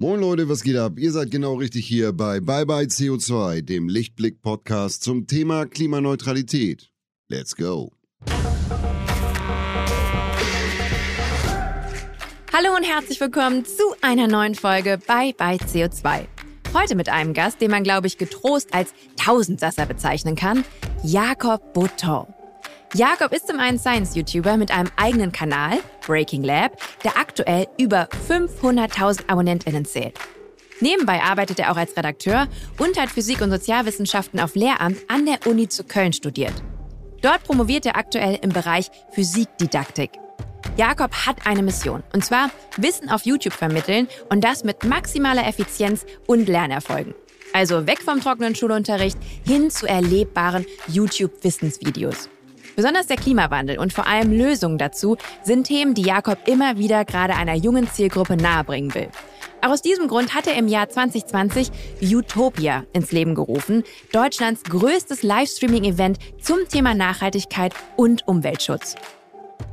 Moin 0.00 0.20
Leute, 0.20 0.48
was 0.48 0.62
geht 0.62 0.76
ab? 0.76 0.92
Ihr 0.96 1.10
seid 1.10 1.32
genau 1.32 1.54
richtig 1.54 1.84
hier 1.84 2.12
bei 2.12 2.38
Bye 2.38 2.64
Bye 2.66 2.86
CO2, 2.86 3.62
dem 3.62 3.88
Lichtblick-Podcast 3.88 5.02
zum 5.02 5.26
Thema 5.26 5.66
Klimaneutralität. 5.66 6.92
Let's 7.26 7.56
go. 7.56 7.90
Hallo 12.52 12.76
und 12.76 12.84
herzlich 12.84 13.20
willkommen 13.20 13.64
zu 13.64 13.82
einer 14.00 14.28
neuen 14.28 14.54
Folge 14.54 15.00
bei 15.04 15.32
Bye 15.32 15.58
CO2. 15.58 16.26
Heute 16.72 16.94
mit 16.94 17.08
einem 17.08 17.34
Gast, 17.34 17.60
den 17.60 17.72
man, 17.72 17.82
glaube 17.82 18.06
ich, 18.06 18.18
getrost 18.18 18.72
als 18.72 18.94
Tausendsasser 19.16 19.86
bezeichnen 19.86 20.36
kann, 20.36 20.64
Jakob 21.02 21.74
Bouton. 21.74 22.32
Jakob 22.94 23.34
ist 23.34 23.46
zum 23.46 23.60
einen 23.60 23.78
Science-YouTuber 23.78 24.56
mit 24.56 24.70
einem 24.70 24.88
eigenen 24.96 25.30
Kanal, 25.30 25.78
Breaking 26.06 26.42
Lab, 26.42 26.72
der 27.04 27.18
aktuell 27.18 27.66
über 27.78 28.08
500.000 28.28 29.28
AbonnentInnen 29.28 29.84
zählt. 29.84 30.18
Nebenbei 30.80 31.22
arbeitet 31.22 31.58
er 31.58 31.70
auch 31.70 31.76
als 31.76 31.96
Redakteur 31.96 32.48
und 32.78 32.98
hat 32.98 33.10
Physik 33.10 33.42
und 33.42 33.50
Sozialwissenschaften 33.50 34.40
auf 34.40 34.54
Lehramt 34.54 34.98
an 35.08 35.26
der 35.26 35.46
Uni 35.46 35.68
zu 35.68 35.84
Köln 35.84 36.14
studiert. 36.14 36.54
Dort 37.20 37.44
promoviert 37.44 37.84
er 37.84 37.96
aktuell 37.96 38.38
im 38.40 38.50
Bereich 38.50 38.90
Physikdidaktik. 39.10 40.12
Jakob 40.78 41.12
hat 41.26 41.46
eine 41.46 41.62
Mission, 41.62 42.02
und 42.14 42.24
zwar 42.24 42.50
Wissen 42.78 43.10
auf 43.10 43.26
YouTube 43.26 43.52
vermitteln 43.52 44.08
und 44.30 44.44
das 44.44 44.64
mit 44.64 44.84
maximaler 44.84 45.46
Effizienz 45.46 46.06
und 46.26 46.48
Lernerfolgen. 46.48 47.14
Also 47.52 47.86
weg 47.86 48.00
vom 48.00 48.20
trockenen 48.20 48.54
Schulunterricht 48.54 49.18
hin 49.44 49.70
zu 49.70 49.86
erlebbaren 49.86 50.64
YouTube-Wissensvideos. 50.86 52.30
Besonders 52.78 53.08
der 53.08 53.16
Klimawandel 53.16 53.76
und 53.80 53.92
vor 53.92 54.06
allem 54.06 54.30
Lösungen 54.30 54.78
dazu 54.78 55.16
sind 55.42 55.66
Themen, 55.66 55.94
die 55.94 56.02
Jakob 56.02 56.38
immer 56.46 56.78
wieder 56.78 57.04
gerade 57.04 57.34
einer 57.34 57.56
jungen 57.56 57.90
Zielgruppe 57.90 58.36
nahebringen 58.36 58.94
will. 58.94 59.08
Auch 59.62 59.70
aus 59.70 59.82
diesem 59.82 60.06
Grund 60.06 60.32
hat 60.32 60.46
er 60.46 60.54
im 60.54 60.68
Jahr 60.68 60.88
2020 60.88 61.72
Utopia 62.00 62.84
ins 62.92 63.10
Leben 63.10 63.34
gerufen, 63.34 63.82
Deutschlands 64.12 64.62
größtes 64.62 65.24
Livestreaming-Event 65.24 66.18
zum 66.40 66.68
Thema 66.68 66.94
Nachhaltigkeit 66.94 67.74
und 67.96 68.28
Umweltschutz. 68.28 68.94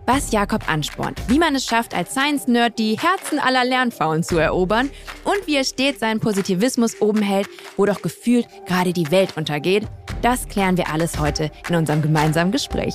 Was 0.07 0.31
Jakob 0.31 0.69
anspornt, 0.69 1.19
wie 1.29 1.39
man 1.39 1.55
es 1.55 1.65
schafft, 1.65 1.95
als 1.95 2.11
Science-Nerd 2.11 2.77
die 2.77 2.95
Herzen 2.95 3.39
aller 3.39 3.65
Lernfrauen 3.65 4.21
zu 4.21 4.37
erobern 4.37 4.91
und 5.23 5.47
wie 5.47 5.55
er 5.55 5.63
stets 5.63 6.01
seinen 6.01 6.19
Positivismus 6.19 7.01
oben 7.01 7.23
hält, 7.23 7.49
wo 7.75 7.87
doch 7.87 8.03
gefühlt 8.03 8.47
gerade 8.67 8.93
die 8.93 9.09
Welt 9.09 9.35
untergeht, 9.35 9.87
das 10.21 10.47
klären 10.47 10.77
wir 10.77 10.91
alles 10.91 11.17
heute 11.17 11.49
in 11.69 11.75
unserem 11.75 12.03
gemeinsamen 12.03 12.51
Gespräch. 12.51 12.93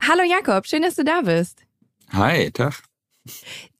Hallo 0.00 0.24
Jakob, 0.28 0.66
schön, 0.66 0.82
dass 0.82 0.96
du 0.96 1.04
da 1.04 1.20
bist. 1.20 1.62
Hi, 2.12 2.50
Tag. 2.50 2.82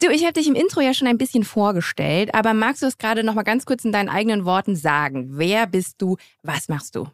Du, 0.00 0.10
ich 0.10 0.22
habe 0.22 0.32
dich 0.32 0.46
im 0.46 0.54
Intro 0.54 0.80
ja 0.80 0.94
schon 0.94 1.06
ein 1.06 1.18
bisschen 1.18 1.44
vorgestellt, 1.44 2.34
aber 2.34 2.54
magst 2.54 2.82
du 2.82 2.86
es 2.86 2.98
gerade 2.98 3.24
noch 3.24 3.34
mal 3.34 3.42
ganz 3.42 3.66
kurz 3.66 3.84
in 3.84 3.92
deinen 3.92 4.08
eigenen 4.08 4.44
Worten 4.44 4.74
sagen? 4.74 5.38
Wer 5.38 5.66
bist 5.66 6.00
du? 6.00 6.16
Was 6.42 6.68
machst 6.68 6.96
du? 6.96 7.08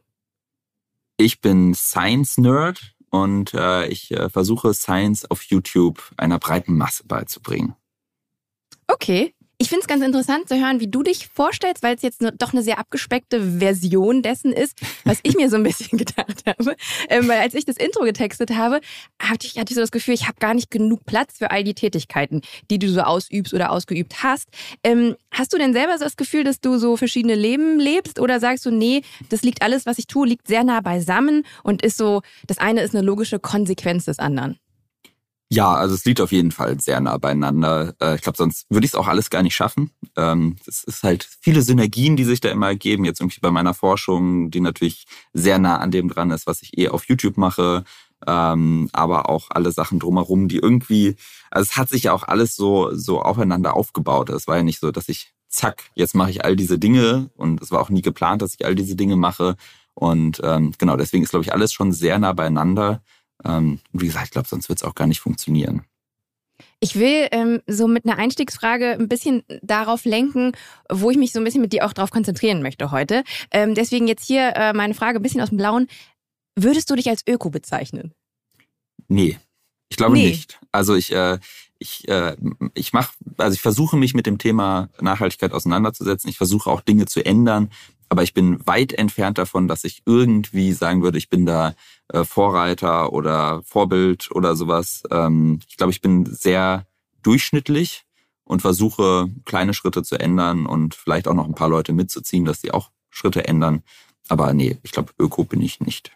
Ich 1.16 1.40
bin 1.40 1.74
Science 1.74 2.38
Nerd 2.38 2.94
und 3.10 3.52
äh, 3.54 3.86
ich 3.88 4.12
äh, 4.12 4.28
versuche 4.30 4.72
Science 4.74 5.30
auf 5.30 5.42
YouTube 5.42 6.02
einer 6.16 6.38
breiten 6.38 6.76
Masse 6.76 7.04
beizubringen. 7.06 7.74
Okay. 8.86 9.34
Ich 9.62 9.69
finde 9.69 9.83
es 9.83 9.89
ganz 9.89 10.03
interessant 10.03 10.48
zu 10.48 10.58
hören, 10.58 10.80
wie 10.80 10.89
du 10.89 11.03
dich 11.03 11.28
vorstellst, 11.28 11.83
weil 11.83 11.94
es 11.94 12.00
jetzt 12.00 12.22
ne, 12.22 12.33
doch 12.33 12.55
eine 12.55 12.62
sehr 12.62 12.78
abgespeckte 12.78 13.58
Version 13.58 14.22
dessen 14.22 14.55
ist, 14.55 14.80
was 15.05 15.19
ich 15.22 15.36
mir 15.36 15.50
so 15.50 15.56
ein 15.56 15.62
bisschen 15.62 15.98
gedacht 15.98 16.44
habe. 16.47 16.77
Ähm, 17.11 17.28
weil 17.28 17.41
als 17.41 17.53
ich 17.53 17.66
das 17.66 17.77
Intro 17.77 18.05
getextet 18.05 18.53
habe, 18.53 18.81
hatte 19.20 19.47
ich, 19.47 19.58
hatte 19.58 19.70
ich 19.72 19.75
so 19.75 19.83
das 19.83 19.91
Gefühl, 19.91 20.14
ich 20.14 20.27
habe 20.27 20.38
gar 20.41 20.55
nicht 20.55 20.70
genug 20.70 21.05
Platz 21.05 21.36
für 21.36 21.50
all 21.50 21.62
die 21.62 21.75
Tätigkeiten, 21.75 22.41
die 22.70 22.78
du 22.78 22.88
so 22.88 23.03
ausübst 23.03 23.53
oder 23.53 23.70
ausgeübt 23.70 24.22
hast. 24.22 24.49
Ähm, 24.82 25.15
hast 25.31 25.53
du 25.53 25.59
denn 25.59 25.75
selber 25.75 25.99
so 25.99 26.04
das 26.04 26.16
Gefühl, 26.16 26.43
dass 26.43 26.62
du 26.62 26.78
so 26.78 26.97
verschiedene 26.97 27.34
Leben 27.34 27.78
lebst 27.78 28.19
oder 28.19 28.41
sagst 28.41 28.65
du, 28.65 28.70
nee, 28.70 29.03
das 29.28 29.43
liegt 29.43 29.60
alles, 29.60 29.84
was 29.84 29.99
ich 29.99 30.06
tue, 30.06 30.26
liegt 30.26 30.49
sehr 30.49 30.65
nah 30.65 30.81
beisammen 30.81 31.44
und 31.65 31.82
ist 31.82 31.99
so, 31.99 32.22
das 32.47 32.56
eine 32.56 32.81
ist 32.81 32.94
eine 32.94 33.04
logische 33.04 33.38
Konsequenz 33.38 34.06
des 34.06 34.20
anderen? 34.20 34.59
Ja, 35.53 35.75
also 35.75 35.97
es 35.97 36.05
liegt 36.05 36.21
auf 36.21 36.31
jeden 36.31 36.53
Fall 36.53 36.81
sehr 36.81 37.00
nah 37.00 37.19
beieinander. 37.19 37.94
Äh, 38.00 38.15
ich 38.15 38.21
glaube, 38.22 38.37
sonst 38.38 38.66
würde 38.71 38.84
ich 38.84 38.93
es 38.93 38.94
auch 38.94 39.09
alles 39.09 39.31
gar 39.31 39.43
nicht 39.43 39.56
schaffen. 39.56 39.91
Ähm, 40.16 40.55
es 40.66 40.84
ist 40.84 41.03
halt 41.03 41.28
viele 41.41 41.62
Synergien, 41.62 42.15
die 42.16 42.22
sich 42.25 42.38
da 42.41 42.50
immer 42.50 42.69
ergeben. 42.69 43.05
Jetzt 43.05 43.21
irgendwie 43.21 43.41
bei 43.41 43.50
meiner 43.50 43.75
Forschung, 43.75 44.53
die 44.53 44.61
natürlich 44.61 45.06
sehr 45.33 45.59
nah 45.59 45.78
an 45.78 45.91
dem 45.91 46.09
dran 46.09 46.31
ist, 46.31 46.47
was 46.47 46.62
ich 46.62 46.78
eh 46.78 46.88
auf 46.88 47.06
YouTube 47.09 47.37
mache. 47.37 47.83
Ähm, 48.28 48.91
aber 48.93 49.28
auch 49.28 49.50
alle 49.50 49.72
Sachen 49.72 49.99
drumherum, 49.99 50.47
die 50.47 50.59
irgendwie, 50.59 51.16
also 51.50 51.69
es 51.69 51.77
hat 51.77 51.88
sich 51.88 52.05
ja 52.05 52.12
auch 52.12 52.22
alles 52.28 52.55
so, 52.55 52.94
so 52.94 53.21
aufeinander 53.21 53.75
aufgebaut. 53.75 54.31
Es 54.31 54.47
war 54.47 54.59
ja 54.59 54.62
nicht 54.62 54.78
so, 54.78 54.93
dass 54.93 55.09
ich, 55.09 55.32
zack, 55.49 55.91
jetzt 55.94 56.15
mache 56.15 56.31
ich 56.31 56.44
all 56.44 56.55
diese 56.55 56.78
Dinge 56.78 57.28
und 57.37 57.61
es 57.61 57.72
war 57.72 57.81
auch 57.81 57.91
nie 57.91 58.03
geplant, 58.03 58.41
dass 58.43 58.55
ich 58.55 58.65
all 58.65 58.77
diese 58.77 58.94
Dinge 58.94 59.17
mache. 59.17 59.56
Und 59.94 60.41
ähm, 60.44 60.72
genau, 60.78 60.97
deswegen 60.97 61.25
ist, 61.25 61.31
glaube 61.31 61.44
ich, 61.44 61.53
alles 61.53 61.72
schon 61.72 61.91
sehr 61.93 62.19
nah 62.21 62.32
beieinander. 62.32 63.03
Ähm, 63.44 63.80
wie 63.92 64.06
gesagt, 64.06 64.26
ich 64.26 64.30
glaube, 64.32 64.48
sonst 64.48 64.68
wird 64.68 64.80
es 64.80 64.84
auch 64.84 64.94
gar 64.94 65.06
nicht 65.06 65.20
funktionieren. 65.20 65.82
Ich 66.80 66.96
will 66.96 67.28
ähm, 67.30 67.60
so 67.66 67.88
mit 67.88 68.04
einer 68.04 68.18
Einstiegsfrage 68.18 68.92
ein 68.92 69.08
bisschen 69.08 69.42
darauf 69.62 70.04
lenken, 70.04 70.52
wo 70.90 71.10
ich 71.10 71.16
mich 71.16 71.32
so 71.32 71.38
ein 71.38 71.44
bisschen 71.44 71.62
mit 71.62 71.72
dir 71.72 71.86
auch 71.86 71.92
darauf 71.92 72.10
konzentrieren 72.10 72.62
möchte 72.62 72.90
heute. 72.90 73.24
Ähm, 73.50 73.74
deswegen 73.74 74.06
jetzt 74.06 74.26
hier 74.26 74.54
äh, 74.56 74.72
meine 74.72 74.94
Frage 74.94 75.18
ein 75.18 75.22
bisschen 75.22 75.40
aus 75.40 75.50
dem 75.50 75.58
Blauen. 75.58 75.88
Würdest 76.56 76.90
du 76.90 76.96
dich 76.96 77.08
als 77.08 77.22
Öko 77.26 77.50
bezeichnen? 77.50 78.12
Nee, 79.08 79.38
ich 79.88 79.96
glaube 79.96 80.14
nee. 80.14 80.28
nicht. 80.28 80.58
Also 80.72 80.94
ich, 80.94 81.12
äh, 81.12 81.38
ich, 81.78 82.08
äh, 82.08 82.36
ich 82.74 82.92
mache, 82.92 83.12
also 83.36 83.54
ich 83.54 83.60
versuche 83.60 83.96
mich 83.96 84.14
mit 84.14 84.26
dem 84.26 84.38
Thema 84.38 84.88
Nachhaltigkeit 85.00 85.52
auseinanderzusetzen. 85.52 86.30
Ich 86.30 86.36
versuche 86.36 86.70
auch 86.70 86.80
Dinge 86.80 87.06
zu 87.06 87.24
ändern, 87.24 87.70
aber 88.10 88.25
ich 88.25 88.34
bin 88.34 88.66
weit 88.66 88.93
entfernt 88.93 89.38
davon, 89.38 89.69
dass 89.69 89.84
ich 89.84 90.03
irgendwie 90.04 90.72
sagen 90.72 91.03
würde, 91.03 91.16
ich 91.16 91.31
bin 91.31 91.47
da 91.47 91.75
äh, 92.12 92.25
Vorreiter 92.25 93.12
oder 93.12 93.62
Vorbild 93.62 94.32
oder 94.32 94.56
sowas. 94.56 95.04
Ähm, 95.12 95.60
ich 95.69 95.76
glaube, 95.76 95.93
ich 95.93 96.00
bin 96.00 96.26
sehr 96.26 96.87
durchschnittlich 97.22 98.04
und 98.43 98.62
versuche 98.62 99.28
kleine 99.44 99.75
Schritte 99.75 100.03
zu 100.03 100.19
ändern 100.19 100.66
und 100.66 100.97
vielleicht 100.97 101.28
auch 101.28 101.34
noch 101.34 101.47
ein 101.47 101.54
paar 101.54 101.69
Leute 101.69 101.93
mitzuziehen, 101.93 102.44
dass 102.44 102.60
sie 102.60 102.72
auch 102.72 102.91
Schritte 103.10 103.47
ändern. 103.47 103.84
Aber 104.28 104.53
nee, 104.54 104.78
ich 104.82 104.91
glaube, 104.91 105.12
Öko 105.19 105.44
bin 105.44 105.62
ich 105.62 105.81
nicht. 105.81 106.10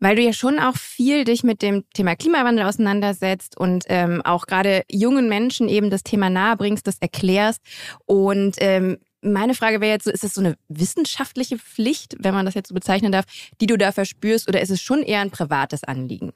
Weil 0.00 0.16
du 0.16 0.22
ja 0.22 0.32
schon 0.32 0.58
auch 0.58 0.76
viel 0.76 1.24
dich 1.24 1.44
mit 1.44 1.62
dem 1.62 1.84
Thema 1.94 2.16
Klimawandel 2.16 2.66
auseinandersetzt 2.66 3.56
und 3.56 3.84
ähm, 3.88 4.20
auch 4.22 4.46
gerade 4.46 4.82
jungen 4.90 5.28
Menschen 5.28 5.68
eben 5.68 5.90
das 5.90 6.02
Thema 6.02 6.28
nahebringst, 6.28 6.86
das 6.86 6.98
erklärst. 6.98 7.62
Und 8.04 8.56
ähm, 8.58 8.98
meine 9.24 9.54
Frage 9.54 9.80
wäre 9.80 9.92
jetzt 9.92 10.04
so, 10.04 10.10
ist 10.10 10.24
es 10.24 10.34
so 10.34 10.40
eine 10.40 10.56
wissenschaftliche 10.68 11.58
Pflicht, 11.58 12.16
wenn 12.18 12.34
man 12.34 12.46
das 12.46 12.54
jetzt 12.54 12.68
so 12.68 12.74
bezeichnen 12.74 13.12
darf, 13.12 13.24
die 13.60 13.66
du 13.66 13.76
da 13.76 13.92
verspürst, 13.92 14.48
oder 14.48 14.60
ist 14.60 14.70
es 14.70 14.82
schon 14.82 15.02
eher 15.02 15.20
ein 15.20 15.30
privates 15.30 15.84
Anliegen? 15.84 16.32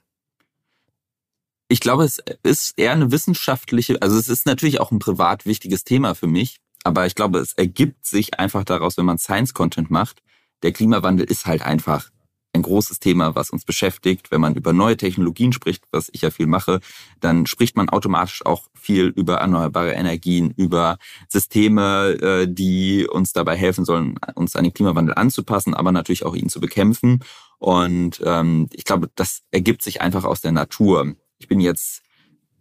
Ich 1.67 1.79
glaube, 1.79 2.03
es 2.03 2.19
ist 2.41 2.73
eher 2.77 2.93
eine 2.93 3.11
wissenschaftliche, 3.11 4.01
also 4.01 4.17
es 4.17 4.27
ist 4.27 4.47
natürlich 4.47 4.79
auch 4.79 4.91
ein 4.91 4.99
privat 4.99 5.45
wichtiges 5.45 5.83
Thema 5.83 6.15
für 6.15 6.25
mich, 6.25 6.57
aber 6.83 7.05
ich 7.05 7.13
glaube, 7.13 7.39
es 7.39 7.53
ergibt 7.53 8.05
sich 8.07 8.39
einfach 8.39 8.63
daraus, 8.63 8.97
wenn 8.97 9.05
man 9.05 9.19
Science-Content 9.19 9.91
macht. 9.91 10.21
Der 10.63 10.71
Klimawandel 10.71 11.25
ist 11.25 11.45
halt 11.45 11.61
einfach 11.61 12.09
ein 12.53 12.61
großes 12.61 12.99
Thema, 12.99 13.35
was 13.35 13.51
uns 13.51 13.63
beschäftigt. 13.63 14.31
Wenn 14.31 14.41
man 14.41 14.55
über 14.55 14.73
neue 14.73 14.97
Technologien 14.97 15.53
spricht, 15.53 15.83
was 15.91 16.09
ich 16.11 16.21
ja 16.21 16.31
viel 16.31 16.47
mache, 16.47 16.79
dann 17.19 17.45
spricht 17.45 17.75
man 17.75 17.89
automatisch 17.89 18.45
auch 18.45 18.67
viel 18.73 19.07
über 19.07 19.35
erneuerbare 19.35 19.93
Energien, 19.93 20.53
über 20.55 20.97
Systeme, 21.27 22.17
äh, 22.21 22.47
die 22.49 23.07
uns 23.07 23.33
dabei 23.33 23.55
helfen 23.55 23.85
sollen, 23.85 24.15
uns 24.35 24.55
an 24.55 24.63
den 24.63 24.73
Klimawandel 24.73 25.15
anzupassen, 25.15 25.73
aber 25.73 25.91
natürlich 25.91 26.25
auch 26.25 26.35
ihn 26.35 26.49
zu 26.49 26.59
bekämpfen. 26.59 27.23
Und 27.59 28.21
ähm, 28.25 28.67
ich 28.73 28.85
glaube, 28.85 29.09
das 29.15 29.41
ergibt 29.51 29.83
sich 29.83 30.01
einfach 30.01 30.23
aus 30.23 30.41
der 30.41 30.51
Natur. 30.51 31.13
Ich 31.37 31.47
bin 31.47 31.59
jetzt 31.59 32.01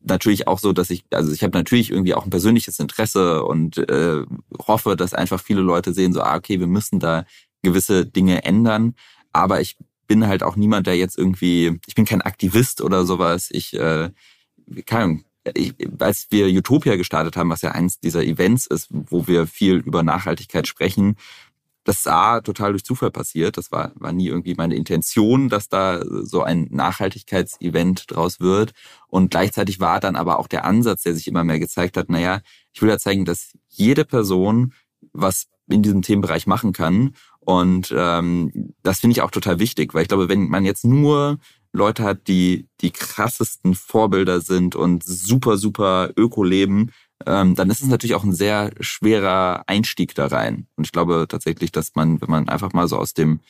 natürlich 0.02 0.46
auch 0.46 0.58
so, 0.58 0.72
dass 0.72 0.90
ich, 0.90 1.04
also 1.10 1.32
ich 1.32 1.42
habe 1.42 1.56
natürlich 1.56 1.90
irgendwie 1.90 2.14
auch 2.14 2.24
ein 2.24 2.30
persönliches 2.30 2.78
Interesse 2.78 3.44
und 3.44 3.78
äh, 3.78 4.22
hoffe, 4.66 4.96
dass 4.96 5.14
einfach 5.14 5.40
viele 5.40 5.60
Leute 5.60 5.92
sehen, 5.92 6.12
so, 6.12 6.20
ah, 6.20 6.36
okay, 6.36 6.60
wir 6.60 6.66
müssen 6.66 7.00
da 7.00 7.24
gewisse 7.62 8.06
Dinge 8.06 8.44
ändern. 8.44 8.94
Aber 9.38 9.60
ich 9.60 9.76
bin 10.06 10.26
halt 10.26 10.42
auch 10.42 10.56
niemand, 10.56 10.86
der 10.86 10.96
jetzt 10.96 11.16
irgendwie, 11.16 11.78
ich 11.86 11.94
bin 11.94 12.04
kein 12.04 12.22
Aktivist 12.22 12.80
oder 12.80 13.04
sowas. 13.04 13.48
Ich, 13.50 13.74
äh, 13.74 14.10
keine 14.86 15.04
Ahnung, 15.04 15.24
ich, 15.54 15.74
als 15.98 16.26
wir 16.30 16.46
Utopia 16.46 16.96
gestartet 16.96 17.36
haben, 17.36 17.50
was 17.50 17.62
ja 17.62 17.72
eins 17.72 18.00
dieser 18.00 18.24
Events 18.24 18.66
ist, 18.66 18.88
wo 18.90 19.26
wir 19.26 19.46
viel 19.46 19.76
über 19.76 20.02
Nachhaltigkeit 20.02 20.66
sprechen, 20.66 21.16
das 21.84 22.02
sah 22.02 22.40
total 22.42 22.72
durch 22.72 22.84
Zufall 22.84 23.10
passiert. 23.10 23.56
Das 23.56 23.72
war, 23.72 23.92
war 23.94 24.12
nie 24.12 24.26
irgendwie 24.26 24.54
meine 24.54 24.74
Intention, 24.74 25.48
dass 25.48 25.68
da 25.68 26.02
so 26.04 26.42
ein 26.42 26.66
Nachhaltigkeitsevent 26.70 28.04
draus 28.08 28.40
wird. 28.40 28.72
Und 29.06 29.30
gleichzeitig 29.30 29.80
war 29.80 29.98
dann 29.98 30.16
aber 30.16 30.38
auch 30.38 30.48
der 30.48 30.64
Ansatz, 30.66 31.02
der 31.04 31.14
sich 31.14 31.28
immer 31.28 31.44
mehr 31.44 31.58
gezeigt 31.58 31.96
hat, 31.96 32.10
naja, 32.10 32.40
ich 32.72 32.82
will 32.82 32.90
ja 32.90 32.98
zeigen, 32.98 33.24
dass 33.24 33.52
jede 33.68 34.04
Person 34.04 34.74
was 35.12 35.46
in 35.68 35.82
diesem 35.82 36.02
Themenbereich 36.02 36.46
machen 36.46 36.72
kann 36.72 37.14
Und 37.48 37.94
ähm, 37.96 38.74
das 38.82 39.00
finde 39.00 39.12
ich 39.12 39.22
auch 39.22 39.30
total 39.30 39.58
wichtig, 39.58 39.94
weil 39.94 40.02
ich 40.02 40.08
glaube, 40.08 40.28
wenn 40.28 40.50
man 40.50 40.66
jetzt 40.66 40.84
nur 40.84 41.38
Leute 41.72 42.02
hat, 42.02 42.28
die 42.28 42.68
die 42.82 42.90
krassesten 42.90 43.74
Vorbilder 43.74 44.42
sind 44.42 44.76
und 44.76 45.02
super, 45.02 45.56
super 45.56 46.10
Öko 46.14 46.44
leben, 46.44 46.90
ähm, 47.24 47.54
dann 47.54 47.70
ist 47.70 47.80
es 47.80 47.88
natürlich 47.88 48.16
auch 48.16 48.24
ein 48.24 48.34
sehr 48.34 48.72
schwerer 48.80 49.64
Einstieg 49.66 50.14
da 50.14 50.26
rein. 50.26 50.66
Und 50.76 50.84
ich 50.84 50.92
glaube 50.92 51.24
tatsächlich, 51.26 51.72
dass 51.72 51.94
man, 51.94 52.20
wenn 52.20 52.28
man 52.28 52.50
einfach 52.50 52.74
mal 52.74 52.86
so 52.86 52.98
aus 52.98 53.14
dem 53.14 53.40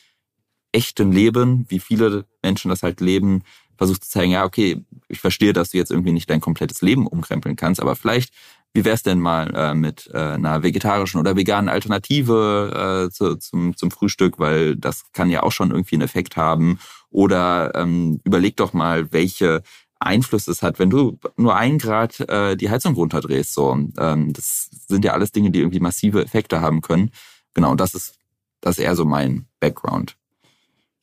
echten 0.70 1.10
Leben, 1.10 1.66
wie 1.68 1.80
viele 1.80 2.24
Menschen 2.40 2.68
das 2.68 2.84
halt 2.84 3.00
leben, 3.00 3.42
versucht 3.76 4.04
zu 4.04 4.10
zeigen, 4.10 4.30
ja, 4.30 4.44
okay, 4.44 4.84
ich 5.08 5.18
verstehe, 5.18 5.52
dass 5.52 5.70
du 5.70 5.76
jetzt 5.76 5.90
irgendwie 5.90 6.12
nicht 6.12 6.30
dein 6.30 6.40
komplettes 6.40 6.82
Leben 6.82 7.08
umkrempeln 7.08 7.56
kannst, 7.56 7.82
aber 7.82 7.96
vielleicht, 7.96 8.32
wie 8.74 8.84
wär's 8.84 9.02
denn 9.02 9.20
mal 9.20 9.54
äh, 9.54 9.74
mit 9.74 10.08
äh, 10.12 10.18
einer 10.18 10.62
vegetarischen 10.62 11.20
oder 11.20 11.36
veganen 11.36 11.68
Alternative 11.68 13.06
äh, 13.08 13.10
zu, 13.10 13.36
zum, 13.36 13.76
zum 13.76 13.90
Frühstück, 13.90 14.38
weil 14.38 14.76
das 14.76 15.04
kann 15.12 15.30
ja 15.30 15.42
auch 15.42 15.52
schon 15.52 15.70
irgendwie 15.70 15.96
einen 15.96 16.02
Effekt 16.02 16.36
haben. 16.36 16.78
Oder 17.10 17.72
ähm, 17.74 18.20
überleg 18.24 18.56
doch 18.56 18.72
mal, 18.72 19.10
welche 19.12 19.62
Einfluss 19.98 20.46
es 20.46 20.62
hat, 20.62 20.78
wenn 20.78 20.90
du 20.90 21.18
nur 21.36 21.56
ein 21.56 21.78
Grad 21.78 22.20
äh, 22.20 22.56
die 22.56 22.70
Heizung 22.70 22.94
runterdrehst. 22.94 23.54
So, 23.54 23.72
ähm, 23.72 24.32
das 24.32 24.70
sind 24.86 25.04
ja 25.04 25.12
alles 25.12 25.32
Dinge, 25.32 25.50
die 25.50 25.60
irgendwie 25.60 25.80
massive 25.80 26.22
Effekte 26.22 26.60
haben 26.60 26.82
können. 26.82 27.10
Genau, 27.54 27.74
das 27.74 27.94
ist 27.94 28.18
das 28.60 28.78
ist 28.78 28.84
eher 28.84 28.96
so 28.96 29.04
mein 29.04 29.46
Background. 29.60 30.17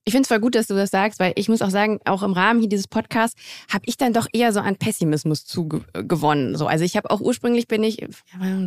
Ich 0.08 0.12
finde 0.12 0.22
es 0.22 0.28
voll 0.28 0.40
gut, 0.40 0.54
dass 0.54 0.68
du 0.68 0.76
das 0.76 0.92
sagst, 0.92 1.20
weil 1.20 1.34
ich 1.36 1.50
muss 1.50 1.64
auch 1.64 1.72
sagen, 1.72 2.00
auch 2.06 2.22
im 2.22 2.34
Rahmen 2.34 2.60
hier 2.60 2.70
dieses 2.70 2.88
Podcasts 2.88 3.36
habe 3.74 3.86
ich 3.88 3.98
dann 3.98 4.14
doch 4.14 4.28
eher 4.32 4.54
so 4.54 4.60
an 4.60 4.76
Pessimismus 4.76 5.46
zugewonnen. 5.46 6.56
So, 6.56 6.68
also 6.68 6.86
ich 6.86 6.96
habe 6.96 7.10
auch 7.10 7.22
ursprünglich 7.22 7.68
bin 7.68 7.84
ich, 7.84 8.06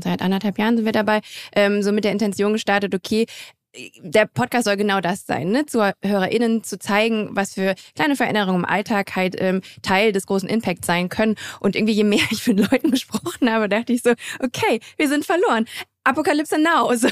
seit 0.02 0.20
anderthalb 0.20 0.58
Jahren 0.58 0.76
sind 0.76 0.85
wir 0.85 0.93
dabei, 0.93 1.20
ähm, 1.55 1.85
so 1.85 1.93
mit 1.93 2.02
der 2.02 2.11
Intention 2.11 2.52
gestartet, 2.52 2.93
okay, 2.93 3.26
der 4.00 4.26
Podcast 4.26 4.64
soll 4.64 4.76
genau 4.76 5.00
das 5.00 5.26
sein, 5.26 5.50
ne? 5.50 5.67
zu 5.67 5.93
HörerInnen 6.02 6.64
zu 6.64 6.79
zeigen, 6.79 7.29
was 7.32 7.55
für 7.55 7.75
kleine 7.94 8.17
Veränderungen 8.17 8.61
im 8.61 8.64
Alltag 8.64 9.14
halt 9.14 9.37
ähm, 9.38 9.61
Teil 9.82 10.12
des 10.12 10.26
großen 10.26 10.49
Impacts 10.49 10.87
sein 10.87 11.08
können. 11.08 11.37
Und 11.61 11.76
irgendwie 11.76 11.93
je 11.93 12.05
mehr 12.05 12.25
ich 12.31 12.46
mit 12.46 12.58
Leuten 12.70 12.91
gesprochen 12.91 13.50
habe, 13.50 13.69
dachte 13.69 13.93
ich 13.93 14.02
so, 14.02 14.11
okay, 14.41 14.81
wir 14.96 15.08
sind 15.08 15.25
verloren. 15.25 15.67
Apokalypse 16.08 16.58
now. 16.58 16.93
So, 16.99 17.08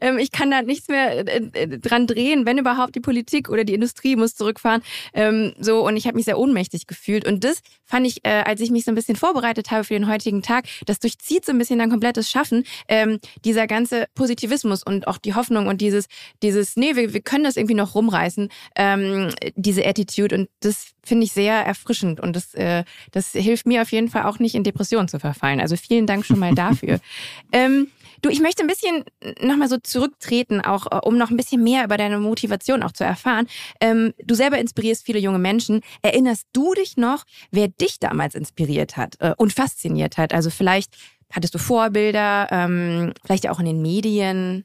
ähm, 0.00 0.18
ich 0.18 0.32
kann 0.32 0.50
da 0.50 0.62
nichts 0.62 0.88
mehr 0.88 1.26
äh, 1.26 1.50
äh, 1.52 1.78
dran 1.78 2.06
drehen, 2.06 2.46
wenn 2.46 2.56
überhaupt 2.56 2.94
die 2.94 3.00
Politik 3.00 3.50
oder 3.50 3.64
die 3.64 3.74
Industrie 3.74 4.16
muss 4.16 4.34
zurückfahren. 4.34 4.82
Ähm, 5.12 5.52
so 5.58 5.86
und 5.86 5.96
ich 5.96 6.06
habe 6.06 6.16
mich 6.16 6.24
sehr 6.24 6.38
ohnmächtig 6.38 6.86
gefühlt 6.86 7.26
und 7.26 7.44
das 7.44 7.60
fand 7.84 8.06
ich, 8.06 8.24
äh, 8.24 8.42
als 8.46 8.60
ich 8.60 8.70
mich 8.70 8.84
so 8.84 8.92
ein 8.92 8.94
bisschen 8.94 9.16
vorbereitet 9.16 9.70
habe 9.70 9.84
für 9.84 9.94
den 9.94 10.08
heutigen 10.08 10.42
Tag, 10.42 10.66
das 10.86 10.98
durchzieht 10.98 11.44
so 11.44 11.52
ein 11.52 11.58
bisschen 11.58 11.78
dein 11.78 11.90
komplettes 11.90 12.30
Schaffen. 12.30 12.64
Ähm, 12.86 13.18
dieser 13.44 13.66
ganze 13.66 14.06
Positivismus 14.14 14.82
und 14.82 15.08
auch 15.08 15.18
die 15.18 15.34
Hoffnung 15.34 15.66
und 15.66 15.80
dieses, 15.80 16.06
dieses, 16.42 16.76
nee, 16.76 16.96
wir, 16.96 17.12
wir 17.12 17.20
können 17.20 17.44
das 17.44 17.56
irgendwie 17.56 17.74
noch 17.74 17.94
rumreißen, 17.94 18.48
ähm, 18.76 19.30
diese 19.56 19.84
Attitude 19.84 20.34
und 20.34 20.48
das 20.60 20.92
finde 21.04 21.24
ich 21.24 21.32
sehr 21.32 21.54
erfrischend 21.54 22.20
und 22.20 22.36
das, 22.36 22.54
äh, 22.54 22.84
das 23.12 23.32
hilft 23.32 23.66
mir 23.66 23.82
auf 23.82 23.92
jeden 23.92 24.08
Fall 24.08 24.24
auch 24.24 24.38
nicht 24.38 24.54
in 24.54 24.64
Depressionen 24.64 25.08
zu 25.08 25.18
verfallen. 25.18 25.60
Also 25.60 25.76
vielen 25.76 26.06
Dank 26.06 26.24
schon 26.24 26.38
mal 26.38 26.54
dafür. 26.54 27.00
Du, 28.22 28.30
ich 28.30 28.40
möchte 28.40 28.62
ein 28.62 28.66
bisschen 28.66 29.04
nochmal 29.40 29.68
so 29.68 29.78
zurücktreten, 29.78 30.60
auch 30.60 30.86
äh, 30.90 31.00
um 31.06 31.16
noch 31.16 31.30
ein 31.30 31.36
bisschen 31.36 31.62
mehr 31.62 31.84
über 31.84 31.96
deine 31.96 32.18
Motivation 32.18 32.82
auch 32.82 32.92
zu 32.92 33.04
erfahren. 33.04 33.46
Ähm, 33.80 34.14
du 34.22 34.34
selber 34.34 34.58
inspirierst 34.58 35.04
viele 35.04 35.18
junge 35.18 35.38
Menschen. 35.38 35.80
Erinnerst 36.02 36.46
du 36.52 36.74
dich 36.74 36.96
noch, 36.96 37.24
wer 37.50 37.68
dich 37.68 37.98
damals 38.00 38.34
inspiriert 38.34 38.96
hat 38.96 39.16
äh, 39.20 39.34
und 39.36 39.52
fasziniert 39.52 40.16
hat? 40.16 40.34
Also 40.34 40.50
vielleicht 40.50 40.96
hattest 41.32 41.54
du 41.54 41.58
Vorbilder, 41.58 42.48
ähm, 42.50 43.12
vielleicht 43.24 43.48
auch 43.48 43.60
in 43.60 43.66
den 43.66 43.82
Medien? 43.82 44.64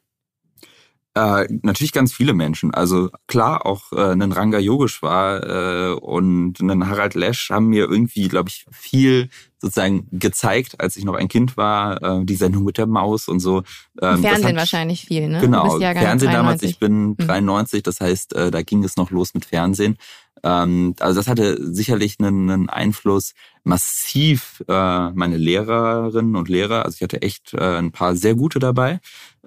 Äh, 1.15 1.47
natürlich 1.61 1.91
ganz 1.91 2.11
viele 2.11 2.33
Menschen. 2.33 2.73
Also 2.73 3.09
klar, 3.27 3.67
auch 3.67 3.91
äh, 3.91 4.11
einen 4.11 4.31
Ranga 4.31 4.57
Yogeshwar 4.57 5.43
äh, 5.43 5.93
und 5.93 6.59
einen 6.59 6.89
Harald 6.89 7.13
Lesch 7.13 7.51
haben 7.51 7.67
mir 7.67 7.87
irgendwie, 7.87 8.27
glaube 8.27 8.49
ich, 8.49 8.65
viel 8.71 9.29
sozusagen 9.59 10.07
gezeigt, 10.11 10.81
als 10.81 10.97
ich 10.97 11.05
noch 11.05 11.13
ein 11.13 11.27
Kind 11.27 11.55
war, 11.55 12.01
äh, 12.01 12.25
die 12.25 12.35
Sendung 12.35 12.63
mit 12.63 12.79
der 12.79 12.87
Maus 12.87 13.27
und 13.27 13.39
so. 13.39 13.63
Ähm, 14.01 14.21
Fernsehen 14.23 14.47
hat, 14.47 14.55
wahrscheinlich 14.55 15.05
viel, 15.05 15.29
ne? 15.29 15.39
Genau, 15.39 15.79
Fernsehen 15.79 16.31
93. 16.31 16.31
damals, 16.31 16.63
ich 16.63 16.79
bin 16.79 17.15
93, 17.17 17.77
hm. 17.77 17.83
das 17.83 18.01
heißt, 18.01 18.35
äh, 18.35 18.49
da 18.49 18.63
ging 18.63 18.83
es 18.83 18.97
noch 18.97 19.11
los 19.11 19.35
mit 19.35 19.45
Fernsehen. 19.45 19.97
Ähm, 20.43 20.95
also 20.99 21.19
das 21.19 21.27
hatte 21.27 21.57
sicherlich 21.73 22.17
einen, 22.19 22.69
Einfluss. 22.69 23.33
Massiv 23.63 24.61
äh, 24.67 25.11
meine 25.11 25.37
Lehrerinnen 25.37 26.35
und 26.35 26.49
Lehrer, 26.49 26.83
also 26.83 26.95
ich 26.95 27.01
hatte 27.01 27.21
echt 27.21 27.53
äh, 27.53 27.77
ein 27.77 27.91
paar 27.91 28.15
sehr 28.15 28.35
gute 28.35 28.59
dabei. 28.59 28.99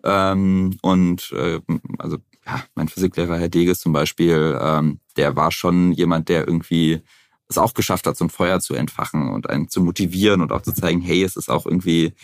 Ähm, 0.05 0.79
und 0.83 1.33
äh, 1.33 1.61
also 1.99 2.19
ja, 2.47 2.63
mein 2.75 2.89
Physiklehrer 2.89 3.39
Herr 3.39 3.49
Deges 3.49 3.81
zum 3.81 3.93
Beispiel, 3.93 4.59
ähm, 4.61 5.01
der 5.17 5.37
war 5.37 5.51
schon 5.53 5.93
jemand, 5.93 6.29
der 6.29 6.47
irgendwie 6.47 7.03
es 7.49 7.59
auch 7.59 7.75
geschafft 7.75 8.07
hat, 8.07 8.17
so 8.17 8.25
ein 8.25 8.31
Feuer 8.31 8.61
zu 8.61 8.75
entfachen 8.75 9.29
und 9.31 9.49
einen 9.51 9.69
zu 9.69 9.81
motivieren 9.81 10.41
und 10.41 10.53
auch 10.53 10.63
zu 10.63 10.73
zeigen, 10.73 11.01
hey, 11.01 11.23
es 11.23 11.37
ist 11.37 11.49
auch 11.49 11.67
irgendwie, 11.67 12.15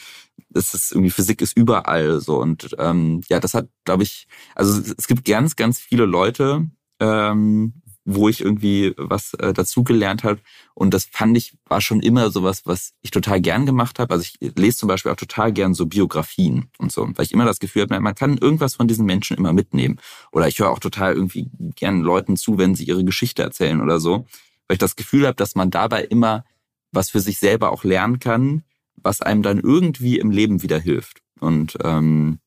es 0.54 0.74
ist 0.74 0.92
irgendwie 0.92 1.10
Physik 1.10 1.42
ist 1.42 1.56
überall 1.56 2.20
so 2.20 2.40
und 2.40 2.74
ähm, 2.78 3.20
ja, 3.28 3.38
das 3.38 3.54
hat, 3.54 3.68
glaube 3.84 4.02
ich, 4.02 4.26
also 4.54 4.80
es 4.80 5.06
gibt 5.06 5.24
ganz, 5.24 5.56
ganz 5.56 5.78
viele 5.78 6.06
Leute, 6.06 6.68
ähm, 7.00 7.81
wo 8.04 8.28
ich 8.28 8.40
irgendwie 8.40 8.94
was 8.96 9.34
äh, 9.34 9.52
dazugelernt 9.52 10.24
habe. 10.24 10.40
Und 10.74 10.92
das 10.92 11.04
fand 11.04 11.36
ich, 11.36 11.54
war 11.66 11.80
schon 11.80 12.00
immer 12.00 12.30
sowas, 12.30 12.62
was 12.64 12.94
ich 13.02 13.10
total 13.10 13.40
gern 13.40 13.66
gemacht 13.66 13.98
habe. 13.98 14.12
Also 14.14 14.24
ich 14.24 14.54
lese 14.56 14.78
zum 14.78 14.88
Beispiel 14.88 15.12
auch 15.12 15.16
total 15.16 15.52
gern 15.52 15.74
so 15.74 15.86
Biografien 15.86 16.68
und 16.78 16.90
so, 16.90 17.08
weil 17.14 17.24
ich 17.24 17.32
immer 17.32 17.44
das 17.44 17.60
Gefühl 17.60 17.82
habe, 17.82 18.00
man 18.00 18.14
kann 18.14 18.38
irgendwas 18.38 18.74
von 18.74 18.88
diesen 18.88 19.06
Menschen 19.06 19.36
immer 19.36 19.52
mitnehmen. 19.52 20.00
Oder 20.32 20.48
ich 20.48 20.58
höre 20.58 20.70
auch 20.70 20.80
total 20.80 21.14
irgendwie 21.14 21.48
gern 21.76 22.00
Leuten 22.00 22.36
zu, 22.36 22.58
wenn 22.58 22.74
sie 22.74 22.84
ihre 22.84 23.04
Geschichte 23.04 23.42
erzählen 23.42 23.80
oder 23.80 24.00
so. 24.00 24.26
Weil 24.66 24.74
ich 24.74 24.78
das 24.78 24.96
Gefühl 24.96 25.26
habe, 25.26 25.36
dass 25.36 25.54
man 25.54 25.70
dabei 25.70 26.02
immer 26.04 26.44
was 26.90 27.10
für 27.10 27.20
sich 27.20 27.38
selber 27.38 27.72
auch 27.72 27.84
lernen 27.84 28.18
kann, 28.18 28.64
was 28.96 29.22
einem 29.22 29.42
dann 29.42 29.58
irgendwie 29.58 30.18
im 30.18 30.30
Leben 30.30 30.62
wieder 30.62 30.78
hilft. 30.78 31.22
Und 31.40 31.78
ähm, 31.82 32.38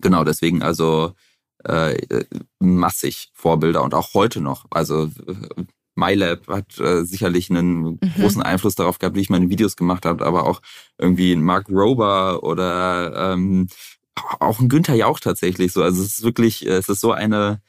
genau 0.00 0.24
deswegen 0.24 0.62
also 0.62 1.14
äh, 1.64 2.24
massig 2.58 3.30
Vorbilder 3.34 3.82
und 3.82 3.94
auch 3.94 4.14
heute 4.14 4.40
noch. 4.40 4.66
Also 4.70 5.04
äh, 5.04 5.64
MyLab 5.96 6.48
hat 6.48 6.78
äh, 6.80 7.04
sicherlich 7.04 7.50
einen 7.50 7.82
mhm. 7.82 7.98
großen 8.16 8.42
Einfluss 8.42 8.74
darauf 8.74 8.98
gehabt, 8.98 9.16
wie 9.16 9.20
ich 9.20 9.30
meine 9.30 9.48
Videos 9.48 9.76
gemacht 9.76 10.06
habe, 10.06 10.26
aber 10.26 10.44
auch 10.46 10.60
irgendwie 10.98 11.32
ein 11.32 11.42
Mark 11.42 11.68
Rober 11.68 12.42
oder 12.42 13.32
ähm, 13.32 13.68
auch 14.40 14.60
ein 14.60 14.68
Günther 14.68 14.94
Jauch 14.94 15.20
tatsächlich 15.20 15.72
so. 15.72 15.82
Also 15.82 16.02
es 16.02 16.18
ist 16.18 16.22
wirklich, 16.24 16.66
es 16.66 16.88
ist 16.88 17.00
so 17.00 17.12
eine 17.12 17.60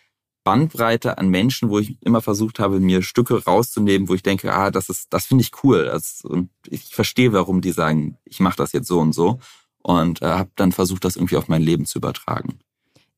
Bandbreite 0.44 1.18
an 1.18 1.30
Menschen, 1.30 1.70
wo 1.70 1.80
ich 1.80 1.98
immer 2.02 2.22
versucht 2.22 2.60
habe, 2.60 2.80
mir 2.80 3.02
Stücke 3.02 3.44
rauszunehmen, 3.44 4.08
wo 4.08 4.14
ich 4.14 4.22
denke, 4.22 4.54
ah, 4.54 4.70
das 4.70 4.90
ist, 4.90 5.12
das 5.12 5.26
finde 5.26 5.42
ich 5.42 5.64
cool. 5.64 5.86
Das, 5.86 6.22
und 6.24 6.50
ich 6.68 6.94
verstehe, 6.94 7.34
warum 7.34 7.62
die 7.62 7.72
sagen, 7.72 8.18
ich 8.26 8.40
mache 8.40 8.58
das 8.58 8.72
jetzt 8.72 8.88
so 8.88 9.00
und 9.00 9.14
so. 9.14 9.40
Und 9.82 10.22
äh, 10.22 10.28
habe 10.28 10.52
dann 10.56 10.72
versucht, 10.72 11.04
das 11.04 11.16
irgendwie 11.16 11.38
auf 11.38 11.48
mein 11.48 11.64
Leben 11.64 11.86
zu 11.86 11.98
übertragen. 11.98 12.60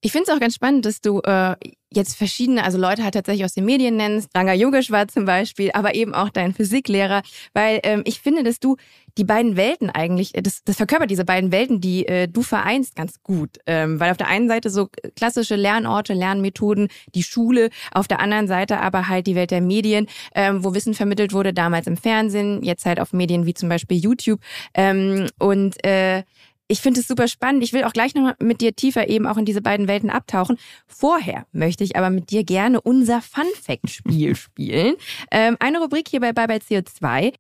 Ich 0.02 0.12
finde 0.12 0.30
es 0.30 0.36
auch 0.36 0.40
ganz 0.40 0.54
spannend, 0.54 0.86
dass 0.86 1.02
du 1.02 1.22
äh, 1.22 1.56
jetzt 1.92 2.16
verschiedene, 2.16 2.64
also 2.64 2.78
Leute 2.78 3.04
halt 3.04 3.16
tatsächlich 3.16 3.44
aus 3.46 3.54
den 3.54 3.66
Medien 3.66 3.96
nennst, 3.96 4.30
Ranga 4.36 4.54
Yogeshwar 4.54 5.08
zum 5.08 5.26
Beispiel, 5.26 5.72
aber 5.74 5.96
eben 5.96 6.14
auch 6.14 6.30
dein 6.30 6.54
Physiklehrer, 6.54 7.24
weil 7.54 7.80
ähm, 7.84 8.04
ich 8.06 8.20
finde, 8.20 8.44
dass 8.44 8.60
du 8.60 8.78
die 9.18 9.24
beiden 9.24 9.58
Welten 9.58 9.90
eigentlich, 9.90 10.36
äh, 10.36 10.44
das, 10.44 10.64
das 10.64 10.78
verkörpert 10.78 11.10
diese 11.10 11.26
beiden 11.26 11.52
Welten, 11.52 11.82
die 11.82 12.08
äh, 12.08 12.28
du 12.28 12.44
vereinst, 12.44 12.96
ganz 12.96 13.24
gut. 13.24 13.58
Ähm, 13.66 14.00
weil 14.00 14.12
auf 14.12 14.18
der 14.18 14.28
einen 14.28 14.48
Seite 14.48 14.70
so 14.70 14.90
klassische 15.16 15.56
Lernorte, 15.56 16.14
Lernmethoden, 16.14 16.90
die 17.16 17.24
Schule, 17.24 17.70
auf 17.92 18.08
der 18.08 18.20
anderen 18.20 18.48
Seite 18.48 18.80
aber 18.82 19.08
halt 19.08 19.26
die 19.26 19.36
Welt 19.36 19.50
der 19.50 19.62
Medien, 19.62 20.08
ähm, 20.36 20.64
wo 20.64 20.76
Wissen 20.76 20.94
vermittelt 20.94 21.34
wurde, 21.34 21.54
damals 21.54 21.88
im 21.88 21.98
Fernsehen, 21.98 22.62
jetzt 22.62 22.86
halt 22.86 23.00
auf 23.00 23.14
Medien 23.14 23.48
wie 23.48 23.56
zum 23.56 23.70
Beispiel 23.70 23.98
YouTube. 23.98 24.42
Ähm, 24.76 25.28
und 25.40 25.84
äh, 25.84 26.24
ich 26.68 26.82
finde 26.82 27.00
es 27.00 27.08
super 27.08 27.28
spannend. 27.28 27.64
Ich 27.64 27.74
will 27.74 27.84
auch 27.86 27.94
gleich 27.94 28.14
noch 28.14 28.34
mit 28.40 28.62
dir 28.62 28.76
tiefer 28.76 29.08
eben 29.08 29.26
auch 29.26 29.38
in 29.38 29.46
diese 29.46 29.62
beiden 29.62 29.88
Welten 29.88 30.10
abtauchen. 30.10 30.58
Vorher 30.86 31.46
möchte 31.52 31.84
ich 31.84 31.96
aber 31.96 32.10
mit 32.10 32.30
dir 32.30 32.44
gerne 32.44 32.82
unser 32.82 33.22
Fun 33.22 33.46
Fact 33.62 33.90
Spiel 33.90 34.36
spielen. 34.36 34.96
Ähm, 35.32 35.56
eine 35.60 35.80
Rubrik 35.80 36.10
hier 36.10 36.20
bei 36.20 36.34
Bye 36.34 36.48
Bye 36.48 36.60
CO2. 36.60 37.34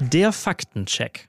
Der 0.00 0.32
Faktencheck. 0.32 1.28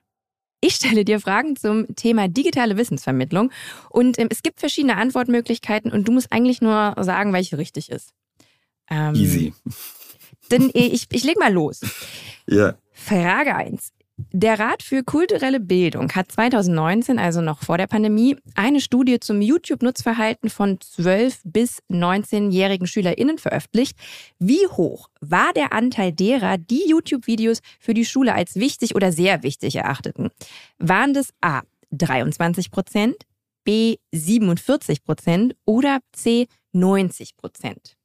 Ich 0.60 0.74
stelle 0.76 1.06
dir 1.06 1.20
Fragen 1.20 1.56
zum 1.56 1.96
Thema 1.96 2.28
digitale 2.28 2.78
Wissensvermittlung 2.78 3.52
und 3.90 4.20
ähm, 4.20 4.28
es 4.30 4.42
gibt 4.42 4.60
verschiedene 4.60 4.98
Antwortmöglichkeiten 4.98 5.92
und 5.92 6.08
du 6.08 6.12
musst 6.12 6.34
eigentlich 6.34 6.62
nur 6.62 6.96
sagen, 7.00 7.32
welche 7.32 7.58
richtig 7.58 7.90
ist. 7.90 8.14
Ähm, 8.90 9.16
Easy. 9.16 9.54
Denn 10.52 10.72
ich, 10.74 11.06
ich 11.12 11.24
leg 11.24 11.40
mal 11.40 11.54
los. 11.54 11.82
Ja. 12.50 12.76
Frage 12.94 13.54
1. 13.54 13.92
Der 14.18 14.60
Rat 14.60 14.82
für 14.82 15.04
kulturelle 15.04 15.60
Bildung 15.60 16.12
hat 16.14 16.32
2019, 16.32 17.20
also 17.20 17.42
noch 17.42 17.60
vor 17.60 17.78
der 17.78 17.86
Pandemie, 17.86 18.36
eine 18.56 18.82
Studie 18.82 19.20
zum 19.20 19.42
YouTube-Nutzverhalten 19.42 20.50
von 20.50 20.82
12 20.82 21.42
bis 21.44 21.84
19-jährigen 21.92 22.88
SchülerInnen 22.88 23.38
veröffentlicht. 23.38 23.96
Wie 24.40 24.66
hoch 24.68 25.10
war 25.22 25.54
der 25.54 25.72
Anteil 25.72 26.12
derer, 26.12 26.58
die 26.58 26.90
YouTube-Videos 26.90 27.60
für 27.80 27.94
die 27.94 28.06
Schule 28.06 28.34
als 28.34 28.56
wichtig 28.56 28.96
oder 28.96 29.12
sehr 29.12 29.44
wichtig 29.44 29.76
erachteten? 29.76 30.30
Waren 30.80 31.14
das 31.14 31.30
A 31.42 31.62
23 31.92 32.72
Prozent, 32.72 33.18
B 33.64 33.98
47 34.12 35.04
Prozent 35.04 35.56
oder 35.64 36.00
C 36.12 36.48
90 36.74 37.38
Prozent? 37.38 37.98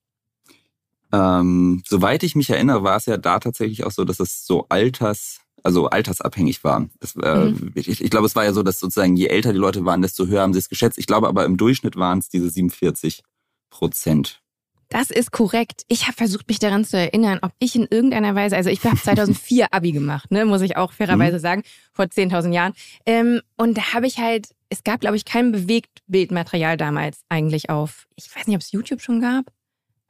Ähm, 1.12 1.82
soweit 1.86 2.22
ich 2.22 2.34
mich 2.34 2.48
erinnere, 2.48 2.82
war 2.82 2.96
es 2.96 3.06
ja 3.06 3.18
da 3.18 3.38
tatsächlich 3.38 3.84
auch 3.84 3.90
so, 3.90 4.04
dass 4.04 4.18
es 4.18 4.46
so 4.46 4.66
alters, 4.70 5.41
also 5.62 5.88
altersabhängig 5.90 6.64
war. 6.64 6.88
Das, 7.00 7.14
äh, 7.16 7.46
Mhm. 7.50 7.72
ich, 7.74 7.88
ich 8.00 8.10
glaube, 8.10 8.26
es 8.26 8.36
war 8.36 8.44
ja 8.44 8.52
so, 8.52 8.62
dass 8.62 8.80
sozusagen 8.80 9.16
je 9.16 9.26
älter 9.26 9.52
die 9.52 9.58
Leute 9.58 9.84
waren, 9.84 10.02
desto 10.02 10.26
höher 10.26 10.42
haben 10.42 10.52
sie 10.52 10.58
es 10.58 10.68
geschätzt. 10.68 10.98
Ich 10.98 11.06
glaube 11.06 11.28
aber 11.28 11.44
im 11.44 11.56
Durchschnitt 11.56 11.96
waren 11.96 12.18
es 12.18 12.28
diese 12.28 12.50
47 12.50 13.22
Prozent. 13.70 14.40
Das 14.88 15.10
ist 15.10 15.32
korrekt. 15.32 15.84
Ich 15.88 16.02
habe 16.02 16.12
versucht, 16.18 16.46
mich 16.48 16.58
daran 16.58 16.84
zu 16.84 16.98
erinnern, 16.98 17.38
ob 17.40 17.52
ich 17.58 17.74
in 17.74 17.86
irgendeiner 17.90 18.34
Weise, 18.34 18.56
also 18.56 18.68
ich 18.68 18.84
habe 18.84 18.96
2004 18.96 19.68
Abi 19.72 19.92
gemacht, 19.92 20.30
ne, 20.30 20.44
muss 20.44 20.60
ich 20.60 20.76
auch 20.76 20.92
fairerweise 20.92 21.38
sagen, 21.38 21.62
vor 21.94 22.04
10.000 22.04 22.52
Jahren. 22.52 22.74
Ähm, 23.06 23.40
und 23.56 23.78
da 23.78 23.94
habe 23.94 24.06
ich 24.06 24.18
halt, 24.18 24.48
es 24.68 24.84
gab, 24.84 25.00
glaube 25.00 25.16
ich, 25.16 25.24
kein 25.24 25.50
Bewegtbildmaterial 25.50 26.76
damals 26.76 27.22
eigentlich 27.30 27.70
auf, 27.70 28.06
ich 28.16 28.34
weiß 28.36 28.46
nicht, 28.46 28.56
ob 28.56 28.60
es 28.62 28.72
YouTube 28.72 29.00
schon 29.00 29.20
gab. 29.22 29.46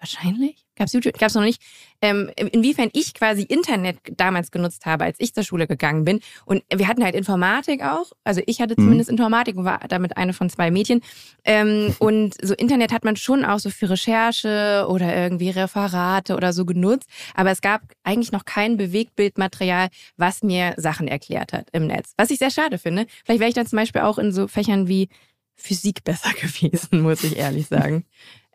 Wahrscheinlich. 0.02 0.56
Gab 0.74 0.88
es 0.88 0.94
YouTube? 0.94 1.16
Gab 1.16 1.28
es 1.28 1.34
noch 1.36 1.42
nicht. 1.44 1.62
Ähm, 2.00 2.28
inwiefern 2.34 2.90
ich 2.92 3.14
quasi 3.14 3.42
Internet 3.42 3.98
damals 4.16 4.50
genutzt 4.50 4.84
habe, 4.84 5.04
als 5.04 5.16
ich 5.20 5.32
zur 5.32 5.44
Schule 5.44 5.68
gegangen 5.68 6.04
bin. 6.04 6.18
Und 6.44 6.64
wir 6.74 6.88
hatten 6.88 7.04
halt 7.04 7.14
Informatik 7.14 7.84
auch. 7.84 8.10
Also 8.24 8.40
ich 8.46 8.60
hatte 8.60 8.74
Mhm. 8.76 8.82
zumindest 8.82 9.08
Informatik 9.10 9.56
und 9.56 9.64
war 9.64 9.78
damit 9.86 10.16
eine 10.16 10.32
von 10.32 10.50
zwei 10.50 10.72
Mädchen. 10.72 11.00
Ähm, 11.44 11.94
und 12.00 12.34
so 12.42 12.52
Internet 12.54 12.90
hat 12.92 13.04
man 13.04 13.14
schon 13.14 13.44
auch 13.44 13.60
so 13.60 13.70
für 13.70 13.90
Recherche 13.90 14.86
oder 14.88 15.14
irgendwie 15.14 15.50
Referate 15.50 16.34
oder 16.34 16.52
so 16.52 16.64
genutzt. 16.64 17.08
Aber 17.36 17.52
es 17.52 17.60
gab 17.60 17.82
eigentlich 18.02 18.32
noch 18.32 18.44
kein 18.44 18.76
Bewegtbildmaterial, 18.76 19.88
was 20.16 20.42
mir 20.42 20.74
Sachen 20.78 21.06
erklärt 21.06 21.52
hat 21.52 21.68
im 21.70 21.86
Netz. 21.86 22.14
Was 22.16 22.30
ich 22.30 22.38
sehr 22.40 22.50
schade 22.50 22.78
finde. 22.78 23.06
Vielleicht 23.24 23.38
wäre 23.38 23.48
ich 23.50 23.54
dann 23.54 23.66
zum 23.68 23.76
Beispiel 23.76 24.00
auch 24.00 24.18
in 24.18 24.32
so 24.32 24.48
Fächern 24.48 24.88
wie 24.88 25.08
Physik 25.54 26.02
besser 26.02 26.30
gewesen, 26.40 27.02
muss 27.02 27.22
ich 27.22 27.36
ehrlich 27.36 27.68
sagen. 27.68 28.04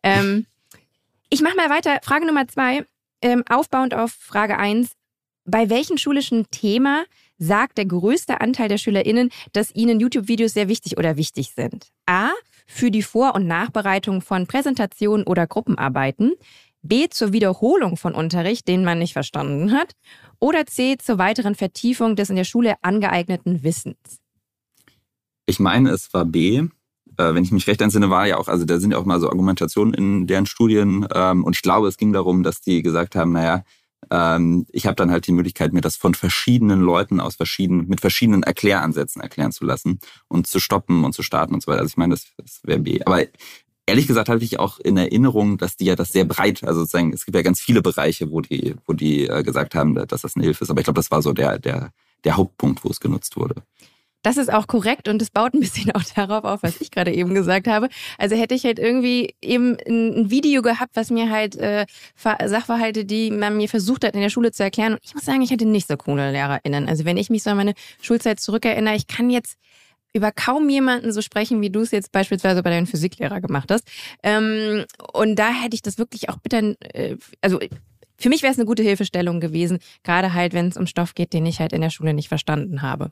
ähm, 0.04 0.46
ich 1.30 1.42
mache 1.42 1.56
mal 1.56 1.70
weiter. 1.70 2.00
Frage 2.04 2.26
Nummer 2.26 2.48
zwei, 2.48 2.86
ähm, 3.22 3.44
aufbauend 3.50 3.94
auf 3.94 4.12
Frage 4.12 4.58
eins. 4.58 4.94
Bei 5.46 5.70
welchem 5.70 5.98
schulischen 5.98 6.50
Thema 6.52 7.06
sagt 7.38 7.78
der 7.78 7.86
größte 7.86 8.42
Anteil 8.42 8.68
der 8.68 8.78
SchülerInnen, 8.78 9.30
dass 9.54 9.74
ihnen 9.74 10.00
YouTube-Videos 10.00 10.54
sehr 10.54 10.68
wichtig 10.68 10.98
oder 10.98 11.18
wichtig 11.18 11.52
sind? 11.56 11.88
A. 12.06 12.30
Für 12.66 12.92
die 12.92 13.02
Vor- 13.02 13.34
und 13.34 13.48
Nachbereitung 13.48 14.22
von 14.22 14.46
Präsentationen 14.46 15.26
oder 15.26 15.48
Gruppenarbeiten. 15.48 16.34
B. 16.82 17.08
Zur 17.10 17.32
Wiederholung 17.32 17.96
von 17.98 18.14
Unterricht, 18.14 18.68
den 18.68 18.84
man 18.84 19.00
nicht 19.00 19.14
verstanden 19.14 19.72
hat. 19.72 19.94
Oder 20.40 20.66
C. 20.66 20.98
Zur 20.98 21.18
weiteren 21.18 21.56
Vertiefung 21.56 22.16
des 22.16 22.30
in 22.30 22.36
der 22.36 22.44
Schule 22.44 22.76
angeeigneten 22.82 23.64
Wissens. 23.64 24.20
Ich 25.46 25.60
meine, 25.60 25.92
es 25.92 26.14
war 26.14 26.26
B. 26.26 26.68
Äh, 27.18 27.34
wenn 27.34 27.44
ich 27.44 27.52
mich 27.52 27.68
recht 27.68 27.82
entsinne, 27.82 28.10
war 28.10 28.28
ja 28.28 28.38
auch, 28.38 28.48
also 28.48 28.66
da 28.66 28.80
sind 28.80 28.92
ja 28.92 28.98
auch 28.98 29.06
mal 29.06 29.20
so 29.20 29.30
Argumentationen 29.30 29.94
in 29.94 30.28
deren 30.28 30.46
Studien. 30.46 31.08
Ähm, 31.14 31.44
und 31.44 31.56
ich 31.56 31.62
glaube, 31.62 31.88
es 31.88 31.98
ging 31.98 32.14
darum, 32.14 32.44
dass 32.44 32.62
die 32.62 32.82
gesagt 32.82 33.16
haben, 33.16 33.32
naja, 33.32 33.64
ähm, 34.12 34.66
ich 34.72 34.86
habe 34.86 34.96
dann 34.96 35.12
halt 35.12 35.28
die 35.28 35.32
Möglichkeit, 35.32 35.74
mir 35.74 35.82
das 35.82 35.96
von 35.96 36.14
verschiedenen 36.14 36.82
Leuten 36.82 37.20
aus 37.20 37.36
verschiedenen, 37.36 37.88
mit 37.88 38.02
verschiedenen 38.02 38.44
Erkläransätzen 38.44 39.22
erklären 39.22 39.52
zu 39.52 39.66
lassen 39.66 40.00
und 40.28 40.48
zu 40.48 40.60
stoppen 40.60 41.04
und 41.04 41.14
zu 41.14 41.24
starten 41.24 41.54
und 41.54 41.64
so 41.64 41.72
weiter. 41.72 41.82
Also 41.82 41.92
ich 41.92 41.98
meine, 41.98 42.14
das, 42.14 42.28
das 42.38 42.62
wäre 42.64 42.80
B. 42.80 43.02
Aber 43.06 43.24
ehrlich 43.86 44.08
gesagt 44.08 44.30
hatte 44.30 44.44
ich 44.44 44.60
auch 44.60 44.80
in 44.80 44.98
Erinnerung, 44.98 45.58
dass 45.58 45.78
die 45.78 45.86
ja 45.86 45.96
das 45.96 46.12
sehr 46.12 46.26
breit, 46.26 46.64
also 46.64 46.82
sozusagen, 46.82 47.14
es 47.14 47.26
gibt 47.26 47.36
ja 47.36 47.42
ganz 47.42 47.60
viele 47.60 47.82
Bereiche, 47.82 48.30
wo 48.32 48.42
die, 48.42 48.76
wo 48.86 48.94
die 48.94 49.28
äh, 49.28 49.44
gesagt 49.44 49.76
haben, 49.76 49.96
dass 49.96 50.22
das 50.22 50.36
eine 50.36 50.46
Hilfe 50.46 50.64
ist. 50.64 50.70
Aber 50.70 50.80
ich 50.80 50.86
glaube, 50.86 51.00
das 51.00 51.12
war 51.12 51.22
so 51.22 51.34
der, 51.34 51.58
der, 51.60 51.92
der 52.24 52.38
Hauptpunkt, 52.38 52.84
wo 52.84 52.90
es 52.90 53.00
genutzt 53.00 53.36
wurde. 53.38 53.64
Das 54.24 54.38
ist 54.38 54.52
auch 54.52 54.68
korrekt 54.68 55.08
und 55.08 55.22
es 55.22 55.30
baut 55.30 55.54
ein 55.54 55.60
bisschen 55.60 55.92
auch 55.92 56.04
darauf 56.16 56.44
auf, 56.44 56.64
was 56.64 56.82
ich 56.82 56.92
gerade 56.92 57.14
eben 57.14 57.34
gesagt 57.34 57.68
habe. 57.68 57.90
Also 58.18 58.36
hätte 58.36 58.56
ich 58.56 58.66
halt 58.66 58.80
irgendwie 58.80 59.36
eben 59.42 59.78
ein, 59.88 60.30
Video 60.30 60.62
gehabt, 60.62 60.96
was 60.96 61.10
mir 61.10 61.30
halt 61.30 61.56
äh, 61.56 61.86
Sachverhalte, 62.16 63.06
die 63.06 63.32
man 63.32 63.56
mir 63.58 63.70
versucht 63.70 64.04
hat 64.04 64.16
in 64.16 64.22
der 64.22 64.30
Schule 64.30 64.52
zu 64.52 64.64
erklären. 64.64 64.94
Und 64.94 65.00
ich 65.04 65.14
muss 65.14 65.26
sagen, 65.26 65.42
ich 65.42 65.52
hatte 65.52 65.66
nicht 65.66 65.88
so 65.88 65.96
coole 65.96 66.32
LehrerInnen. 66.32 66.90
Also 66.90 67.06
wenn 67.06 67.18
ich 67.18 67.30
mich 67.30 67.44
so 67.44 67.52
an 67.52 67.58
meine 67.58 67.74
Schulzeit 68.02 68.40
zurückerinnere, 68.40 68.96
ich 68.96 69.08
kann 69.08 69.30
jetzt 69.30 69.58
über 70.14 70.32
kaum 70.32 70.68
jemanden 70.70 71.14
so 71.14 71.22
sprechen, 71.22 71.62
wie 71.62 71.70
du 71.70 71.82
es 71.82 71.92
jetzt 71.92 72.12
beispielsweise 72.12 72.64
bei 72.64 72.70
deinem 72.70 72.88
Physiklehrer 72.88 73.40
gemacht 73.40 73.72
hast. 73.72 73.88
Ähm, 74.24 74.86
und 75.14 75.36
da 75.38 75.50
hätte 75.50 75.76
ich 75.76 75.82
das 75.82 75.98
wirklich 75.98 76.30
auch 76.30 76.38
bitte, 76.40 76.76
äh, 76.94 77.18
also 77.42 77.60
für 78.18 78.30
mich 78.30 78.42
wäre 78.42 78.52
es 78.52 78.58
eine 78.58 78.66
gute 78.66 78.84
Hilfestellung 78.84 79.40
gewesen, 79.40 79.80
gerade 80.04 80.34
halt, 80.34 80.54
wenn 80.54 80.68
es 80.68 80.78
um 80.78 80.88
Stoff 80.88 81.14
geht, 81.14 81.34
den 81.34 81.46
ich 81.46 81.60
halt 81.60 81.74
in 81.74 81.82
der 81.82 81.90
Schule 81.90 82.14
nicht 82.14 82.30
verstanden 82.30 82.82
habe. 82.82 83.12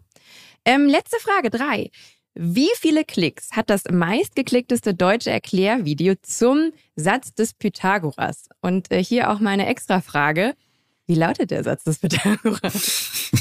Ähm, 0.66 0.88
letzte 0.88 1.18
Frage 1.20 1.50
drei. 1.50 1.92
Wie 2.38 2.70
viele 2.80 3.06
Klicks 3.06 3.52
hat 3.54 3.70
das 3.70 3.84
meistgeklickteste 3.90 4.94
deutsche 4.94 5.30
Erklärvideo 5.30 6.16
zum 6.22 6.72
Satz 6.98 7.34
des 7.34 7.54
Pythagoras? 7.54 8.50
Und 8.60 8.92
äh, 8.92 9.02
hier 9.02 9.32
auch 9.32 9.40
meine 9.40 9.68
extra 9.68 10.02
Frage. 10.02 10.54
Wie 11.08 11.16
lautet 11.16 11.52
der 11.52 11.64
Satz 11.64 11.86
des 11.86 12.00
Pythagoras? 12.00 13.32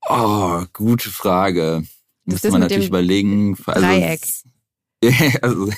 oh, 0.08 0.64
gute 0.72 1.10
Frage. 1.10 1.84
Müsste 2.24 2.50
man 2.50 2.62
natürlich 2.62 2.88
überlegen. 2.88 3.56
Also, 3.66 3.86
Dreieck. 3.86 4.20
also, 5.42 5.70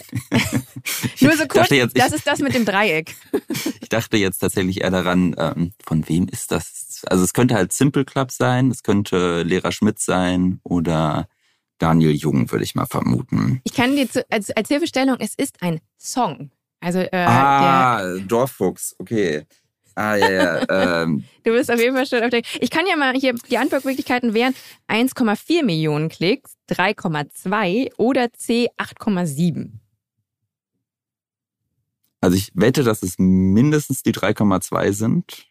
Nur 1.21 1.37
so 1.37 1.47
kurz, 1.49 1.71
jetzt, 1.71 1.99
das 1.99 2.09
ich, 2.09 2.15
ist 2.15 2.27
das 2.27 2.41
mit 2.41 2.55
dem 2.55 2.65
Dreieck. 2.65 3.15
ich 3.81 3.89
dachte 3.89 4.17
jetzt 4.17 4.39
tatsächlich 4.39 4.83
eher 4.83 4.91
daran, 4.91 5.35
ähm, 5.39 5.73
von 5.83 6.07
wem 6.09 6.29
ist 6.29 6.51
das? 6.51 7.03
Also 7.07 7.25
es 7.25 7.33
könnte 7.33 7.55
halt 7.55 7.73
Simple 7.73 8.05
Club 8.05 8.31
sein, 8.31 8.71
es 8.71 8.83
könnte 8.83 9.43
Lehrer 9.43 9.73
Schmidt 9.73 9.99
sein 9.99 10.61
oder 10.63 11.29
Daniel 11.79 12.13
Jung, 12.13 12.51
würde 12.51 12.65
ich 12.65 12.75
mal 12.75 12.87
vermuten. 12.87 13.61
Ich 13.65 13.73
kann 13.73 13.97
dir 13.97 14.11
zu, 14.11 14.25
als, 14.31 14.51
als 14.51 14.69
Hilfestellung, 14.69 15.17
es 15.19 15.35
ist 15.35 15.63
ein 15.63 15.81
Song. 15.99 16.51
Also 16.81 16.99
äh, 16.99 17.09
ah, 17.13 18.19
Dorffuchs, 18.19 18.95
okay. 18.99 19.47
Ah, 19.97 20.17
ja, 20.17 20.31
ja. 20.31 21.03
ähm, 21.03 21.25
du 21.45 21.53
bist 21.53 21.71
auf 21.71 21.79
jeden 21.79 21.95
Fall 21.95 22.07
schon 22.07 22.23
auf 22.23 22.31
der. 22.31 22.43
Ich 22.61 22.71
kann 22.71 22.87
ja 22.87 22.97
mal 22.97 23.15
hier, 23.15 23.35
die 23.51 23.59
Antwortmöglichkeiten 23.59 24.35
wären 24.35 24.55
1,4 24.89 25.65
Millionen 25.65 26.09
Klicks, 26.09 26.57
3,2 26.69 27.93
oder 27.97 28.33
C 28.33 28.71
8,7. 28.77 29.71
also 32.25 32.37
ich 32.39 32.51
wette, 32.55 32.83
dass 32.85 33.03
es 33.03 33.17
mindestens 33.19 34.03
die 34.03 34.15
3,2 34.15 34.93
sind, 34.93 35.47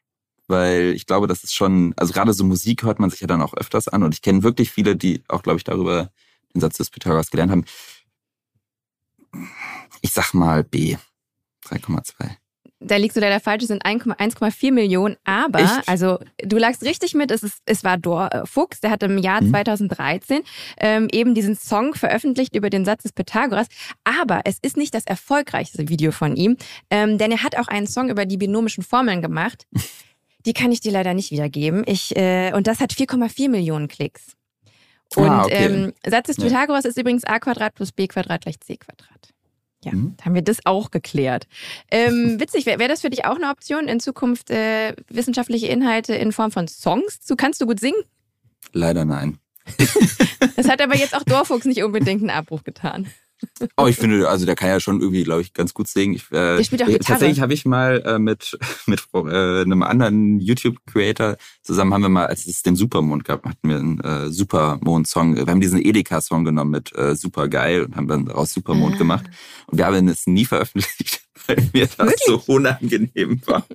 weil 0.48 0.94
ich 0.96 1.06
glaube, 1.06 1.28
das 1.28 1.44
ist 1.44 1.54
schon, 1.54 1.94
also 1.98 2.14
gerade 2.14 2.34
so 2.34 2.44
Musik 2.44 2.84
hört 2.84 3.00
man 3.00 3.12
sich 3.12 3.22
ja 3.22 3.28
dann 3.28 3.44
auch 3.44 3.54
öfters 3.54 3.88
an 3.88 4.02
und 4.02 4.16
ich 4.16 4.24
kenne 4.24 4.42
wirklich 4.42 4.72
viele, 4.72 4.96
die 4.96 5.24
auch, 5.28 5.44
glaube 5.44 5.58
ich, 5.58 5.64
darüber 5.64 6.12
den 6.54 6.62
Satz 6.62 6.78
des 6.78 6.90
Pythagoras 6.90 7.30
gelernt 7.30 7.52
haben. 7.52 7.66
Ich 10.02 10.14
sag 10.14 10.34
mal 10.34 10.64
B. 10.64 10.98
3,2. 11.66 12.43
Da 12.86 12.98
liegst 12.98 13.16
du 13.16 13.22
leider 13.22 13.40
falsch, 13.40 13.64
es 13.64 13.70
sind 13.70 13.86
1,4 13.86 14.72
Millionen, 14.72 15.16
aber, 15.24 15.60
Echt? 15.60 15.88
also 15.88 16.20
du 16.44 16.58
lagst 16.58 16.84
richtig 16.84 17.14
mit, 17.14 17.32
es, 17.32 17.42
ist, 17.44 17.60
es 17.66 17.84
war 17.84 17.98
Dor 17.98 18.30
äh, 18.34 18.46
Fuchs, 18.46 18.82
der 18.82 18.92
hat 18.92 19.04
im 19.04 19.18
Jahr 19.18 19.42
Mhm. 19.42 19.50
2013 19.52 20.42
ähm, 20.78 21.08
eben 21.12 21.34
diesen 21.34 21.56
Song 21.56 21.94
veröffentlicht 21.96 22.56
über 22.56 22.70
den 22.70 22.84
Satz 22.86 23.04
des 23.04 23.14
Pythagoras, 23.14 23.68
aber 24.04 24.42
es 24.46 24.58
ist 24.62 24.76
nicht 24.78 24.94
das 24.94 25.06
erfolgreichste 25.06 25.88
Video 25.90 26.12
von 26.12 26.36
ihm, 26.36 26.58
ähm, 26.90 27.18
denn 27.18 27.32
er 27.32 27.44
hat 27.44 27.58
auch 27.58 27.68
einen 27.68 27.88
Song 27.88 28.10
über 28.10 28.26
die 28.26 28.38
binomischen 28.38 28.84
Formeln 28.84 29.22
gemacht. 29.22 29.66
Die 30.46 30.52
kann 30.52 30.74
ich 30.74 30.82
dir 30.82 30.92
leider 30.92 31.14
nicht 31.14 31.32
wiedergeben. 31.32 31.84
Ich, 31.86 32.14
äh, 32.18 32.52
und 32.54 32.68
das 32.68 32.82
hat 32.82 32.92
4,4 32.92 33.48
Millionen 33.48 33.88
Klicks. 33.88 34.34
Und 35.16 35.30
Ah, 35.30 35.46
okay. 35.46 35.66
ähm, 35.68 35.94
Satz 36.06 36.28
des 36.28 36.36
Ja. 36.36 36.44
Pythagoras 36.44 36.84
ist 36.84 36.98
übrigens 36.98 37.24
a 37.24 37.40
Quadrat 37.40 37.74
plus 37.76 37.94
b 37.94 38.08
Quadrat 38.08 38.42
gleich 38.42 38.60
c 38.60 38.76
Quadrat. 38.76 39.33
Ja, 39.84 39.92
Mhm. 39.94 40.16
haben 40.24 40.34
wir 40.36 40.42
das 40.42 40.66
auch 40.66 40.92
geklärt. 40.92 41.48
Ähm, 41.92 42.38
witzig, 42.40 42.66
wäre 42.66 42.80
wär 42.80 42.88
das 42.88 43.02
für 43.02 43.10
dich 43.10 43.26
auch 43.26 43.36
eine 43.36 43.50
Option, 43.50 43.88
in 43.88 44.00
Zukunft 44.00 44.50
äh, 44.50 44.96
wissenschaftliche 45.10 45.68
Inhalte 45.68 46.16
in 46.16 46.32
Form 46.32 46.52
von 46.52 46.68
Songs 46.68 47.22
zu? 47.22 47.36
Kannst 47.36 47.60
du 47.62 47.66
gut 47.66 47.80
singen? 47.80 48.02
Leider 48.72 49.06
nein. 49.06 49.38
Das 50.56 50.70
hat 50.70 50.82
aber 50.82 50.96
jetzt 50.96 51.16
auch 51.16 51.24
Dorfuchs 51.26 51.66
nicht 51.66 51.84
unbedingt 51.84 52.22
einen 52.22 52.30
Abbruch 52.30 52.64
getan. 52.64 53.08
Oh, 53.78 53.88
ich 53.88 53.96
finde, 53.98 54.28
also 54.30 54.46
der 54.46 54.56
kann 54.56 54.70
ja 54.70 54.80
schon 54.80 55.02
irgendwie, 55.02 55.24
glaube 55.24 55.42
ich, 55.42 55.54
ganz 55.54 55.74
gut 55.74 55.88
singen. 55.88 56.16
Ich, 56.16 56.24
äh, 56.32 56.58
Der 56.58 56.64
spielt 56.64 56.82
auch 56.84 56.88
Gitarre. 56.88 57.04
Tatsächlich 57.06 57.42
habe 57.42 57.54
ich 57.54 57.66
mal 57.66 58.02
äh, 58.06 58.20
mit 58.20 58.58
mit 58.88 59.02
äh, 59.14 59.62
einem 59.62 59.84
anderen 59.84 60.40
YouTube-Creator 60.40 61.38
zusammen 61.62 61.94
haben 61.94 62.02
wir 62.02 62.10
mal, 62.10 62.28
als 62.28 62.46
es 62.48 62.62
den 62.64 62.76
Supermond 62.76 63.24
gab, 63.26 63.46
hatten 63.46 63.70
wir 63.70 63.78
einen 63.78 64.00
äh, 64.02 64.30
Supermond-Song. 64.30 65.36
Wir 65.36 65.46
haben 65.46 65.62
diesen 65.62 65.82
Edeka-Song 65.84 66.44
genommen 66.46 66.72
mit 66.72 66.96
äh, 66.98 67.16
Super 67.16 67.48
geil 67.48 67.84
und 67.84 67.96
haben 67.96 68.08
dann 68.08 68.26
daraus 68.26 68.54
Supermond 68.54 68.96
Ah. 68.96 68.98
gemacht. 68.98 69.26
Und 69.68 69.78
wir 69.78 69.86
haben 69.86 70.08
es 70.08 70.28
nie 70.28 70.46
veröffentlicht, 70.46 71.22
weil 71.48 71.58
mir 71.74 71.88
das 71.88 71.98
Wirklich? 71.98 72.22
so 72.26 72.44
unangenehm 72.48 73.42
war. 73.46 73.66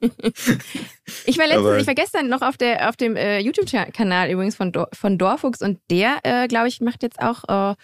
Ich 1.27 1.39
war 1.39 1.47
letztens, 1.47 1.67
Aber- 1.67 1.79
ich 1.79 1.87
war 1.87 1.95
gestern 1.95 2.29
noch 2.29 2.43
auf 2.43 2.57
der 2.57 2.89
auf 2.89 2.97
dem 2.97 3.17
äh, 3.17 3.39
YouTube-Kanal 3.41 4.31
übrigens 4.31 4.57
von, 4.57 4.73
Dor 4.73 4.89
von 4.93 5.19
Dorfuchs 5.19 5.63
und 5.63 5.79
der, 5.91 6.19
äh, 6.25 6.47
glaube 6.49 6.69
ich, 6.69 6.81
macht 6.81 7.03
jetzt 7.03 7.21
auch 7.21 7.73
äh, 7.73 7.75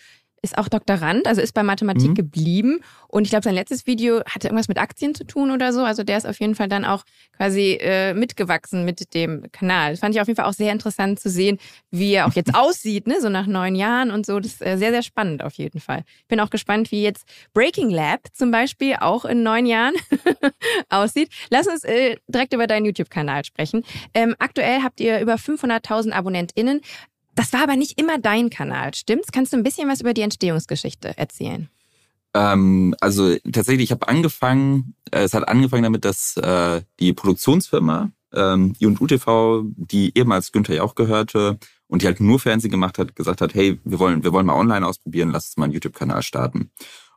ist 0.45 0.59
auch 0.59 0.69
Doktorand, 0.69 1.27
also 1.27 1.41
ist 1.41 1.55
bei 1.55 1.63
Mathematik 1.63 2.11
mhm. 2.11 2.15
geblieben. 2.15 2.81
Und 3.09 3.23
ich 3.23 3.31
glaube, 3.31 3.45
sein 3.45 3.55
letztes 3.55 3.87
Video 3.87 4.21
hatte 4.27 4.49
irgendwas 4.49 4.69
mit 4.69 4.79
Aktien 4.79 5.15
zu 5.15 5.25
tun 5.25 5.51
oder 5.51 5.73
so. 5.73 5.83
Also 5.83 6.05
der 6.05 6.19
ist 6.19 6.27
auf 6.27 6.39
jeden 6.39 6.55
Fall 6.55 6.69
dann 6.69 6.85
auch 6.85 7.05
quasi 7.37 7.79
äh, 7.81 8.13
mitgewachsen 8.13 8.85
mit 8.85 9.15
dem 9.15 9.51
Kanal. 9.53 9.93
Das 9.93 10.01
fand 10.01 10.15
ich 10.15 10.21
auf 10.21 10.29
jeden 10.29 10.37
Fall 10.37 10.47
auch 10.47 10.53
sehr 10.53 10.71
interessant 10.71 11.19
zu 11.19 11.31
sehen, 11.31 11.59
wie 11.91 12.13
er 12.13 12.27
auch 12.27 12.35
jetzt 12.35 12.55
aussieht, 12.55 13.07
ne? 13.07 13.21
so 13.21 13.31
nach 13.31 13.47
neun 13.47 13.75
Jahren 13.75 14.11
und 14.11 14.27
so. 14.27 14.39
Das 14.39 14.53
ist 14.53 14.67
äh, 14.67 14.77
sehr, 14.77 14.91
sehr 14.91 15.03
spannend 15.03 15.43
auf 15.43 15.55
jeden 15.55 15.81
Fall. 15.81 16.05
Ich 16.21 16.29
bin 16.29 16.41
auch 16.41 16.51
gespannt, 16.51 16.93
wie 16.93 17.03
jetzt 17.03 17.25
Breaking 17.55 17.89
Lab 17.89 18.21
zum 18.35 18.51
Beispiel 18.51 18.97
auch 19.01 19.25
in 19.25 19.43
neun 19.43 19.65
Jahren 19.65 19.95
aussieht. 20.91 21.31
Lass 21.51 21.67
uns 21.67 21.85
äh, 21.85 22.17
direkt 22.29 22.53
über 22.53 22.67
deinen 22.67 22.85
YouTube-Kanal 22.85 23.45
sprechen. 23.45 23.83
Ähm, 24.13 24.35
aktuell 24.39 24.83
habt 24.83 25.01
ihr 25.01 25.21
über 25.21 25.37
500.000 25.37 26.13
AbonnentInnen. 26.13 26.83
Das 27.35 27.53
war 27.53 27.63
aber 27.63 27.77
nicht 27.77 27.99
immer 27.99 28.19
dein 28.19 28.51
Kanal, 28.51 28.95
stimmt's? 28.95 29.33
Kannst 29.33 29.53
du 29.53 29.57
ein 29.57 29.63
bisschen 29.63 29.89
was 29.89 30.01
über 30.01 30.15
die 30.15 30.23
Entstehungsgeschichte 30.23 31.17
erzählen? 31.19 31.69
Ähm, 32.35 32.95
also 33.01 33.37
tatsächlich, 33.53 33.85
ich 33.85 33.91
habe 33.93 34.09
angefangen, 34.09 34.95
äh, 35.11 35.23
es 35.23 35.35
hat 35.35 35.49
angefangen 35.49 35.85
damit, 35.85 36.05
dass 36.05 36.37
äh, 36.37 36.83
die 36.99 37.13
Produktionsfirma 37.13 38.11
ähm, 38.33 38.75
I&U 38.81 39.07
TV, 39.07 39.65
die 39.77 40.17
ehemals 40.17 40.51
Günther 40.51 40.75
ja 40.75 40.83
auch 40.83 40.97
gehörte 40.97 41.59
und 41.87 42.03
die 42.03 42.07
halt 42.07 42.21
nur 42.21 42.41
Fernsehen 42.41 42.73
gemacht 42.73 42.99
hat, 42.99 43.15
gesagt 43.15 43.41
hat, 43.41 43.55
hey, 43.55 43.79
wir 43.85 43.99
wollen, 44.01 44.25
wir 44.25 44.33
wollen 44.33 44.47
mal 44.47 44.59
online 44.59 44.87
ausprobieren, 44.87 45.31
lass 45.31 45.47
uns 45.47 45.57
mal 45.57 45.65
einen 45.65 45.75
YouTube-Kanal 45.75 46.23
starten. 46.23 46.71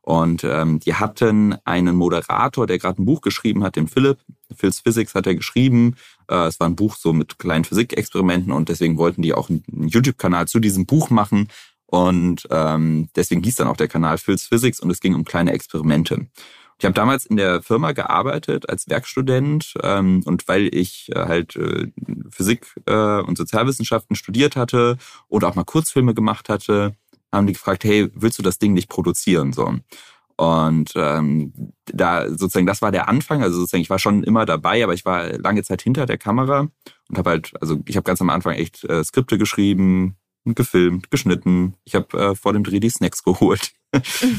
Und 0.07 0.45
ähm, 0.45 0.79
die 0.79 0.93
hatten 0.93 1.57
einen 1.65 1.97
Moderator, 1.97 2.65
der 2.65 2.77
gerade 2.77 3.01
ein 3.01 3.05
Buch 3.05 3.19
geschrieben 3.19 3.61
hat, 3.65 3.75
den 3.75 3.89
Philipp. 3.89 4.19
Phil's 4.55 4.79
Physics 4.79 5.13
hat 5.15 5.27
er 5.27 5.35
geschrieben. 5.35 5.97
Äh, 6.29 6.47
es 6.47 6.61
war 6.61 6.69
ein 6.69 6.77
Buch 6.77 6.95
so 6.95 7.11
mit 7.11 7.39
kleinen 7.39 7.65
Physikexperimenten 7.65 8.53
und 8.53 8.69
deswegen 8.69 8.97
wollten 8.97 9.21
die 9.21 9.33
auch 9.33 9.49
einen 9.49 9.65
YouTube-Kanal 9.67 10.47
zu 10.47 10.61
diesem 10.61 10.85
Buch 10.85 11.09
machen. 11.09 11.49
Und 11.87 12.47
ähm, 12.51 13.09
deswegen 13.17 13.43
hieß 13.43 13.55
dann 13.55 13.67
auch 13.67 13.75
der 13.75 13.89
Kanal 13.89 14.17
Phil's 14.17 14.45
Physics 14.45 14.79
und 14.79 14.89
es 14.91 15.01
ging 15.01 15.13
um 15.13 15.25
kleine 15.25 15.51
Experimente. 15.51 16.27
Ich 16.79 16.85
habe 16.85 16.93
damals 16.93 17.25
in 17.25 17.35
der 17.35 17.61
Firma 17.61 17.91
gearbeitet 17.91 18.69
als 18.69 18.87
Werkstudent 18.87 19.73
ähm, 19.83 20.21
und 20.23 20.47
weil 20.47 20.73
ich 20.73 21.11
äh, 21.13 21.19
halt 21.19 21.57
äh, 21.57 21.91
Physik 22.29 22.75
äh, 22.85 23.19
und 23.19 23.37
Sozialwissenschaften 23.37 24.15
studiert 24.15 24.55
hatte 24.55 24.97
oder 25.27 25.49
auch 25.49 25.55
mal 25.55 25.65
Kurzfilme 25.65 26.13
gemacht 26.13 26.47
hatte, 26.47 26.95
haben 27.31 27.47
die 27.47 27.53
gefragt, 27.53 27.83
hey, 27.83 28.09
willst 28.13 28.39
du 28.39 28.43
das 28.43 28.59
Ding 28.59 28.73
nicht 28.73 28.89
produzieren? 28.89 29.53
So. 29.53 29.75
Und 30.37 30.91
ähm, 30.95 31.51
da 31.85 32.29
sozusagen, 32.29 32.67
das 32.67 32.81
war 32.81 32.91
der 32.91 33.09
Anfang. 33.09 33.41
Also 33.41 33.59
sozusagen, 33.59 33.81
ich 33.81 33.89
war 33.89 33.99
schon 33.99 34.23
immer 34.23 34.45
dabei, 34.45 34.83
aber 34.83 34.93
ich 34.93 35.03
war 35.03 35.37
lange 35.39 35.63
Zeit 35.63 35.81
hinter 35.81 36.05
der 36.05 36.19
Kamera 36.19 36.67
und 37.09 37.17
habe 37.17 37.31
halt, 37.31 37.53
also 37.59 37.79
ich 37.85 37.95
habe 37.97 38.03
ganz 38.03 38.21
am 38.21 38.29
Anfang 38.29 38.53
echt 38.53 38.83
äh, 38.83 39.03
Skripte 39.03 39.37
geschrieben, 39.37 40.15
gefilmt, 40.45 41.09
geschnitten. 41.09 41.75
Ich 41.85 41.95
habe 41.95 42.17
äh, 42.17 42.35
vor 42.35 42.53
dem 42.53 42.63
Dreh 42.63 42.79
die 42.79 42.89
Snacks 42.89 43.23
geholt. 43.23 43.71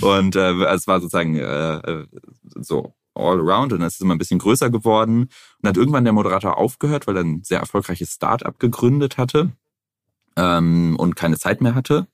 und 0.01 0.37
äh, 0.37 0.65
es 0.67 0.87
war 0.87 1.01
sozusagen 1.01 1.37
äh, 1.37 1.77
äh, 1.79 2.07
so 2.55 2.95
all 3.15 3.41
around 3.41 3.73
und 3.73 3.83
es 3.83 3.95
ist 3.95 4.01
immer 4.01 4.15
ein 4.15 4.19
bisschen 4.19 4.39
größer 4.39 4.71
geworden. 4.71 5.29
Und 5.61 5.69
hat 5.69 5.77
irgendwann 5.77 6.05
der 6.05 6.13
Moderator 6.13 6.57
aufgehört, 6.59 7.09
weil 7.09 7.17
er 7.17 7.25
ein 7.25 7.43
sehr 7.43 7.59
erfolgreiches 7.59 8.13
Start-up 8.13 8.61
gegründet 8.61 9.19
hatte 9.19 9.51
ähm, 10.37 10.97
und 10.97 11.17
keine 11.17 11.39
Zeit 11.39 11.61
mehr 11.61 11.75
hatte. 11.75 12.07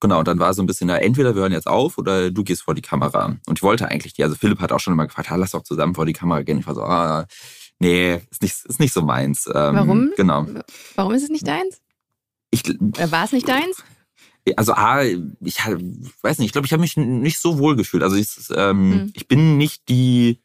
Genau, 0.00 0.18
und 0.18 0.28
dann 0.28 0.38
war 0.38 0.52
so 0.52 0.62
ein 0.62 0.66
bisschen, 0.66 0.88
na, 0.88 0.98
entweder 0.98 1.34
wir 1.34 1.42
hören 1.42 1.52
jetzt 1.52 1.66
auf 1.66 1.96
oder 1.96 2.30
du 2.30 2.44
gehst 2.44 2.62
vor 2.62 2.74
die 2.74 2.82
Kamera. 2.82 3.36
Und 3.46 3.58
ich 3.58 3.62
wollte 3.62 3.88
eigentlich 3.88 4.12
die, 4.12 4.24
also 4.24 4.36
Philipp 4.36 4.60
hat 4.60 4.72
auch 4.72 4.80
schon 4.80 4.92
immer 4.92 5.06
gefragt, 5.06 5.30
ah, 5.30 5.36
lass 5.36 5.52
doch 5.52 5.62
zusammen 5.62 5.94
vor 5.94 6.04
die 6.04 6.12
Kamera 6.12 6.42
gehen. 6.42 6.58
Ich 6.58 6.66
war 6.66 6.74
so, 6.74 6.82
ah, 6.82 7.26
nee, 7.78 8.20
ist 8.30 8.42
nicht, 8.42 8.54
ist 8.64 8.80
nicht 8.80 8.92
so 8.92 9.02
meins. 9.02 9.46
Ähm, 9.46 9.74
Warum? 9.74 10.12
Genau. 10.16 10.46
Warum 10.96 11.14
ist 11.14 11.22
es 11.22 11.30
nicht 11.30 11.46
deins? 11.46 11.80
Ich, 12.50 12.62
war 12.64 13.24
es 13.24 13.32
nicht 13.32 13.48
deins? 13.48 13.82
Also 14.56 14.74
A, 14.74 15.02
ich 15.02 15.58
weiß 16.22 16.38
nicht, 16.38 16.46
ich 16.46 16.52
glaube, 16.52 16.66
ich 16.66 16.72
habe 16.72 16.82
mich 16.82 16.96
nicht 16.96 17.40
so 17.40 17.58
wohl 17.58 17.74
gefühlt. 17.74 18.02
Also 18.02 18.16
ich, 18.16 18.28
ähm, 18.54 18.92
hm. 18.92 19.12
ich 19.14 19.26
bin 19.26 19.56
nicht 19.56 19.88
die 19.88 20.40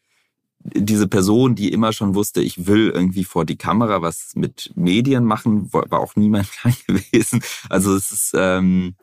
diese 0.64 1.08
Person, 1.08 1.54
die 1.54 1.72
immer 1.72 1.92
schon 1.92 2.14
wusste, 2.14 2.40
ich 2.40 2.66
will 2.66 2.90
irgendwie 2.90 3.24
vor 3.24 3.44
die 3.44 3.56
Kamera 3.56 4.02
was 4.02 4.32
mit 4.34 4.72
Medien 4.76 5.24
machen, 5.24 5.72
war 5.72 6.00
auch 6.00 6.16
nie 6.16 6.28
mein 6.28 6.44
Plan 6.60 6.74
gewesen. 6.86 7.42
Also 7.68 7.94
es 7.96 8.12
ist 8.12 8.32
ähm, 8.36 8.94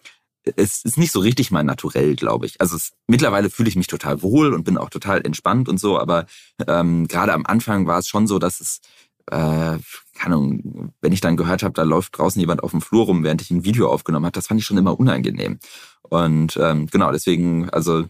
es 0.56 0.84
ist 0.84 0.98
nicht 0.98 1.12
so 1.12 1.20
richtig 1.20 1.52
mein 1.52 1.66
Naturell, 1.66 2.16
glaube 2.16 2.46
ich. 2.46 2.60
Also 2.62 2.76
es, 2.76 2.92
mittlerweile 3.08 3.50
fühle 3.50 3.70
ich 3.70 3.76
mich 3.76 3.88
total 3.88 4.22
wohl 4.22 4.54
und 4.54 4.64
bin 4.64 4.78
auch 4.78 4.90
total 4.90 5.26
entspannt 5.26 5.70
und 5.70 5.80
so, 5.80 6.00
aber 6.00 6.26
ähm, 6.68 7.08
gerade 7.08 7.34
am 7.34 7.46
Anfang 7.46 7.88
war 7.88 8.00
es 8.00 8.08
schon 8.08 8.28
so, 8.28 8.40
dass 8.40 8.60
es, 8.60 8.82
äh, 9.28 9.78
keine 10.18 10.36
Ahnung, 10.36 10.94
wenn 11.02 11.14
ich 11.14 11.22
dann 11.22 11.38
gehört 11.38 11.64
habe, 11.64 11.74
da 11.74 11.84
läuft 11.84 12.18
draußen 12.18 12.40
jemand 12.40 12.64
auf 12.64 12.72
dem 12.72 12.82
Flur 12.82 13.06
rum, 13.06 13.24
während 13.24 13.42
ich 13.42 13.52
ein 13.52 13.66
Video 13.66 13.90
aufgenommen 13.90 14.26
habe, 14.26 14.34
das 14.34 14.48
fand 14.48 14.60
ich 14.60 14.66
schon 14.66 14.78
immer 14.78 15.00
unangenehm. 15.00 15.60
Und 16.04 16.58
ähm, 16.62 16.88
genau, 16.88 17.12
deswegen, 17.12 17.70
also 17.70 18.06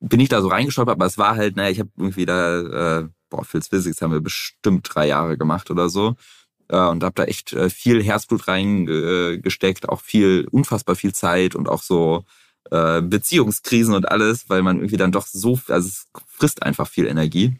bin 0.00 0.20
ich 0.20 0.28
da 0.28 0.42
so 0.42 0.48
reingestolpert, 0.48 0.94
aber 0.94 1.06
es 1.06 1.18
war 1.18 1.36
halt, 1.36 1.56
naja, 1.56 1.70
ich 1.70 1.80
habe 1.80 1.90
irgendwie 1.96 2.26
da, 2.26 3.00
äh, 3.00 3.08
boah, 3.30 3.44
Phil's 3.44 3.68
Physics 3.68 4.02
haben 4.02 4.12
wir 4.12 4.20
bestimmt 4.20 4.88
drei 4.92 5.06
Jahre 5.06 5.38
gemacht 5.38 5.70
oder 5.70 5.88
so 5.88 6.16
und 6.78 7.04
habe 7.04 7.14
da 7.14 7.24
echt 7.24 7.52
äh, 7.52 7.70
viel 7.70 8.02
Herzblut 8.02 8.48
reingesteckt, 8.48 9.88
auch 9.88 10.00
viel, 10.00 10.46
unfassbar 10.50 10.96
viel 10.96 11.12
Zeit 11.12 11.54
und 11.54 11.68
auch 11.68 11.82
so 11.82 12.24
äh, 12.70 13.02
Beziehungskrisen 13.02 13.94
und 13.94 14.10
alles, 14.10 14.48
weil 14.48 14.62
man 14.62 14.78
irgendwie 14.78 14.96
dann 14.96 15.12
doch 15.12 15.26
so, 15.26 15.58
also 15.68 15.88
es 15.88 16.06
frisst 16.26 16.62
einfach 16.62 16.88
viel 16.88 17.06
Energie. 17.06 17.56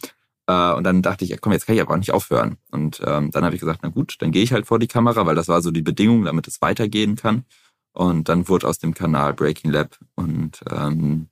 Äh, 0.46 0.72
und 0.72 0.85
dann 0.85 1.03
dachte 1.03 1.25
ich, 1.25 1.31
ja, 1.31 1.37
komm, 1.40 1.53
jetzt 1.53 1.66
kann 1.66 1.75
ich 1.75 1.83
aber 1.83 1.92
auch 1.92 1.98
nicht 1.98 2.12
aufhören. 2.12 2.57
Und 2.70 3.01
ähm, 3.05 3.31
dann 3.31 3.44
habe 3.44 3.55
ich 3.55 3.61
gesagt, 3.61 3.81
na 3.83 3.88
gut, 3.88 4.16
dann 4.20 4.33
gehe 4.33 4.42
ich 4.42 4.53
halt 4.53 4.66
vor 4.66 4.79
die 4.79 4.88
Kamera, 4.88 5.27
weil 5.27 5.35
das 5.35 5.48
war 5.48 5.62
so 5.62 5.70
die 5.70 5.83
Bedingung, 5.83 6.25
damit 6.25 6.48
es 6.48 6.62
weitergehen 6.62 7.16
kann. 7.16 7.44
Und 7.92 8.29
dann 8.29 8.48
wurde 8.48 8.66
aus 8.66 8.79
dem 8.79 8.94
Kanal 8.94 9.35
Breaking 9.35 9.70
Lab 9.70 9.98
und 10.14 10.62
ähm, 10.70 11.29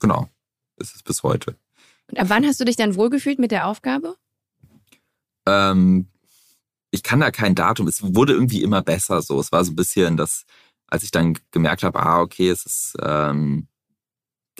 genau, 0.00 0.28
ist 0.76 0.96
es 0.96 1.02
bis 1.02 1.22
heute. 1.22 1.56
Und 2.10 2.18
ab 2.18 2.30
wann 2.30 2.46
hast 2.46 2.58
du 2.60 2.64
dich 2.64 2.76
dann 2.76 2.94
wohlgefühlt 2.94 3.38
mit 3.38 3.50
der 3.50 3.66
Aufgabe? 3.66 4.16
Ähm, 5.46 6.06
ich 6.90 7.02
kann 7.02 7.20
da 7.20 7.30
kein 7.30 7.54
Datum. 7.54 7.86
Es 7.88 8.02
wurde 8.14 8.32
irgendwie 8.32 8.62
immer 8.62 8.82
besser 8.82 9.22
so. 9.22 9.40
Es 9.40 9.52
war 9.52 9.64
so 9.64 9.72
ein 9.72 9.76
bisschen 9.76 10.16
das, 10.16 10.44
als 10.86 11.02
ich 11.02 11.10
dann 11.10 11.38
gemerkt 11.50 11.82
habe, 11.82 12.00
ah, 12.00 12.20
okay, 12.20 12.48
es 12.48 12.64
ist, 12.64 12.96
ähm, 13.02 13.68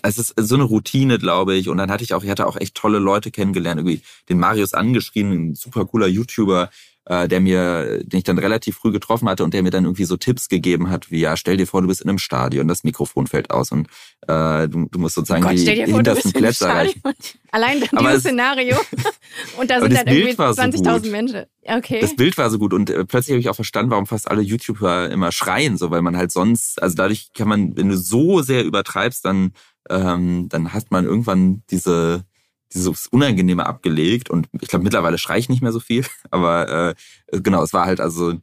es 0.03 0.19
ist 0.19 0.35
so 0.37 0.55
eine 0.55 0.65
Routine, 0.65 1.19
glaube 1.19 1.55
ich. 1.55 1.69
Und 1.69 1.79
dann 1.79 1.91
hatte 1.91 2.05
ich 2.05 2.15
auch, 2.15 2.23
ich 2.23 2.31
hatte 2.31 2.47
auch 2.47 2.57
echt 2.57 2.75
tolle 2.75 2.99
Leute 2.99 3.31
kennengelernt, 3.31 3.81
irgendwie 3.81 4.03
den 4.29 4.39
Marius 4.39 4.75
angeschrieben, 4.75 5.51
ein 5.51 5.55
super 5.55 5.87
cooler 5.87 6.07
YouTuber, 6.07 6.71
äh, 7.09 7.27
der 7.27 7.41
mir, 7.41 8.05
den 8.05 8.19
ich 8.19 8.25
dann 8.25 8.39
relativ 8.39 8.77
früh 8.77 8.93
getroffen 8.93 9.29
hatte 9.29 9.43
und 9.43 9.55
der 9.55 9.63
mir 9.63 9.71
dann 9.71 9.85
irgendwie 9.85 10.05
so 10.05 10.17
Tipps 10.17 10.49
gegeben 10.49 10.91
hat, 10.91 11.11
wie 11.11 11.21
ja, 11.21 11.37
stell 11.37 11.57
dir 11.57 11.67
vor, 11.67 11.81
du 11.81 11.89
bist 11.89 12.03
in 12.03 12.09
einem 12.09 12.19
Stadion, 12.19 12.69
das 12.69 12.85
Mikrofon 12.85 13.27
fällt 13.27 13.51
aus 13.51 13.73
und 13.73 13.89
äh, 14.27 14.69
du, 14.69 14.89
du 14.91 14.99
musst 14.99 15.15
sozusagen 15.15 15.43
oh 15.43 15.49
Gott, 15.49 15.59
die 15.59 15.85
vor, 15.87 15.97
hintersten 15.97 16.33
Plätze 16.33 16.69
erreichen. 16.69 17.03
Allein 17.51 17.81
dann 17.81 18.05
dieses 18.05 18.21
Szenario. 18.21 18.77
Und 19.59 19.71
da 19.71 19.81
sind 19.81 19.95
dann 19.95 20.07
irgendwie 20.07 20.35
20.000 20.35 21.05
so 21.05 21.11
Menschen. 21.11 21.45
Okay. 21.65 22.01
Das 22.01 22.15
Bild 22.17 22.37
war 22.39 22.51
so 22.51 22.59
gut 22.59 22.73
und 22.73 22.89
äh, 22.89 23.05
plötzlich 23.05 23.33
habe 23.35 23.41
ich 23.41 23.49
auch 23.49 23.55
verstanden, 23.55 23.91
warum 23.91 24.07
fast 24.07 24.31
alle 24.31 24.41
YouTuber 24.41 25.11
immer 25.11 25.33
schreien, 25.33 25.77
so 25.77 25.91
weil 25.91 26.01
man 26.01 26.17
halt 26.17 26.33
sonst, 26.33 26.81
also 26.83 26.97
dadurch 26.97 27.31
kann 27.35 27.47
man, 27.47 27.77
wenn 27.77 27.91
du 27.91 27.97
so 27.97 28.41
sehr 28.41 28.65
übertreibst, 28.65 29.25
dann 29.25 29.53
ähm, 29.91 30.49
dann 30.49 30.73
hat 30.73 30.91
man 30.91 31.05
irgendwann 31.05 31.63
diese 31.71 32.25
dieses 32.75 33.07
Unangenehme 33.09 33.67
abgelegt 33.67 34.31
und 34.31 34.49
ich 34.61 34.69
glaube 34.69 34.85
mittlerweile 34.85 35.19
schreie 35.19 35.39
ich 35.39 35.49
nicht 35.49 35.63
mehr 35.63 35.73
so 35.73 35.81
viel, 35.81 36.05
aber 36.31 36.95
äh, 37.31 37.41
genau, 37.41 37.63
es 37.63 37.73
war 37.73 37.87
halt 37.87 38.01
also 38.01 38.35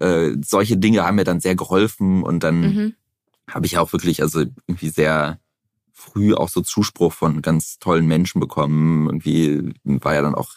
äh, 0.00 0.30
solche 0.44 0.76
Dinge 0.76 1.04
haben 1.04 1.16
mir 1.16 1.24
dann 1.24 1.40
sehr 1.40 1.54
geholfen 1.54 2.22
und 2.22 2.42
dann 2.42 2.60
mhm. 2.60 2.94
habe 3.48 3.66
ich 3.66 3.78
auch 3.78 3.92
wirklich 3.92 4.22
also 4.22 4.44
irgendwie 4.66 4.88
sehr 4.88 5.38
früh 6.04 6.34
auch 6.34 6.48
so 6.48 6.60
Zuspruch 6.60 7.12
von 7.12 7.40
ganz 7.42 7.78
tollen 7.78 8.06
Menschen 8.06 8.40
bekommen. 8.40 9.06
Irgendwie 9.06 9.72
war 9.84 10.14
ja 10.14 10.22
dann 10.22 10.34
auch, 10.34 10.52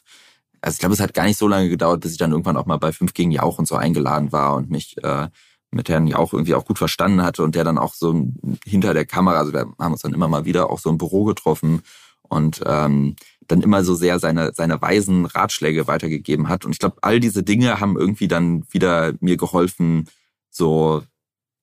also 0.61 0.75
ich 0.75 0.79
glaube, 0.79 0.93
es 0.93 0.99
hat 0.99 1.13
gar 1.13 1.25
nicht 1.25 1.37
so 1.37 1.47
lange 1.47 1.69
gedauert, 1.69 2.01
bis 2.01 2.11
ich 2.11 2.17
dann 2.17 2.31
irgendwann 2.31 2.57
auch 2.57 2.65
mal 2.65 2.77
bei 2.77 2.91
Fünf 2.91 3.13
gegen 3.13 3.31
Jauch 3.31 3.57
und 3.57 3.67
so 3.67 3.75
eingeladen 3.75 4.31
war 4.31 4.55
und 4.55 4.69
mich 4.69 5.01
äh, 5.03 5.29
mit 5.71 5.89
Herrn 5.89 6.07
Jauch 6.07 6.33
irgendwie 6.33 6.55
auch 6.55 6.65
gut 6.65 6.77
verstanden 6.77 7.23
hatte 7.23 7.43
und 7.43 7.55
der 7.55 7.63
dann 7.63 7.77
auch 7.77 7.93
so 7.93 8.27
hinter 8.65 8.93
der 8.93 9.05
Kamera, 9.05 9.37
also 9.37 9.53
wir 9.53 9.67
haben 9.79 9.91
uns 9.91 10.01
dann 10.01 10.13
immer 10.13 10.27
mal 10.27 10.45
wieder 10.45 10.69
auch 10.69 10.79
so 10.79 10.89
im 10.89 10.97
Büro 10.97 11.23
getroffen 11.23 11.81
und 12.29 12.61
ähm, 12.65 13.15
dann 13.47 13.61
immer 13.61 13.83
so 13.83 13.95
sehr 13.95 14.19
seine, 14.19 14.51
seine 14.53 14.81
weisen 14.81 15.25
Ratschläge 15.25 15.87
weitergegeben 15.87 16.49
hat. 16.49 16.65
Und 16.65 16.71
ich 16.71 16.79
glaube, 16.79 16.97
all 17.01 17.19
diese 17.19 17.43
Dinge 17.43 17.79
haben 17.79 17.97
irgendwie 17.97 18.27
dann 18.27 18.63
wieder 18.71 19.13
mir 19.19 19.37
geholfen, 19.37 20.09
so 20.49 21.03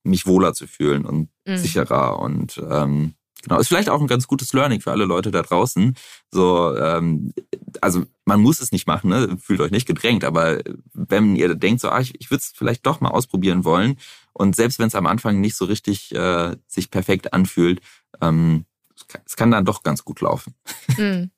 mich 0.03 0.25
wohler 0.25 0.53
zu 0.53 0.67
fühlen 0.67 1.05
und 1.05 1.29
mhm. 1.45 1.57
sicherer. 1.57 2.19
Und 2.19 2.61
ähm, 2.69 3.13
genau, 3.43 3.59
ist 3.59 3.67
vielleicht 3.67 3.89
auch 3.89 4.01
ein 4.01 4.07
ganz 4.07 4.27
gutes 4.27 4.53
Learning 4.53 4.81
für 4.81 4.91
alle 4.91 5.05
Leute 5.05 5.31
da 5.31 5.41
draußen. 5.41 5.95
So, 6.31 6.75
ähm, 6.75 7.33
also 7.81 8.03
man 8.25 8.41
muss 8.41 8.61
es 8.61 8.71
nicht 8.71 8.87
machen, 8.87 9.09
ne? 9.09 9.37
fühlt 9.39 9.61
euch 9.61 9.71
nicht 9.71 9.87
gedrängt, 9.87 10.23
aber 10.23 10.59
wenn 10.93 11.35
ihr 11.35 11.53
denkt, 11.55 11.81
so, 11.81 11.89
ah, 11.89 11.99
ich, 11.99 12.19
ich 12.19 12.31
würde 12.31 12.41
es 12.41 12.53
vielleicht 12.55 12.85
doch 12.85 13.01
mal 13.01 13.09
ausprobieren 13.09 13.63
wollen, 13.63 13.97
und 14.37 14.55
selbst 14.55 14.79
wenn 14.79 14.87
es 14.87 14.95
am 14.95 15.05
Anfang 15.05 15.39
nicht 15.39 15.55
so 15.55 15.63
richtig 15.63 16.13
äh, 16.13 16.57
sich 16.67 16.91
perfekt 16.91 17.31
anfühlt, 17.31 17.79
ähm, 18.21 18.65
es 19.25 19.35
kann 19.35 19.51
dann 19.51 19.65
doch 19.65 19.83
ganz 19.83 20.03
gut 20.03 20.21
laufen. 20.21 20.55
Mhm. 20.97 21.31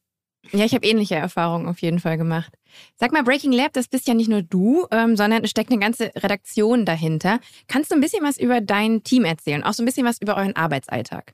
Ja, 0.52 0.66
ich 0.66 0.74
habe 0.74 0.86
ähnliche 0.86 1.16
Erfahrungen 1.16 1.68
auf 1.68 1.80
jeden 1.80 2.00
Fall 2.00 2.18
gemacht. 2.18 2.54
Sag 2.96 3.12
mal, 3.12 3.24
Breaking 3.24 3.52
Lab, 3.52 3.74
das 3.74 3.88
bist 3.88 4.08
ja 4.08 4.14
nicht 4.14 4.30
nur 4.30 4.42
du, 4.42 4.86
ähm, 4.92 5.18
sondern 5.18 5.44
es 5.44 5.50
steckt 5.50 5.72
eine 5.72 5.80
ganze 5.80 6.12
Redaktion 6.16 6.86
dahinter. 6.86 7.40
Kannst 7.68 7.92
du 7.92 7.96
ein 7.96 8.02
bisschen 8.02 8.24
was 8.24 8.38
über 8.38 8.62
dein 8.62 9.04
Team 9.04 9.26
erzählen? 9.26 9.64
Auch 9.64 9.74
so 9.74 9.84
ein 9.84 9.86
bisschen 9.86 10.06
was 10.06 10.22
über 10.22 10.38
euren 10.38 10.56
Arbeitsalltag? 10.56 11.34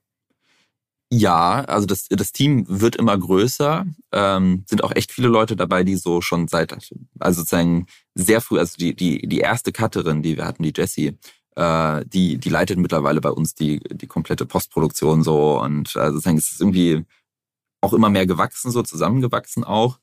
Ja, 1.12 1.63
also 1.65 1.86
das, 1.86 2.08
das 2.10 2.32
Team 2.32 2.65
wird 2.67 2.96
immer 2.96 3.15
größer. 3.15 3.86
Ähm, 4.12 4.63
sind 4.67 4.84
auch 4.84 4.96
echt 4.96 5.12
viele 5.12 5.28
Leute 5.28 5.56
dabei, 5.56 5.84
die 5.84 5.96
so 5.96 6.22
schon 6.22 6.48
seit, 6.48 6.74
also 6.74 7.41
sozusagen 7.41 7.86
sehr 8.15 8.41
früh, 8.41 8.58
also 8.58 8.78
die, 8.78 8.96
die, 8.96 9.28
die 9.28 9.39
erste 9.39 9.72
Cutterin, 9.72 10.24
die 10.24 10.38
wir 10.38 10.46
hatten, 10.46 10.63
die 10.63 10.74
Jessie, 10.76 11.19
äh, 11.56 12.06
die, 12.06 12.38
die 12.38 12.50
leitet 12.50 12.78
mittlerweile 12.80 13.22
bei 13.22 13.30
uns 13.30 13.56
die, 13.56 13.80
die 13.80 14.08
komplette 14.08 14.46
Postproduktion 14.46 15.24
so 15.24 15.62
und 15.62 15.96
äh, 15.96 16.12
sozusagen 16.12 16.38
es 16.38 16.52
ist 16.52 16.62
irgendwie 16.62 17.06
auch 17.82 17.94
immer 17.94 18.10
mehr 18.10 18.26
gewachsen, 18.26 18.72
so 18.72 18.82
zusammengewachsen 18.82 19.63
auch. 19.63 20.00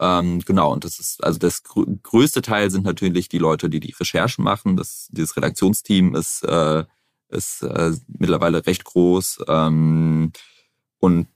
Ähm, 0.00 0.40
genau, 0.40 0.72
und 0.72 0.84
das 0.84 0.98
ist, 0.98 1.22
also 1.22 1.38
das 1.38 1.62
größte 1.62 2.42
Teil 2.42 2.70
sind 2.70 2.84
natürlich 2.84 3.28
die 3.28 3.38
Leute, 3.38 3.68
die 3.68 3.80
die 3.80 3.92
Recherchen 3.92 4.42
machen. 4.42 4.76
Das, 4.76 5.08
dieses 5.10 5.36
Redaktionsteam 5.36 6.14
ist, 6.14 6.42
äh, 6.42 6.84
ist 7.28 7.62
äh, 7.62 7.92
mittlerweile 8.08 8.66
recht 8.66 8.84
groß. 8.84 9.44
Ähm, 9.46 10.32
und 10.98 11.28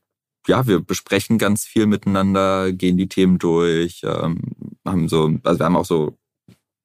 ja, 0.46 0.66
wir 0.66 0.80
besprechen 0.80 1.38
ganz 1.38 1.64
viel 1.64 1.86
miteinander, 1.86 2.72
gehen 2.72 2.96
die 2.96 3.08
Themen 3.08 3.38
durch, 3.38 4.02
ähm, 4.04 4.40
haben 4.84 5.08
so, 5.08 5.38
also 5.44 5.58
wir 5.58 5.66
haben 5.66 5.76
auch 5.76 5.84
so 5.84 6.18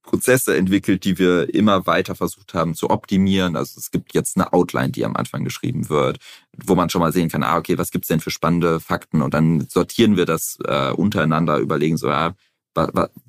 Prozesse 0.10 0.58
entwickelt, 0.58 1.04
die 1.04 1.20
wir 1.20 1.54
immer 1.54 1.86
weiter 1.86 2.16
versucht 2.16 2.56
haben 2.56 2.74
zu 2.74 2.90
optimieren. 2.90 3.56
Also 3.56 3.80
es 3.80 3.92
gibt 3.92 4.16
jetzt 4.16 4.38
eine 4.38 4.52
Outline, 4.54 4.90
die 4.90 5.06
am 5.06 5.16
Anfang 5.16 5.44
geschrieben 5.44 5.88
wird, 5.88 6.18
wo 6.58 6.74
man 6.74 6.90
schon 6.90 7.02
mal 7.02 7.14
sehen 7.14 7.30
kann, 7.30 7.44
ah, 7.44 7.58
okay, 7.58 7.78
was 7.78 7.92
gibt's 7.92 8.08
denn 8.08 8.20
für 8.20 8.32
spannende 8.32 8.80
Fakten? 8.80 9.22
Und 9.22 9.36
dann 9.36 9.68
sortieren 9.70 10.18
wir 10.18 10.26
das 10.26 10.58
äh, 10.66 10.92
untereinander, 10.92 11.60
überlegen 11.60 11.98
so, 11.98 12.08
ja, 12.08 12.34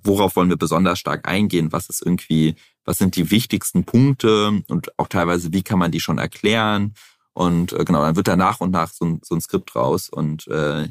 worauf 0.03 0.37
wollen 0.37 0.49
wir 0.49 0.57
besonders 0.57 0.99
stark 0.99 1.29
eingehen? 1.29 1.71
Was 1.71 1.90
ist 1.90 2.01
irgendwie, 2.01 2.55
was 2.87 2.97
sind 2.97 3.14
die 3.14 3.31
wichtigsten 3.31 3.85
Punkte 3.85 4.62
und 4.69 4.99
auch 4.99 5.09
teilweise, 5.09 5.53
wie 5.53 5.62
kann 5.62 5.79
man 5.79 5.90
die 5.90 6.01
schon 6.01 6.19
erklären? 6.19 6.95
Und 7.35 7.75
äh, 7.75 7.85
genau, 7.85 8.03
dann 8.03 8.16
wird 8.16 8.29
da 8.29 8.37
nach 8.37 8.61
und 8.61 8.71
nach 8.71 8.90
so 8.90 9.05
ein, 9.05 9.21
so 9.23 9.35
ein 9.35 9.40
Skript 9.43 9.77
raus. 9.77 10.09
Und 10.09 10.47
äh, 10.49 10.88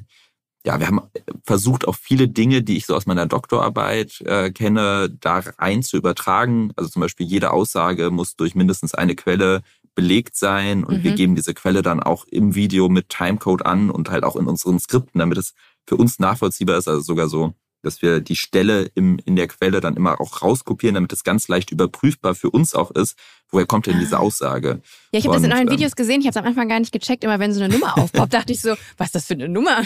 ja, 0.66 0.80
wir 0.80 0.88
haben 0.88 1.02
versucht, 1.46 1.88
auch 1.88 1.96
viele 1.96 2.28
Dinge, 2.28 2.62
die 2.62 2.78
ich 2.78 2.86
so 2.86 2.96
aus 2.96 3.06
meiner 3.06 3.26
Doktorarbeit 3.26 4.22
äh, 4.22 4.52
kenne, 4.52 5.10
da 5.20 5.42
rein 5.58 5.84
zu 5.84 5.98
übertragen. 5.98 6.72
Also 6.76 6.90
zum 6.90 7.02
Beispiel 7.02 7.26
jede 7.26 7.52
Aussage 7.52 8.12
muss 8.12 8.36
durch 8.36 8.56
mindestens 8.56 8.94
eine 8.94 9.16
Quelle 9.16 9.62
belegt 9.96 10.36
sein 10.36 10.84
und 10.84 11.00
mhm. 11.00 11.04
wir 11.04 11.12
geben 11.14 11.36
diese 11.36 11.54
Quelle 11.54 11.82
dann 11.82 12.02
auch 12.02 12.26
im 12.26 12.56
Video 12.56 12.90
mit 12.90 13.10
Timecode 13.10 13.66
an 13.66 13.90
und 13.90 14.10
halt 14.10 14.24
auch 14.24 14.36
in 14.36 14.48
unseren 14.48 14.80
Skripten, 14.80 15.20
damit 15.20 15.38
es 15.38 15.54
für 15.88 15.96
uns 15.96 16.20
nachvollziehbar 16.20 16.78
ist. 16.78 16.88
Also 16.88 17.02
sogar 17.02 17.28
so 17.28 17.54
dass 17.82 18.02
wir 18.02 18.20
die 18.20 18.36
Stelle 18.36 18.92
im, 18.96 19.20
in 19.26 19.36
der 19.36 19.48
Quelle 19.48 19.82
dann 19.82 19.96
immer 19.96 20.20
auch 20.20 20.42
rauskopieren, 20.42 20.96
damit 20.96 21.14
es 21.14 21.24
ganz 21.24 21.48
leicht 21.48 21.72
überprüfbar 21.72 22.36
für 22.36 22.50
uns 22.50 22.76
auch 22.76 22.92
ist, 22.92 23.18
woher 23.52 23.66
kommt 23.66 23.88
denn 23.88 24.00
diese 24.00 24.18
ah. 24.18 24.20
Aussage. 24.20 24.82
Ja, 25.12 25.20
ich 25.20 25.26
habe 25.26 25.36
das 25.36 25.44
in 25.44 25.52
euren 25.52 25.68
ähm, 25.68 25.74
Videos 25.74 25.96
gesehen, 25.96 26.22
ich 26.22 26.28
habe 26.28 26.38
es 26.38 26.38
am 26.38 26.46
Anfang 26.46 26.70
gar 26.70 26.80
nicht 26.80 26.92
gecheckt, 26.92 27.24
immer 27.24 27.40
wenn 27.40 27.54
so 27.54 27.62
eine 27.62 27.74
Nummer 27.74 27.98
aufpoppt, 27.98 28.34
dachte 28.34 28.54
ich 28.54 28.62
so, 28.62 28.76
was 28.98 29.08
ist 29.08 29.16
das 29.16 29.26
für 29.26 29.34
eine 29.34 29.50
Nummer? 29.50 29.84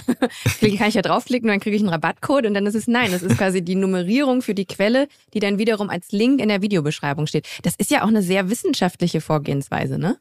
Kann 0.60 0.88
ich 0.88 0.94
ja 0.96 1.02
draufklicken 1.02 1.50
und 1.50 1.54
dann 1.54 1.60
kriege 1.60 1.76
ich 1.76 1.82
einen 1.82 1.90
Rabattcode 1.90 2.46
und 2.46 2.54
dann 2.54 2.66
ist 2.66 2.76
es 2.76 2.88
nein, 2.88 3.12
das 3.12 3.24
ist 3.24 3.38
quasi 3.38 3.62
die 3.62 3.76
Nummerierung 3.76 4.42
für 4.42 4.54
die 4.54 4.66
Quelle, 4.66 5.08
die 5.34 5.40
dann 5.40 5.58
wiederum 5.58 5.90
als 5.90 6.12
Link 6.12 6.42
in 6.42 6.50
der 6.50 6.62
Videobeschreibung 6.62 7.28
steht. 7.28 7.48
Das 7.64 7.76
ist 7.78 7.92
ja 7.92 8.04
auch 8.04 8.08
eine 8.08 8.22
sehr 8.22 8.50
wissenschaftliche 8.50 9.22
Vorgehensweise, 9.22 9.98
ne? 9.98 10.18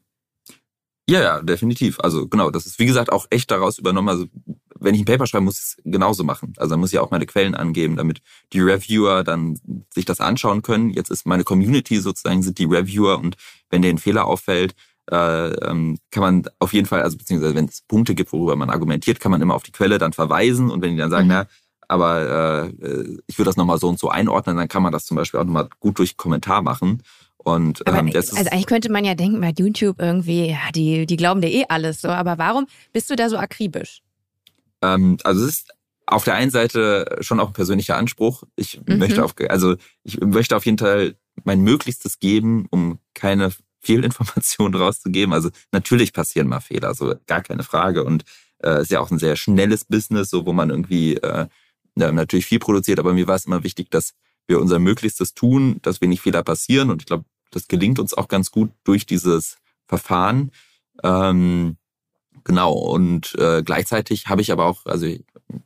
Ja, 1.09 1.21
ja, 1.21 1.41
definitiv. 1.41 1.99
Also 1.99 2.27
genau, 2.29 2.49
das 2.49 2.65
ist 2.65 2.79
wie 2.79 2.85
gesagt 2.85 3.11
auch 3.11 3.27
echt 3.29 3.51
daraus 3.51 3.77
übernommen. 3.77 4.07
Also 4.07 4.25
wenn 4.83 4.95
ich 4.95 5.01
ein 5.01 5.05
Paper 5.05 5.25
schreibe, 5.25 5.45
muss 5.45 5.57
ich 5.57 5.63
es 5.63 5.77
genauso 5.83 6.23
machen. 6.23 6.53
Also 6.57 6.71
dann 6.71 6.79
muss 6.79 6.93
ich 6.93 6.99
auch 6.99 7.11
meine 7.11 7.25
Quellen 7.25 7.55
angeben, 7.55 7.95
damit 7.95 8.21
die 8.51 8.59
Reviewer 8.59 9.23
dann 9.23 9.59
sich 9.89 10.05
das 10.05 10.19
anschauen 10.19 10.61
können. 10.61 10.89
Jetzt 10.89 11.09
ist 11.09 11.25
meine 11.25 11.43
Community 11.43 11.99
sozusagen, 11.99 12.43
sind 12.43 12.57
die 12.57 12.65
Reviewer 12.65 13.17
und 13.19 13.37
wenn 13.69 13.81
denen 13.81 13.97
Fehler 13.97 14.25
auffällt, 14.25 14.75
äh, 15.11 15.49
ähm, 15.65 15.97
kann 16.11 16.21
man 16.21 16.43
auf 16.59 16.73
jeden 16.73 16.85
Fall, 16.85 17.01
also 17.01 17.17
beziehungsweise 17.17 17.55
wenn 17.55 17.65
es 17.65 17.81
Punkte 17.81 18.15
gibt, 18.15 18.31
worüber 18.31 18.55
man 18.55 18.69
argumentiert, 18.69 19.19
kann 19.19 19.31
man 19.31 19.41
immer 19.41 19.55
auf 19.55 19.63
die 19.63 19.71
Quelle 19.71 19.97
dann 19.97 20.13
verweisen 20.13 20.69
und 20.69 20.81
wenn 20.81 20.91
die 20.91 20.97
dann 20.97 21.11
sagen, 21.11 21.27
mhm. 21.27 21.33
na, 21.33 21.47
aber 21.87 22.71
äh, 22.81 23.17
ich 23.27 23.37
würde 23.37 23.49
das 23.49 23.57
nochmal 23.57 23.77
so 23.77 23.89
und 23.89 23.99
so 23.99 24.09
einordnen, 24.09 24.57
dann 24.57 24.67
kann 24.67 24.83
man 24.83 24.91
das 24.91 25.05
zum 25.05 25.15
Beispiel 25.15 25.39
auch 25.39 25.45
nochmal 25.45 25.69
gut 25.79 25.99
durch 25.99 26.17
Kommentar 26.17 26.61
machen. 26.61 27.03
Und, 27.37 27.83
ähm, 27.85 28.09
das 28.11 28.33
also 28.33 28.49
eigentlich 28.51 28.67
könnte 28.67 28.91
man 28.91 29.03
ja 29.03 29.15
denken, 29.15 29.41
bei 29.41 29.53
YouTube 29.55 29.97
irgendwie, 29.99 30.51
ja, 30.51 30.71
die, 30.73 31.05
die 31.05 31.17
glauben 31.17 31.41
dir 31.41 31.49
eh 31.49 31.65
alles 31.67 31.99
so. 31.99 32.07
Aber 32.07 32.37
warum 32.37 32.67
bist 32.93 33.09
du 33.09 33.15
da 33.15 33.29
so 33.29 33.37
akribisch? 33.37 34.01
Ähm, 34.83 35.17
also 35.23 35.45
es 35.45 35.51
ist 35.51 35.73
auf 36.05 36.25
der 36.25 36.35
einen 36.35 36.51
Seite 36.51 37.17
schon 37.21 37.39
auch 37.39 37.47
ein 37.47 37.53
persönlicher 37.53 37.97
Anspruch. 37.97 38.43
Ich 38.55 38.81
mhm. 38.85 38.99
möchte 38.99 39.23
auf, 39.23 39.33
also 39.49 39.75
ich 40.03 40.19
möchte 40.19 40.55
auf 40.55 40.65
jeden 40.65 40.77
Fall 40.77 41.15
mein 41.43 41.61
Möglichstes 41.61 42.19
geben, 42.19 42.67
um 42.69 42.99
keine 43.13 43.51
Fehlinformationen 43.79 44.75
rauszugeben. 44.81 45.33
Also 45.33 45.49
natürlich 45.71 46.13
passieren 46.13 46.47
mal 46.47 46.59
Fehler, 46.59 46.93
so 46.93 47.15
gar 47.25 47.41
keine 47.41 47.63
Frage. 47.63 48.03
Und 48.03 48.25
äh, 48.59 48.81
ist 48.81 48.91
ja 48.91 48.99
auch 48.99 49.11
ein 49.11 49.19
sehr 49.19 49.35
schnelles 49.35 49.85
Business, 49.85 50.29
so 50.29 50.45
wo 50.45 50.53
man 50.53 50.69
irgendwie 50.69 51.15
äh, 51.15 51.47
natürlich 51.95 52.45
viel 52.45 52.59
produziert. 52.59 52.99
Aber 52.99 53.13
mir 53.13 53.27
war 53.27 53.35
es 53.35 53.45
immer 53.45 53.63
wichtig, 53.63 53.89
dass 53.89 54.13
wir 54.47 54.59
unser 54.59 54.79
Möglichstes 54.79 55.33
tun, 55.33 55.79
dass 55.81 56.01
wenig 56.01 56.21
Fehler 56.21 56.43
passieren. 56.43 56.89
Und 56.89 57.01
ich 57.01 57.05
glaube, 57.05 57.25
das 57.51 57.67
gelingt 57.67 57.99
uns 57.99 58.13
auch 58.13 58.27
ganz 58.27 58.51
gut 58.51 58.71
durch 58.83 59.05
dieses 59.05 59.57
Verfahren. 59.87 60.51
Ähm, 61.01 61.77
genau, 62.43 62.73
und 62.73 63.35
äh, 63.35 63.63
gleichzeitig 63.63 64.27
habe 64.27 64.41
ich 64.41 64.51
aber 64.51 64.65
auch, 64.65 64.85
also 64.85 65.05
ich, 65.05 65.23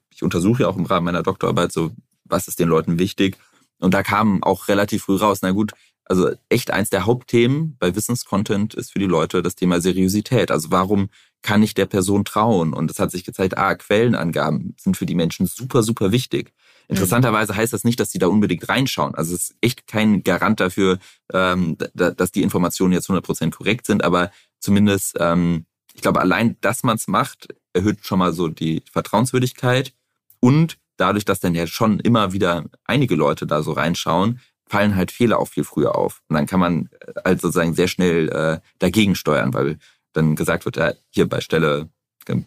ich 0.09 0.23
untersuche 0.23 0.63
ja 0.63 0.69
auch 0.69 0.77
im 0.77 0.85
Rahmen 0.85 1.05
meiner 1.05 1.23
Doktorarbeit 1.23 1.71
so, 1.71 1.91
was 2.25 2.47
ist 2.47 2.59
den 2.59 2.69
Leuten 2.69 2.99
wichtig. 2.99 3.37
Und 3.79 3.93
da 3.93 4.03
kam 4.03 4.43
auch 4.43 4.67
relativ 4.67 5.03
früh 5.03 5.17
raus, 5.17 5.39
na 5.41 5.51
gut, 5.51 5.73
also 6.09 6.31
echt 6.49 6.71
eins 6.71 6.89
der 6.89 7.05
Hauptthemen 7.05 7.75
bei 7.79 7.95
Wissenscontent 7.95 8.73
ist 8.73 8.93
für 8.93 8.99
die 8.99 9.05
Leute 9.05 9.41
das 9.41 9.55
Thema 9.55 9.81
Seriosität. 9.81 10.51
Also 10.51 10.71
warum 10.71 11.09
kann 11.41 11.61
ich 11.63 11.73
der 11.73 11.85
Person 11.85 12.23
trauen? 12.23 12.73
Und 12.73 12.89
es 12.89 12.99
hat 12.99 13.11
sich 13.11 13.25
gezeigt, 13.25 13.57
ah, 13.57 13.75
Quellenangaben 13.75 14.73
sind 14.79 14.95
für 14.95 15.05
die 15.05 15.15
Menschen 15.15 15.47
super, 15.47 15.83
super 15.83 16.11
wichtig. 16.11 16.53
Interessanterweise 16.87 17.55
heißt 17.55 17.73
das 17.73 17.83
nicht, 17.83 17.99
dass 17.99 18.09
die 18.09 18.19
da 18.19 18.27
unbedingt 18.27 18.69
reinschauen. 18.69 19.15
Also 19.15 19.35
es 19.35 19.49
ist 19.49 19.57
echt 19.59 19.87
kein 19.87 20.23
Garant 20.23 20.61
dafür, 20.61 20.99
ähm, 21.33 21.77
dass 21.93 22.31
die 22.31 22.43
Informationen 22.43 22.93
jetzt 22.93 23.09
100% 23.09 23.51
korrekt 23.51 23.85
sind, 23.85 24.03
aber 24.03 24.31
zumindest, 24.59 25.17
ähm, 25.19 25.65
ich 25.97 26.03
glaube, 26.03 26.21
allein, 26.21 26.57
dass 26.61 26.83
man 26.83 26.95
es 26.95 27.07
macht, 27.07 27.47
erhöht 27.73 28.05
schon 28.05 28.19
mal 28.19 28.31
so 28.31 28.49
die 28.49 28.83
Vertrauenswürdigkeit 28.91 29.93
und 30.39 30.77
dadurch, 30.95 31.25
dass 31.25 31.39
dann 31.39 31.55
ja 31.55 31.65
schon 31.65 31.99
immer 31.99 32.33
wieder 32.33 32.65
einige 32.85 33.15
Leute 33.15 33.47
da 33.47 33.63
so 33.63 33.71
reinschauen, 33.71 34.39
fallen 34.69 34.95
halt 34.95 35.11
Fehler 35.11 35.39
auch 35.39 35.47
viel 35.47 35.63
früher 35.63 35.95
auf. 35.95 36.21
Und 36.29 36.35
dann 36.35 36.45
kann 36.45 36.59
man 36.59 36.89
halt 37.25 37.41
sozusagen 37.41 37.73
sehr 37.73 37.87
schnell 37.87 38.29
äh, 38.29 38.59
dagegen 38.77 39.15
steuern, 39.15 39.55
weil 39.55 39.79
dann 40.13 40.35
gesagt 40.35 40.65
wird, 40.65 40.77
ja, 40.77 40.93
hier 41.09 41.27
bei 41.27 41.41
Stelle 41.41 41.89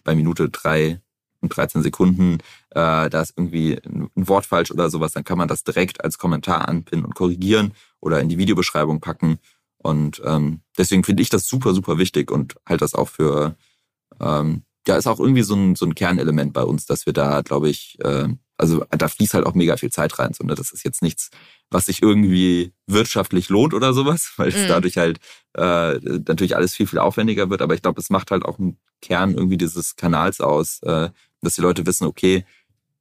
bei 0.04 0.14
Minute 0.14 0.48
drei 0.48 1.00
und 1.40 1.56
13 1.56 1.82
Sekunden, 1.82 2.34
äh, 2.70 3.10
da 3.10 3.20
ist 3.20 3.32
irgendwie 3.36 3.80
ein 3.84 4.10
Wort 4.14 4.46
falsch 4.46 4.70
oder 4.70 4.90
sowas, 4.90 5.12
dann 5.12 5.24
kann 5.24 5.38
man 5.38 5.48
das 5.48 5.64
direkt 5.64 6.04
als 6.04 6.18
Kommentar 6.18 6.68
anpinnen 6.68 7.04
und 7.04 7.16
korrigieren 7.16 7.72
oder 7.98 8.20
in 8.20 8.28
die 8.28 8.38
Videobeschreibung 8.38 9.00
packen. 9.00 9.38
Und 9.82 10.20
ähm, 10.24 10.60
deswegen 10.76 11.04
finde 11.04 11.22
ich 11.22 11.30
das 11.30 11.48
super, 11.48 11.72
super 11.72 11.98
wichtig 11.98 12.30
und 12.30 12.56
halt 12.68 12.82
das 12.82 12.94
auch 12.94 13.08
für, 13.08 13.56
ähm, 14.20 14.62
ja, 14.86 14.96
ist 14.96 15.06
auch 15.06 15.20
irgendwie 15.20 15.42
so 15.42 15.54
ein, 15.54 15.74
so 15.74 15.86
ein 15.86 15.94
Kernelement 15.94 16.52
bei 16.52 16.62
uns, 16.62 16.84
dass 16.84 17.06
wir 17.06 17.12
da, 17.12 17.40
glaube 17.40 17.70
ich, 17.70 17.98
äh, 18.02 18.28
also 18.58 18.84
da 18.90 19.08
fließt 19.08 19.32
halt 19.32 19.46
auch 19.46 19.54
mega 19.54 19.78
viel 19.78 19.90
Zeit 19.90 20.18
rein. 20.18 20.34
So, 20.34 20.44
ne? 20.44 20.54
Das 20.54 20.70
ist 20.70 20.84
jetzt 20.84 21.00
nichts, 21.00 21.30
was 21.70 21.86
sich 21.86 22.02
irgendwie 22.02 22.74
wirtschaftlich 22.86 23.48
lohnt 23.48 23.72
oder 23.72 23.94
sowas, 23.94 24.34
weil 24.36 24.48
es 24.48 24.56
mhm. 24.56 24.68
dadurch 24.68 24.98
halt 24.98 25.18
äh, 25.54 25.94
natürlich 25.98 26.56
alles 26.56 26.74
viel, 26.74 26.86
viel 26.86 26.98
aufwendiger 26.98 27.48
wird. 27.48 27.62
Aber 27.62 27.74
ich 27.74 27.80
glaube, 27.80 28.00
es 28.00 28.10
macht 28.10 28.30
halt 28.30 28.44
auch 28.44 28.58
einen 28.58 28.76
Kern 29.00 29.34
irgendwie 29.34 29.56
dieses 29.56 29.96
Kanals 29.96 30.42
aus, 30.42 30.80
äh, 30.82 31.08
dass 31.40 31.54
die 31.54 31.62
Leute 31.62 31.86
wissen, 31.86 32.06
okay, 32.06 32.44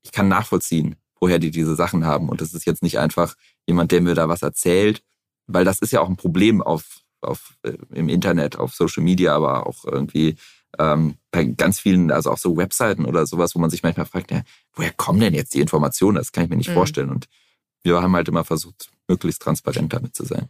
ich 0.01 0.13
kann 0.13 0.29
nachvollziehen, 0.29 0.95
woher 1.19 1.39
die 1.39 1.51
diese 1.51 1.75
Sachen 1.75 2.05
haben. 2.05 2.29
Und 2.29 2.39
das 2.39 2.53
ist 2.53 2.65
jetzt 2.65 2.81
nicht 2.81 2.97
einfach 2.97 3.35
jemand, 3.67 3.91
der 3.91 3.99
mir 3.99 4.15
da 4.15 4.29
was 4.29 4.41
erzählt, 4.41 5.03
weil 5.49 5.65
das 5.65 5.79
ist 5.79 5.91
ja 5.91 6.01
auch 6.01 6.09
ein 6.09 6.15
Problem 6.15 6.62
auf, 6.62 7.01
auf 7.21 7.57
äh, 7.63 7.73
im 7.93 8.09
Internet, 8.09 8.57
auf 8.57 8.73
Social 8.73 9.03
Media, 9.03 9.35
aber 9.35 9.67
auch 9.67 9.85
irgendwie 9.85 10.35
ähm, 10.77 11.15
bei 11.31 11.43
ganz 11.45 11.79
vielen, 11.79 12.12
also 12.12 12.31
auch 12.31 12.38
so 12.38 12.55
Webseiten 12.55 13.05
oder 13.05 13.25
sowas, 13.25 13.55
wo 13.55 13.59
man 13.59 13.69
sich 13.69 13.83
manchmal 13.83 14.05
fragt, 14.05 14.31
ja, 14.31 14.43
woher 14.73 14.91
kommen 14.93 15.19
denn 15.19 15.33
jetzt 15.33 15.53
die 15.53 15.62
Informationen? 15.62 16.15
Das 16.15 16.31
kann 16.31 16.43
ich 16.43 16.49
mir 16.49 16.57
nicht 16.57 16.69
mhm. 16.69 16.75
vorstellen. 16.75 17.09
Und 17.09 17.27
wir 17.83 18.01
haben 18.01 18.15
halt 18.15 18.27
immer 18.27 18.43
versucht, 18.43 18.91
möglichst 19.07 19.41
transparent 19.41 19.91
damit 19.93 20.15
zu 20.15 20.25
sein. 20.25 20.47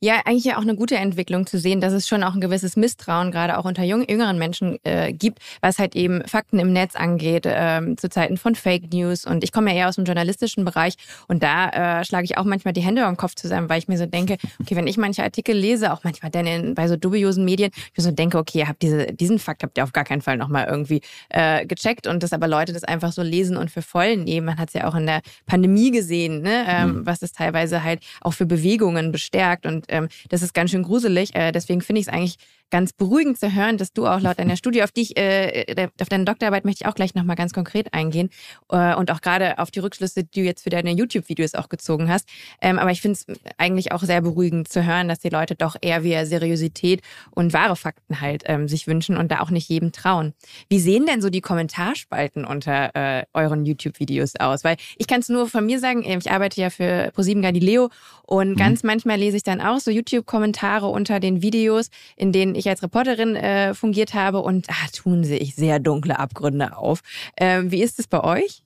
Ja, 0.00 0.22
eigentlich 0.24 0.44
ja 0.44 0.58
auch 0.58 0.62
eine 0.62 0.76
gute 0.76 0.96
Entwicklung 0.96 1.46
zu 1.46 1.58
sehen, 1.58 1.80
dass 1.80 1.92
es 1.92 2.06
schon 2.06 2.22
auch 2.22 2.34
ein 2.34 2.40
gewisses 2.40 2.76
Misstrauen 2.76 3.32
gerade 3.32 3.58
auch 3.58 3.64
unter 3.64 3.82
jung, 3.82 4.08
jüngeren 4.08 4.38
Menschen 4.38 4.78
äh, 4.84 5.12
gibt, 5.12 5.40
was 5.60 5.78
halt 5.78 5.96
eben 5.96 6.24
Fakten 6.26 6.58
im 6.58 6.72
Netz 6.72 6.94
angeht, 6.96 7.44
ähm, 7.46 7.96
zu 7.96 8.08
Zeiten 8.08 8.36
von 8.36 8.54
Fake 8.54 8.92
News. 8.92 9.24
Und 9.24 9.44
ich 9.44 9.52
komme 9.52 9.70
ja 9.70 9.78
eher 9.78 9.88
aus 9.88 9.96
dem 9.96 10.04
journalistischen 10.04 10.64
Bereich 10.64 10.94
und 11.26 11.42
da 11.42 12.00
äh, 12.00 12.04
schlage 12.04 12.24
ich 12.24 12.38
auch 12.38 12.44
manchmal 12.44 12.72
die 12.72 12.80
Hände 12.80 13.04
am 13.04 13.16
Kopf 13.16 13.34
zusammen, 13.34 13.68
weil 13.68 13.78
ich 13.78 13.88
mir 13.88 13.98
so 13.98 14.06
denke, 14.06 14.36
okay, 14.60 14.76
wenn 14.76 14.86
ich 14.86 14.96
manche 14.96 15.22
Artikel 15.22 15.56
lese, 15.56 15.92
auch 15.92 16.04
manchmal 16.04 16.30
dann 16.30 16.46
in, 16.46 16.74
bei 16.74 16.88
so 16.88 16.96
dubiosen 16.96 17.44
Medien, 17.44 17.70
ich 17.74 17.96
mir 17.96 18.04
so 18.04 18.10
denke, 18.10 18.38
okay, 18.38 18.58
ihr 18.60 18.68
habt 18.68 18.82
diese, 18.82 19.06
diesen 19.06 19.38
Fakt 19.38 19.62
habt 19.62 19.78
ihr 19.78 19.84
auf 19.84 19.92
gar 19.92 20.04
keinen 20.04 20.22
Fall 20.22 20.36
nochmal 20.36 20.66
irgendwie 20.68 21.00
äh, 21.28 21.66
gecheckt 21.66 22.06
und 22.06 22.22
dass 22.22 22.32
aber 22.32 22.48
Leute 22.48 22.72
das 22.72 22.84
einfach 22.84 23.12
so 23.12 23.22
lesen 23.22 23.56
und 23.56 23.70
für 23.70 23.82
voll 23.82 24.16
nehmen. 24.16 24.46
Man 24.46 24.58
hat 24.58 24.68
es 24.68 24.74
ja 24.74 24.88
auch 24.88 24.94
in 24.94 25.06
der 25.06 25.22
Pandemie 25.46 25.90
gesehen, 25.90 26.42
ne? 26.42 26.64
ähm, 26.68 26.88
mhm. 26.88 27.06
was 27.06 27.22
es 27.22 27.32
teilweise 27.32 27.82
halt 27.82 28.00
auch 28.20 28.32
für 28.32 28.46
Bewegungen 28.46 29.12
bestärkt 29.12 29.66
und 29.68 29.86
ähm, 29.88 30.08
das 30.28 30.42
ist 30.42 30.54
ganz 30.54 30.70
schön 30.70 30.82
gruselig. 30.82 31.34
Äh, 31.34 31.52
deswegen 31.52 31.80
finde 31.80 32.00
ich 32.00 32.08
es 32.08 32.12
eigentlich 32.12 32.36
ganz 32.70 32.92
beruhigend 32.92 33.38
zu 33.38 33.54
hören, 33.54 33.78
dass 33.78 33.92
du 33.92 34.06
auch 34.06 34.20
laut 34.20 34.38
deiner 34.38 34.56
Studie, 34.58 34.82
auf 34.82 34.92
die 34.92 35.02
ich, 35.02 35.16
äh, 35.16 35.88
auf 36.00 36.08
deine 36.08 36.24
Doktorarbeit 36.24 36.64
möchte 36.64 36.84
ich 36.84 36.88
auch 36.88 36.94
gleich 36.94 37.14
nochmal 37.14 37.36
ganz 37.36 37.52
konkret 37.52 37.94
eingehen 37.94 38.30
äh, 38.70 38.94
und 38.94 39.10
auch 39.10 39.20
gerade 39.20 39.58
auf 39.58 39.70
die 39.70 39.80
Rückschlüsse, 39.80 40.24
die 40.24 40.40
du 40.40 40.46
jetzt 40.46 40.62
für 40.62 40.70
deine 40.70 40.92
YouTube-Videos 40.92 41.54
auch 41.54 41.68
gezogen 41.68 42.08
hast. 42.08 42.28
Ähm, 42.60 42.78
aber 42.78 42.90
ich 42.90 43.00
finde 43.00 43.18
es 43.18 43.26
eigentlich 43.56 43.92
auch 43.92 44.02
sehr 44.02 44.20
beruhigend 44.20 44.68
zu 44.68 44.84
hören, 44.84 45.08
dass 45.08 45.18
die 45.18 45.28
Leute 45.28 45.54
doch 45.54 45.76
eher 45.80 46.04
wieder 46.04 46.26
Seriosität 46.26 47.02
und 47.30 47.52
wahre 47.52 47.76
Fakten 47.76 48.20
halt 48.20 48.44
ähm, 48.46 48.68
sich 48.68 48.86
wünschen 48.86 49.16
und 49.16 49.30
da 49.30 49.40
auch 49.40 49.50
nicht 49.50 49.68
jedem 49.68 49.92
trauen. 49.92 50.34
Wie 50.68 50.78
sehen 50.78 51.06
denn 51.06 51.22
so 51.22 51.30
die 51.30 51.40
Kommentarspalten 51.40 52.44
unter 52.44 52.94
äh, 52.94 53.24
euren 53.32 53.64
YouTube-Videos 53.64 54.36
aus? 54.38 54.64
Weil 54.64 54.76
ich 54.96 55.06
kann 55.06 55.20
es 55.20 55.28
nur 55.28 55.48
von 55.48 55.64
mir 55.66 55.78
sagen, 55.78 56.04
ich 56.04 56.30
arbeite 56.30 56.60
ja 56.60 56.70
für 56.70 57.10
ProSieben 57.14 57.42
Galileo 57.42 57.90
und 58.24 58.50
mhm. 58.50 58.56
ganz 58.56 58.82
manchmal 58.82 59.18
lese 59.18 59.36
ich 59.38 59.42
dann 59.42 59.60
auch 59.60 59.78
so 59.80 59.90
YouTube-Kommentare 59.90 60.86
unter 60.86 61.20
den 61.20 61.42
Videos, 61.42 61.90
in 62.16 62.32
denen 62.32 62.54
ich 62.58 62.68
als 62.68 62.82
Reporterin 62.82 63.36
äh, 63.36 63.74
fungiert 63.74 64.14
habe 64.14 64.40
und 64.40 64.68
da 64.68 64.74
tun 64.94 65.24
sich 65.24 65.54
sehr 65.54 65.78
dunkle 65.78 66.18
Abgründe 66.18 66.76
auf. 66.76 67.00
Ähm, 67.36 67.70
wie 67.70 67.82
ist 67.82 67.98
es 67.98 68.06
bei 68.06 68.22
euch? 68.22 68.62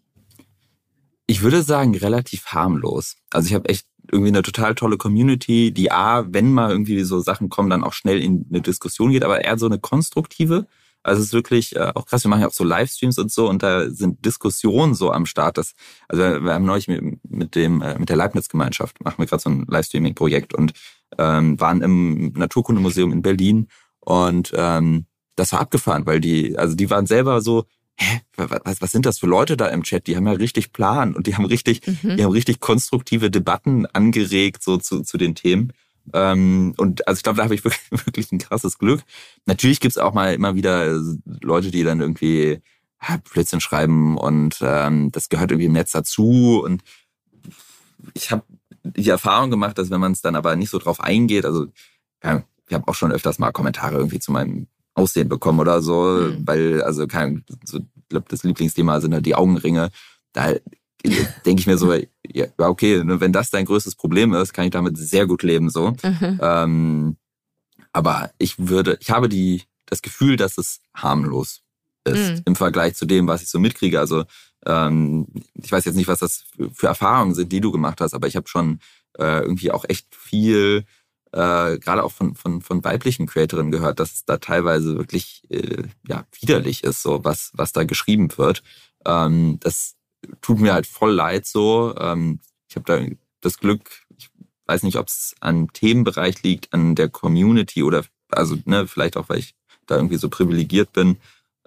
Ich 1.27 1.43
würde 1.43 1.63
sagen, 1.63 1.97
relativ 1.97 2.47
harmlos. 2.47 3.17
Also 3.31 3.47
ich 3.47 3.55
habe 3.55 3.69
echt 3.69 3.87
irgendwie 4.11 4.29
eine 4.29 4.43
total 4.43 4.75
tolle 4.75 4.97
Community, 4.97 5.73
die 5.73 5.91
A, 5.91 6.27
wenn 6.29 6.53
mal 6.53 6.71
irgendwie 6.71 7.03
so 7.05 7.21
Sachen 7.21 7.49
kommen, 7.49 7.71
dann 7.71 7.85
auch 7.85 7.93
schnell 7.93 8.21
in 8.21 8.47
eine 8.51 8.61
Diskussion 8.61 9.13
geht, 9.13 9.25
aber 9.25 9.45
eher 9.45 9.59
so 9.59 9.67
eine 9.67 9.79
konstruktive. 9.79 10.67
Also 11.05 11.21
es 11.21 11.29
ist 11.29 11.33
wirklich 11.33 11.75
äh, 11.75 11.93
auch 11.95 12.07
krass, 12.07 12.25
wir 12.25 12.29
machen 12.29 12.43
ja 12.43 12.49
auch 12.49 12.53
so 12.53 12.65
Livestreams 12.65 13.19
und 13.19 13.33
so 13.33 13.49
und 13.49 13.63
da 13.63 13.91
sind 13.91 14.25
Diskussionen 14.25 14.95
so 14.95 15.11
am 15.11 15.27
Start. 15.27 15.59
Das, 15.59 15.75
also 16.09 16.23
wir 16.23 16.55
haben 16.55 16.65
neulich 16.65 16.87
mit, 16.87 17.19
mit 17.29 17.55
dem 17.55 17.83
äh, 17.83 17.99
mit 17.99 18.09
der 18.09 18.17
Leibniz-Gemeinschaft, 18.17 19.03
machen 19.03 19.19
wir 19.19 19.27
gerade 19.27 19.43
so 19.43 19.51
ein 19.51 19.67
Livestreaming-Projekt 19.69 20.55
und 20.55 20.73
ähm, 21.19 21.61
waren 21.61 21.83
im 21.83 22.33
Naturkundemuseum 22.33 23.13
in 23.13 23.23
Berlin 23.23 23.69
und 24.05 24.53
ähm, 24.55 25.07
das 25.37 25.53
war 25.53 25.61
abgefahren, 25.61 26.07
weil 26.07 26.21
die, 26.21 26.59
also 26.59 26.75
die 26.75 26.91
waren 26.91 27.07
selber 27.07 27.41
so, 27.41 27.65
hä, 27.97 28.21
was, 28.37 28.81
was 28.81 28.91
sind 28.91 29.07
das 29.07 29.19
für 29.19 29.27
Leute 29.27 29.57
da 29.57 29.69
im 29.69 29.83
Chat? 29.83 30.07
Die 30.07 30.17
haben 30.17 30.27
ja 30.27 30.33
richtig 30.33 30.73
Plan 30.73 31.15
und 31.15 31.27
die 31.27 31.37
haben 31.37 31.45
richtig, 31.45 31.81
mhm. 31.87 32.17
die 32.17 32.25
haben 32.25 32.33
richtig 32.33 32.61
konstruktive 32.61 33.31
Debatten 33.31 33.87
angeregt 33.87 34.63
so 34.63 34.77
zu, 34.77 35.03
zu 35.03 35.19
den 35.19 35.35
Themen. 35.35 35.73
Ähm, 36.13 36.75
und 36.79 37.07
also 37.07 37.19
ich 37.19 37.23
glaube, 37.23 37.37
da 37.37 37.45
habe 37.45 37.55
ich 37.55 37.65
wirklich, 37.65 37.83
wirklich 38.07 38.33
ein 38.33 38.39
krasses 38.39 38.79
Glück. 38.79 39.03
Natürlich 39.47 39.81
gibt's 39.81 39.99
auch 39.99 40.15
mal 40.15 40.35
immer 40.35 40.55
wieder 40.55 41.01
Leute, 41.41 41.71
die 41.71 41.85
dann 41.85 42.01
irgendwie 42.01 42.61
ja, 43.09 43.19
Blödsinn 43.33 43.61
schreiben 43.61 44.17
und 44.17 44.59
ähm, 44.63 45.11
das 45.13 45.29
gehört 45.29 45.51
irgendwie 45.51 45.67
im 45.67 45.73
Netz 45.73 45.93
dazu. 45.93 46.63
Und 46.65 46.83
ich 48.15 48.31
habe 48.31 48.43
die 48.85 49.11
Erfahrung 49.11 49.51
gemacht, 49.51 49.79
dass 49.79 49.91
wenn 49.91 50.01
man 50.01 50.13
es 50.13 50.23
dann 50.23 50.37
aber 50.37 50.57
nicht 50.57 50.71
so 50.71 50.79
drauf 50.79 51.01
eingeht, 51.01 51.45
also 51.45 51.67
ja, 52.23 52.45
ich 52.73 52.75
habe 52.75 52.89
auch 52.89 52.95
schon 52.95 53.13
öfters 53.13 53.39
mal 53.39 53.53
Kommentare 53.53 53.97
irgendwie 53.97 54.19
zu 54.19 54.33
meinem 54.33 54.67
Aussehen 54.95 55.29
bekommen 55.29 55.61
oder 55.61 55.83
so, 55.83 56.05
mhm. 56.05 56.47
weil, 56.47 56.83
also 56.83 57.07
kein, 57.07 57.45
so, 57.65 57.79
ich 57.79 58.09
glaube, 58.09 58.27
das 58.31 58.45
Lieblingsthema 58.45 58.99
sind 59.01 59.13
halt 59.13 59.27
die 59.27 59.35
Augenringe. 59.35 59.91
Da 60.33 60.55
denke 61.45 61.61
ich 61.61 61.67
mir 61.67 61.77
so, 61.77 61.93
ja, 62.27 62.47
okay, 62.57 63.05
ne, 63.05 63.21
wenn 63.21 63.33
das 63.33 63.51
dein 63.51 63.67
größtes 63.67 63.95
Problem 63.95 64.33
ist, 64.33 64.55
kann 64.55 64.65
ich 64.65 64.71
damit 64.71 64.97
sehr 64.97 65.27
gut 65.27 65.43
leben, 65.43 65.69
so. 65.69 65.91
Mhm. 66.03 66.41
Ähm, 66.41 67.17
aber 67.93 68.31
ich 68.39 68.55
würde, 68.59 68.97
ich 69.01 69.11
habe 69.11 69.29
die, 69.29 69.65
das 69.85 70.01
Gefühl, 70.01 70.37
dass 70.37 70.57
es 70.57 70.81
harmlos 70.95 71.61
ist 72.05 72.37
mhm. 72.37 72.43
im 72.47 72.57
Vergleich 72.57 72.95
zu 72.95 73.05
dem, 73.05 73.27
was 73.27 73.43
ich 73.43 73.51
so 73.51 73.59
mitkriege. 73.59 74.01
Also 74.01 74.25
ähm, 74.65 75.27
ich 75.63 75.71
weiß 75.71 75.85
jetzt 75.85 75.97
nicht, 75.97 76.09
was 76.09 76.21
das 76.21 76.45
für, 76.57 76.71
für 76.71 76.87
Erfahrungen 76.87 77.35
sind, 77.35 77.53
die 77.53 77.61
du 77.61 77.71
gemacht 77.71 78.01
hast, 78.01 78.15
aber 78.15 78.29
ich 78.29 78.37
habe 78.37 78.49
schon 78.49 78.81
äh, 79.19 79.43
irgendwie 79.43 79.71
auch 79.71 79.85
echt 79.87 80.07
viel 80.15 80.87
äh, 81.33 81.79
gerade 81.79 82.05
auch 82.05 82.13
von, 82.13 82.35
von, 82.35 82.61
von 82.61 82.85
weiblichen 82.85 83.27
Creatorinnen 83.27 83.73
gehört, 83.73 84.01
dass 84.01 84.13
es 84.13 84.25
da 84.25 84.37
teilweise 84.37 84.97
wirklich 84.97 85.43
äh, 85.51 85.85
ja, 86.07 86.27
widerlich 86.41 86.85
ist, 86.85 87.03
so 87.03 87.25
was, 87.25 87.51
was 87.55 87.73
da 87.73 87.85
geschrieben 87.85 88.37
wird. 88.37 88.63
Ähm, 89.07 89.59
das 89.61 89.97
tut 90.41 90.61
mir 90.61 90.75
halt 90.75 90.87
voll 90.87 91.13
leid 91.13 91.47
so. 91.47 91.95
Ähm, 91.99 92.41
ich 92.69 92.77
habe 92.77 92.85
da 92.87 93.15
das 93.41 93.59
Glück, 93.59 93.91
ich 94.17 94.31
weiß 94.67 94.83
nicht, 94.83 94.97
ob 94.97 95.09
es 95.09 95.35
an 95.41 95.69
Themenbereich 95.73 96.43
liegt, 96.43 96.73
an 96.73 96.95
der 96.95 97.09
Community 97.09 97.83
oder 97.83 98.05
also 98.29 98.57
ne, 98.65 98.87
vielleicht 98.87 99.17
auch, 99.17 99.29
weil 99.29 99.39
ich 99.39 99.55
da 99.87 99.97
irgendwie 99.97 100.17
so 100.17 100.29
privilegiert 100.29 100.93
bin, 100.93 101.19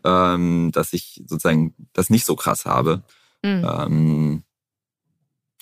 ähm, 0.04 0.72
dass 0.74 0.94
ich 0.94 1.22
sozusagen 1.26 1.74
das 1.94 2.10
nicht 2.10 2.26
so 2.26 2.36
krass 2.36 2.66
habe. 2.66 3.04
Mhm. 3.44 3.68
Ähm, 3.68 4.44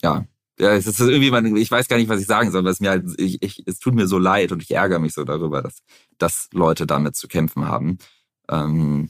ja, 0.02 0.26
ja, 0.60 0.74
es 0.74 0.86
ist 0.86 1.00
irgendwie, 1.00 1.32
man, 1.32 1.56
ich 1.56 1.72
weiß 1.72 1.88
gar 1.88 1.98
nicht, 1.98 2.10
was 2.10 2.22
ich 2.22 2.28
sagen 2.28 2.52
soll, 2.52 2.64
weil 2.64 2.72
es 2.72 2.80
mir 2.80 2.92
halt, 2.92 3.06
ich, 3.18 3.42
ich, 3.42 3.64
es 3.66 3.80
tut 3.80 3.96
mir 3.96 4.08
so 4.08 4.20
leid 4.20 4.52
und 4.52 4.62
ich 4.62 4.72
ärgere 4.72 5.00
mich 5.00 5.14
so 5.14 5.24
darüber, 5.24 5.62
dass, 5.62 5.82
dass 6.18 6.50
Leute 6.54 6.86
damit 6.86 7.16
zu 7.16 7.28
kämpfen 7.28 7.68
haben. 7.68 7.98
Ähm, 8.50 9.10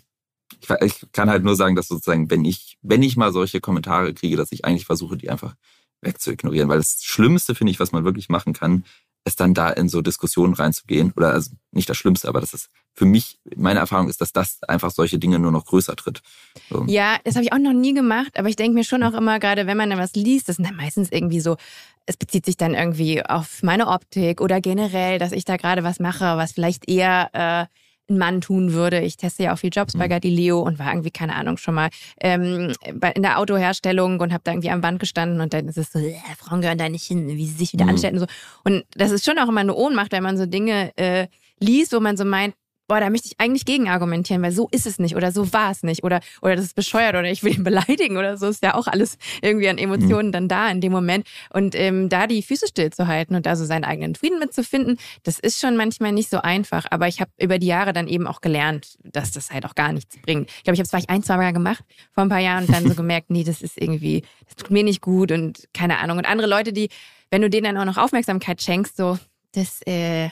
ich, 0.62 0.69
ich 0.69 1.12
kann 1.12 1.29
halt 1.29 1.43
nur 1.43 1.56
sagen, 1.56 1.75
dass 1.75 1.88
sozusagen, 1.88 2.29
wenn 2.29 2.45
ich, 2.45 2.77
wenn 2.82 3.03
ich 3.03 3.17
mal 3.17 3.34
solche 3.34 3.60
Kommentare 3.60 4.13
kriege, 4.13 4.38
dass 4.38 4.51
ich 4.51 4.63
eigentlich 4.65 4.86
versuche, 4.86 5.17
die 5.17 5.29
einfach 5.29 5.56
wegzuignorieren. 6.01 6.69
Weil 6.69 6.77
das 6.77 6.99
Schlimmste, 7.03 7.56
finde 7.56 7.71
ich, 7.71 7.79
was 7.79 7.91
man 7.91 8.06
wirklich 8.06 8.29
machen 8.29 8.53
kann, 8.53 8.86
ist 9.25 9.39
dann 9.39 9.53
da 9.53 9.69
in 9.69 9.89
so 9.89 10.01
Diskussionen 10.01 10.53
reinzugehen. 10.53 11.13
Oder 11.15 11.31
also 11.31 11.51
nicht 11.71 11.89
das 11.89 11.97
Schlimmste, 11.97 12.27
aber 12.27 12.41
das 12.41 12.53
ist 12.53 12.69
für 12.93 13.05
mich, 13.05 13.39
meine 13.55 13.79
Erfahrung 13.79 14.09
ist, 14.09 14.21
dass 14.21 14.33
das 14.33 14.62
einfach 14.63 14.91
solche 14.91 15.17
Dinge 15.17 15.39
nur 15.39 15.51
noch 15.51 15.65
größer 15.65 15.95
tritt. 15.95 16.21
So. 16.69 16.86
Ja, 16.88 17.17
das 17.23 17.36
habe 17.36 17.45
ich 17.45 17.53
auch 17.53 17.57
noch 17.57 17.73
nie 17.73 17.93
gemacht, 17.93 18.38
aber 18.38 18.49
ich 18.49 18.55
denke 18.55 18.75
mir 18.75 18.83
schon 18.83 19.03
auch 19.03 19.13
immer, 19.13 19.39
gerade 19.39 19.65
wenn 19.65 19.77
man 19.77 19.89
dann 19.89 19.99
was 19.99 20.13
liest, 20.13 20.49
das 20.49 20.57
sind 20.57 20.67
dann 20.67 20.75
meistens 20.75 21.12
irgendwie 21.12 21.39
so, 21.39 21.57
es 22.05 22.17
bezieht 22.17 22.45
sich 22.45 22.57
dann 22.57 22.75
irgendwie 22.75 23.25
auf 23.25 23.63
meine 23.63 23.88
Optik 23.88 24.41
oder 24.41 24.62
generell, 24.62 25.17
dass 25.19 25.31
ich 25.31 25.45
da 25.45 25.57
gerade 25.57 25.83
was 25.83 25.99
mache, 25.99 26.38
was 26.38 26.51
vielleicht 26.51 26.88
eher 26.88 27.29
äh, 27.33 27.65
ein 28.09 28.17
Mann 28.17 28.41
tun 28.41 28.73
würde. 28.73 28.99
Ich 29.01 29.17
teste 29.17 29.43
ja 29.43 29.53
auch 29.53 29.57
viel 29.57 29.69
Jobs 29.73 29.97
bei 29.97 30.05
mhm. 30.05 30.11
Galileo 30.11 30.59
und 30.59 30.79
war 30.79 30.91
irgendwie, 30.91 31.11
keine 31.11 31.35
Ahnung, 31.35 31.57
schon 31.57 31.75
mal 31.75 31.89
ähm, 32.19 32.73
in 32.85 33.21
der 33.21 33.39
Autoherstellung 33.39 34.19
und 34.19 34.33
habe 34.33 34.41
da 34.43 34.51
irgendwie 34.51 34.71
am 34.71 34.81
Band 34.81 34.99
gestanden 34.99 35.41
und 35.41 35.53
dann 35.53 35.67
ist 35.67 35.77
es 35.77 35.91
so, 35.91 35.99
äh, 35.99 36.15
Frauen 36.37 36.61
gehören 36.61 36.77
da 36.77 36.89
nicht 36.89 37.05
hin, 37.05 37.27
wie 37.27 37.45
sie 37.45 37.53
sich 37.55 37.73
wieder 37.73 37.85
mhm. 37.85 37.91
anstellen 37.91 38.15
und 38.15 38.21
so. 38.21 38.25
Und 38.65 38.83
das 38.95 39.11
ist 39.11 39.25
schon 39.25 39.37
auch 39.39 39.47
immer 39.47 39.61
eine 39.61 39.75
Ohnmacht, 39.75 40.11
wenn 40.11 40.23
man 40.23 40.37
so 40.37 40.45
Dinge 40.45 40.91
äh, 40.97 41.27
liest, 41.59 41.93
wo 41.93 41.99
man 41.99 42.17
so 42.17 42.25
meint, 42.25 42.55
boah, 42.93 42.99
da 42.99 43.10
möchte 43.10 43.27
ich 43.27 43.39
eigentlich 43.39 43.65
gegen 43.65 43.89
argumentieren, 43.89 44.43
weil 44.43 44.51
so 44.51 44.67
ist 44.69 44.86
es 44.86 44.99
nicht 44.99 45.15
oder 45.15 45.32
so 45.32 45.51
war 45.51 45.71
es 45.71 45.82
nicht 45.82 46.03
oder, 46.03 46.19
oder 46.43 46.56
das 46.56 46.65
ist 46.65 46.75
bescheuert 46.75 47.15
oder 47.15 47.32
ich 47.32 47.43
will 47.43 47.56
ihn 47.56 47.63
beleidigen 47.63 48.17
oder 48.17 48.38
so, 48.38 48.45
ist 48.45 48.62
ja 48.62 48.75
auch 48.75 48.86
alles 48.86 49.17
irgendwie 49.41 49.67
an 49.67 49.79
Emotionen 49.79 50.27
mhm. 50.27 50.32
dann 50.32 50.47
da 50.47 50.69
in 50.69 50.79
dem 50.79 50.91
Moment. 50.91 51.25
Und 51.51 51.73
ähm, 51.73 52.08
da 52.08 52.27
die 52.27 52.43
Füße 52.43 52.67
stillzuhalten 52.67 53.36
und 53.36 53.47
da 53.47 53.56
so 53.56 53.65
seinen 53.65 53.84
eigenen 53.84 54.13
Frieden 54.13 54.38
mitzufinden, 54.38 54.99
das 55.23 55.39
ist 55.39 55.60
schon 55.60 55.75
manchmal 55.75 56.12
nicht 56.12 56.29
so 56.29 56.38
einfach. 56.38 56.86
Aber 56.91 57.08
ich 57.08 57.19
habe 57.19 57.32
über 57.39 57.58
die 57.58 57.65
Jahre 57.65 57.93
dann 57.93 58.08
eben 58.08 58.27
auch 58.27 58.41
gelernt, 58.41 58.99
dass 59.03 59.32
das 59.32 59.49
halt 59.49 59.65
auch 59.65 59.73
gar 59.73 59.91
nichts 59.91 60.15
bringt. 60.21 60.51
Ich 60.58 60.63
glaube, 60.63 60.75
ich 60.75 60.79
habe 60.79 60.84
es 60.84 60.89
vielleicht 60.91 61.10
ein, 61.10 61.23
zwei 61.23 61.38
Mal 61.38 61.51
gemacht 61.51 61.84
vor 62.12 62.21
ein 62.21 62.29
paar 62.29 62.41
Jahren 62.41 62.65
und 62.65 62.75
dann 62.75 62.88
so 62.88 62.93
gemerkt, 62.95 63.32
nee, 63.32 63.43
das 63.43 63.63
ist 63.63 63.82
irgendwie, 63.82 64.21
das 64.45 64.56
tut 64.58 64.69
mir 64.69 64.84
nicht 64.84 65.01
gut 65.01 65.32
und 65.32 65.67
keine 65.73 65.97
Ahnung. 65.97 66.19
Und 66.19 66.25
andere 66.25 66.47
Leute, 66.47 66.73
die, 66.73 66.89
wenn 67.32 67.41
du 67.41 67.49
denen 67.49 67.73
dann 67.73 67.77
auch 67.79 67.91
noch 67.91 67.97
Aufmerksamkeit 67.97 68.62
schenkst, 68.62 68.97
so, 68.97 69.17
das, 69.51 69.82
äh, 69.88 70.29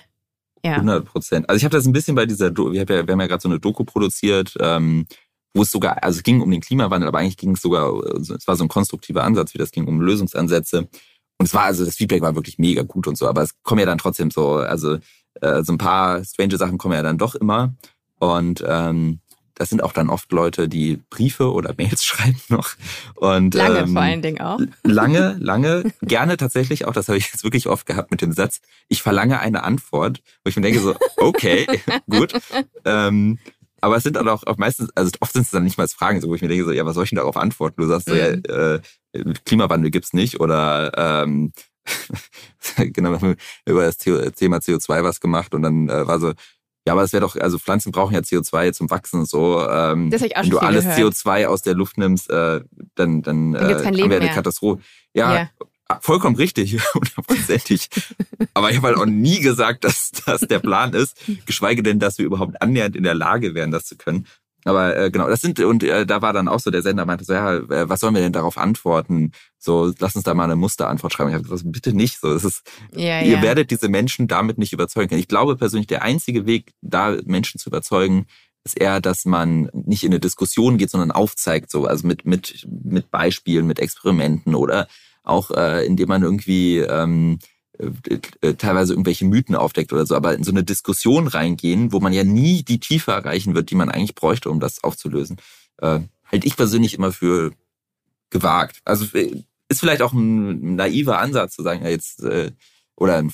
ja. 0.64 0.74
100 0.74 1.06
Prozent. 1.06 1.50
Also 1.50 1.58
ich 1.58 1.64
habe 1.64 1.76
das 1.76 1.86
ein 1.86 1.94
bisschen 1.94 2.16
bei 2.16 2.26
dieser, 2.26 2.56
wir 2.56 2.82
haben 2.82 2.88
ja, 2.90 3.04
ja 3.06 3.28
gerade 3.28 3.42
so 3.42 3.50
eine 3.50 3.60
Doku 3.60 3.84
produziert, 3.84 4.56
ähm, 4.60 5.06
wo 5.54 5.64
es 5.64 5.72
sogar, 5.72 6.04
also 6.04 6.18
es 6.18 6.24
ging 6.24 6.42
um 6.42 6.50
den 6.50 6.62
Klimawandel, 6.62 7.08
aber 7.08 7.20
eigentlich 7.20 7.38
ging 7.38 7.52
es 7.52 7.62
sogar, 7.62 7.92
es 8.16 8.48
war 8.48 8.56
so 8.56 8.64
ein 8.64 8.70
konstruktiver 8.70 9.24
Ansatz, 9.24 9.54
wie 9.54 9.58
das 9.58 9.72
ging 9.72 9.86
um 9.86 10.02
Lösungsansätze. 10.02 10.88
Und 11.38 11.46
es 11.46 11.54
war 11.54 11.64
also, 11.64 11.84
das 11.84 11.96
Feedback 11.96 12.22
war 12.22 12.36
wirklich 12.36 12.60
mega 12.60 12.84
gut 12.84 13.08
und 13.08 13.18
so, 13.18 13.28
aber 13.28 13.42
es 13.42 13.52
kommen 13.64 13.80
ja 13.80 13.86
dann 13.86 13.98
trotzdem 13.98 14.32
so, 14.32 14.56
also 14.56 14.98
äh, 15.42 15.64
so 15.64 15.74
ein 15.74 15.78
paar 15.78 16.24
strange 16.24 16.58
Sachen 16.58 16.78
kommen 16.78 16.94
ja 16.94 17.04
dann 17.04 17.18
doch 17.18 17.36
immer. 17.36 17.74
Und 18.20 18.64
ähm, 18.66 19.20
das 19.62 19.70
sind 19.70 19.84
auch 19.84 19.94
dann 19.94 20.10
oft 20.10 20.32
Leute, 20.32 20.68
die 20.68 21.00
Briefe 21.12 21.52
oder 21.52 21.76
Mails 21.78 22.04
schreiben 22.04 22.42
noch. 22.50 22.72
Und, 23.14 23.54
lange 23.54 23.80
ähm, 23.82 23.94
vor 23.94 24.02
allen 24.02 24.24
Dingen 24.24 24.42
auch. 24.42 24.60
Lange, 24.82 25.38
lange. 25.40 25.94
gerne 26.02 26.36
tatsächlich 26.36 26.86
auch, 26.86 26.94
das 26.94 27.08
habe 27.10 27.20
ich 27.20 27.32
jetzt 27.32 27.44
wirklich 27.44 27.68
oft 27.68 27.86
gehabt 27.86 28.10
mit 28.10 28.22
dem 28.22 28.32
Satz, 28.32 28.62
ich 28.88 29.04
verlange 29.04 29.40
eine 29.40 29.64
Antwort, 29.64 30.24
wo 30.44 30.50
ich 30.50 30.56
mir 30.56 30.64
denke 30.64 30.80
so, 30.80 30.96
okay, 31.18 31.68
gut. 32.10 32.34
Ähm, 32.86 33.38
aber 33.82 33.98
es 33.98 34.04
sind 34.04 34.16
dann 34.16 34.28
auch, 34.30 34.48
auch 34.48 34.58
meistens, 34.58 34.90
also 34.96 35.12
oft 35.20 35.34
sind 35.34 35.44
es 35.44 35.52
dann 35.52 35.64
nicht 35.64 35.78
mal 35.78 35.88
Fragen, 35.88 36.22
so, 36.22 36.28
wo 36.28 36.34
ich 36.34 36.42
mir 36.42 36.48
denke 36.48 36.66
so, 36.66 36.72
ja, 36.72 36.84
was 36.84 36.96
soll 36.96 37.04
ich 37.04 37.12
denn 37.12 37.18
darauf 37.18 37.38
antworten? 37.38 37.82
Du 37.82 37.88
sagst 37.88 38.08
so, 38.08 38.16
mhm. 38.16 38.20
ja, 38.20 38.74
äh, 38.74 38.82
Klimawandel 39.46 39.92
gibt's 39.92 40.14
nicht 40.14 40.40
oder 40.40 41.22
ähm, 41.28 41.52
genau, 42.78 43.16
über 43.68 43.84
das 43.84 43.98
Thema 43.98 44.58
CO2 44.58 45.04
was 45.04 45.20
gemacht 45.20 45.54
und 45.54 45.62
dann 45.62 45.88
äh, 45.88 46.08
war 46.08 46.20
so, 46.20 46.34
ja, 46.88 46.94
aber 46.94 47.04
es 47.04 47.14
wäre 47.14 47.22
doch, 47.22 47.36
also 47.36 47.60
Pflanzen 47.60 47.92
brauchen 47.92 48.14
ja 48.14 48.22
CO2 48.22 48.74
zum 48.74 48.90
Wachsen 48.90 49.26
so. 49.26 49.68
Ähm, 49.70 50.10
das 50.10 50.22
ich 50.22 50.36
auch 50.36 50.44
wenn 50.44 50.50
du 50.50 50.60
alles 50.60 50.84
gehört. 50.84 51.14
CO2 51.14 51.46
aus 51.46 51.62
der 51.62 51.76
Luft 51.76 51.98
nimmst, 51.98 52.30
äh, 52.30 52.62
dann, 52.96 53.22
dann, 53.22 53.52
dann 53.52 53.56
äh, 53.56 53.86
haben 53.86 54.10
wir 54.10 54.18
eine 54.18 54.30
Katastrophe. 54.30 54.82
Ja, 55.14 55.36
ja, 55.36 55.50
vollkommen 56.02 56.36
richtig, 56.36 56.80
hundertprozentig. 56.94 57.90
aber 58.54 58.72
ich 58.72 58.78
habe 58.78 58.88
halt 58.88 58.98
auch 58.98 59.06
nie 59.06 59.42
gesagt, 59.42 59.84
dass 59.84 60.12
das 60.26 60.42
der 60.42 60.60
Plan 60.60 60.94
ist, 60.94 61.18
geschweige 61.46 61.84
denn, 61.84 62.00
dass 62.00 62.18
wir 62.18 62.26
überhaupt 62.26 62.62
annähernd 62.62 62.96
in 62.96 63.04
der 63.04 63.14
Lage 63.14 63.54
wären, 63.54 63.72
das 63.72 63.86
zu 63.86 63.96
können. 63.98 64.26
Aber 64.64 64.96
äh, 64.96 65.12
genau, 65.12 65.28
das 65.28 65.42
sind, 65.42 65.60
und 65.60 65.84
äh, 65.84 66.06
da 66.06 66.22
war 66.22 66.34
dann 66.34 66.48
auch 66.48 66.60
so, 66.60 66.72
der 66.72 66.82
Sender 66.82 67.06
meinte 67.06 67.26
so, 67.26 67.34
ja, 67.34 67.56
äh, 67.56 67.90
was 67.90 68.00
sollen 68.00 68.14
wir 68.14 68.22
denn 68.22 68.34
darauf 68.34 68.58
antworten? 68.58 69.32
So, 69.58 69.94
lass 70.00 70.16
uns 70.16 70.24
da 70.24 70.34
mal 70.34 70.46
eine 70.46 70.56
Musterantwort 70.56 71.14
schreiben. 71.14 71.30
Ich 71.30 71.36
habe 71.36 71.44
gesagt, 71.48 71.72
bitte 71.72 71.94
nicht. 71.94 72.20
So, 72.20 72.34
das 72.34 72.44
ist, 72.44 72.62
Ja, 72.96 73.22
ihr 73.22 73.38
ja. 73.38 73.42
werdet 73.42 73.72
diese 73.72 73.90
Menschen 73.90 74.28
damit 74.28 74.58
nicht 74.58 74.74
überzeugen 74.74 75.10
können. 75.10 75.22
Ich 75.22 75.28
glaube 75.28 75.56
persönlich, 75.56 75.88
der 75.88 76.04
einzige 76.04 76.46
Weg, 76.46 76.74
da 76.82 77.18
Menschen 77.26 77.60
zu 77.60 77.70
überzeugen, 77.70 78.26
ist 78.64 78.80
eher, 78.80 79.02
dass 79.02 79.26
man 79.26 79.70
nicht 79.74 80.04
in 80.04 80.12
eine 80.12 80.20
Diskussion 80.20 80.78
geht, 80.78 80.92
sondern 80.92 81.12
aufzeigt, 81.12 81.72
so, 81.72 81.86
also 81.86 82.06
mit, 82.06 82.26
mit, 82.26 82.68
mit 82.70 83.10
Beispielen, 83.10 83.66
mit 83.66 83.80
Experimenten 83.80 84.54
oder 84.54 84.88
auch, 85.24 85.52
äh, 85.52 85.86
indem 85.86 86.10
man 86.10 86.22
irgendwie 86.22 86.80
ähm, 86.80 87.40
äh, 87.40 87.40
äh, 87.40 87.40
teilweise 88.58 88.94
irgendwelche 88.94 89.26
Mythen 89.26 89.56
aufdeckt 89.56 89.94
oder 89.94 90.06
so, 90.06 90.16
aber 90.16 90.34
in 90.36 90.44
so 90.44 90.52
eine 90.52 90.64
Diskussion 90.64 91.28
reingehen, 91.28 91.92
wo 91.92 92.00
man 92.00 92.14
ja 92.14 92.24
nie 92.24 92.64
die 92.64 92.80
Tiefe 92.80 93.12
erreichen 93.12 93.56
wird, 93.56 93.70
die 93.70 93.76
man 93.76 93.90
eigentlich 93.90 94.16
bräuchte, 94.16 94.50
um 94.50 94.60
das 94.60 94.84
aufzulösen, 94.84 95.38
äh, 95.78 96.02
halte 96.32 96.48
ich 96.48 96.56
persönlich 96.56 96.94
immer 96.94 97.12
für 97.12 97.52
gewagt. 98.30 98.82
Also 98.86 99.06
äh, 99.18 99.44
ist 99.70 99.80
vielleicht 99.80 100.02
auch 100.02 100.14
ein 100.14 100.76
naiver 100.76 101.20
Ansatz 101.20 101.56
zu 101.56 101.64
sagen, 101.64 101.84
ja 101.84 101.90
jetzt 101.90 102.24
äh, 102.24 102.52
oder 102.96 103.18
ein 103.18 103.34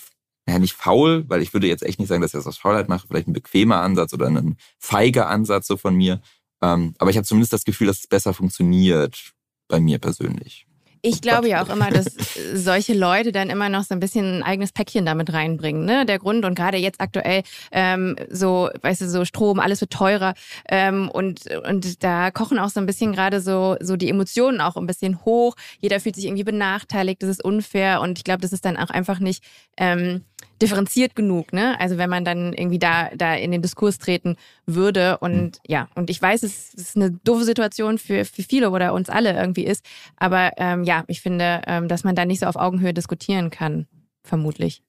ja, 0.50 0.60
nicht 0.60 0.74
faul, 0.74 1.26
weil 1.28 1.42
ich 1.42 1.54
würde 1.54 1.68
jetzt 1.68 1.84
echt 1.84 2.00
nicht 2.00 2.08
sagen, 2.08 2.22
dass 2.22 2.34
ich 2.34 2.40
das 2.40 2.48
aus 2.48 2.58
Faulheit 2.58 2.88
mache, 2.88 3.06
vielleicht 3.08 3.28
ein 3.28 3.34
bequemer 3.34 3.82
Ansatz 3.82 4.14
oder 4.14 4.28
ein 4.28 4.58
feiger 4.80 5.28
Ansatz 5.28 5.68
so 5.68 5.76
von 5.76 5.94
mir. 5.94 6.22
Ähm, 6.62 6.94
aber 7.00 7.10
ich 7.10 7.18
habe 7.18 7.28
zumindest 7.28 7.52
das 7.52 7.66
Gefühl, 7.66 7.88
dass 7.88 8.00
es 8.00 8.08
besser 8.08 8.34
funktioniert 8.34 9.34
bei 9.68 9.82
mir 9.82 10.00
persönlich. 10.00 10.67
Ich 11.02 11.22
glaube 11.22 11.48
ja 11.48 11.64
auch 11.64 11.70
immer, 11.70 11.90
dass 11.90 12.06
solche 12.54 12.94
Leute 12.94 13.32
dann 13.32 13.50
immer 13.50 13.70
noch 13.70 13.84
so 13.84 13.94
ein 13.94 14.00
bisschen 14.00 14.40
ein 14.40 14.44
eigenes 14.44 14.72
Päckchen 14.72 15.06
damit 15.06 15.32
reinbringen. 15.34 15.86
Ne? 15.86 16.06
Der 16.06 16.20
Grund 16.20 16.46
und 16.46 16.56
gerade 16.56 16.78
jetzt 16.78 17.02
aktuell 17.02 17.44
ähm, 17.72 18.16
so, 18.30 18.70
weißt 18.82 19.02
du, 19.02 19.10
so 19.10 19.26
Strom, 19.26 19.60
alles 19.60 19.82
wird 19.82 19.92
teurer 19.92 20.34
ähm, 20.70 21.10
und 21.10 21.46
und 21.68 22.04
da 22.04 22.32
kochen 22.32 22.60
auch 22.60 22.70
so 22.70 22.80
ein 22.80 22.86
bisschen 22.86 23.14
gerade 23.14 23.42
so 23.42 23.78
so 23.80 23.96
die 23.96 24.10
Emotionen 24.10 24.62
auch 24.62 24.76
ein 24.76 24.88
bisschen 24.88 25.24
hoch. 25.26 25.56
Jeder 25.80 26.00
fühlt 26.00 26.16
sich 26.16 26.26
irgendwie 26.26 26.44
benachteiligt, 26.44 27.22
das 27.22 27.30
ist 27.30 27.44
unfair 27.44 28.02
und 28.02 28.18
ich 28.18 28.24
glaube, 28.24 28.42
das 28.42 28.54
ist 28.54 28.66
dann 28.66 28.78
auch 28.78 28.90
einfach 28.90 29.20
nicht 29.20 29.44
ähm, 29.78 30.24
differenziert 30.62 31.16
genug, 31.16 31.54
ne? 31.54 31.80
Also 31.80 31.98
wenn 31.98 32.10
man 32.10 32.26
dann 32.26 32.54
irgendwie 32.54 32.80
da 32.80 33.10
da 33.16 33.36
in 33.36 33.52
den 33.52 33.62
Diskurs 33.62 34.00
treten 34.00 34.38
würde 34.70 35.18
und 35.20 35.60
ja 35.66 35.88
und 35.96 36.10
ich 36.10 36.22
weiß, 36.22 36.44
es 36.44 36.74
ist 36.74 36.96
eine 36.98 37.12
doofe 37.12 37.46
Situation 37.46 37.98
für 37.98 38.26
für 38.26 38.44
viele 38.44 38.70
oder 38.70 38.94
uns 38.94 39.10
alle 39.10 39.34
irgendwie 39.34 39.66
ist, 39.66 39.86
aber 40.18 40.52
ähm, 40.58 40.84
ja, 40.84 41.04
ich 41.08 41.22
finde, 41.22 41.62
ähm, 41.66 41.88
dass 41.88 42.04
man 42.04 42.16
da 42.16 42.26
nicht 42.26 42.42
so 42.42 42.46
auf 42.48 42.58
Augenhöhe 42.58 42.94
diskutieren 42.94 43.50
kann, 43.50 43.88
vermutlich. 44.24 44.84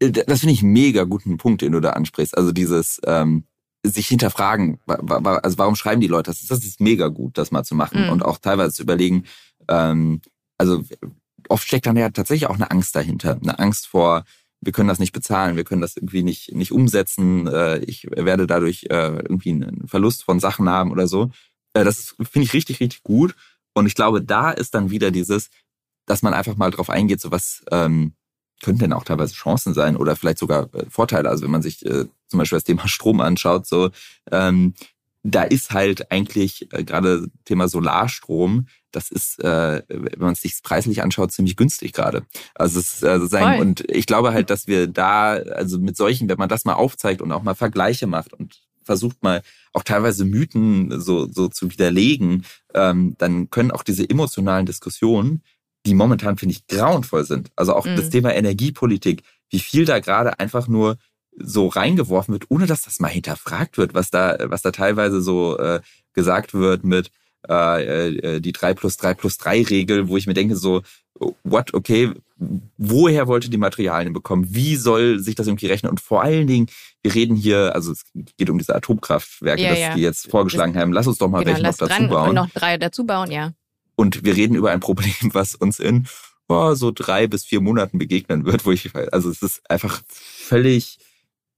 Äh, 0.00 0.10
Das 0.10 0.40
finde 0.40 0.54
ich 0.54 0.62
einen 0.62 0.72
mega 0.72 1.04
guten 1.04 1.36
Punkt, 1.36 1.60
den 1.62 1.72
du 1.72 1.80
da 1.80 1.90
ansprichst. 1.90 2.36
Also 2.36 2.50
dieses 2.52 3.00
ähm, 3.06 3.44
sich 3.86 4.08
hinterfragen, 4.08 4.80
also 4.86 5.58
warum 5.58 5.76
schreiben 5.76 6.00
die 6.00 6.06
Leute 6.06 6.30
das? 6.30 6.46
Das 6.46 6.64
ist 6.64 6.80
mega 6.80 7.08
gut, 7.08 7.36
das 7.36 7.50
mal 7.50 7.64
zu 7.64 7.74
machen 7.74 8.04
Mhm. 8.04 8.10
und 8.10 8.24
auch 8.24 8.38
teilweise 8.38 8.72
zu 8.72 8.82
überlegen. 8.82 9.24
Ähm, 9.68 10.22
also 10.56 10.82
oft 11.50 11.66
steckt 11.66 11.84
dann 11.84 11.96
ja 11.98 12.08
tatsächlich 12.08 12.48
auch 12.48 12.54
eine 12.54 12.70
Angst 12.70 12.96
dahinter, 12.96 13.38
eine 13.42 13.58
Angst 13.58 13.86
vor 13.86 14.24
wir 14.64 14.72
können 14.72 14.88
das 14.88 14.98
nicht 14.98 15.12
bezahlen, 15.12 15.56
wir 15.56 15.64
können 15.64 15.80
das 15.80 15.96
irgendwie 15.96 16.22
nicht, 16.22 16.54
nicht 16.54 16.72
umsetzen, 16.72 17.46
äh, 17.46 17.78
ich 17.78 18.06
werde 18.10 18.46
dadurch 18.46 18.84
äh, 18.90 19.18
irgendwie 19.18 19.50
einen 19.50 19.86
Verlust 19.86 20.24
von 20.24 20.40
Sachen 20.40 20.68
haben 20.68 20.90
oder 20.90 21.06
so. 21.06 21.30
Äh, 21.74 21.84
das 21.84 22.16
finde 22.30 22.46
ich 22.46 22.54
richtig, 22.54 22.80
richtig 22.80 23.02
gut. 23.02 23.34
Und 23.74 23.86
ich 23.86 23.94
glaube, 23.94 24.22
da 24.22 24.50
ist 24.50 24.74
dann 24.74 24.90
wieder 24.90 25.10
dieses, 25.10 25.50
dass 26.06 26.22
man 26.22 26.34
einfach 26.34 26.56
mal 26.56 26.70
drauf 26.70 26.90
eingeht, 26.90 27.20
so 27.20 27.30
was 27.30 27.64
ähm, 27.70 28.14
könnten 28.62 28.80
denn 28.80 28.92
auch 28.92 29.04
teilweise 29.04 29.34
Chancen 29.34 29.74
sein 29.74 29.96
oder 29.96 30.16
vielleicht 30.16 30.38
sogar 30.38 30.72
äh, 30.74 30.86
Vorteile. 30.88 31.28
Also 31.28 31.44
wenn 31.44 31.50
man 31.50 31.62
sich 31.62 31.84
äh, 31.84 32.06
zum 32.28 32.38
Beispiel 32.38 32.56
das 32.56 32.64
Thema 32.64 32.88
Strom 32.88 33.20
anschaut, 33.20 33.66
so 33.66 33.90
ähm, 34.30 34.74
da 35.22 35.42
ist 35.42 35.72
halt 35.72 36.10
eigentlich 36.12 36.72
äh, 36.72 36.84
gerade 36.84 37.28
Thema 37.44 37.68
Solarstrom, 37.68 38.66
das 38.94 39.10
ist, 39.10 39.42
äh, 39.42 39.82
wenn 39.88 40.18
man 40.18 40.32
es 40.32 40.42
sich 40.42 40.62
preislich 40.62 41.02
anschaut, 41.02 41.32
ziemlich 41.32 41.56
günstig 41.56 41.92
gerade. 41.92 42.24
Also 42.54 42.78
es 42.80 42.94
ist 42.94 43.02
äh, 43.02 43.18
sozusagen, 43.18 43.56
Voll. 43.56 43.66
und 43.66 43.84
ich 43.90 44.06
glaube 44.06 44.32
halt, 44.32 44.50
dass 44.50 44.66
wir 44.66 44.86
da, 44.86 45.32
also 45.32 45.78
mit 45.78 45.96
solchen, 45.96 46.28
wenn 46.28 46.38
man 46.38 46.48
das 46.48 46.64
mal 46.64 46.74
aufzeigt 46.74 47.22
und 47.22 47.32
auch 47.32 47.42
mal 47.42 47.54
Vergleiche 47.54 48.06
macht 48.06 48.32
und 48.32 48.60
versucht 48.82 49.22
mal 49.22 49.42
auch 49.72 49.82
teilweise 49.82 50.24
Mythen 50.24 51.00
so, 51.00 51.26
so 51.26 51.48
zu 51.48 51.70
widerlegen, 51.70 52.44
ähm, 52.74 53.14
dann 53.18 53.50
können 53.50 53.70
auch 53.70 53.82
diese 53.82 54.08
emotionalen 54.08 54.66
Diskussionen, 54.66 55.42
die 55.86 55.94
momentan, 55.94 56.36
finde 56.36 56.54
ich, 56.54 56.66
grauenvoll 56.66 57.24
sind. 57.24 57.50
Also 57.56 57.74
auch 57.74 57.86
Mhm. 57.86 57.96
das 57.96 58.10
Thema 58.10 58.34
Energiepolitik, 58.34 59.22
wie 59.50 59.60
viel 59.60 59.84
da 59.84 59.98
gerade 60.00 60.38
einfach 60.38 60.68
nur 60.68 60.96
so 61.36 61.66
reingeworfen 61.66 62.32
wird, 62.32 62.44
ohne 62.50 62.66
dass 62.66 62.82
das 62.82 63.00
mal 63.00 63.08
hinterfragt 63.08 63.76
wird, 63.76 63.92
was 63.94 64.10
da, 64.10 64.36
was 64.44 64.62
da 64.62 64.70
teilweise 64.70 65.20
so 65.20 65.58
äh, 65.58 65.80
gesagt 66.12 66.54
wird 66.54 66.84
mit 66.84 67.10
äh, 67.48 68.08
äh, 68.08 68.40
die 68.40 68.52
3 68.52 68.74
plus 68.74 68.96
3 68.96 69.14
plus 69.14 69.38
3 69.38 69.62
Regel, 69.62 70.08
wo 70.08 70.16
ich 70.16 70.26
mir 70.26 70.34
denke 70.34 70.56
so, 70.56 70.82
what, 71.42 71.74
okay, 71.74 72.12
woher 72.76 73.26
wollte 73.28 73.50
die 73.50 73.58
Materialien 73.58 74.12
bekommen? 74.12 74.46
Wie 74.48 74.76
soll 74.76 75.20
sich 75.20 75.34
das 75.34 75.46
irgendwie 75.46 75.66
rechnen? 75.66 75.90
Und 75.90 76.00
vor 76.00 76.22
allen 76.22 76.46
Dingen, 76.46 76.66
wir 77.02 77.14
reden 77.14 77.36
hier, 77.36 77.74
also 77.74 77.92
es 77.92 78.04
geht 78.36 78.50
um 78.50 78.58
diese 78.58 78.74
Atomkraftwerke, 78.74 79.62
Ja, 79.62 79.70
dass 79.70 79.78
ja. 79.78 79.94
die 79.94 80.02
jetzt 80.02 80.30
vorgeschlagen 80.30 80.76
haben, 80.76 80.92
lass 80.92 81.06
uns 81.06 81.18
doch 81.18 81.28
mal 81.28 81.44
genau, 81.44 81.52
welche 81.52 81.62
noch 81.62 81.76
dazu 81.76 82.08
bauen. 82.08 82.28
und 82.30 82.34
noch 82.34 82.50
drei 82.50 82.78
dazu 82.78 83.06
bauen, 83.06 83.30
ja. 83.30 83.52
Und 83.96 84.24
wir 84.24 84.34
reden 84.34 84.56
über 84.56 84.72
ein 84.72 84.80
Problem, 84.80 85.14
was 85.32 85.54
uns 85.54 85.78
in 85.78 86.06
oh, 86.48 86.74
so 86.74 86.90
drei 86.90 87.26
bis 87.26 87.44
vier 87.44 87.60
Monaten 87.60 87.98
begegnen 87.98 88.44
wird, 88.44 88.66
wo 88.66 88.72
ich, 88.72 88.94
also 89.12 89.30
es 89.30 89.42
ist 89.42 89.62
einfach 89.70 90.02
völlig, 90.08 90.98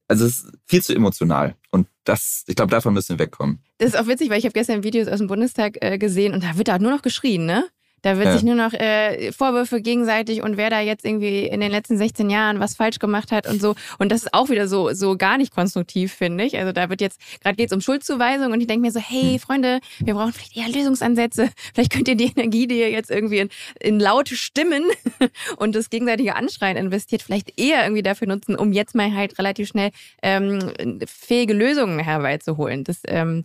also 0.08 0.24
es 0.24 0.44
ist 0.44 0.52
viel 0.66 0.82
zu 0.82 0.94
emotional. 0.94 1.56
Und 1.70 1.88
das, 2.04 2.44
ich 2.46 2.56
glaube, 2.56 2.70
davon 2.70 2.94
müssen 2.94 3.18
wir 3.18 3.24
wegkommen. 3.24 3.62
Das 3.78 3.90
ist 3.90 3.98
auch 3.98 4.06
witzig, 4.06 4.30
weil 4.30 4.38
ich 4.38 4.44
habe 4.44 4.52
gestern 4.52 4.82
Videos 4.84 5.08
aus 5.08 5.18
dem 5.18 5.26
Bundestag 5.26 5.78
äh, 5.80 5.98
gesehen 5.98 6.32
und 6.32 6.42
da 6.42 6.56
wird 6.56 6.68
da 6.68 6.78
nur 6.78 6.92
noch 6.92 7.02
geschrien, 7.02 7.46
ne? 7.46 7.68
Da 8.06 8.18
wird 8.18 8.26
Ja. 8.26 8.32
sich 8.34 8.44
nur 8.44 8.54
noch 8.54 8.72
äh, 8.72 9.32
Vorwürfe 9.32 9.80
gegenseitig 9.82 10.40
und 10.40 10.56
wer 10.56 10.70
da 10.70 10.78
jetzt 10.80 11.04
irgendwie 11.04 11.40
in 11.40 11.60
den 11.60 11.72
letzten 11.72 11.98
16 11.98 12.30
Jahren 12.30 12.60
was 12.60 12.76
falsch 12.76 13.00
gemacht 13.00 13.32
hat 13.32 13.48
und 13.48 13.60
so. 13.60 13.74
Und 13.98 14.12
das 14.12 14.22
ist 14.22 14.32
auch 14.32 14.48
wieder 14.48 14.68
so, 14.68 14.92
so 14.92 15.16
gar 15.16 15.38
nicht 15.38 15.52
konstruktiv, 15.52 16.12
finde 16.12 16.44
ich. 16.44 16.56
Also 16.56 16.70
da 16.70 16.88
wird 16.88 17.00
jetzt, 17.00 17.20
gerade 17.42 17.56
geht 17.56 17.66
es 17.66 17.72
um 17.74 17.80
Schuldzuweisung 17.80 18.52
und 18.52 18.60
ich 18.60 18.68
denke 18.68 18.82
mir 18.86 18.92
so, 18.92 19.00
hey 19.00 19.40
Freunde, 19.40 19.80
wir 19.98 20.14
brauchen 20.14 20.32
vielleicht 20.32 20.56
eher 20.56 20.68
Lösungsansätze. 20.68 21.48
Vielleicht 21.74 21.92
könnt 21.92 22.06
ihr 22.06 22.14
die 22.14 22.30
Energie, 22.36 22.68
die 22.68 22.78
ihr 22.78 22.90
jetzt 22.90 23.10
irgendwie 23.10 23.38
in, 23.38 23.48
in 23.80 23.98
laute 23.98 24.36
Stimmen 24.36 24.84
und 25.56 25.74
das 25.74 25.90
gegenseitige 25.90 26.36
Anschreien 26.36 26.76
investiert, 26.76 27.22
vielleicht 27.22 27.58
eher 27.60 27.82
irgendwie 27.84 28.04
dafür 28.04 28.28
nutzen, 28.28 28.54
um 28.54 28.72
jetzt 28.72 28.94
mal 28.94 29.12
halt 29.14 29.36
relativ 29.40 29.66
schnell 29.66 29.90
ähm, 30.22 30.60
fähige 31.06 31.54
Lösungen 31.54 31.98
herbeizuholen. 31.98 32.84
Das 32.84 33.00
ähm, 33.08 33.42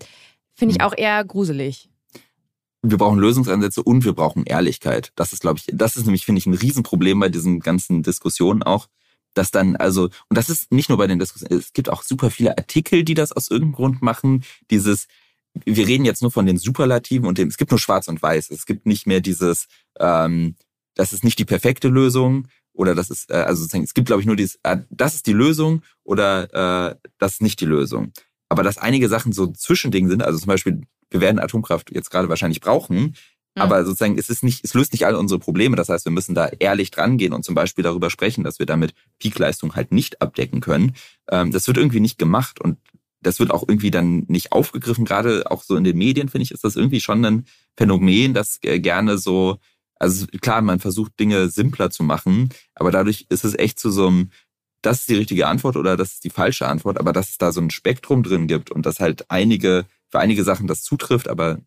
finde 0.53 0.75
ich 0.75 0.81
Hm. 0.83 0.87
auch 0.87 0.95
eher 0.95 1.23
gruselig. 1.25 1.87
Wir 2.81 2.97
brauchen 2.97 3.19
Lösungsansätze 3.19 3.83
und 3.83 4.05
wir 4.05 4.13
brauchen 4.13 4.43
Ehrlichkeit. 4.45 5.11
Das 5.15 5.33
ist, 5.33 5.41
glaube 5.41 5.59
ich, 5.59 5.67
das 5.71 5.95
ist 5.95 6.05
nämlich, 6.05 6.25
finde 6.25 6.39
ich, 6.39 6.47
ein 6.47 6.53
Riesenproblem 6.53 7.19
bei 7.19 7.29
diesen 7.29 7.59
ganzen 7.59 8.01
Diskussionen 8.03 8.63
auch, 8.63 8.87
dass 9.33 9.51
dann, 9.51 9.75
also, 9.75 10.05
und 10.05 10.37
das 10.37 10.49
ist 10.49 10.71
nicht 10.71 10.89
nur 10.89 10.97
bei 10.97 11.07
den 11.07 11.19
Diskussionen, 11.19 11.59
es 11.59 11.73
gibt 11.73 11.89
auch 11.89 12.03
super 12.03 12.31
viele 12.31 12.57
Artikel, 12.57 13.03
die 13.03 13.13
das 13.13 13.31
aus 13.31 13.49
irgendeinem 13.49 13.75
Grund 13.75 14.01
machen. 14.01 14.43
Dieses, 14.71 15.07
wir 15.65 15.87
reden 15.87 16.05
jetzt 16.05 16.21
nur 16.21 16.31
von 16.31 16.45
den 16.45 16.57
Superlativen 16.57 17.27
und 17.27 17.37
dem, 17.37 17.49
es 17.49 17.57
gibt 17.57 17.71
nur 17.71 17.79
Schwarz 17.79 18.07
und 18.07 18.21
Weiß. 18.21 18.49
Es 18.49 18.65
gibt 18.65 18.85
nicht 18.85 19.05
mehr 19.05 19.21
dieses, 19.21 19.67
ähm, 19.99 20.55
das 20.95 21.13
ist 21.13 21.23
nicht 21.23 21.39
die 21.39 21.45
perfekte 21.45 21.87
Lösung 21.87 22.47
oder 22.73 22.95
das 22.95 23.09
ist, 23.09 23.29
äh, 23.29 23.35
also 23.35 23.61
sozusagen, 23.61 23.83
es 23.83 23.93
gibt, 23.93 24.07
glaube 24.07 24.21
ich, 24.21 24.27
nur 24.27 24.35
dieses, 24.35 24.59
äh, 24.63 24.77
das 24.89 25.15
ist 25.15 25.27
die 25.27 25.33
Lösung 25.33 25.83
oder 26.03 26.91
äh, 26.91 26.95
das 27.19 27.33
ist 27.33 27.41
nicht 27.41 27.59
die 27.61 27.65
Lösung. 27.65 28.11
Aber 28.49 28.63
dass 28.63 28.77
einige 28.77 29.07
Sachen 29.07 29.31
so 29.31 29.47
Zwischending 29.47 30.09
sind, 30.09 30.23
also 30.23 30.39
zum 30.39 30.47
Beispiel, 30.47 30.81
wir 31.11 31.21
werden 31.21 31.39
Atomkraft 31.39 31.91
jetzt 31.91 32.09
gerade 32.09 32.29
wahrscheinlich 32.29 32.61
brauchen, 32.61 33.15
Mhm. 33.55 33.61
aber 33.63 33.83
sozusagen, 33.83 34.17
es 34.17 34.29
ist 34.29 34.43
nicht, 34.43 34.63
es 34.63 34.73
löst 34.73 34.93
nicht 34.93 35.05
all 35.05 35.15
unsere 35.15 35.39
Probleme. 35.39 35.75
Das 35.75 35.89
heißt, 35.89 36.05
wir 36.05 36.11
müssen 36.11 36.35
da 36.35 36.47
ehrlich 36.59 36.89
dran 36.89 37.17
gehen 37.17 37.33
und 37.33 37.43
zum 37.43 37.53
Beispiel 37.53 37.83
darüber 37.83 38.09
sprechen, 38.09 38.43
dass 38.45 38.59
wir 38.59 38.65
damit 38.65 38.93
Peakleistung 39.19 39.75
halt 39.75 39.91
nicht 39.91 40.21
abdecken 40.21 40.61
können. 40.61 40.95
Ähm, 41.29 41.51
das 41.51 41.67
wird 41.67 41.77
irgendwie 41.77 41.99
nicht 41.99 42.17
gemacht 42.17 42.61
und 42.61 42.77
das 43.21 43.39
wird 43.39 43.51
auch 43.51 43.63
irgendwie 43.67 43.91
dann 43.91 44.23
nicht 44.29 44.51
aufgegriffen. 44.53 45.05
Gerade 45.05 45.51
auch 45.51 45.63
so 45.63 45.75
in 45.75 45.83
den 45.83 45.97
Medien, 45.97 46.29
finde 46.29 46.43
ich, 46.43 46.51
ist 46.51 46.63
das 46.63 46.75
irgendwie 46.75 47.01
schon 47.01 47.23
ein 47.25 47.45
Phänomen, 47.77 48.33
das 48.33 48.59
gerne 48.61 49.17
so, 49.17 49.57
also 49.99 50.25
klar, 50.41 50.61
man 50.61 50.79
versucht 50.79 51.19
Dinge 51.19 51.49
simpler 51.49 51.91
zu 51.91 52.03
machen, 52.03 52.49
aber 52.73 52.89
dadurch 52.89 53.25
ist 53.29 53.43
es 53.43 53.53
echt 53.53 53.79
zu 53.79 53.91
so 53.91 54.07
einem, 54.07 54.31
das 54.81 55.01
ist 55.01 55.09
die 55.09 55.15
richtige 55.15 55.47
Antwort 55.47 55.75
oder 55.75 55.97
das 55.97 56.13
ist 56.13 56.23
die 56.23 56.31
falsche 56.31 56.67
Antwort, 56.67 56.99
aber 56.99 57.13
dass 57.13 57.29
es 57.29 57.37
da 57.37 57.51
so 57.51 57.61
ein 57.61 57.69
Spektrum 57.69 58.23
drin 58.23 58.47
gibt 58.47 58.71
und 58.71 58.85
dass 58.85 58.99
halt 58.99 59.29
einige, 59.29 59.85
für 60.11 60.19
einige 60.19 60.43
Sachen 60.43 60.67
das 60.67 60.83
zutrifft, 60.83 61.27
aber 61.29 61.57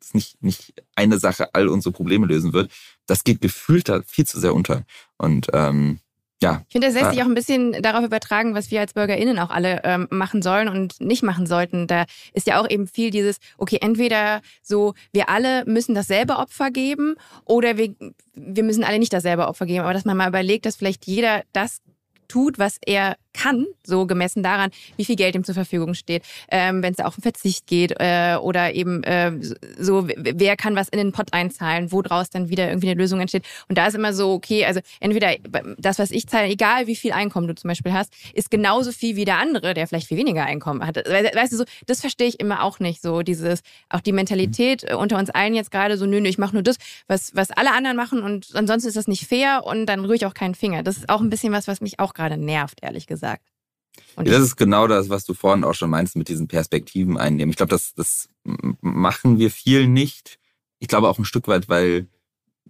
es 0.00 0.12
nicht, 0.12 0.42
nicht 0.42 0.74
eine 0.96 1.18
Sache 1.18 1.54
all 1.54 1.68
unsere 1.68 1.92
Probleme 1.92 2.26
lösen 2.26 2.52
wird, 2.52 2.70
das 3.06 3.24
geht 3.24 3.40
gefühlt 3.40 3.88
da 3.88 4.02
viel 4.06 4.26
zu 4.26 4.38
sehr 4.38 4.54
unter. 4.54 4.82
Und 5.16 5.46
ähm, 5.54 6.00
ja, 6.42 6.62
Ich 6.68 6.72
finde, 6.72 6.88
das 6.88 6.94
lässt 6.94 7.06
Ah. 7.06 7.10
sich 7.12 7.22
auch 7.22 7.26
ein 7.26 7.34
bisschen 7.34 7.80
darauf 7.80 8.04
übertragen, 8.04 8.54
was 8.54 8.70
wir 8.70 8.80
als 8.80 8.92
BürgerInnen 8.92 9.38
auch 9.38 9.48
alle 9.50 9.80
ähm, 9.84 10.08
machen 10.10 10.42
sollen 10.42 10.68
und 10.68 11.00
nicht 11.00 11.22
machen 11.22 11.46
sollten. 11.46 11.86
Da 11.86 12.04
ist 12.34 12.46
ja 12.46 12.60
auch 12.60 12.68
eben 12.68 12.86
viel 12.86 13.10
dieses, 13.10 13.38
okay, 13.56 13.78
entweder 13.80 14.42
so, 14.60 14.92
wir 15.12 15.30
alle 15.30 15.64
müssen 15.64 15.94
dasselbe 15.94 16.36
Opfer 16.36 16.70
geben 16.70 17.14
oder 17.46 17.78
wir, 17.78 17.94
wir 18.34 18.64
müssen 18.64 18.84
alle 18.84 18.98
nicht 18.98 19.12
dasselbe 19.12 19.46
Opfer 19.46 19.64
geben. 19.64 19.84
Aber 19.84 19.94
dass 19.94 20.04
man 20.04 20.16
mal 20.18 20.28
überlegt, 20.28 20.66
dass 20.66 20.76
vielleicht 20.76 21.06
jeder 21.06 21.44
das 21.52 21.80
tut, 22.28 22.58
was 22.58 22.76
er 22.84 23.16
kann, 23.34 23.66
so 23.84 24.06
gemessen 24.06 24.42
daran, 24.42 24.70
wie 24.96 25.04
viel 25.04 25.16
Geld 25.16 25.34
ihm 25.34 25.44
zur 25.44 25.54
Verfügung 25.54 25.94
steht, 25.94 26.22
ähm, 26.50 26.82
wenn 26.82 26.94
es 26.94 27.00
auch 27.00 27.16
um 27.16 27.22
Verzicht 27.22 27.66
geht 27.66 27.94
äh, 27.98 28.36
oder 28.40 28.74
eben 28.74 29.02
äh, 29.02 29.32
so, 29.78 30.06
wer 30.16 30.56
kann 30.56 30.76
was 30.76 30.88
in 30.88 30.98
den 30.98 31.12
Pott 31.12 31.32
einzahlen, 31.32 31.92
wo 31.92 32.00
draus 32.00 32.30
dann 32.30 32.48
wieder 32.48 32.68
irgendwie 32.68 32.90
eine 32.90 33.00
Lösung 33.00 33.20
entsteht. 33.20 33.44
Und 33.68 33.76
da 33.76 33.86
ist 33.86 33.94
immer 33.94 34.14
so, 34.14 34.32
okay, 34.32 34.64
also 34.64 34.80
entweder 35.00 35.34
das, 35.76 35.98
was 35.98 36.10
ich 36.10 36.26
zahle, 36.28 36.46
egal 36.46 36.86
wie 36.86 36.96
viel 36.96 37.12
Einkommen 37.12 37.48
du 37.48 37.54
zum 37.54 37.68
Beispiel 37.68 37.92
hast, 37.92 38.12
ist 38.32 38.50
genauso 38.50 38.92
viel 38.92 39.16
wie 39.16 39.24
der 39.24 39.38
andere, 39.38 39.74
der 39.74 39.86
vielleicht 39.86 40.08
viel 40.08 40.18
weniger 40.18 40.44
Einkommen 40.44 40.86
hat. 40.86 40.96
Weißt 40.96 41.52
du, 41.52 41.56
so, 41.56 41.64
das 41.86 42.00
verstehe 42.00 42.28
ich 42.28 42.40
immer 42.40 42.62
auch 42.62 42.78
nicht, 42.78 43.02
so 43.02 43.22
dieses, 43.22 43.60
auch 43.88 44.00
die 44.00 44.12
Mentalität 44.12 44.84
äh, 44.88 44.94
unter 44.94 45.18
uns 45.18 45.30
allen 45.30 45.54
jetzt 45.54 45.70
gerade 45.70 45.98
so, 45.98 46.06
nö, 46.06 46.20
nö, 46.20 46.28
ich 46.28 46.38
mache 46.38 46.54
nur 46.54 46.62
das, 46.62 46.76
was, 47.08 47.34
was 47.34 47.50
alle 47.50 47.72
anderen 47.72 47.96
machen 47.96 48.22
und 48.22 48.54
ansonsten 48.54 48.88
ist 48.88 48.96
das 48.96 49.08
nicht 49.08 49.26
fair 49.26 49.62
und 49.64 49.86
dann 49.86 50.00
rühre 50.04 50.14
ich 50.14 50.26
auch 50.26 50.34
keinen 50.34 50.54
Finger. 50.54 50.82
Das 50.82 50.96
ist 50.96 51.08
auch 51.08 51.20
ein 51.20 51.30
bisschen 51.30 51.52
was, 51.52 51.66
was 51.66 51.80
mich 51.80 51.98
auch 51.98 52.14
gerade 52.14 52.36
nervt, 52.36 52.78
ehrlich 52.82 53.06
gesagt. 53.06 53.23
Und 54.16 54.28
das 54.28 54.42
ist 54.42 54.56
genau 54.56 54.86
das, 54.86 55.08
was 55.08 55.24
du 55.24 55.34
vorhin 55.34 55.64
auch 55.64 55.74
schon 55.74 55.90
meinst 55.90 56.16
mit 56.16 56.28
diesen 56.28 56.48
Perspektiven 56.48 57.16
einnehmen. 57.16 57.50
Ich 57.50 57.56
glaube, 57.56 57.70
das, 57.70 57.94
das 57.94 58.28
machen 58.44 59.38
wir 59.38 59.50
viel 59.50 59.86
nicht. 59.86 60.38
Ich 60.78 60.88
glaube 60.88 61.08
auch 61.08 61.18
ein 61.18 61.24
Stück 61.24 61.48
weit, 61.48 61.68
weil 61.68 62.06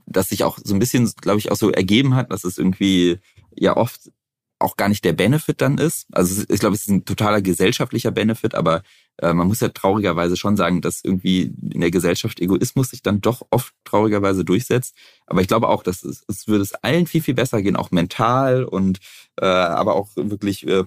das 0.07 0.29
sich 0.29 0.45
auch 0.45 0.59
so 0.63 0.75
ein 0.75 0.79
bisschen, 0.79 1.11
glaube 1.21 1.39
ich, 1.39 1.51
auch 1.51 1.57
so 1.57 1.71
ergeben 1.71 2.15
hat, 2.15 2.31
dass 2.31 2.45
es 2.45 2.59
irgendwie 2.59 3.19
ja 3.55 3.77
oft 3.77 4.11
auch 4.59 4.77
gar 4.77 4.89
nicht 4.89 5.05
der 5.05 5.13
Benefit 5.13 5.61
dann 5.61 5.79
ist. 5.79 6.07
Also 6.13 6.45
ich 6.49 6.61
glaube, 6.61 6.75
es 6.75 6.83
ist 6.83 6.91
ein 6.91 7.05
totaler 7.05 7.43
gesellschaftlicher 7.43 8.11
Benefit, 8.11 8.55
aber 8.55 8.83
man 9.23 9.47
muss 9.47 9.61
ja 9.61 9.69
traurigerweise 9.69 10.37
schon 10.37 10.57
sagen, 10.57 10.81
dass 10.81 11.05
irgendwie 11.05 11.55
in 11.71 11.81
der 11.81 11.91
Gesellschaft 11.91 12.41
Egoismus 12.41 12.91
sich 12.91 13.03
dann 13.03 13.21
doch 13.21 13.47
oft 13.51 13.75
traurigerweise 13.85 14.45
durchsetzt. 14.45 14.97
Aber 15.27 15.41
ich 15.41 15.49
glaube 15.49 15.69
auch, 15.69 15.83
dass 15.83 16.03
es, 16.03 16.25
es 16.29 16.49
würde 16.49 16.63
es 16.63 16.75
allen 16.75 17.07
viel, 17.07 17.23
viel 17.23 17.35
besser 17.35 17.63
gehen, 17.63 17.77
auch 17.77 17.91
mental 17.91 18.65
und 18.65 18.99
äh, 19.41 19.47
aber 19.47 19.95
auch 19.95 20.09
wirklich 20.17 20.67
äh, 20.67 20.85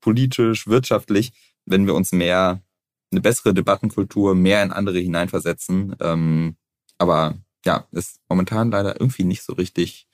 politisch, 0.00 0.66
wirtschaftlich, 0.66 1.32
wenn 1.66 1.86
wir 1.86 1.94
uns 1.94 2.12
mehr 2.12 2.62
eine 3.10 3.20
bessere 3.20 3.54
Debattenkultur, 3.54 4.34
mehr 4.34 4.62
in 4.62 4.72
andere 4.72 4.98
hineinversetzen. 4.98 5.94
Ähm, 6.00 6.56
aber 6.98 7.36
ja, 7.64 7.86
ist 7.92 8.20
momentan 8.28 8.70
leider 8.70 9.00
irgendwie 9.00 9.24
nicht 9.24 9.42
so 9.42 9.52
richtig, 9.52 10.08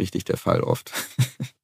richtig 0.00 0.24
der 0.24 0.36
Fall 0.36 0.62
oft. 0.62 0.92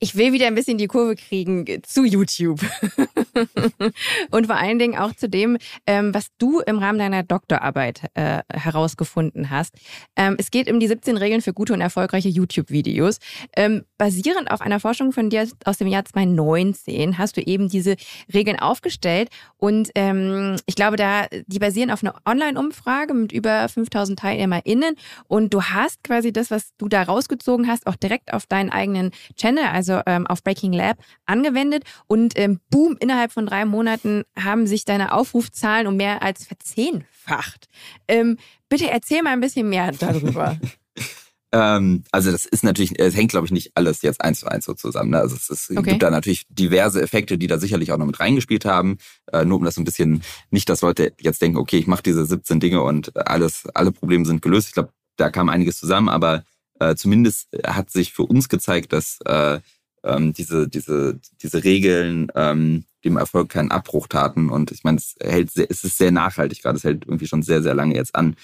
Ich 0.00 0.14
will 0.14 0.32
wieder 0.32 0.46
ein 0.46 0.54
bisschen 0.54 0.78
die 0.78 0.86
Kurve 0.86 1.16
kriegen 1.16 1.66
zu 1.82 2.04
YouTube. 2.04 2.60
und 4.30 4.46
vor 4.46 4.56
allen 4.56 4.78
Dingen 4.78 4.96
auch 4.96 5.12
zu 5.12 5.28
dem, 5.28 5.58
ähm, 5.88 6.14
was 6.14 6.28
du 6.38 6.60
im 6.60 6.78
Rahmen 6.78 7.00
deiner 7.00 7.24
Doktorarbeit 7.24 8.02
äh, 8.14 8.42
herausgefunden 8.52 9.50
hast. 9.50 9.74
Ähm, 10.14 10.36
es 10.38 10.52
geht 10.52 10.70
um 10.70 10.78
die 10.78 10.86
17 10.86 11.16
Regeln 11.16 11.42
für 11.42 11.52
gute 11.52 11.72
und 11.72 11.80
erfolgreiche 11.80 12.28
YouTube-Videos. 12.28 13.18
Ähm, 13.56 13.84
basierend 13.96 14.52
auf 14.52 14.60
einer 14.60 14.78
Forschung 14.78 15.10
von 15.10 15.30
dir 15.30 15.48
aus 15.64 15.78
dem 15.78 15.88
Jahr 15.88 16.04
2019 16.04 17.18
hast 17.18 17.36
du 17.36 17.40
eben 17.40 17.68
diese 17.68 17.96
Regeln 18.32 18.60
aufgestellt 18.60 19.30
und 19.56 19.90
ähm, 19.96 20.56
ich 20.66 20.76
glaube, 20.76 20.96
da 20.96 21.26
die 21.46 21.58
basieren 21.58 21.90
auf 21.90 22.04
einer 22.04 22.14
Online-Umfrage 22.24 23.14
mit 23.14 23.32
über 23.32 23.68
5000 23.68 24.20
TeilnehmerInnen 24.20 24.94
und 25.26 25.52
du 25.52 25.62
hast 25.62 26.04
quasi 26.04 26.32
das, 26.32 26.52
was 26.52 26.76
du 26.78 26.88
da 26.88 27.02
rausgezogen 27.02 27.66
hast, 27.66 27.88
auch 27.88 27.96
direkt 27.96 28.32
auf 28.32 28.46
deinen 28.46 28.70
eigenen 28.70 29.10
Channel, 29.36 29.64
also 29.64 29.87
ähm, 30.06 30.26
auf 30.26 30.42
Breaking 30.42 30.72
Lab 30.72 30.98
angewendet 31.26 31.84
und 32.06 32.38
ähm, 32.38 32.60
boom, 32.70 32.96
innerhalb 33.00 33.32
von 33.32 33.46
drei 33.46 33.64
Monaten 33.64 34.24
haben 34.38 34.66
sich 34.66 34.84
deine 34.84 35.12
Aufrufzahlen 35.12 35.86
um 35.86 35.96
mehr 35.96 36.22
als 36.22 36.46
verzehnfacht. 36.46 37.66
Ähm, 38.06 38.38
bitte 38.68 38.90
erzähl 38.90 39.22
mal 39.22 39.32
ein 39.32 39.40
bisschen 39.40 39.68
mehr 39.68 39.92
darüber. 39.92 40.58
Ähm, 41.50 42.04
also 42.12 42.30
das 42.30 42.44
ist 42.44 42.62
natürlich, 42.62 42.98
es 43.00 43.16
hängt 43.16 43.30
glaube 43.30 43.46
ich 43.46 43.52
nicht 43.52 43.72
alles 43.74 44.02
jetzt 44.02 44.20
eins 44.20 44.40
zu 44.40 44.48
eins 44.48 44.66
so 44.66 44.74
zusammen. 44.74 45.10
Ne? 45.10 45.18
Also 45.18 45.34
es, 45.36 45.48
es 45.48 45.70
okay. 45.70 45.90
gibt 45.90 46.02
da 46.02 46.10
natürlich 46.10 46.46
diverse 46.50 47.00
Effekte, 47.00 47.38
die 47.38 47.46
da 47.46 47.58
sicherlich 47.58 47.90
auch 47.92 47.96
noch 47.96 48.06
mit 48.06 48.20
reingespielt 48.20 48.64
haben. 48.64 48.98
Äh, 49.32 49.44
nur 49.44 49.58
um 49.58 49.64
das 49.64 49.78
ein 49.78 49.84
bisschen, 49.84 50.22
nicht, 50.50 50.68
dass 50.68 50.82
Leute 50.82 51.14
jetzt 51.20 51.40
denken, 51.40 51.56
okay, 51.56 51.78
ich 51.78 51.86
mache 51.86 52.02
diese 52.02 52.26
17 52.26 52.60
Dinge 52.60 52.82
und 52.82 53.16
alles, 53.16 53.66
alle 53.74 53.92
Probleme 53.92 54.26
sind 54.26 54.42
gelöst. 54.42 54.68
Ich 54.68 54.74
glaube, 54.74 54.92
da 55.16 55.30
kam 55.30 55.48
einiges 55.48 55.78
zusammen, 55.78 56.08
aber 56.10 56.44
äh, 56.80 56.94
zumindest 56.94 57.48
hat 57.66 57.90
sich 57.90 58.12
für 58.12 58.24
uns 58.24 58.48
gezeigt, 58.48 58.92
dass 58.92 59.18
äh, 59.24 59.60
ähm, 60.04 60.32
diese, 60.32 60.68
diese, 60.68 61.18
diese 61.42 61.64
Regeln 61.64 62.30
ähm, 62.34 62.84
dem 63.04 63.16
Erfolg 63.16 63.48
keinen 63.48 63.70
Abbruch 63.70 64.08
taten. 64.08 64.50
Und 64.50 64.70
ich 64.72 64.84
meine, 64.84 64.98
es 64.98 65.14
hält 65.20 65.50
sehr, 65.50 65.70
es 65.70 65.84
ist 65.84 65.98
sehr 65.98 66.10
nachhaltig 66.10 66.62
gerade, 66.62 66.76
es 66.76 66.84
hält 66.84 67.04
irgendwie 67.06 67.26
schon 67.26 67.42
sehr, 67.42 67.62
sehr 67.62 67.74
lange 67.74 67.94
jetzt 67.94 68.14
an. 68.14 68.36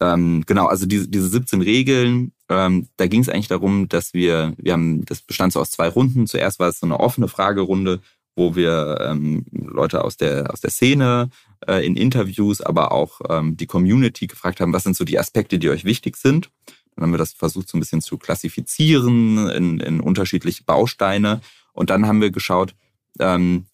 Ähm, 0.00 0.42
genau, 0.46 0.66
also 0.66 0.86
diese, 0.86 1.08
diese 1.08 1.28
17 1.28 1.62
Regeln, 1.62 2.32
ähm, 2.48 2.88
da 2.96 3.06
ging 3.06 3.20
es 3.20 3.28
eigentlich 3.28 3.48
darum, 3.48 3.88
dass 3.88 4.14
wir, 4.14 4.54
wir 4.56 4.72
haben, 4.72 5.04
das 5.04 5.22
bestand 5.22 5.52
so 5.52 5.60
aus 5.60 5.70
zwei 5.70 5.88
Runden. 5.88 6.26
Zuerst 6.26 6.58
war 6.58 6.68
es 6.68 6.80
so 6.80 6.86
eine 6.86 6.98
offene 6.98 7.28
Fragerunde, 7.28 8.00
wo 8.34 8.56
wir 8.56 8.98
ähm, 9.00 9.44
Leute 9.52 10.02
aus 10.02 10.16
der, 10.16 10.52
aus 10.52 10.60
der 10.60 10.70
Szene 10.70 11.30
äh, 11.68 11.86
in 11.86 11.96
Interviews, 11.96 12.60
aber 12.60 12.92
auch 12.92 13.20
ähm, 13.28 13.56
die 13.56 13.66
Community 13.66 14.26
gefragt 14.26 14.60
haben, 14.60 14.72
was 14.72 14.82
sind 14.82 14.96
so 14.96 15.04
die 15.04 15.18
Aspekte, 15.18 15.58
die 15.58 15.70
euch 15.70 15.84
wichtig 15.84 16.16
sind. 16.16 16.50
Dann 16.94 17.04
haben 17.04 17.12
wir 17.12 17.18
das 17.18 17.32
versucht, 17.32 17.68
so 17.68 17.76
ein 17.76 17.80
bisschen 17.80 18.00
zu 18.00 18.18
klassifizieren 18.18 19.48
in, 19.50 19.80
in 19.80 20.00
unterschiedliche 20.00 20.64
Bausteine. 20.64 21.40
Und 21.72 21.90
dann 21.90 22.06
haben 22.06 22.20
wir 22.20 22.30
geschaut, 22.30 22.74
ähm, 23.18 23.66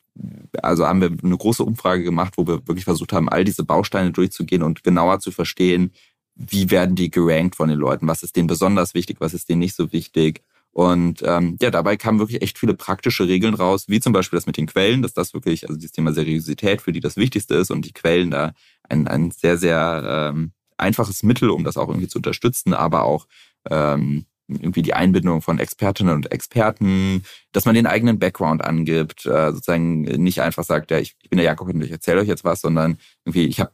also 0.62 0.86
haben 0.86 1.00
wir 1.00 1.12
eine 1.22 1.36
große 1.36 1.64
Umfrage 1.64 2.02
gemacht, 2.02 2.34
wo 2.36 2.46
wir 2.46 2.66
wirklich 2.66 2.84
versucht 2.84 3.12
haben, 3.12 3.28
all 3.28 3.44
diese 3.44 3.64
Bausteine 3.64 4.10
durchzugehen 4.10 4.62
und 4.62 4.82
genauer 4.82 5.20
zu 5.20 5.30
verstehen, 5.30 5.92
wie 6.34 6.70
werden 6.70 6.94
die 6.94 7.10
gerankt 7.10 7.56
von 7.56 7.68
den 7.68 7.78
Leuten, 7.78 8.06
was 8.06 8.22
ist 8.22 8.36
denen 8.36 8.46
besonders 8.46 8.94
wichtig, 8.94 9.16
was 9.20 9.34
ist 9.34 9.48
denen 9.48 9.60
nicht 9.60 9.74
so 9.74 9.92
wichtig. 9.92 10.42
Und 10.70 11.22
ähm, 11.24 11.56
ja, 11.60 11.70
dabei 11.70 11.96
kamen 11.96 12.20
wirklich 12.20 12.42
echt 12.42 12.58
viele 12.58 12.74
praktische 12.74 13.26
Regeln 13.26 13.54
raus, 13.54 13.88
wie 13.88 14.00
zum 14.00 14.12
Beispiel 14.12 14.36
das 14.36 14.46
mit 14.46 14.56
den 14.56 14.66
Quellen, 14.66 15.02
dass 15.02 15.14
das 15.14 15.34
wirklich, 15.34 15.68
also 15.68 15.80
das 15.80 15.90
Thema 15.90 16.12
Seriosität 16.12 16.82
für 16.82 16.92
die 16.92 17.00
das 17.00 17.16
Wichtigste 17.16 17.56
ist 17.56 17.70
und 17.70 17.84
die 17.84 17.92
Quellen 17.92 18.30
da 18.30 18.52
ein, 18.88 19.08
ein 19.08 19.32
sehr, 19.32 19.58
sehr 19.58 20.30
ähm, 20.32 20.52
einfaches 20.78 21.22
Mittel, 21.22 21.50
um 21.50 21.64
das 21.64 21.76
auch 21.76 21.88
irgendwie 21.88 22.08
zu 22.08 22.18
unterstützen, 22.18 22.74
aber 22.74 23.04
auch 23.04 23.26
ähm, 23.68 24.26
irgendwie 24.48 24.82
die 24.82 24.94
Einbindung 24.94 25.42
von 25.42 25.58
Expertinnen 25.58 26.14
und 26.14 26.32
Experten, 26.32 27.22
dass 27.52 27.66
man 27.66 27.74
den 27.74 27.86
eigenen 27.86 28.18
Background 28.18 28.64
angibt, 28.64 29.26
äh, 29.26 29.52
sozusagen 29.52 30.02
nicht 30.02 30.40
einfach 30.40 30.64
sagt, 30.64 30.90
ja, 30.90 30.98
ich, 30.98 31.16
ich 31.22 31.28
bin 31.28 31.36
der 31.36 31.44
Jakob 31.44 31.68
und 31.68 31.82
ich 31.82 31.90
erzähle 31.90 32.20
euch 32.20 32.28
jetzt 32.28 32.44
was, 32.44 32.62
sondern 32.62 32.98
irgendwie, 33.24 33.46
ich 33.46 33.60
habe 33.60 33.72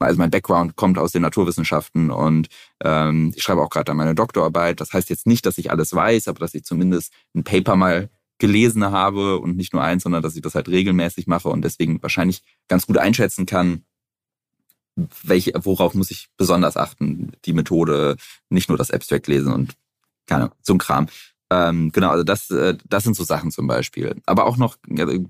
also 0.00 0.18
mein 0.18 0.30
Background 0.30 0.76
kommt 0.76 0.96
aus 0.96 1.12
den 1.12 1.22
Naturwissenschaften 1.22 2.10
und 2.10 2.48
ähm, 2.84 3.32
ich 3.34 3.42
schreibe 3.42 3.62
auch 3.62 3.70
gerade 3.70 3.90
an 3.90 3.98
meine 3.98 4.14
Doktorarbeit. 4.14 4.80
Das 4.80 4.92
heißt 4.92 5.10
jetzt 5.10 5.26
nicht, 5.26 5.44
dass 5.44 5.58
ich 5.58 5.70
alles 5.70 5.92
weiß, 5.92 6.28
aber 6.28 6.38
dass 6.38 6.54
ich 6.54 6.64
zumindest 6.64 7.12
ein 7.34 7.42
Paper 7.42 7.74
mal 7.74 8.08
gelesen 8.38 8.84
habe 8.92 9.40
und 9.40 9.56
nicht 9.56 9.72
nur 9.72 9.82
eins, 9.82 10.04
sondern 10.04 10.22
dass 10.22 10.36
ich 10.36 10.42
das 10.42 10.54
halt 10.54 10.68
regelmäßig 10.68 11.26
mache 11.26 11.48
und 11.48 11.62
deswegen 11.62 12.00
wahrscheinlich 12.00 12.42
ganz 12.68 12.86
gut 12.86 12.96
einschätzen 12.96 13.46
kann, 13.46 13.82
welche, 15.22 15.52
worauf 15.54 15.94
muss 15.94 16.10
ich 16.10 16.28
besonders 16.36 16.76
achten? 16.76 17.32
Die 17.44 17.52
Methode, 17.52 18.16
nicht 18.48 18.68
nur 18.68 18.78
das 18.78 18.90
Abstract 18.90 19.26
lesen 19.28 19.52
und 19.52 19.74
keine 20.26 20.50
so 20.62 20.74
ein 20.74 20.78
Kram. 20.78 21.06
Ähm, 21.50 21.90
genau, 21.92 22.10
also 22.10 22.24
das, 22.24 22.50
äh, 22.50 22.76
das 22.88 23.04
sind 23.04 23.16
so 23.16 23.24
Sachen 23.24 23.50
zum 23.50 23.66
Beispiel. 23.66 24.16
Aber 24.26 24.46
auch 24.46 24.56
noch 24.56 24.76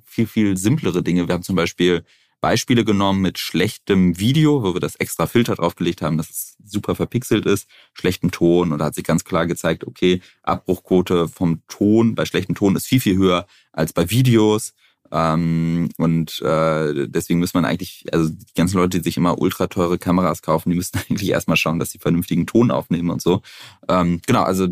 viel, 0.04 0.26
viel 0.26 0.56
simplere 0.56 1.02
Dinge. 1.02 1.28
Wir 1.28 1.34
haben 1.34 1.42
zum 1.42 1.56
Beispiel 1.56 2.04
Beispiele 2.40 2.84
genommen 2.84 3.20
mit 3.20 3.38
schlechtem 3.38 4.18
Video, 4.18 4.62
wo 4.62 4.74
wir 4.74 4.80
das 4.80 4.94
extra 4.96 5.26
Filter 5.26 5.56
draufgelegt 5.56 6.02
haben, 6.02 6.16
dass 6.16 6.30
es 6.30 6.56
super 6.64 6.94
verpixelt 6.94 7.46
ist, 7.46 7.68
schlechtem 7.94 8.30
Ton 8.30 8.72
und 8.72 8.78
da 8.78 8.86
hat 8.86 8.94
sich 8.94 9.04
ganz 9.04 9.24
klar 9.24 9.46
gezeigt, 9.46 9.84
okay, 9.84 10.20
Abbruchquote 10.42 11.28
vom 11.28 11.62
Ton 11.66 12.14
bei 12.14 12.26
schlechtem 12.26 12.54
Ton 12.54 12.76
ist 12.76 12.86
viel, 12.86 13.00
viel 13.00 13.16
höher 13.16 13.46
als 13.72 13.92
bei 13.92 14.10
Videos. 14.10 14.74
Ähm, 15.10 15.88
und 15.96 16.40
äh, 16.42 17.08
deswegen 17.08 17.40
muss 17.40 17.54
man 17.54 17.64
eigentlich, 17.64 18.04
also 18.12 18.28
die 18.28 18.54
ganzen 18.54 18.76
Leute, 18.76 18.98
die 18.98 19.04
sich 19.04 19.16
immer 19.16 19.38
ultra 19.38 19.66
teure 19.66 19.98
Kameras 19.98 20.42
kaufen, 20.42 20.70
die 20.70 20.76
müssen 20.76 20.98
eigentlich 21.08 21.30
erstmal 21.30 21.56
schauen, 21.56 21.78
dass 21.78 21.90
sie 21.90 21.98
vernünftigen 21.98 22.46
Ton 22.46 22.70
aufnehmen 22.70 23.10
und 23.10 23.22
so. 23.22 23.42
Ähm, 23.88 24.20
genau, 24.26 24.42
also 24.42 24.68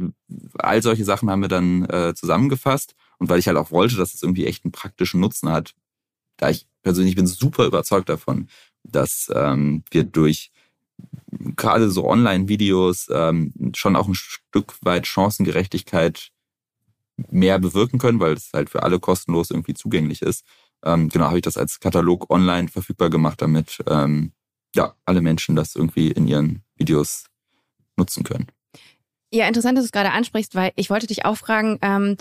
all 0.59 0.83
solche 0.83 1.05
Sachen 1.05 1.31
haben 1.31 1.41
wir 1.41 1.49
dann 1.49 1.85
äh, 1.87 2.15
zusammengefasst. 2.15 2.95
Und 3.19 3.31
weil 3.31 3.39
ich 3.39 3.47
halt 3.49 3.57
auch 3.57 3.71
wollte, 3.71 3.97
dass 3.97 4.13
es 4.13 4.23
irgendwie 4.23 4.47
echt 4.47 4.65
einen 4.65 4.73
praktischen 4.73 5.21
Nutzen 5.21 5.51
hat, 5.51 5.75
da 6.37 6.51
ich 6.51 6.67
persönlich 6.83 7.17
bin 7.17 7.27
super 7.27 7.65
überzeugt 7.65 8.09
davon, 8.11 8.49
dass 8.85 9.31
ähm, 9.35 9.85
wir 9.91 10.05
durch 10.05 10.51
gerade 11.57 11.91
so 11.91 12.07
Online-Videos 12.07 13.09
ähm, 13.11 13.53
schon 13.75 13.97
auch 13.97 14.09
ein 14.09 14.15
Stück 14.15 14.75
weit 14.83 15.07
Chancengerechtigkeit 15.07 16.31
mehr 17.17 17.59
bewirken 17.59 17.99
können, 17.99 18.21
weil 18.21 18.35
es 18.35 18.51
halt 18.53 18.71
für 18.71 18.83
alle 18.83 18.99
kostenlos 18.99 19.51
irgendwie 19.51 19.75
zugänglich 19.75 20.23
ist. 20.23 20.45
Ähm, 20.85 21.09
genau, 21.09 21.27
habe 21.27 21.39
ich 21.39 21.43
das 21.43 21.57
als 21.57 21.81
Katalog 21.81 22.31
online 22.31 22.69
verfügbar 22.69 23.11
gemacht, 23.11 23.41
damit 23.41 23.83
ähm, 23.87 24.33
ja, 24.75 24.95
alle 25.05 25.23
Menschen 25.23 25.57
das 25.57 25.75
irgendwie 25.75 26.11
in 26.11 26.29
ihren 26.29 26.63
Videos 26.77 27.25
nutzen 27.97 28.25
können. 28.25 28.47
Ja, 29.33 29.49
interessant, 29.49 29.77
dass 29.77 29.85
du 29.85 29.89
es 29.89 29.93
gerade 29.93 30.13
ansprichst, 30.13 30.55
weil 30.55 30.73
ich 30.77 30.91
wollte 30.91 31.07
dich 31.07 31.25
auch 31.25 31.37
fragen, 31.37 31.79
ähm, 31.83 32.17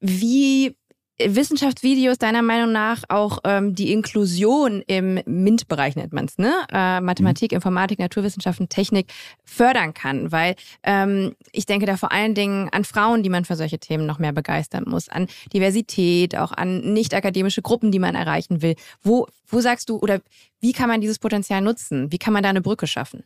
wie 0.00 0.74
Wissenschaftsvideos 1.18 2.18
deiner 2.18 2.42
Meinung 2.42 2.72
nach 2.72 3.02
auch 3.08 3.38
ähm, 3.44 3.74
die 3.74 3.92
Inklusion 3.92 4.82
im 4.86 5.20
MINT-Bereich 5.26 5.94
nennt 5.94 6.12
man 6.12 6.24
es, 6.24 6.38
ne? 6.38 6.52
Äh, 6.72 7.00
Mathematik, 7.00 7.52
mhm. 7.52 7.56
Informatik, 7.56 7.98
Naturwissenschaften, 7.98 8.68
Technik 8.68 9.12
fördern 9.44 9.94
kann, 9.94 10.32
weil 10.32 10.56
ähm, 10.82 11.34
ich 11.52 11.66
denke 11.66 11.86
da 11.86 11.96
vor 11.96 12.12
allen 12.12 12.34
Dingen 12.34 12.68
an 12.70 12.84
Frauen, 12.84 13.22
die 13.22 13.28
man 13.28 13.44
für 13.44 13.56
solche 13.56 13.78
Themen 13.78 14.06
noch 14.06 14.18
mehr 14.18 14.32
begeistern 14.32 14.84
muss, 14.86 15.08
an 15.08 15.26
Diversität, 15.52 16.36
auch 16.36 16.52
an 16.52 16.80
nicht 16.92 17.14
akademische 17.14 17.62
Gruppen, 17.62 17.92
die 17.92 17.98
man 17.98 18.14
erreichen 18.14 18.62
will. 18.62 18.74
Wo, 19.02 19.26
wo 19.46 19.60
sagst 19.60 19.88
du 19.88 19.98
oder 19.98 20.20
wie 20.60 20.72
kann 20.72 20.88
man 20.88 21.00
dieses 21.00 21.18
Potenzial 21.18 21.60
nutzen? 21.60 22.10
Wie 22.10 22.18
kann 22.18 22.32
man 22.32 22.42
da 22.42 22.48
eine 22.48 22.62
Brücke 22.62 22.86
schaffen? 22.86 23.24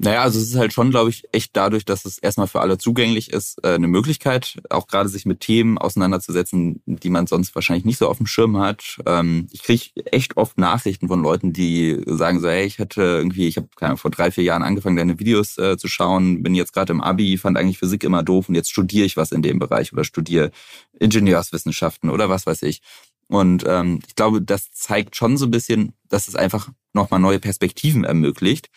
Naja, 0.00 0.22
also 0.22 0.38
es 0.38 0.50
ist 0.50 0.56
halt 0.56 0.72
schon, 0.72 0.90
glaube 0.90 1.10
ich, 1.10 1.24
echt 1.32 1.56
dadurch, 1.56 1.84
dass 1.84 2.04
es 2.04 2.18
erstmal 2.18 2.46
für 2.46 2.60
alle 2.60 2.78
zugänglich 2.78 3.32
ist, 3.32 3.58
äh, 3.64 3.74
eine 3.74 3.88
Möglichkeit, 3.88 4.58
auch 4.70 4.86
gerade 4.86 5.08
sich 5.08 5.26
mit 5.26 5.40
Themen 5.40 5.76
auseinanderzusetzen, 5.76 6.80
die 6.86 7.10
man 7.10 7.26
sonst 7.26 7.52
wahrscheinlich 7.56 7.84
nicht 7.84 7.98
so 7.98 8.08
auf 8.08 8.18
dem 8.18 8.28
Schirm 8.28 8.58
hat. 8.58 8.98
Ähm, 9.06 9.48
ich 9.50 9.64
kriege 9.64 9.86
echt 10.12 10.36
oft 10.36 10.56
Nachrichten 10.56 11.08
von 11.08 11.20
Leuten, 11.20 11.52
die 11.52 12.00
sagen 12.06 12.38
so, 12.38 12.48
hey, 12.48 12.64
ich 12.64 12.78
hatte 12.78 13.02
irgendwie, 13.02 13.48
ich 13.48 13.56
habe 13.56 13.96
vor 13.96 14.12
drei, 14.12 14.30
vier 14.30 14.44
Jahren 14.44 14.62
angefangen, 14.62 14.94
deine 14.96 15.18
Videos 15.18 15.58
äh, 15.58 15.76
zu 15.76 15.88
schauen, 15.88 16.44
bin 16.44 16.54
jetzt 16.54 16.72
gerade 16.72 16.92
im 16.92 17.00
Abi, 17.00 17.36
fand 17.36 17.58
eigentlich 17.58 17.78
Physik 17.78 18.04
immer 18.04 18.22
doof 18.22 18.48
und 18.48 18.54
jetzt 18.54 18.70
studiere 18.70 19.04
ich 19.04 19.16
was 19.16 19.32
in 19.32 19.42
dem 19.42 19.58
Bereich 19.58 19.92
oder 19.92 20.04
studiere 20.04 20.52
Ingenieurswissenschaften 21.00 22.10
oder 22.10 22.28
was 22.28 22.46
weiß 22.46 22.62
ich. 22.62 22.82
Und 23.28 23.64
ähm, 23.66 24.00
ich 24.06 24.16
glaube, 24.16 24.40
das 24.40 24.72
zeigt 24.72 25.14
schon 25.14 25.36
so 25.36 25.46
ein 25.46 25.50
bisschen, 25.50 25.92
dass 26.08 26.28
es 26.28 26.34
einfach 26.34 26.70
nochmal 26.94 27.20
neue 27.20 27.38
Perspektiven 27.38 28.04
ermöglicht. 28.04 28.70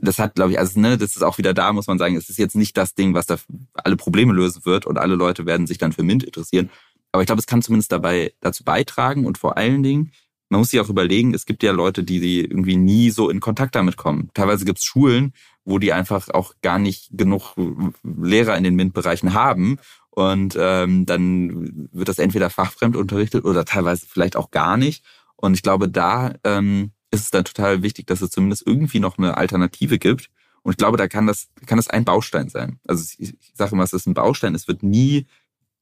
Das 0.00 0.18
hat, 0.18 0.34
glaube 0.34 0.52
ich, 0.52 0.58
also 0.58 0.80
ne, 0.80 0.96
das 0.96 1.14
ist 1.14 1.22
auch 1.22 1.38
wieder 1.38 1.52
da, 1.52 1.72
muss 1.72 1.86
man 1.86 1.98
sagen, 1.98 2.16
es 2.16 2.30
ist 2.30 2.38
jetzt 2.38 2.56
nicht 2.56 2.76
das 2.76 2.94
Ding, 2.94 3.12
was 3.14 3.26
da 3.26 3.36
alle 3.74 3.96
Probleme 3.96 4.32
lösen 4.32 4.64
wird 4.64 4.86
und 4.86 4.98
alle 4.98 5.14
Leute 5.14 5.44
werden 5.44 5.66
sich 5.66 5.78
dann 5.78 5.92
für 5.92 6.02
MINT 6.02 6.24
interessieren. 6.24 6.70
Aber 7.12 7.22
ich 7.22 7.26
glaube, 7.26 7.40
es 7.40 7.46
kann 7.46 7.60
zumindest 7.60 7.92
dabei 7.92 8.32
dazu 8.40 8.64
beitragen 8.64 9.26
und 9.26 9.36
vor 9.36 9.58
allen 9.58 9.82
Dingen, 9.82 10.12
man 10.48 10.60
muss 10.60 10.70
sich 10.70 10.80
auch 10.80 10.88
überlegen, 10.88 11.34
es 11.34 11.46
gibt 11.46 11.62
ja 11.62 11.72
Leute, 11.72 12.02
die, 12.02 12.20
die 12.20 12.40
irgendwie 12.40 12.76
nie 12.76 13.10
so 13.10 13.28
in 13.28 13.40
Kontakt 13.40 13.74
damit 13.74 13.96
kommen. 13.96 14.30
Teilweise 14.34 14.64
gibt 14.64 14.78
es 14.78 14.84
Schulen, 14.84 15.34
wo 15.64 15.78
die 15.78 15.92
einfach 15.92 16.30
auch 16.30 16.54
gar 16.62 16.78
nicht 16.78 17.08
genug 17.12 17.54
Lehrer 18.02 18.56
in 18.56 18.64
den 18.64 18.74
MINT-Bereichen 18.74 19.34
haben 19.34 19.78
und 20.14 20.56
ähm, 20.60 21.06
dann 21.06 21.88
wird 21.90 22.08
das 22.08 22.18
entweder 22.18 22.50
fachfremd 22.50 22.96
unterrichtet 22.96 23.46
oder 23.46 23.64
teilweise 23.64 24.06
vielleicht 24.06 24.36
auch 24.36 24.50
gar 24.50 24.76
nicht. 24.76 25.02
Und 25.36 25.54
ich 25.54 25.62
glaube, 25.62 25.88
da 25.88 26.34
ähm, 26.44 26.92
ist 27.10 27.24
es 27.24 27.30
dann 27.30 27.44
total 27.44 27.82
wichtig, 27.82 28.06
dass 28.08 28.20
es 28.20 28.30
zumindest 28.30 28.66
irgendwie 28.66 29.00
noch 29.00 29.16
eine 29.16 29.38
Alternative 29.38 29.98
gibt. 29.98 30.28
Und 30.62 30.72
ich 30.72 30.76
glaube, 30.76 30.98
da 30.98 31.08
kann 31.08 31.26
das, 31.26 31.48
kann 31.64 31.78
das 31.78 31.88
ein 31.88 32.04
Baustein 32.04 32.50
sein. 32.50 32.78
Also 32.86 33.04
ich, 33.18 33.32
ich 33.40 33.52
sage 33.54 33.72
immer, 33.72 33.84
es 33.84 33.94
ist 33.94 34.06
ein 34.06 34.12
Baustein. 34.12 34.54
Es 34.54 34.68
wird 34.68 34.82
nie 34.82 35.26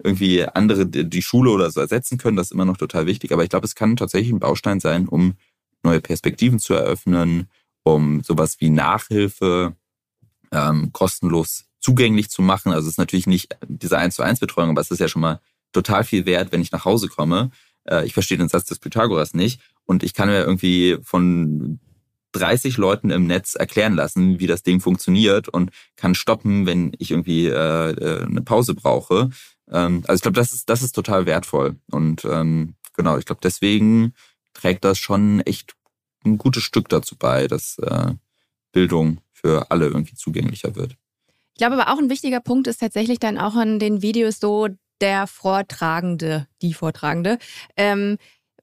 irgendwie 0.02 0.44
andere 0.44 0.86
die 0.86 1.22
Schule 1.22 1.50
oder 1.50 1.68
so 1.72 1.80
ersetzen 1.80 2.16
können. 2.16 2.36
Das 2.36 2.46
ist 2.46 2.52
immer 2.52 2.64
noch 2.64 2.76
total 2.76 3.06
wichtig. 3.06 3.32
Aber 3.32 3.42
ich 3.42 3.50
glaube, 3.50 3.66
es 3.66 3.74
kann 3.74 3.96
tatsächlich 3.96 4.32
ein 4.32 4.38
Baustein 4.38 4.78
sein, 4.78 5.08
um 5.08 5.34
neue 5.82 6.00
Perspektiven 6.00 6.60
zu 6.60 6.74
eröffnen, 6.74 7.50
um 7.82 8.22
sowas 8.22 8.60
wie 8.60 8.70
Nachhilfe 8.70 9.74
ähm, 10.52 10.92
kostenlos 10.92 11.69
zugänglich 11.80 12.30
zu 12.30 12.42
machen. 12.42 12.72
Also 12.72 12.86
es 12.86 12.94
ist 12.94 12.98
natürlich 12.98 13.26
nicht 13.26 13.56
diese 13.66 13.98
1 13.98 14.14
zu 14.14 14.22
1 14.22 14.40
Betreuung, 14.40 14.70
aber 14.70 14.80
es 14.80 14.90
ist 14.90 15.00
ja 15.00 15.08
schon 15.08 15.22
mal 15.22 15.40
total 15.72 16.04
viel 16.04 16.26
wert, 16.26 16.52
wenn 16.52 16.62
ich 16.62 16.72
nach 16.72 16.84
Hause 16.84 17.08
komme. 17.08 17.50
Äh, 17.84 18.06
ich 18.06 18.12
verstehe 18.12 18.38
den 18.38 18.48
Satz 18.48 18.64
des 18.64 18.78
Pythagoras 18.78 19.34
nicht 19.34 19.60
und 19.84 20.02
ich 20.02 20.14
kann 20.14 20.28
mir 20.28 20.40
irgendwie 20.40 20.98
von 21.02 21.80
30 22.32 22.76
Leuten 22.76 23.10
im 23.10 23.26
Netz 23.26 23.54
erklären 23.54 23.94
lassen, 23.94 24.38
wie 24.38 24.46
das 24.46 24.62
Ding 24.62 24.80
funktioniert 24.80 25.48
und 25.48 25.70
kann 25.96 26.14
stoppen, 26.14 26.66
wenn 26.66 26.92
ich 26.98 27.10
irgendwie 27.10 27.46
äh, 27.46 27.90
äh 27.90 28.24
eine 28.24 28.42
Pause 28.42 28.74
brauche. 28.74 29.30
Ähm, 29.70 30.04
also 30.06 30.18
ich 30.18 30.22
glaube, 30.22 30.36
das 30.36 30.52
ist, 30.52 30.68
das 30.68 30.82
ist 30.82 30.92
total 30.92 31.26
wertvoll. 31.26 31.76
Und 31.90 32.24
ähm, 32.24 32.74
genau, 32.96 33.18
ich 33.18 33.24
glaube, 33.24 33.40
deswegen 33.42 34.14
trägt 34.52 34.84
das 34.84 34.98
schon 34.98 35.40
echt 35.40 35.74
ein 36.24 36.38
gutes 36.38 36.62
Stück 36.62 36.88
dazu 36.88 37.16
bei, 37.16 37.48
dass 37.48 37.78
äh, 37.78 38.14
Bildung 38.72 39.20
für 39.32 39.70
alle 39.70 39.86
irgendwie 39.86 40.14
zugänglicher 40.14 40.76
wird. 40.76 40.96
Ich 41.54 41.58
glaube 41.58 41.80
aber 41.80 41.92
auch 41.92 41.98
ein 41.98 42.10
wichtiger 42.10 42.40
Punkt 42.40 42.66
ist 42.66 42.78
tatsächlich 42.78 43.18
dann 43.18 43.38
auch 43.38 43.56
in 43.56 43.78
den 43.78 44.02
Videos 44.02 44.40
so 44.40 44.68
der 45.00 45.26
Vortragende, 45.26 46.46
die 46.62 46.74
Vortragende. 46.74 47.38
Ähm, 47.76 48.18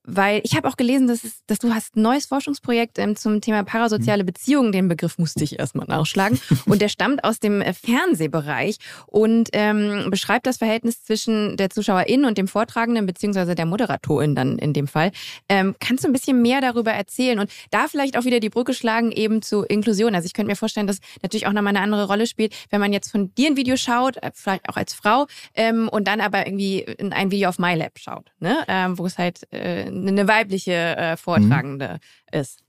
weil 0.07 0.41
ich 0.43 0.55
habe 0.55 0.67
auch 0.67 0.77
gelesen, 0.77 1.07
dass, 1.07 1.23
es, 1.23 1.45
dass 1.47 1.59
du 1.59 1.73
hast 1.73 1.97
ein 1.97 2.01
neues 2.01 2.25
Forschungsprojekt 2.25 2.97
ähm, 2.97 3.15
zum 3.17 3.41
Thema 3.41 3.63
parasoziale 3.63 4.23
mhm. 4.23 4.27
Beziehungen. 4.27 4.71
Den 4.71 4.87
Begriff 4.87 5.17
musste 5.17 5.43
ich 5.43 5.59
erstmal 5.59 5.85
nachschlagen. 5.85 6.39
Und 6.65 6.81
der 6.81 6.87
stammt 6.87 7.23
aus 7.23 7.39
dem 7.39 7.61
äh, 7.61 7.73
Fernsehbereich 7.73 8.77
und 9.05 9.49
ähm, 9.51 10.07
beschreibt 10.09 10.47
das 10.47 10.57
Verhältnis 10.57 11.03
zwischen 11.03 11.57
der 11.57 11.69
Zuschauerin 11.69 12.23
und 12.25 12.37
dem 12.37 12.47
Vortragenden 12.47 13.05
beziehungsweise 13.05 13.53
der 13.53 13.65
Moderatorin 13.65 14.33
dann 14.33 14.57
in 14.57 14.71
dem 14.71 14.87
Fall. 14.87 15.11
Ähm, 15.49 15.75
kannst 15.79 16.05
du 16.05 16.07
ein 16.07 16.13
bisschen 16.13 16.41
mehr 16.41 16.61
darüber 16.61 16.91
erzählen 16.91 17.39
und 17.39 17.51
da 17.69 17.87
vielleicht 17.87 18.17
auch 18.17 18.23
wieder 18.23 18.39
die 18.39 18.49
Brücke 18.49 18.73
schlagen 18.73 19.11
eben 19.11 19.41
zu 19.41 19.63
Inklusion? 19.63 20.15
Also 20.15 20.25
ich 20.25 20.33
könnte 20.33 20.49
mir 20.49 20.55
vorstellen, 20.55 20.87
dass 20.87 20.99
natürlich 21.21 21.47
auch 21.47 21.53
nochmal 21.53 21.75
eine 21.75 21.81
andere 21.81 22.07
Rolle 22.07 22.27
spielt, 22.27 22.55
wenn 22.69 22.79
man 22.79 22.93
jetzt 22.93 23.11
von 23.11 23.35
dir 23.35 23.49
ein 23.49 23.57
Video 23.57 23.75
schaut, 23.75 24.15
äh, 24.17 24.31
vielleicht 24.33 24.69
auch 24.69 24.77
als 24.77 24.93
Frau 24.93 25.27
ähm, 25.53 25.89
und 25.89 26.07
dann 26.07 26.21
aber 26.21 26.47
irgendwie 26.47 26.79
in 26.79 27.11
ein 27.11 27.29
Video 27.29 27.49
auf 27.49 27.59
MyLab 27.59 27.99
schaut, 27.99 28.31
ne? 28.39 28.63
ähm, 28.69 28.97
wo 28.97 29.05
es 29.05 29.17
halt 29.17 29.51
äh, 29.51 29.96
eine 29.97 30.27
weibliche 30.27 30.73
äh, 30.73 31.17
Vortragende 31.17 31.99
mhm. 32.31 32.39
ist. 32.39 32.63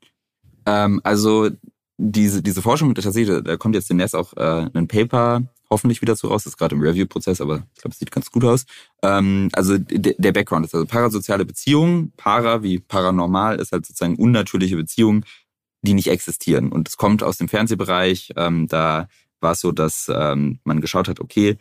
Ähm, 0.67 1.01
also 1.05 1.51
diese, 1.97 2.43
diese 2.43 2.63
Forschung, 2.63 2.95
tatsächlich, 2.95 3.43
da 3.43 3.57
kommt 3.57 3.75
jetzt 3.75 3.91
demnächst 3.91 4.15
auch 4.15 4.37
äh, 4.37 4.71
ein 4.73 4.89
Paper 4.89 5.43
hoffentlich 5.71 6.01
wieder 6.01 6.17
zu 6.17 6.29
raus, 6.29 6.45
das 6.45 6.55
ist 6.55 6.57
gerade 6.57 6.75
im 6.75 6.81
Review-Prozess, 6.81 7.41
aber 7.41 7.67
ich 7.75 7.83
glaube, 7.83 7.93
es 7.93 7.99
sieht 7.99 8.11
ganz 8.11 8.31
gut 8.31 8.45
aus. 8.45 8.65
Ähm, 9.03 9.49
also 9.53 9.77
der 9.79 10.33
Background 10.33 10.65
ist 10.65 10.75
also 10.75 10.87
parasoziale 10.87 11.45
Beziehungen, 11.45 12.13
para 12.17 12.63
wie 12.63 12.79
paranormal 12.79 13.61
ist 13.61 13.73
halt 13.73 13.85
sozusagen 13.85 14.17
unnatürliche 14.17 14.77
Beziehungen, 14.77 15.25
die 15.83 15.95
nicht 15.95 16.09
existieren. 16.09 16.73
Und 16.73 16.89
es 16.89 16.97
kommt 16.97 17.23
aus 17.23 17.37
dem 17.37 17.49
Fernsehbereich. 17.49 18.33
Ähm, 18.37 18.67
da 18.67 19.09
war 19.41 19.53
es 19.53 19.61
so, 19.61 19.73
dass 19.73 20.11
ähm, 20.13 20.59
man 20.65 20.81
geschaut 20.81 21.09
hat, 21.09 21.21
okay, 21.21 21.59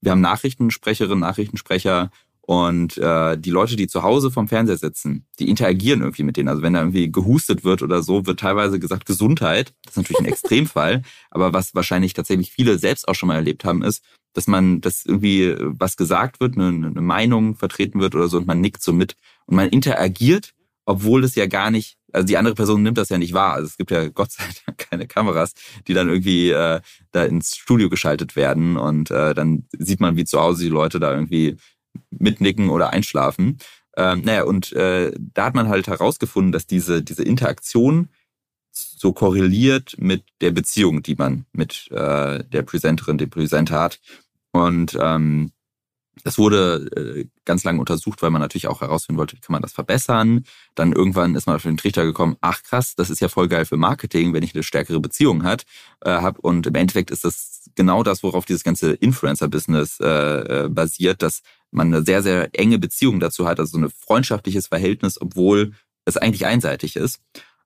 wir 0.00 0.12
haben 0.12 0.20
Nachrichtensprecherinnen, 0.20 1.20
Nachrichtensprecher 1.20 2.10
und 2.46 2.98
äh, 2.98 3.38
die 3.38 3.50
Leute, 3.50 3.74
die 3.74 3.86
zu 3.86 4.02
Hause 4.02 4.30
vom 4.30 4.48
Fernseher 4.48 4.76
sitzen, 4.76 5.24
die 5.38 5.48
interagieren 5.48 6.02
irgendwie 6.02 6.24
mit 6.24 6.36
denen. 6.36 6.50
Also 6.50 6.60
wenn 6.60 6.74
da 6.74 6.80
irgendwie 6.80 7.10
gehustet 7.10 7.64
wird 7.64 7.80
oder 7.80 8.02
so, 8.02 8.26
wird 8.26 8.40
teilweise 8.40 8.78
gesagt 8.78 9.06
Gesundheit. 9.06 9.72
Das 9.84 9.92
ist 9.92 9.96
natürlich 9.96 10.20
ein 10.20 10.26
Extremfall. 10.32 11.02
Aber 11.30 11.54
was 11.54 11.74
wahrscheinlich 11.74 12.12
tatsächlich 12.12 12.52
viele 12.52 12.78
selbst 12.78 13.08
auch 13.08 13.14
schon 13.14 13.28
mal 13.28 13.36
erlebt 13.36 13.64
haben, 13.64 13.82
ist, 13.82 14.04
dass 14.34 14.46
man, 14.46 14.82
dass 14.82 15.06
irgendwie 15.06 15.54
was 15.58 15.96
gesagt 15.96 16.40
wird, 16.40 16.58
eine, 16.58 16.66
eine 16.66 17.00
Meinung 17.00 17.54
vertreten 17.54 18.00
wird 18.00 18.14
oder 18.14 18.28
so 18.28 18.36
und 18.36 18.46
man 18.46 18.60
nickt 18.60 18.82
so 18.82 18.92
mit 18.92 19.16
und 19.46 19.56
man 19.56 19.70
interagiert, 19.70 20.52
obwohl 20.84 21.24
es 21.24 21.36
ja 21.36 21.46
gar 21.46 21.70
nicht, 21.70 21.96
also 22.12 22.26
die 22.26 22.36
andere 22.36 22.54
Person 22.54 22.82
nimmt 22.82 22.98
das 22.98 23.08
ja 23.08 23.16
nicht 23.16 23.32
wahr. 23.32 23.54
Also 23.54 23.68
es 23.68 23.78
gibt 23.78 23.90
ja 23.90 24.08
Gott 24.08 24.32
sei 24.32 24.44
Dank 24.66 24.78
keine 24.90 25.06
Kameras, 25.06 25.54
die 25.86 25.94
dann 25.94 26.08
irgendwie 26.08 26.50
äh, 26.50 26.80
da 27.12 27.24
ins 27.24 27.56
Studio 27.56 27.88
geschaltet 27.88 28.36
werden 28.36 28.76
und 28.76 29.10
äh, 29.10 29.32
dann 29.32 29.66
sieht 29.72 30.00
man, 30.00 30.16
wie 30.16 30.24
zu 30.24 30.40
Hause 30.40 30.64
die 30.64 30.68
Leute 30.68 31.00
da 31.00 31.14
irgendwie 31.14 31.56
mitnicken 32.10 32.70
oder 32.70 32.90
einschlafen. 32.92 33.58
Ähm, 33.96 34.22
naja, 34.22 34.44
und 34.44 34.72
äh, 34.72 35.12
da 35.16 35.46
hat 35.46 35.54
man 35.54 35.68
halt 35.68 35.86
herausgefunden, 35.86 36.52
dass 36.52 36.66
diese, 36.66 37.02
diese 37.02 37.22
Interaktion 37.22 38.08
so 38.72 39.12
korreliert 39.12 39.94
mit 39.98 40.24
der 40.40 40.50
Beziehung, 40.50 41.02
die 41.02 41.14
man 41.14 41.46
mit 41.52 41.90
äh, 41.92 42.42
der 42.44 42.62
Präsenterin, 42.62 43.18
dem 43.18 43.30
Präsenter 43.30 43.80
hat. 43.80 44.00
Und 44.52 44.96
ähm, 45.00 45.52
das 46.22 46.38
wurde 46.38 46.88
äh, 46.96 47.26
ganz 47.44 47.64
lange 47.64 47.80
untersucht, 47.80 48.22
weil 48.22 48.30
man 48.30 48.40
natürlich 48.40 48.68
auch 48.68 48.80
herausfinden 48.80 49.18
wollte, 49.18 49.36
wie 49.36 49.40
kann 49.40 49.52
man 49.52 49.62
das 49.62 49.72
verbessern. 49.72 50.44
Dann 50.74 50.92
irgendwann 50.92 51.34
ist 51.34 51.46
man 51.46 51.56
auf 51.56 51.62
den 51.62 51.76
Trichter 51.76 52.04
gekommen, 52.04 52.36
ach 52.40 52.62
krass, 52.62 52.94
das 52.94 53.10
ist 53.10 53.20
ja 53.20 53.28
voll 53.28 53.48
geil 53.48 53.64
für 53.64 53.76
Marketing, 53.76 54.32
wenn 54.32 54.42
ich 54.42 54.54
eine 54.54 54.62
stärkere 54.62 55.00
Beziehung 55.00 55.42
hat, 55.44 55.64
äh, 56.00 56.10
habe. 56.10 56.40
Und 56.40 56.66
im 56.66 56.74
Endeffekt 56.74 57.10
ist 57.10 57.24
das 57.24 57.70
genau 57.74 58.02
das, 58.02 58.22
worauf 58.22 58.44
dieses 58.44 58.64
ganze 58.64 58.92
Influencer-Business 58.92 59.98
äh, 60.00 60.06
äh, 60.64 60.68
basiert, 60.68 61.22
dass 61.22 61.42
man 61.74 61.88
eine 61.92 62.04
sehr, 62.04 62.22
sehr 62.22 62.48
enge 62.52 62.78
Beziehung 62.78 63.20
dazu 63.20 63.46
hat, 63.46 63.58
also 63.60 63.78
so 63.78 63.84
ein 63.84 63.90
freundschaftliches 63.90 64.68
Verhältnis, 64.68 65.20
obwohl 65.20 65.72
es 66.04 66.16
eigentlich 66.16 66.46
einseitig 66.46 66.96
ist. 66.96 67.20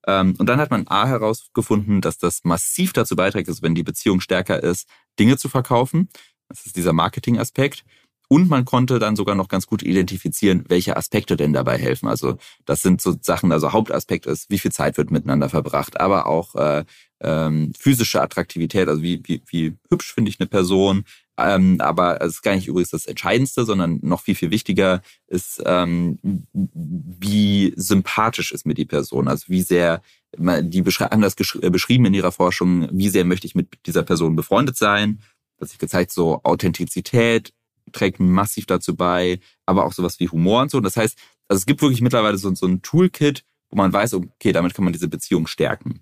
Ähm, 0.07 0.35
und 0.39 0.47
dann 0.47 0.61
hat 0.61 0.71
man 0.71 0.87
A 0.89 1.07
herausgefunden, 1.07 2.01
dass 2.01 2.19
das 2.19 2.45
massiv 2.45 2.93
dazu 2.93 3.17
beiträgt, 3.17 3.49
also 3.49 3.63
wenn 3.63 3.75
die 3.75 3.83
Beziehung 3.83 4.21
stärker 4.21 4.63
ist, 4.63 4.89
Dinge 5.19 5.37
zu 5.37 5.49
verkaufen. 5.49 6.09
Das 6.49 6.67
ist 6.67 6.77
dieser 6.77 6.93
Marketing-Aspekt. 6.93 7.85
Und 8.31 8.51
man 8.51 8.67
konnte 8.67 8.99
dann 8.99 9.17
sogar 9.17 9.35
noch 9.35 9.49
ganz 9.49 9.67
gut 9.67 9.83
identifizieren, 9.83 10.65
welche 10.69 10.99
Aspekte 10.99 11.37
denn 11.37 11.55
dabei 11.55 11.79
helfen. 11.79 12.09
Also 12.09 12.37
das 12.67 12.83
sind 12.83 13.01
so 13.01 13.17
Sachen, 13.23 13.53
also 13.53 13.73
Hauptaspekt 13.73 14.27
ist, 14.27 14.51
wie 14.51 14.59
viel 14.59 14.71
Zeit 14.71 14.99
wird 14.99 15.11
miteinander 15.11 15.49
verbracht, 15.49 15.99
aber 15.99 16.27
auch 16.27 16.55
äh, 16.55 16.85
ähm, 17.21 17.73
physische 17.79 18.21
Attraktivität, 18.21 18.87
also 18.89 19.03
wie, 19.03 19.23
wie, 19.25 19.43
wie 19.47 19.79
hübsch 19.91 20.13
finde 20.13 20.31
ich 20.31 20.39
eine 20.39 20.47
Person. 20.47 21.05
Ähm, 21.39 21.81
aber 21.81 22.21
es 22.21 22.35
ist 22.35 22.43
gar 22.43 22.55
nicht 22.57 22.67
übrigens 22.67 22.91
das 22.91 23.07
Entscheidendste, 23.07 23.65
sondern 23.65 24.01
noch 24.03 24.23
viel, 24.23 24.35
viel 24.35 24.51
wichtiger 24.51 25.03
ist, 25.29 25.63
ähm, 25.65 26.19
wie 26.53 27.73
sympathisch 27.77 28.51
ist 28.53 28.67
mir 28.67 28.75
die 28.75 28.85
Person. 28.85 29.29
Also 29.29 29.45
wie 29.49 29.63
sehr 29.63 30.03
die 30.37 30.83
haben 30.83 31.23
das 31.23 31.37
äh, 31.63 31.71
beschrieben 31.71 32.05
in 32.07 32.15
ihrer 32.15 32.33
Forschung, 32.33 32.89
wie 32.93 33.09
sehr 33.09 33.25
möchte 33.25 33.47
ich 33.47 33.55
mit 33.55 33.87
dieser 33.87 34.03
Person 34.03 34.37
befreundet 34.37 34.77
sein. 34.77 35.21
Das 35.59 35.71
sich 35.71 35.79
gezeigt, 35.79 36.13
so 36.13 36.43
Authentizität 36.45 37.53
trägt 37.93 38.21
massiv 38.21 38.67
dazu 38.67 38.95
bei, 38.95 39.41
aber 39.65 39.85
auch 39.85 39.93
sowas 39.93 40.21
wie 40.21 40.29
Humor 40.29 40.63
und 40.63 40.71
so. 40.71 40.81
Das 40.81 40.97
heißt, 40.97 41.19
also 41.49 41.59
es 41.59 41.67
gibt 41.67 41.81
wirklich 41.81 42.03
mittlerweile 42.03 42.37
so, 42.37 42.55
so 42.55 42.67
ein 42.67 42.83
Toolkit, 42.83 43.45
wo 43.71 43.77
man 43.77 43.93
weiß, 43.93 44.15
okay, 44.15 44.53
damit 44.53 44.75
kann 44.75 44.85
man 44.85 44.93
diese 44.93 45.09
Beziehung 45.09 45.47
stärken. 45.47 46.01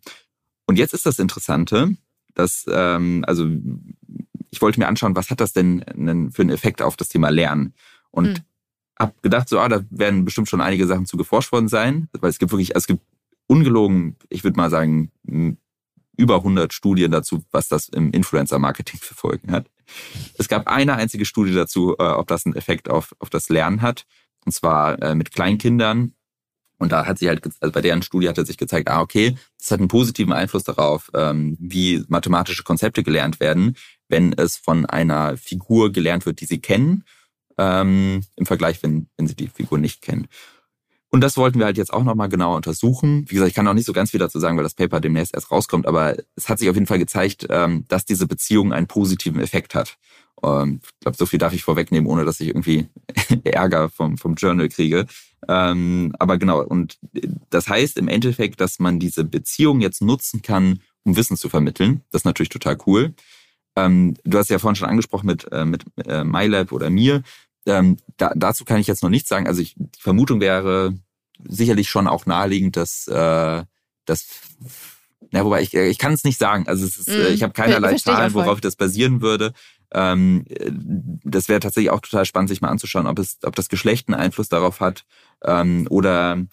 Und 0.66 0.78
jetzt 0.78 0.94
ist 0.94 1.06
das 1.06 1.18
Interessante, 1.18 1.96
dass, 2.34 2.66
ähm, 2.68 3.24
also 3.26 3.46
ich 4.56 4.62
wollte 4.62 4.80
mir 4.80 4.88
anschauen, 4.88 5.16
was 5.16 5.30
hat 5.30 5.40
das 5.40 5.52
denn 5.52 5.84
für 6.32 6.42
einen 6.42 6.50
Effekt 6.50 6.80
auf 6.80 6.96
das 6.96 7.08
Thema 7.08 7.28
Lernen? 7.28 7.74
Und 8.10 8.38
hm. 8.38 8.44
hab 8.98 9.22
gedacht, 9.22 9.50
so, 9.50 9.60
ah, 9.60 9.68
da 9.68 9.84
werden 9.90 10.24
bestimmt 10.24 10.48
schon 10.48 10.62
einige 10.62 10.86
Sachen 10.86 11.04
zu 11.04 11.18
geforscht 11.18 11.52
worden 11.52 11.68
sein, 11.68 12.08
weil 12.18 12.30
es 12.30 12.38
gibt 12.38 12.52
wirklich, 12.52 12.74
also 12.74 12.84
es 12.84 12.86
gibt 12.86 13.02
ungelogen, 13.46 14.16
ich 14.30 14.44
würde 14.44 14.56
mal 14.56 14.70
sagen, 14.70 15.12
über 16.16 16.36
100 16.36 16.72
Studien 16.72 17.10
dazu, 17.10 17.44
was 17.50 17.68
das 17.68 17.90
im 17.90 18.10
Influencer-Marketing 18.12 18.98
für 19.02 19.14
Folgen 19.14 19.52
hat. 19.52 19.66
Es 20.38 20.48
gab 20.48 20.66
eine 20.68 20.94
einzige 20.94 21.26
Studie 21.26 21.52
dazu, 21.52 21.94
äh, 21.98 22.02
ob 22.02 22.26
das 22.28 22.46
einen 22.46 22.56
Effekt 22.56 22.88
auf, 22.88 23.14
auf 23.18 23.28
das 23.28 23.50
Lernen 23.50 23.82
hat. 23.82 24.06
Und 24.46 24.52
zwar 24.52 25.02
äh, 25.02 25.14
mit 25.14 25.32
Kleinkindern. 25.32 26.14
Und 26.78 26.92
da 26.92 27.06
hat 27.06 27.18
sich 27.18 27.28
halt, 27.28 27.46
also 27.60 27.72
bei 27.72 27.80
deren 27.82 28.02
Studie 28.02 28.28
hat 28.28 28.38
er 28.38 28.46
sich 28.46 28.56
gezeigt, 28.56 28.88
ah, 28.88 29.00
okay, 29.00 29.36
das 29.58 29.70
hat 29.70 29.80
einen 29.80 29.88
positiven 29.88 30.32
Einfluss 30.32 30.64
darauf, 30.64 31.10
ähm, 31.14 31.56
wie 31.60 32.04
mathematische 32.08 32.64
Konzepte 32.64 33.02
gelernt 33.02 33.40
werden, 33.40 33.76
wenn 34.08 34.32
es 34.32 34.56
von 34.56 34.86
einer 34.86 35.36
Figur 35.36 35.92
gelernt 35.92 36.26
wird, 36.26 36.40
die 36.40 36.46
sie 36.46 36.60
kennen, 36.60 37.04
ähm, 37.58 38.22
im 38.36 38.46
Vergleich, 38.46 38.82
wenn, 38.82 39.08
wenn 39.16 39.26
sie 39.26 39.36
die 39.36 39.48
Figur 39.48 39.78
nicht 39.78 40.02
kennen. 40.02 40.28
Und 41.08 41.20
das 41.20 41.36
wollten 41.36 41.58
wir 41.58 41.66
halt 41.66 41.78
jetzt 41.78 41.92
auch 41.92 42.02
nochmal 42.04 42.28
genauer 42.28 42.56
untersuchen. 42.56 43.24
Wie 43.28 43.34
gesagt, 43.34 43.48
ich 43.48 43.54
kann 43.54 43.64
noch 43.64 43.74
nicht 43.74 43.86
so 43.86 43.92
ganz 43.92 44.10
viel 44.10 44.20
dazu 44.20 44.38
sagen, 44.38 44.56
weil 44.56 44.64
das 44.64 44.74
Paper 44.74 45.00
demnächst 45.00 45.34
erst 45.34 45.50
rauskommt, 45.50 45.86
aber 45.86 46.16
es 46.34 46.48
hat 46.48 46.58
sich 46.58 46.68
auf 46.68 46.76
jeden 46.76 46.86
Fall 46.86 46.98
gezeigt, 46.98 47.46
ähm, 47.48 47.84
dass 47.88 48.04
diese 48.04 48.26
Beziehung 48.26 48.72
einen 48.72 48.86
positiven 48.86 49.40
Effekt 49.40 49.74
hat. 49.74 49.96
Ähm, 50.42 50.80
ich 50.82 51.00
glaube, 51.00 51.16
so 51.16 51.26
viel 51.26 51.38
darf 51.38 51.52
ich 51.52 51.62
vorwegnehmen, 51.62 52.10
ohne 52.10 52.24
dass 52.24 52.40
ich 52.40 52.48
irgendwie 52.48 52.88
Ärger 53.44 53.88
vom, 53.88 54.18
vom 54.18 54.34
Journal 54.34 54.68
kriege. 54.68 55.06
Ähm, 55.48 56.12
aber 56.18 56.38
genau, 56.38 56.62
und 56.62 56.98
das 57.50 57.68
heißt 57.68 57.96
im 57.98 58.08
Endeffekt, 58.08 58.60
dass 58.60 58.78
man 58.78 58.98
diese 58.98 59.24
Beziehung 59.24 59.80
jetzt 59.80 60.02
nutzen 60.02 60.42
kann, 60.42 60.80
um 61.04 61.16
Wissen 61.16 61.36
zu 61.36 61.48
vermitteln. 61.48 62.02
Das 62.10 62.22
ist 62.22 62.26
natürlich 62.26 62.48
total 62.48 62.76
cool. 62.86 63.14
Du 63.76 64.38
hast 64.38 64.48
ja 64.48 64.58
vorhin 64.58 64.76
schon 64.76 64.88
angesprochen 64.88 65.26
mit, 65.26 65.52
äh, 65.52 65.64
mit 65.64 65.84
äh, 66.06 66.24
MyLab 66.24 66.72
oder 66.72 66.90
mir. 66.90 67.22
Da, 67.64 67.82
dazu 68.36 68.64
kann 68.64 68.78
ich 68.78 68.86
jetzt 68.86 69.02
noch 69.02 69.10
nichts 69.10 69.28
sagen. 69.28 69.48
Also 69.48 69.60
ich, 69.60 69.74
die 69.76 70.00
Vermutung 70.00 70.40
wäre, 70.40 70.94
sicherlich 71.48 71.88
schon 71.88 72.06
auch 72.06 72.24
naheliegend, 72.24 72.76
dass 72.76 73.08
äh, 73.08 73.64
das 74.04 74.26
ja, 75.32 75.44
wobei 75.44 75.62
ich, 75.62 75.74
ich 75.74 75.98
kann 75.98 76.12
es 76.12 76.24
nicht 76.24 76.38
sagen. 76.38 76.68
Also 76.68 76.84
es 76.84 76.98
ist, 76.98 77.08
mm, 77.08 77.34
ich 77.34 77.42
habe 77.42 77.52
keinerlei 77.52 77.94
Zahlen, 77.94 78.34
worauf 78.34 78.60
das 78.60 78.76
basieren 78.76 79.20
würde. 79.20 79.52
Ähm, 79.92 80.44
das 81.24 81.48
wäre 81.48 81.60
tatsächlich 81.60 81.90
auch 81.90 82.00
total 82.00 82.24
spannend, 82.24 82.48
sich 82.48 82.60
mal 82.60 82.68
anzuschauen, 82.68 83.06
ob 83.06 83.18
es, 83.18 83.38
ob 83.42 83.56
das 83.56 83.68
Geschlecht 83.68 84.08
einen 84.08 84.20
Einfluss 84.20 84.48
darauf 84.48 84.80
hat 84.80 85.04
ähm, 85.44 85.86
oder 85.90 86.44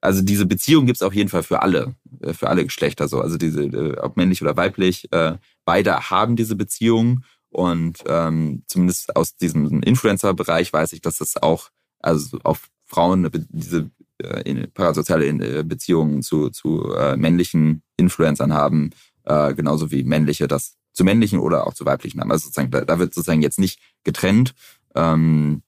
also 0.00 0.20
diese 0.20 0.46
Beziehung 0.46 0.84
gibt 0.86 0.96
es 0.96 1.02
auf 1.02 1.14
jeden 1.14 1.30
Fall 1.30 1.42
für 1.42 1.62
alle, 1.62 1.94
äh, 2.20 2.32
für 2.32 2.48
alle 2.48 2.64
Geschlechter 2.64 3.08
so. 3.08 3.20
Also 3.20 3.38
diese, 3.38 3.62
äh, 3.62 3.98
ob 3.98 4.16
männlich 4.16 4.42
oder 4.42 4.56
weiblich, 4.56 5.10
äh, 5.12 5.36
beide 5.64 6.10
haben 6.10 6.36
diese 6.36 6.56
Beziehung 6.56 7.24
und 7.50 7.98
ähm, 8.06 8.64
zumindest 8.66 9.14
aus 9.14 9.36
diesem 9.36 9.82
Influencer-Bereich 9.82 10.72
weiß 10.72 10.92
ich, 10.94 11.02
dass 11.02 11.18
das 11.18 11.36
auch 11.36 11.70
also 12.00 12.38
auf 12.44 12.68
Frauen 12.86 13.30
diese 13.50 13.90
äh, 14.18 14.66
parasoziale 14.68 15.26
äh, 15.26 15.62
Beziehungen 15.62 16.22
zu, 16.22 16.50
zu 16.50 16.94
äh, 16.94 17.16
männlichen 17.16 17.82
Influencern 17.96 18.52
haben, 18.52 18.90
äh, 19.24 19.54
genauso 19.54 19.90
wie 19.90 20.04
männliche 20.04 20.48
das 20.48 20.76
zu 20.92 21.04
männlichen 21.04 21.38
oder 21.38 21.66
auch 21.66 21.74
zu 21.74 21.84
weiblichen 21.84 22.20
haben. 22.20 22.30
Also 22.30 22.44
sozusagen, 22.44 22.70
da, 22.70 22.84
da 22.84 22.98
wird 22.98 23.14
sozusagen 23.14 23.42
jetzt 23.42 23.58
nicht 23.58 23.80
getrennt. 24.04 24.54
Ähm, 24.94 25.62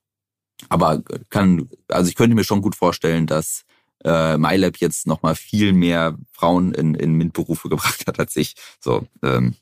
aber 0.68 1.02
kann, 1.30 1.68
also 1.88 2.08
ich 2.08 2.14
könnte 2.14 2.36
mir 2.36 2.44
schon 2.44 2.62
gut 2.62 2.74
vorstellen, 2.74 3.26
dass 3.26 3.64
äh, 4.04 4.36
MyLab 4.36 4.76
jetzt 4.78 5.06
nochmal 5.06 5.34
viel 5.34 5.72
mehr 5.72 6.18
Frauen 6.32 6.72
in, 6.74 6.94
in 6.94 7.14
MINT-Berufe 7.14 7.68
gebracht 7.70 8.06
hat 8.06 8.18
als 8.18 8.36
ich. 8.36 8.54
So, 8.80 9.06
ähm, 9.22 9.54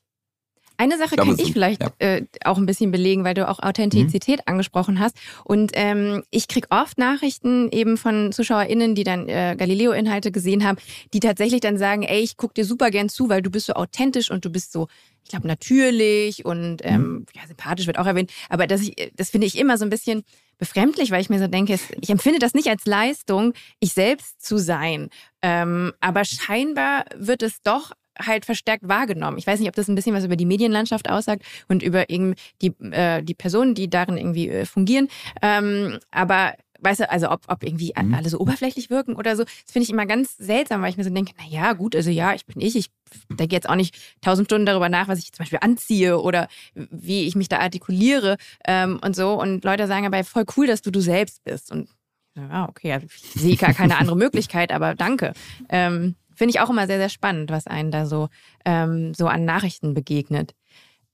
eine 0.82 0.98
Sache 0.98 1.16
kann 1.16 1.38
ich 1.38 1.52
vielleicht 1.52 1.82
ja. 1.82 1.90
äh, 1.98 2.24
auch 2.44 2.58
ein 2.58 2.66
bisschen 2.66 2.90
belegen, 2.90 3.24
weil 3.24 3.34
du 3.34 3.48
auch 3.48 3.60
Authentizität 3.60 4.38
mhm. 4.38 4.52
angesprochen 4.52 4.98
hast. 4.98 5.16
Und 5.44 5.72
ähm, 5.74 6.22
ich 6.30 6.48
kriege 6.48 6.66
oft 6.70 6.98
Nachrichten 6.98 7.70
eben 7.70 7.96
von 7.96 8.32
ZuschauerInnen, 8.32 8.94
die 8.94 9.04
dann 9.04 9.28
äh, 9.28 9.54
Galileo-Inhalte 9.56 10.32
gesehen 10.32 10.64
haben, 10.64 10.78
die 11.14 11.20
tatsächlich 11.20 11.60
dann 11.60 11.78
sagen, 11.78 12.02
ey, 12.02 12.20
ich 12.20 12.36
gucke 12.36 12.54
dir 12.54 12.64
super 12.64 12.90
gern 12.90 13.08
zu, 13.08 13.28
weil 13.28 13.42
du 13.42 13.50
bist 13.50 13.66
so 13.66 13.74
authentisch 13.74 14.30
und 14.30 14.44
du 14.44 14.50
bist 14.50 14.72
so, 14.72 14.88
ich 15.22 15.30
glaube, 15.30 15.46
natürlich 15.46 16.44
und 16.44 16.78
ähm, 16.82 17.02
mhm. 17.02 17.26
ja, 17.34 17.46
sympathisch 17.46 17.86
wird 17.86 17.98
auch 17.98 18.06
erwähnt. 18.06 18.32
Aber 18.48 18.66
das, 18.66 18.82
ich, 18.82 19.12
das 19.14 19.30
finde 19.30 19.46
ich 19.46 19.56
immer 19.56 19.78
so 19.78 19.84
ein 19.84 19.90
bisschen 19.90 20.24
befremdlich, 20.58 21.10
weil 21.10 21.20
ich 21.20 21.30
mir 21.30 21.38
so 21.38 21.46
denke, 21.46 21.78
ich 22.00 22.10
empfinde 22.10 22.38
das 22.38 22.54
nicht 22.54 22.68
als 22.68 22.86
Leistung, 22.86 23.52
ich 23.80 23.92
selbst 23.92 24.44
zu 24.44 24.58
sein. 24.58 25.10
Ähm, 25.42 25.92
aber 26.00 26.24
scheinbar 26.24 27.04
wird 27.16 27.42
es 27.42 27.62
doch 27.62 27.92
halt 28.18 28.44
verstärkt 28.44 28.88
wahrgenommen. 28.88 29.38
Ich 29.38 29.46
weiß 29.46 29.60
nicht, 29.60 29.68
ob 29.68 29.74
das 29.74 29.88
ein 29.88 29.94
bisschen 29.94 30.14
was 30.14 30.24
über 30.24 30.36
die 30.36 30.46
Medienlandschaft 30.46 31.08
aussagt 31.08 31.42
und 31.68 31.82
über 31.82 32.10
irgendwie 32.10 32.40
die, 32.60 32.74
äh, 32.90 33.22
die 33.22 33.34
Personen, 33.34 33.74
die 33.74 33.88
darin 33.88 34.16
irgendwie 34.16 34.48
äh, 34.48 34.66
fungieren. 34.66 35.08
Ähm, 35.40 35.98
aber 36.10 36.54
weißt 36.82 37.00
du, 37.00 37.10
also 37.10 37.30
ob, 37.30 37.42
ob 37.48 37.62
irgendwie 37.62 37.92
mhm. 37.96 38.14
alle 38.14 38.28
so 38.28 38.38
oberflächlich 38.38 38.90
wirken 38.90 39.14
oder 39.14 39.36
so, 39.36 39.44
das 39.44 39.72
finde 39.72 39.84
ich 39.84 39.90
immer 39.90 40.06
ganz 40.06 40.36
seltsam, 40.36 40.82
weil 40.82 40.90
ich 40.90 40.96
mir 40.96 41.04
so 41.04 41.10
denke, 41.10 41.32
na 41.38 41.44
ja, 41.46 41.72
gut, 41.72 41.96
also 41.96 42.10
ja, 42.10 42.34
ich 42.34 42.44
bin 42.44 42.60
ich, 42.60 42.76
ich 42.76 42.90
denke 43.30 43.54
jetzt 43.54 43.68
auch 43.68 43.76
nicht 43.76 43.96
tausend 44.20 44.48
Stunden 44.48 44.66
darüber 44.66 44.88
nach, 44.88 45.08
was 45.08 45.18
ich 45.18 45.32
zum 45.32 45.44
Beispiel 45.44 45.60
anziehe 45.62 46.20
oder 46.20 46.48
wie 46.74 47.26
ich 47.26 47.34
mich 47.34 47.48
da 47.48 47.58
artikuliere 47.58 48.36
ähm, 48.66 49.00
und 49.02 49.16
so. 49.16 49.40
Und 49.40 49.64
Leute 49.64 49.86
sagen 49.86 50.06
aber 50.06 50.22
voll 50.24 50.44
cool, 50.56 50.66
dass 50.66 50.82
du 50.82 50.90
du 50.90 51.00
selbst 51.00 51.42
bist. 51.44 51.70
Und 51.70 51.88
ja, 52.34 52.68
okay, 52.68 52.92
also 52.92 53.06
ich 53.06 53.40
sehe 53.40 53.56
gar 53.56 53.74
keine 53.74 53.98
andere 53.98 54.16
Möglichkeit, 54.24 54.72
aber 54.72 54.94
danke. 54.94 55.32
Ähm, 55.68 56.16
Finde 56.42 56.56
ich 56.56 56.60
auch 56.60 56.70
immer 56.70 56.88
sehr, 56.88 56.98
sehr 56.98 57.08
spannend, 57.08 57.52
was 57.52 57.68
einen 57.68 57.92
da 57.92 58.04
so, 58.04 58.28
ähm, 58.64 59.14
so 59.14 59.28
an 59.28 59.44
Nachrichten 59.44 59.94
begegnet. 59.94 60.56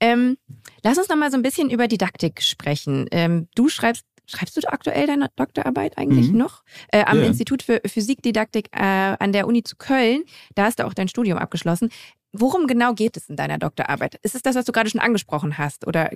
Ähm, 0.00 0.38
lass 0.82 0.96
uns 0.96 1.10
noch 1.10 1.18
mal 1.18 1.30
so 1.30 1.36
ein 1.36 1.42
bisschen 1.42 1.68
über 1.68 1.86
Didaktik 1.86 2.40
sprechen. 2.40 3.04
Ähm, 3.10 3.46
du 3.54 3.68
schreibst, 3.68 4.06
schreibst 4.24 4.56
du 4.56 4.66
aktuell 4.72 5.06
deine 5.06 5.28
Doktorarbeit 5.36 5.98
eigentlich 5.98 6.30
mhm. 6.30 6.38
noch? 6.38 6.62
Äh, 6.92 7.04
am 7.04 7.18
yeah. 7.18 7.26
Institut 7.26 7.62
für 7.62 7.82
Physikdidaktik 7.84 8.70
äh, 8.72 9.16
an 9.18 9.32
der 9.34 9.46
Uni 9.46 9.62
zu 9.62 9.76
Köln. 9.76 10.24
Da 10.54 10.64
hast 10.64 10.78
du 10.78 10.86
auch 10.86 10.94
dein 10.94 11.08
Studium 11.08 11.36
abgeschlossen. 11.36 11.90
Worum 12.32 12.66
genau 12.66 12.94
geht 12.94 13.18
es 13.18 13.28
in 13.28 13.36
deiner 13.36 13.58
Doktorarbeit? 13.58 14.14
Ist 14.22 14.34
es 14.34 14.40
das, 14.40 14.56
was 14.56 14.64
du 14.64 14.72
gerade 14.72 14.88
schon 14.88 15.02
angesprochen 15.02 15.58
hast? 15.58 15.86
Oder 15.86 16.10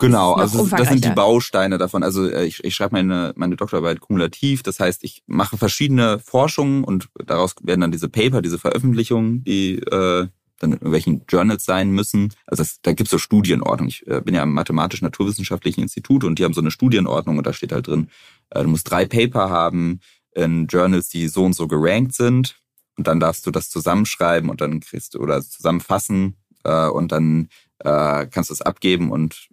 Genau, 0.00 0.32
also 0.32 0.66
das 0.66 0.88
sind 0.88 1.04
die 1.04 1.10
Bausteine 1.10 1.78
davon. 1.78 2.02
Also 2.02 2.28
äh, 2.28 2.44
ich, 2.44 2.64
ich 2.64 2.74
schreibe 2.74 2.94
meine, 2.94 3.32
meine 3.36 3.56
Doktorarbeit 3.56 4.00
kumulativ, 4.00 4.62
das 4.62 4.80
heißt, 4.80 5.04
ich 5.04 5.22
mache 5.26 5.56
verschiedene 5.56 6.18
Forschungen 6.18 6.84
und 6.84 7.08
daraus 7.26 7.54
werden 7.62 7.82
dann 7.82 7.92
diese 7.92 8.08
Paper, 8.08 8.42
diese 8.42 8.58
Veröffentlichungen, 8.58 9.44
die 9.44 9.78
äh, 9.78 10.28
dann 10.60 10.72
in 10.72 10.78
irgendwelchen 10.78 11.24
Journals 11.28 11.64
sein 11.64 11.90
müssen. 11.90 12.32
Also 12.46 12.62
das, 12.62 12.80
da 12.82 12.92
gibt's 12.92 13.10
so 13.10 13.18
Studienordnung. 13.18 13.88
Ich 13.88 14.06
äh, 14.06 14.20
bin 14.20 14.34
ja 14.34 14.42
am 14.42 14.52
Mathematisch-Naturwissenschaftlichen 14.52 15.82
Institut 15.82 16.22
und 16.24 16.38
die 16.38 16.44
haben 16.44 16.54
so 16.54 16.60
eine 16.60 16.70
Studienordnung 16.70 17.38
und 17.38 17.46
da 17.46 17.52
steht 17.52 17.72
halt 17.72 17.86
drin, 17.86 18.08
äh, 18.50 18.62
du 18.62 18.68
musst 18.68 18.90
drei 18.90 19.06
Paper 19.06 19.50
haben 19.50 20.00
in 20.34 20.66
Journals, 20.66 21.08
die 21.08 21.28
so 21.28 21.44
und 21.44 21.54
so 21.54 21.66
gerankt 21.66 22.14
sind 22.14 22.60
und 22.96 23.06
dann 23.06 23.20
darfst 23.20 23.46
du 23.46 23.50
das 23.50 23.70
zusammenschreiben 23.70 24.50
und 24.50 24.60
dann 24.60 24.80
kriegst 24.80 25.14
du 25.14 25.18
oder 25.18 25.42
zusammenfassen 25.42 26.36
äh, 26.64 26.88
und 26.88 27.12
dann 27.12 27.48
äh, 27.78 28.26
kannst 28.26 28.50
du 28.50 28.54
es 28.54 28.62
abgeben 28.62 29.10
und 29.10 29.48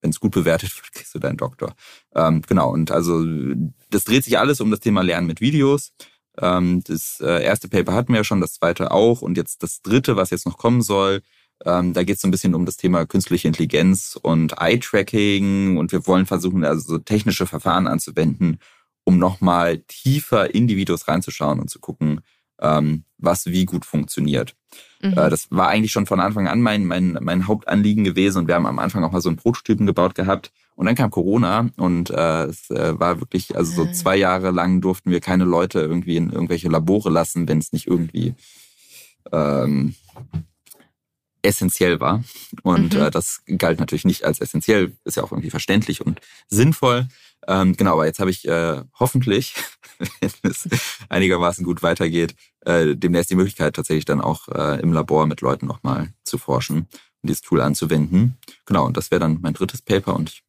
wenn 0.00 0.10
es 0.10 0.20
gut 0.20 0.32
bewertet 0.32 0.76
wird, 0.76 0.92
kriegst 0.92 1.14
du 1.14 1.18
deinen 1.18 1.36
Doktor. 1.36 1.74
Ähm, 2.14 2.42
genau, 2.46 2.72
und 2.72 2.90
also 2.90 3.24
das 3.90 4.04
dreht 4.04 4.24
sich 4.24 4.38
alles 4.38 4.60
um 4.60 4.70
das 4.70 4.80
Thema 4.80 5.02
Lernen 5.02 5.26
mit 5.26 5.40
Videos. 5.40 5.92
Ähm, 6.38 6.82
das 6.84 7.20
äh, 7.20 7.42
erste 7.44 7.68
Paper 7.68 7.94
hatten 7.94 8.12
wir 8.12 8.20
ja 8.20 8.24
schon, 8.24 8.40
das 8.40 8.54
zweite 8.54 8.90
auch. 8.90 9.22
Und 9.22 9.36
jetzt 9.36 9.62
das 9.62 9.82
dritte, 9.82 10.16
was 10.16 10.30
jetzt 10.30 10.46
noch 10.46 10.58
kommen 10.58 10.82
soll, 10.82 11.22
ähm, 11.64 11.92
da 11.92 12.02
geht 12.02 12.16
es 12.16 12.22
so 12.22 12.28
ein 12.28 12.30
bisschen 12.30 12.54
um 12.54 12.64
das 12.66 12.76
Thema 12.76 13.06
künstliche 13.06 13.48
Intelligenz 13.48 14.18
und 14.20 14.54
Eye-Tracking. 14.58 15.76
Und 15.76 15.92
wir 15.92 16.06
wollen 16.06 16.26
versuchen, 16.26 16.64
also 16.64 16.80
so 16.80 16.98
technische 16.98 17.46
Verfahren 17.46 17.86
anzuwenden, 17.86 18.58
um 19.04 19.18
nochmal 19.18 19.78
tiefer 19.88 20.54
in 20.54 20.66
die 20.68 20.76
Videos 20.76 21.08
reinzuschauen 21.08 21.60
und 21.60 21.70
zu 21.70 21.80
gucken, 21.80 22.20
ähm, 22.60 23.04
was 23.18 23.46
wie 23.46 23.64
gut 23.64 23.84
funktioniert. 23.84 24.54
Mhm. 25.02 25.12
Äh, 25.12 25.30
das 25.30 25.48
war 25.50 25.68
eigentlich 25.68 25.92
schon 25.92 26.06
von 26.06 26.20
Anfang 26.20 26.48
an 26.48 26.60
mein, 26.60 26.84
mein, 26.84 27.18
mein 27.20 27.46
Hauptanliegen 27.46 28.04
gewesen 28.04 28.38
und 28.38 28.48
wir 28.48 28.54
haben 28.54 28.66
am 28.66 28.78
Anfang 28.78 29.04
auch 29.04 29.12
mal 29.12 29.20
so 29.20 29.28
einen 29.28 29.36
Prototypen 29.36 29.86
gebaut 29.86 30.14
gehabt. 30.14 30.52
Und 30.74 30.86
dann 30.86 30.94
kam 30.94 31.10
Corona 31.10 31.68
und 31.76 32.08
äh, 32.10 32.44
es 32.44 32.70
äh, 32.70 32.98
war 32.98 33.20
wirklich, 33.20 33.54
also 33.56 33.70
so 33.72 33.88
ah. 33.88 33.92
zwei 33.92 34.16
Jahre 34.16 34.50
lang 34.50 34.80
durften 34.80 35.10
wir 35.10 35.20
keine 35.20 35.44
Leute 35.44 35.80
irgendwie 35.80 36.16
in 36.16 36.30
irgendwelche 36.30 36.68
Labore 36.68 37.10
lassen, 37.10 37.48
wenn 37.48 37.58
es 37.58 37.72
nicht 37.72 37.86
irgendwie 37.86 38.34
ähm, 39.30 39.94
essentiell 41.42 42.00
war. 42.00 42.24
Und 42.62 42.94
mhm. 42.94 43.00
äh, 43.00 43.10
das 43.10 43.42
galt 43.58 43.78
natürlich 43.78 44.04
nicht 44.04 44.24
als 44.24 44.40
essentiell, 44.40 44.96
ist 45.04 45.16
ja 45.16 45.22
auch 45.22 45.32
irgendwie 45.32 45.50
verständlich 45.50 46.04
und 46.04 46.20
sinnvoll. 46.48 47.08
Ähm, 47.46 47.76
genau, 47.76 47.94
aber 47.94 48.06
jetzt 48.06 48.20
habe 48.20 48.30
ich 48.30 48.46
äh, 48.46 48.82
hoffentlich, 48.98 49.54
wenn 50.20 50.50
es 50.50 50.68
einigermaßen 51.08 51.64
gut 51.64 51.82
weitergeht, 51.82 52.34
äh, 52.64 52.96
demnächst 52.96 53.30
die 53.30 53.36
Möglichkeit, 53.36 53.74
tatsächlich 53.76 54.04
dann 54.04 54.20
auch 54.20 54.48
äh, 54.48 54.80
im 54.80 54.92
Labor 54.92 55.26
mit 55.26 55.40
Leuten 55.40 55.66
nochmal 55.66 56.12
zu 56.24 56.38
forschen 56.38 56.88
und 57.22 57.28
dieses 57.28 57.42
Tool 57.42 57.60
anzuwenden. 57.60 58.38
Genau, 58.66 58.86
und 58.86 58.96
das 58.96 59.10
wäre 59.10 59.20
dann 59.20 59.38
mein 59.40 59.54
drittes 59.54 59.82
Paper 59.82 60.14
und 60.14 60.30
ich 60.30 60.42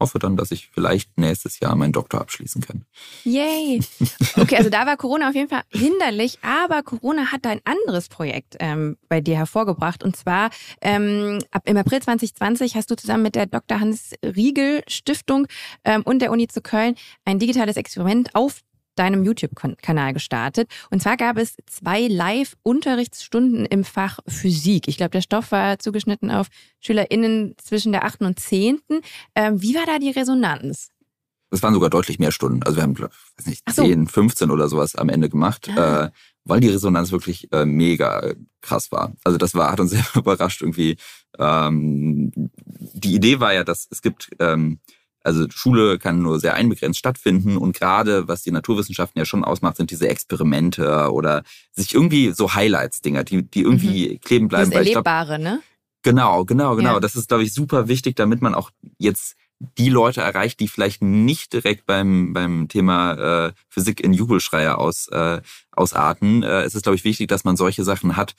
hoffe 0.00 0.18
dann, 0.18 0.36
dass 0.36 0.50
ich 0.50 0.68
vielleicht 0.72 1.16
nächstes 1.16 1.60
Jahr 1.60 1.74
meinen 1.76 1.92
Doktor 1.92 2.20
abschließen 2.20 2.60
kann. 2.62 2.84
Yay! 3.24 3.80
Okay, 4.36 4.56
also 4.56 4.68
da 4.68 4.84
war 4.84 4.96
Corona 4.96 5.28
auf 5.28 5.34
jeden 5.34 5.48
Fall 5.48 5.62
hinderlich, 5.70 6.38
aber 6.42 6.82
Corona 6.82 7.30
hat 7.30 7.46
ein 7.46 7.60
anderes 7.64 8.08
Projekt 8.08 8.56
ähm, 8.58 8.96
bei 9.08 9.20
dir 9.20 9.36
hervorgebracht. 9.36 10.02
Und 10.02 10.16
zwar 10.16 10.50
ähm, 10.80 11.38
ab 11.52 11.62
im 11.66 11.76
April 11.76 12.02
2020 12.02 12.74
hast 12.74 12.90
du 12.90 12.96
zusammen 12.96 13.22
mit 13.22 13.36
der 13.36 13.46
Dr. 13.46 13.78
Hans 13.78 14.12
Riegel 14.24 14.82
Stiftung 14.88 15.46
ähm, 15.84 16.02
und 16.02 16.20
der 16.20 16.32
Uni 16.32 16.48
zu 16.48 16.60
Köln 16.62 16.96
ein 17.24 17.38
digitales 17.38 17.76
Experiment 17.76 18.34
auf 18.34 18.62
deinem 18.94 19.24
YouTube-Kanal 19.24 20.12
gestartet. 20.12 20.68
Und 20.90 21.02
zwar 21.02 21.16
gab 21.16 21.36
es 21.36 21.56
zwei 21.66 22.06
Live-Unterrichtsstunden 22.06 23.66
im 23.66 23.84
Fach 23.84 24.18
Physik. 24.26 24.88
Ich 24.88 24.96
glaube, 24.96 25.10
der 25.10 25.22
Stoff 25.22 25.52
war 25.52 25.78
zugeschnitten 25.78 26.30
auf 26.30 26.48
SchülerInnen 26.80 27.54
zwischen 27.62 27.92
der 27.92 28.04
8. 28.04 28.22
und 28.22 28.38
10. 28.38 28.80
Ähm, 29.34 29.60
wie 29.60 29.74
war 29.74 29.86
da 29.86 29.98
die 29.98 30.10
Resonanz? 30.10 30.90
Das 31.50 31.62
waren 31.62 31.74
sogar 31.74 31.90
deutlich 31.90 32.18
mehr 32.18 32.32
Stunden. 32.32 32.64
Also 32.64 32.76
wir 32.78 32.82
haben, 32.82 32.98
weiß 32.98 33.46
nicht, 33.46 33.62
so. 33.70 33.84
10, 33.84 34.08
15 34.08 34.50
oder 34.50 34.68
sowas 34.68 34.96
am 34.96 35.08
Ende 35.08 35.28
gemacht, 35.28 35.70
ah. 35.76 36.06
äh, 36.06 36.10
weil 36.44 36.58
die 36.58 36.68
Resonanz 36.68 37.12
wirklich 37.12 37.52
äh, 37.52 37.64
mega 37.64 38.32
krass 38.60 38.90
war. 38.90 39.12
Also 39.22 39.38
das 39.38 39.54
war, 39.54 39.70
hat 39.70 39.78
uns 39.78 39.90
sehr 39.92 40.04
überrascht 40.16 40.62
irgendwie. 40.62 40.96
Ähm, 41.38 42.32
die 42.34 43.14
Idee 43.14 43.38
war 43.38 43.54
ja, 43.54 43.62
dass 43.62 43.86
es 43.88 44.02
gibt 44.02 44.30
ähm, 44.40 44.80
also 45.24 45.46
Schule 45.50 45.98
kann 45.98 46.22
nur 46.22 46.38
sehr 46.38 46.54
einbegrenzt 46.54 46.98
stattfinden 46.98 47.56
und 47.56 47.76
gerade 47.76 48.28
was 48.28 48.42
die 48.42 48.50
Naturwissenschaften 48.52 49.18
ja 49.18 49.24
schon 49.24 49.42
ausmacht, 49.42 49.78
sind 49.78 49.90
diese 49.90 50.08
Experimente 50.08 51.10
oder 51.10 51.42
sich 51.72 51.94
irgendwie 51.94 52.32
so 52.32 52.54
Highlights-Dinger, 52.54 53.24
die, 53.24 53.42
die 53.42 53.62
irgendwie 53.62 54.10
mhm. 54.10 54.20
kleben 54.20 54.48
bleiben. 54.48 54.70
Das 54.70 54.86
Erlebbare, 54.86 55.38
glaub, 55.38 55.54
ne? 55.54 55.62
Genau, 56.02 56.44
genau, 56.44 56.76
genau. 56.76 56.94
Ja. 56.94 57.00
Das 57.00 57.16
ist, 57.16 57.28
glaube 57.28 57.42
ich, 57.42 57.54
super 57.54 57.88
wichtig, 57.88 58.14
damit 58.16 58.42
man 58.42 58.54
auch 58.54 58.70
jetzt 58.98 59.36
die 59.78 59.88
Leute 59.88 60.20
erreicht, 60.20 60.60
die 60.60 60.68
vielleicht 60.68 61.00
nicht 61.00 61.54
direkt 61.54 61.86
beim, 61.86 62.34
beim 62.34 62.68
Thema 62.68 63.46
äh, 63.46 63.52
Physik 63.70 64.00
in 64.00 64.12
Jubelschreier 64.12 64.78
aus, 64.78 65.08
äh, 65.08 65.40
ausarten. 65.72 66.42
Äh, 66.42 66.62
es 66.62 66.74
ist, 66.74 66.82
glaube 66.82 66.96
ich, 66.96 67.04
wichtig, 67.04 67.28
dass 67.28 67.44
man 67.44 67.56
solche 67.56 67.84
Sachen 67.84 68.16
hat. 68.16 68.34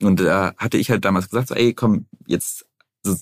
Und 0.00 0.20
da 0.20 0.50
äh, 0.50 0.52
hatte 0.58 0.78
ich 0.78 0.90
halt 0.90 1.04
damals 1.04 1.28
gesagt, 1.28 1.48
so, 1.48 1.56
ey, 1.56 1.74
komm, 1.74 2.06
jetzt 2.28 2.67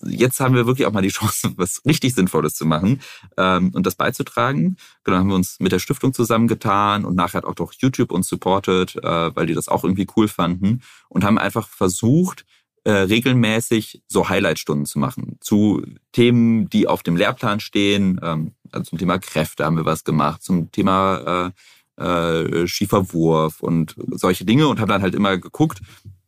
jetzt 0.06 0.40
haben 0.40 0.54
wir 0.54 0.66
wirklich 0.66 0.86
auch 0.86 0.92
mal 0.92 1.02
die 1.02 1.08
Chance, 1.08 1.52
was 1.56 1.82
richtig 1.84 2.14
Sinnvolles 2.14 2.54
zu 2.54 2.66
machen 2.66 3.00
ähm, 3.36 3.70
und 3.74 3.86
das 3.86 3.94
beizutragen. 3.94 4.76
Genau, 5.04 5.18
haben 5.18 5.28
wir 5.28 5.34
uns 5.34 5.58
mit 5.60 5.72
der 5.72 5.78
Stiftung 5.78 6.12
zusammengetan 6.12 7.04
und 7.04 7.14
nachher 7.16 7.38
hat 7.38 7.44
auch 7.44 7.54
doch 7.54 7.72
YouTube 7.72 8.12
uns 8.12 8.28
supportet, 8.28 8.96
äh, 8.96 9.36
weil 9.36 9.46
die 9.46 9.54
das 9.54 9.68
auch 9.68 9.84
irgendwie 9.84 10.06
cool 10.16 10.28
fanden 10.28 10.82
und 11.08 11.24
haben 11.24 11.38
einfach 11.38 11.68
versucht, 11.68 12.44
äh, 12.84 12.90
regelmäßig 12.90 14.02
so 14.06 14.28
Highlightstunden 14.28 14.86
zu 14.86 15.00
machen 15.00 15.38
zu 15.40 15.82
Themen, 16.12 16.68
die 16.70 16.86
auf 16.86 17.02
dem 17.02 17.16
Lehrplan 17.16 17.58
stehen. 17.58 18.20
Ähm, 18.22 18.52
also 18.70 18.90
zum 18.90 18.98
Thema 18.98 19.18
Kräfte 19.18 19.64
haben 19.64 19.76
wir 19.76 19.84
was 19.84 20.04
gemacht, 20.04 20.42
zum 20.42 20.70
Thema 20.70 21.52
äh, 21.98 22.02
äh, 22.02 22.68
Schieferwurf 22.68 23.60
und 23.60 23.96
solche 24.12 24.44
Dinge 24.44 24.68
und 24.68 24.78
haben 24.80 24.88
dann 24.88 25.02
halt 25.02 25.14
immer 25.14 25.36
geguckt, 25.36 25.80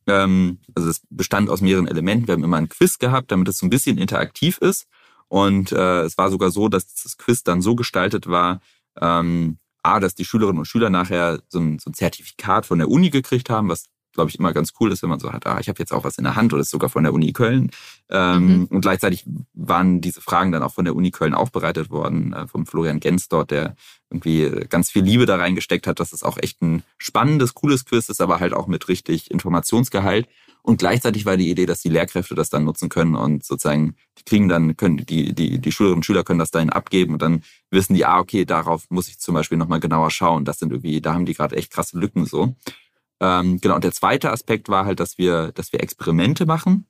ähm, 0.08 0.58
also 0.74 0.88
es 0.88 1.02
bestand 1.10 1.50
aus 1.50 1.60
mehreren 1.60 1.86
Elementen. 1.86 2.26
Wir 2.26 2.34
haben 2.34 2.44
immer 2.44 2.56
ein 2.56 2.68
Quiz 2.68 2.98
gehabt, 2.98 3.30
damit 3.30 3.48
es 3.48 3.58
so 3.58 3.66
ein 3.66 3.70
bisschen 3.70 3.98
interaktiv 3.98 4.58
ist. 4.58 4.86
Und 5.28 5.72
äh, 5.72 6.02
es 6.02 6.16
war 6.16 6.30
sogar 6.30 6.50
so, 6.50 6.68
dass 6.68 6.94
das 7.02 7.18
Quiz 7.18 7.42
dann 7.42 7.60
so 7.60 7.76
gestaltet 7.76 8.26
war, 8.26 8.60
ähm, 9.00 9.58
A, 9.82 10.00
dass 10.00 10.14
die 10.14 10.24
Schülerinnen 10.24 10.58
und 10.58 10.66
Schüler 10.66 10.90
nachher 10.90 11.40
so 11.48 11.60
ein, 11.60 11.78
so 11.78 11.90
ein 11.90 11.94
Zertifikat 11.94 12.66
von 12.66 12.78
der 12.78 12.88
Uni 12.88 13.10
gekriegt 13.10 13.48
haben, 13.50 13.68
was 13.68 13.84
glaube 14.18 14.30
ich, 14.30 14.38
immer 14.40 14.52
ganz 14.52 14.72
cool 14.80 14.90
ist, 14.90 15.02
wenn 15.02 15.10
man 15.10 15.20
so 15.20 15.32
hat, 15.32 15.46
ah, 15.46 15.60
ich 15.60 15.68
habe 15.68 15.78
jetzt 15.78 15.92
auch 15.92 16.02
was 16.02 16.18
in 16.18 16.24
der 16.24 16.34
Hand 16.34 16.52
oder 16.52 16.62
ist 16.62 16.70
sogar 16.70 16.90
von 16.90 17.04
der 17.04 17.14
Uni 17.14 17.32
Köln. 17.32 17.70
Ähm, 18.10 18.46
mhm. 18.46 18.64
Und 18.64 18.80
gleichzeitig 18.80 19.24
waren 19.54 20.00
diese 20.00 20.20
Fragen 20.20 20.50
dann 20.50 20.64
auch 20.64 20.74
von 20.74 20.84
der 20.84 20.96
Uni 20.96 21.12
Köln 21.12 21.34
aufbereitet 21.34 21.88
worden, 21.90 22.32
äh, 22.32 22.48
vom 22.48 22.66
Florian 22.66 22.98
Gens 22.98 23.28
dort, 23.28 23.52
der 23.52 23.76
irgendwie 24.10 24.66
ganz 24.68 24.90
viel 24.90 25.04
Liebe 25.04 25.24
da 25.24 25.36
reingesteckt 25.36 25.86
hat, 25.86 26.00
dass 26.00 26.12
es 26.12 26.24
auch 26.24 26.36
echt 26.36 26.60
ein 26.62 26.82
spannendes, 26.98 27.54
cooles 27.54 27.84
Quiz 27.84 28.08
ist, 28.08 28.20
aber 28.20 28.40
halt 28.40 28.54
auch 28.54 28.66
mit 28.66 28.88
richtig 28.88 29.30
Informationsgehalt. 29.30 30.26
Und 30.62 30.78
gleichzeitig 30.78 31.24
war 31.24 31.36
die 31.36 31.48
Idee, 31.48 31.66
dass 31.66 31.80
die 31.80 31.88
Lehrkräfte 31.88 32.34
das 32.34 32.50
dann 32.50 32.64
nutzen 32.64 32.88
können 32.88 33.14
und 33.14 33.44
sozusagen, 33.44 33.94
die 34.18 34.24
kriegen 34.24 34.48
dann, 34.48 34.76
können, 34.76 34.96
die, 34.98 35.32
die, 35.32 35.60
die 35.60 35.72
Schülerinnen 35.72 35.98
und 35.98 36.04
Schüler 36.04 36.24
können 36.24 36.40
das 36.40 36.50
dahin 36.50 36.70
abgeben 36.70 37.12
und 37.12 37.22
dann 37.22 37.42
wissen 37.70 37.94
die, 37.94 38.04
ah, 38.04 38.18
okay, 38.18 38.44
darauf 38.44 38.90
muss 38.90 39.08
ich 39.08 39.20
zum 39.20 39.34
Beispiel 39.34 39.58
nochmal 39.58 39.80
genauer 39.80 40.10
schauen. 40.10 40.44
Das 40.44 40.58
sind 40.58 40.72
irgendwie, 40.72 41.00
da 41.00 41.14
haben 41.14 41.24
die 41.24 41.34
gerade 41.34 41.56
echt 41.56 41.72
krasse 41.72 41.98
Lücken 41.98 42.26
so. 42.26 42.56
Ähm, 43.20 43.60
genau, 43.60 43.74
und 43.74 43.84
der 43.84 43.92
zweite 43.92 44.30
Aspekt 44.30 44.68
war 44.68 44.84
halt, 44.84 45.00
dass 45.00 45.18
wir, 45.18 45.52
dass 45.52 45.72
wir 45.72 45.80
Experimente 45.82 46.46
machen. 46.46 46.86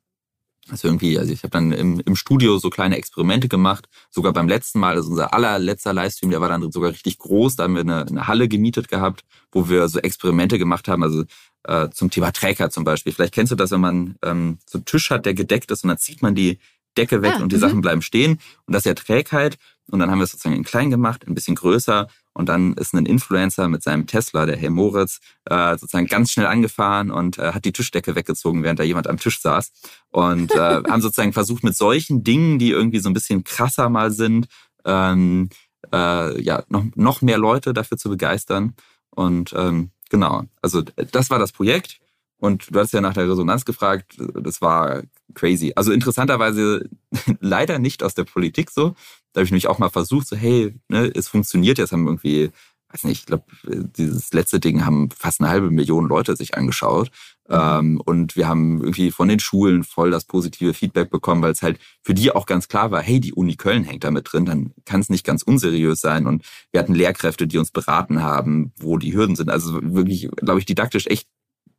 Also 0.71 0.89
irgendwie, 0.89 1.19
also 1.19 1.33
ich 1.33 1.43
habe 1.45 1.51
dann 1.51 1.73
im, 1.73 2.01
im 2.01 2.15
Studio 2.15 2.59
so 2.59 2.69
kleine 2.69 2.99
Experimente 2.99 3.49
gemacht, 3.49 3.89
sogar 4.11 4.35
beim 4.35 4.49
letzten 4.49 4.81
Mal, 4.81 4.97
also 4.97 5.09
unser 5.11 5.33
allerletzter 5.33 5.95
Livestream, 5.95 6.31
der 6.31 6.43
war 6.43 6.49
dann 6.51 6.71
sogar 6.71 6.91
richtig 6.91 7.19
groß, 7.19 7.57
da 7.57 7.65
haben 7.65 7.75
wir 7.75 7.81
eine, 7.81 8.07
eine 8.07 8.29
Halle 8.29 8.49
gemietet 8.49 8.89
gehabt, 8.89 9.25
wo 9.51 9.71
wir 9.71 9.89
so 9.89 9.99
Experimente 9.99 10.59
gemacht 10.59 10.87
haben, 10.89 11.03
also 11.03 11.25
äh, 11.65 11.89
zum 11.91 12.11
Thema 12.11 12.33
Träger 12.33 12.69
zum 12.69 12.85
Beispiel. 12.85 13.13
Vielleicht 13.13 13.35
kennst 13.35 13.51
du 13.51 13.57
das, 13.57 13.71
wenn 13.71 13.81
man 13.81 14.17
ähm, 14.23 14.59
so 14.67 14.79
einen 14.79 14.85
Tisch 14.85 15.11
hat, 15.11 15.25
der 15.25 15.35
gedeckt 15.35 15.71
ist 15.71 15.85
und 15.85 15.89
dann 15.89 15.99
zieht 15.99 16.21
man 16.21 16.35
die 16.35 16.59
Decke 16.99 17.23
weg 17.23 17.35
ah, 17.37 17.43
und 17.43 17.53
die 17.53 17.57
-hmm. 17.57 17.61
Sachen 17.61 17.81
bleiben 17.81 18.03
stehen 18.03 18.41
und 18.67 18.75
das 18.75 18.81
ist 18.81 18.87
ja 18.87 18.95
Trägheit 18.95 19.59
und 19.91 20.01
dann 20.01 20.11
haben 20.11 20.19
wir 20.19 20.25
es 20.25 20.33
sozusagen 20.33 20.57
in 20.57 20.65
klein 20.65 20.91
gemacht, 20.91 21.27
ein 21.27 21.35
bisschen 21.35 21.55
größer 21.55 22.09
und 22.39 22.49
dann 22.49 22.75
ist 22.75 22.95
ein 22.95 23.07
Influencer 23.07 23.69
mit 23.69 23.83
seinem 23.83 24.07
Tesla, 24.07 24.47
der 24.47 24.57
Herr 24.57 24.71
Moritz, 24.71 25.19
äh, 25.47 25.73
sozusagen 25.73 26.07
ganz 26.07 26.31
schnell 26.31 26.47
angefahren 26.47 27.11
und 27.11 27.37
äh, 27.39 27.53
hat 27.53 27.65
die 27.65 27.73
Tischdecke 27.73 28.15
weggezogen, 28.15 28.63
während 28.63 28.79
da 28.79 28.85
jemand 28.85 29.09
am 29.09 29.17
Tisch 29.19 29.41
saß. 29.41 29.73
Und 30.11 30.53
äh, 30.53 30.59
haben 30.89 31.01
sozusagen 31.01 31.33
versucht, 31.33 31.65
mit 31.65 31.77
solchen 31.77 32.23
Dingen, 32.23 32.61
die 32.61 32.71
irgendwie 32.71 33.01
so 33.01 33.11
ein 33.11 33.13
bisschen 33.13 33.43
krasser 33.43 33.89
mal 33.89 34.13
sind, 34.13 34.47
ähm, 34.85 35.49
äh, 35.93 36.41
ja, 36.41 36.63
noch, 36.69 36.85
noch 36.95 37.23
mehr 37.23 37.39
Leute 37.39 37.73
dafür 37.73 37.99
zu 37.99 38.09
begeistern. 38.09 38.75
Und 39.11 39.53
ähm, 39.57 39.91
genau, 40.09 40.45
also 40.63 40.83
das 40.83 41.31
war 41.31 41.41
das 41.41 41.51
Projekt. 41.51 41.99
Und 42.39 42.69
du 42.71 42.79
hast 42.79 42.93
ja 42.93 43.01
nach 43.01 43.15
der 43.15 43.29
Resonanz 43.29 43.65
gefragt, 43.65 44.17
das 44.35 44.61
war 44.61 45.03
crazy. 45.35 45.73
Also 45.75 45.93
interessanterweise 45.93 46.89
leider 47.41 47.79
nicht 47.79 48.03
aus 48.03 48.15
der 48.15 48.25
Politik 48.25 48.71
so. 48.71 48.95
Da 49.33 49.41
habe 49.41 49.45
ich 49.45 49.51
nämlich 49.51 49.69
auch 49.69 49.79
mal 49.79 49.91
versucht, 49.91 50.29
so 50.29 50.37
hey, 50.37 50.75
ne, 50.89 51.11
es 51.15 51.29
funktioniert 51.29 51.79
jetzt, 51.79 51.93
haben 51.93 52.07
irgendwie, 52.07 52.51
weiß 52.93 53.05
nicht, 53.05 53.21
ich 53.21 53.27
glaube, 53.27 53.45
dieses 53.65 54.33
letzte 54.33 54.61
Ding 54.61 54.85
haben 54.87 55.11
fast 55.11 55.41
eine 55.41 55.51
halbe 55.51 55.71
Million 55.71 56.09
Leute 56.09 56.37
sich 56.37 56.57
angeschaut. 56.57 57.11
Mhm. 57.49 57.55
Ähm, 57.55 58.01
und 58.05 58.37
wir 58.37 58.47
haben 58.47 58.81
irgendwie 58.83 59.11
von 59.11 59.27
den 59.27 59.41
Schulen 59.41 59.83
voll 59.83 60.13
das 60.13 60.25
positive 60.25 60.75
Feedback 60.75 61.11
bekommen, 61.11 61.43
weil 61.43 61.53
es 61.53 61.63
halt 61.63 61.81
für 62.03 62.15
die 62.15 62.31
auch 62.31 62.47
ganz 62.47 62.69
klar 62.69 62.93
war, 62.93 63.03
hey, 63.03 63.19
die 63.19 63.33
Uni 63.33 63.57
Köln 63.57 63.83
hängt 63.83 64.05
da 64.05 64.13
mit 64.13 64.33
drin, 64.33 64.45
dann 64.45 64.73
kann 64.85 65.01
es 65.01 65.09
nicht 65.09 65.27
ganz 65.27 65.43
unseriös 65.43 66.01
sein. 66.01 66.29
Und 66.29 66.45
wir 66.71 66.81
hatten 66.81 66.95
Lehrkräfte, 66.95 67.49
die 67.49 67.59
uns 67.59 67.73
beraten 67.73 68.23
haben, 68.23 68.73
wo 68.79 68.97
die 68.97 69.15
Hürden 69.15 69.35
sind. 69.35 69.51
Also 69.51 69.81
wirklich, 69.83 70.29
glaube 70.37 70.61
ich, 70.61 70.67
didaktisch 70.67 71.09
echt 71.09 71.27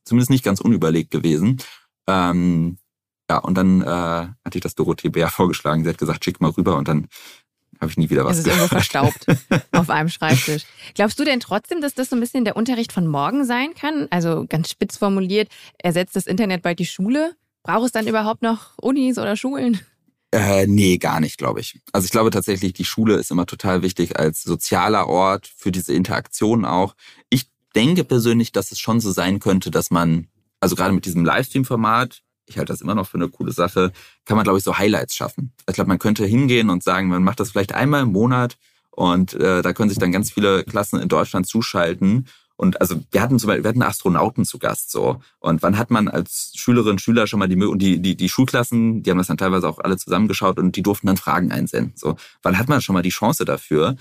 zumindest 0.10 0.30
nicht 0.30 0.44
ganz 0.44 0.60
unüberlegt 0.60 1.12
gewesen. 1.12 1.62
Ähm, 2.08 2.78
ja, 3.30 3.38
und 3.38 3.56
dann 3.56 3.82
äh, 3.82 3.86
hatte 3.86 4.56
ich 4.56 4.62
das 4.62 4.76
Dorothee 4.76 5.10
Bär 5.10 5.30
vorgeschlagen. 5.30 5.84
Sie 5.84 5.90
hat 5.90 5.98
gesagt, 5.98 6.26
schick 6.26 6.42
mal 6.42 6.52
rüber 6.52 6.78
und 6.78 6.88
dann 6.88 7.08
habe 7.80 7.92
ich 7.92 7.98
nie 7.98 8.10
wieder 8.10 8.26
was 8.26 8.34
Es 8.34 8.40
ist 8.40 8.48
irgendwo 8.48 8.68
verstaubt 8.68 9.26
auf 9.72 9.90
einem 9.90 10.10
Schreibtisch. 10.10 10.64
Glaubst 10.96 11.18
du 11.20 11.24
denn 11.24 11.40
trotzdem, 11.40 11.80
dass 11.80 11.94
das 11.94 12.10
so 12.10 12.16
ein 12.16 12.20
bisschen 12.20 12.44
der 12.44 12.58
Unterricht 12.58 12.92
von 12.92 13.08
morgen 13.08 13.46
sein 13.46 13.74
kann? 13.74 14.08
Also 14.10 14.46
ganz 14.50 14.70
spitz 14.70 14.98
formuliert, 14.98 15.50
ersetzt 15.78 16.16
das 16.16 16.28
Internet 16.28 16.62
bald 16.62 16.80
die 16.80 16.86
Schule? 16.86 17.36
Braucht 17.64 17.86
es 17.86 17.92
dann 17.92 18.08
überhaupt 18.08 18.42
noch 18.42 18.78
Unis 18.82 19.18
oder 19.18 19.36
Schulen? 19.36 19.80
Äh, 20.32 20.68
nee, 20.68 20.98
gar 20.98 21.20
nicht, 21.20 21.38
glaube 21.38 21.60
ich. 21.60 21.80
Also 21.92 22.06
ich 22.06 22.12
glaube 22.12 22.30
tatsächlich, 22.30 22.74
die 22.74 22.86
Schule 22.86 23.16
ist 23.16 23.32
immer 23.32 23.46
total 23.46 23.82
wichtig 23.82 24.20
als 24.20 24.44
sozialer 24.44 25.08
Ort 25.08 25.48
für 25.48 25.72
diese 25.72 25.94
Interaktion 25.94 26.66
auch. 26.66 26.96
Ich 27.30 27.48
denke 27.80 28.04
persönlich, 28.04 28.52
dass 28.52 28.74
es 28.74 28.80
schon 28.80 29.00
so 29.00 29.10
sein 29.12 29.40
könnte, 29.40 29.72
dass 29.72 29.90
man, 29.90 30.28
also 30.60 30.76
gerade 30.76 30.94
mit 30.94 31.06
diesem 31.06 31.24
Livestream-Format, 31.24 32.22
ich 32.46 32.58
halte 32.58 32.74
das 32.74 32.82
immer 32.82 32.94
noch 32.94 33.08
für 33.08 33.18
eine 33.18 33.30
coole 33.30 33.54
Sache, 33.54 33.94
kann 34.26 34.36
man, 34.36 34.44
glaube 34.44 34.58
ich, 34.58 34.66
so 34.66 34.78
Highlights 34.78 35.16
schaffen. 35.16 35.54
Ich 35.66 35.76
glaube, 35.76 35.88
man 35.88 36.00
könnte 36.00 36.26
hingehen 36.26 36.70
und 36.70 36.84
sagen, 36.84 37.08
man 37.08 37.24
macht 37.24 37.40
das 37.40 37.52
vielleicht 37.52 37.74
einmal 37.74 38.02
im 38.02 38.12
Monat 38.12 38.58
und 38.92 39.34
äh, 39.36 39.62
da 39.62 39.72
können 39.72 39.90
sich 39.90 39.98
dann 39.98 40.12
ganz 40.12 40.30
viele 40.30 40.66
Klassen 40.66 41.00
in 41.00 41.08
Deutschland 41.08 41.48
zuschalten. 41.48 42.28
Und 42.58 42.82
also 42.82 43.00
wir 43.12 43.22
hatten 43.22 43.40
zum 43.40 43.48
Beispiel, 43.48 43.64
wir 43.64 43.70
hatten 43.70 43.82
Astronauten 43.82 44.44
zu 44.44 44.60
Gast 44.60 44.92
so. 44.92 45.22
Und 45.40 45.62
wann 45.62 45.78
hat 45.78 45.90
man 45.90 46.10
als 46.10 46.52
Schülerin, 46.56 47.00
Schüler 47.00 47.28
schon 47.28 47.40
mal 47.40 47.48
die 47.48 47.56
und 47.64 47.80
die, 47.80 48.02
die, 48.02 48.18
die 48.18 48.28
Schulklassen, 48.28 49.04
die 49.04 49.10
haben 49.10 49.20
das 49.20 49.28
dann 49.28 49.38
teilweise 49.38 49.70
auch 49.70 49.80
alle 49.80 49.96
zusammengeschaut 49.96 50.60
und 50.60 50.76
die 50.76 50.84
durften 50.84 51.08
dann 51.08 51.16
Fragen 51.16 51.54
einsenden. 51.54 51.94
So, 51.96 52.18
wann 52.42 52.58
hat 52.58 52.68
man 52.68 52.82
schon 52.82 52.94
mal 52.96 53.04
die 53.04 53.10
Chance 53.10 53.46
dafür? 53.46 53.96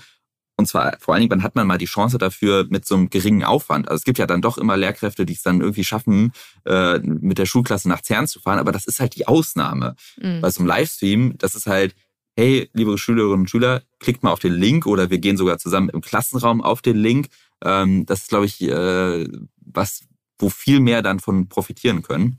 Und 0.59 0.65
zwar 0.65 0.97
vor 0.99 1.13
allen 1.13 1.21
Dingen, 1.21 1.31
wann 1.31 1.43
hat 1.43 1.55
man 1.55 1.65
mal 1.65 1.77
die 1.77 1.85
Chance 1.85 2.17
dafür 2.17 2.67
mit 2.69 2.85
so 2.85 2.93
einem 2.95 3.09
geringen 3.09 3.45
Aufwand? 3.45 3.87
Also 3.87 3.99
es 3.99 4.03
gibt 4.03 4.17
ja 4.17 4.27
dann 4.27 4.41
doch 4.41 4.57
immer 4.57 4.75
Lehrkräfte, 4.75 5.25
die 5.25 5.31
es 5.31 5.41
dann 5.41 5.61
irgendwie 5.61 5.85
schaffen, 5.85 6.33
äh, 6.65 6.99
mit 6.99 7.37
der 7.37 7.45
Schulklasse 7.45 7.87
nach 7.87 8.01
CERN 8.03 8.27
zu 8.27 8.41
fahren, 8.41 8.59
aber 8.59 8.73
das 8.73 8.85
ist 8.85 8.99
halt 8.99 9.15
die 9.15 9.25
Ausnahme. 9.25 9.95
Mhm. 10.21 10.41
Bei 10.41 10.49
so 10.49 10.59
einem 10.59 10.67
Livestream, 10.67 11.37
das 11.37 11.55
ist 11.55 11.65
halt, 11.65 11.95
hey, 12.35 12.69
liebe 12.73 12.97
Schülerinnen 12.97 13.39
und 13.39 13.49
Schüler, 13.49 13.83
klickt 13.99 14.21
mal 14.21 14.33
auf 14.33 14.39
den 14.39 14.51
Link 14.51 14.85
oder 14.85 15.09
wir 15.09 15.19
gehen 15.19 15.37
sogar 15.37 15.59
zusammen 15.59 15.87
im 15.87 16.01
Klassenraum 16.01 16.61
auf 16.61 16.81
den 16.81 16.97
Link. 16.97 17.29
Ähm, 17.63 18.05
das 18.05 18.23
ist, 18.23 18.27
glaube 18.27 18.45
ich, 18.45 18.61
äh, 18.61 19.29
was 19.65 20.01
wo 20.39 20.49
viel 20.49 20.81
mehr 20.81 21.01
dann 21.01 21.21
von 21.21 21.47
profitieren 21.47 22.01
können. 22.01 22.37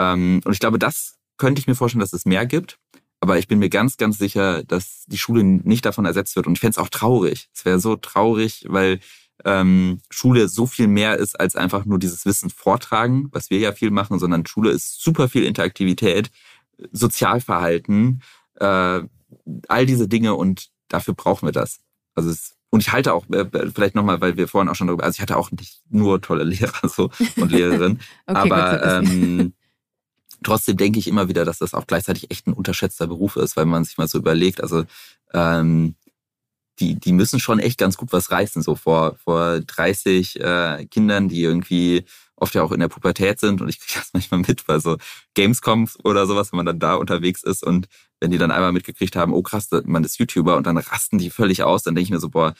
Ähm, 0.00 0.40
und 0.42 0.54
ich 0.54 0.60
glaube, 0.60 0.78
das 0.78 1.18
könnte 1.36 1.60
ich 1.60 1.66
mir 1.66 1.74
vorstellen, 1.74 2.00
dass 2.00 2.14
es 2.14 2.24
mehr 2.24 2.46
gibt. 2.46 2.78
Aber 3.20 3.38
ich 3.38 3.48
bin 3.48 3.58
mir 3.58 3.68
ganz, 3.68 3.96
ganz 3.96 4.18
sicher, 4.18 4.62
dass 4.64 5.04
die 5.06 5.18
Schule 5.18 5.42
nicht 5.42 5.84
davon 5.84 6.04
ersetzt 6.04 6.36
wird. 6.36 6.46
Und 6.46 6.54
ich 6.54 6.60
fände 6.60 6.72
es 6.72 6.78
auch 6.78 6.88
traurig. 6.88 7.48
Es 7.52 7.64
wäre 7.64 7.80
so 7.80 7.96
traurig, 7.96 8.64
weil 8.68 9.00
ähm, 9.44 10.00
Schule 10.10 10.48
so 10.48 10.66
viel 10.66 10.88
mehr 10.88 11.16
ist 11.16 11.38
als 11.38 11.56
einfach 11.56 11.84
nur 11.84 11.98
dieses 11.98 12.24
Wissen 12.26 12.50
vortragen, 12.50 13.28
was 13.32 13.50
wir 13.50 13.58
ja 13.58 13.72
viel 13.72 13.90
machen, 13.90 14.18
sondern 14.18 14.46
Schule 14.46 14.70
ist 14.70 15.02
super 15.02 15.28
viel 15.28 15.44
Interaktivität, 15.44 16.30
Sozialverhalten, 16.92 18.22
äh, 18.56 19.00
all 19.68 19.86
diese 19.86 20.08
Dinge 20.08 20.34
und 20.34 20.68
dafür 20.88 21.14
brauchen 21.14 21.46
wir 21.46 21.52
das. 21.52 21.80
Also 22.14 22.30
es, 22.30 22.56
und 22.70 22.80
ich 22.80 22.92
halte 22.92 23.14
auch, 23.14 23.28
äh, 23.30 23.46
vielleicht 23.72 23.94
nochmal, 23.94 24.20
weil 24.20 24.36
wir 24.36 24.48
vorhin 24.48 24.68
auch 24.68 24.74
schon 24.74 24.88
darüber, 24.88 25.04
also 25.04 25.16
ich 25.16 25.22
hatte 25.22 25.36
auch 25.36 25.50
nicht 25.50 25.82
nur 25.88 26.20
tolle 26.20 26.44
Lehrer 26.44 26.88
so 26.88 27.10
und 27.36 27.52
Lehrerinnen, 27.52 28.00
okay, 28.26 28.50
aber 28.50 28.98
ähm, 28.98 29.54
trotzdem 30.42 30.76
denke 30.76 30.98
ich 30.98 31.08
immer 31.08 31.28
wieder, 31.28 31.44
dass 31.44 31.58
das 31.58 31.74
auch 31.74 31.86
gleichzeitig 31.86 32.30
echt 32.30 32.46
ein 32.46 32.52
unterschätzter 32.52 33.06
Beruf 33.06 33.36
ist, 33.36 33.56
weil 33.56 33.66
man 33.66 33.84
sich 33.84 33.98
mal 33.98 34.08
so 34.08 34.18
überlegt, 34.18 34.60
also 34.60 34.84
ähm, 35.32 35.96
die, 36.80 36.94
die 36.94 37.12
müssen 37.12 37.40
schon 37.40 37.58
echt 37.58 37.78
ganz 37.78 37.96
gut 37.96 38.12
was 38.12 38.30
reißen, 38.30 38.62
so 38.62 38.74
vor, 38.74 39.16
vor 39.24 39.60
30 39.60 40.40
äh, 40.40 40.86
Kindern, 40.86 41.28
die 41.28 41.42
irgendwie 41.42 42.04
oft 42.36 42.54
ja 42.54 42.62
auch 42.62 42.72
in 42.72 42.80
der 42.80 42.88
Pubertät 42.88 43.40
sind 43.40 43.60
und 43.60 43.68
ich 43.68 43.80
kriege 43.80 43.94
das 43.98 44.10
manchmal 44.12 44.40
mit 44.40 44.66
bei 44.66 44.78
so 44.78 44.96
Gamescom 45.34 45.88
oder 46.04 46.26
sowas, 46.26 46.52
wenn 46.52 46.58
man 46.58 46.66
dann 46.66 46.78
da 46.78 46.94
unterwegs 46.94 47.42
ist 47.42 47.64
und 47.64 47.88
wenn 48.20 48.30
die 48.30 48.38
dann 48.38 48.50
einmal 48.50 48.72
mitgekriegt 48.72 49.16
haben, 49.16 49.32
oh 49.32 49.42
krass, 49.42 49.68
man 49.84 50.04
ist 50.04 50.18
YouTuber 50.18 50.56
und 50.56 50.66
dann 50.66 50.76
rasten 50.76 51.18
die 51.18 51.30
völlig 51.30 51.62
aus, 51.62 51.82
dann 51.82 51.94
denke 51.94 52.06
ich 52.06 52.10
mir 52.10 52.20
so, 52.20 52.30
boah, 52.30 52.54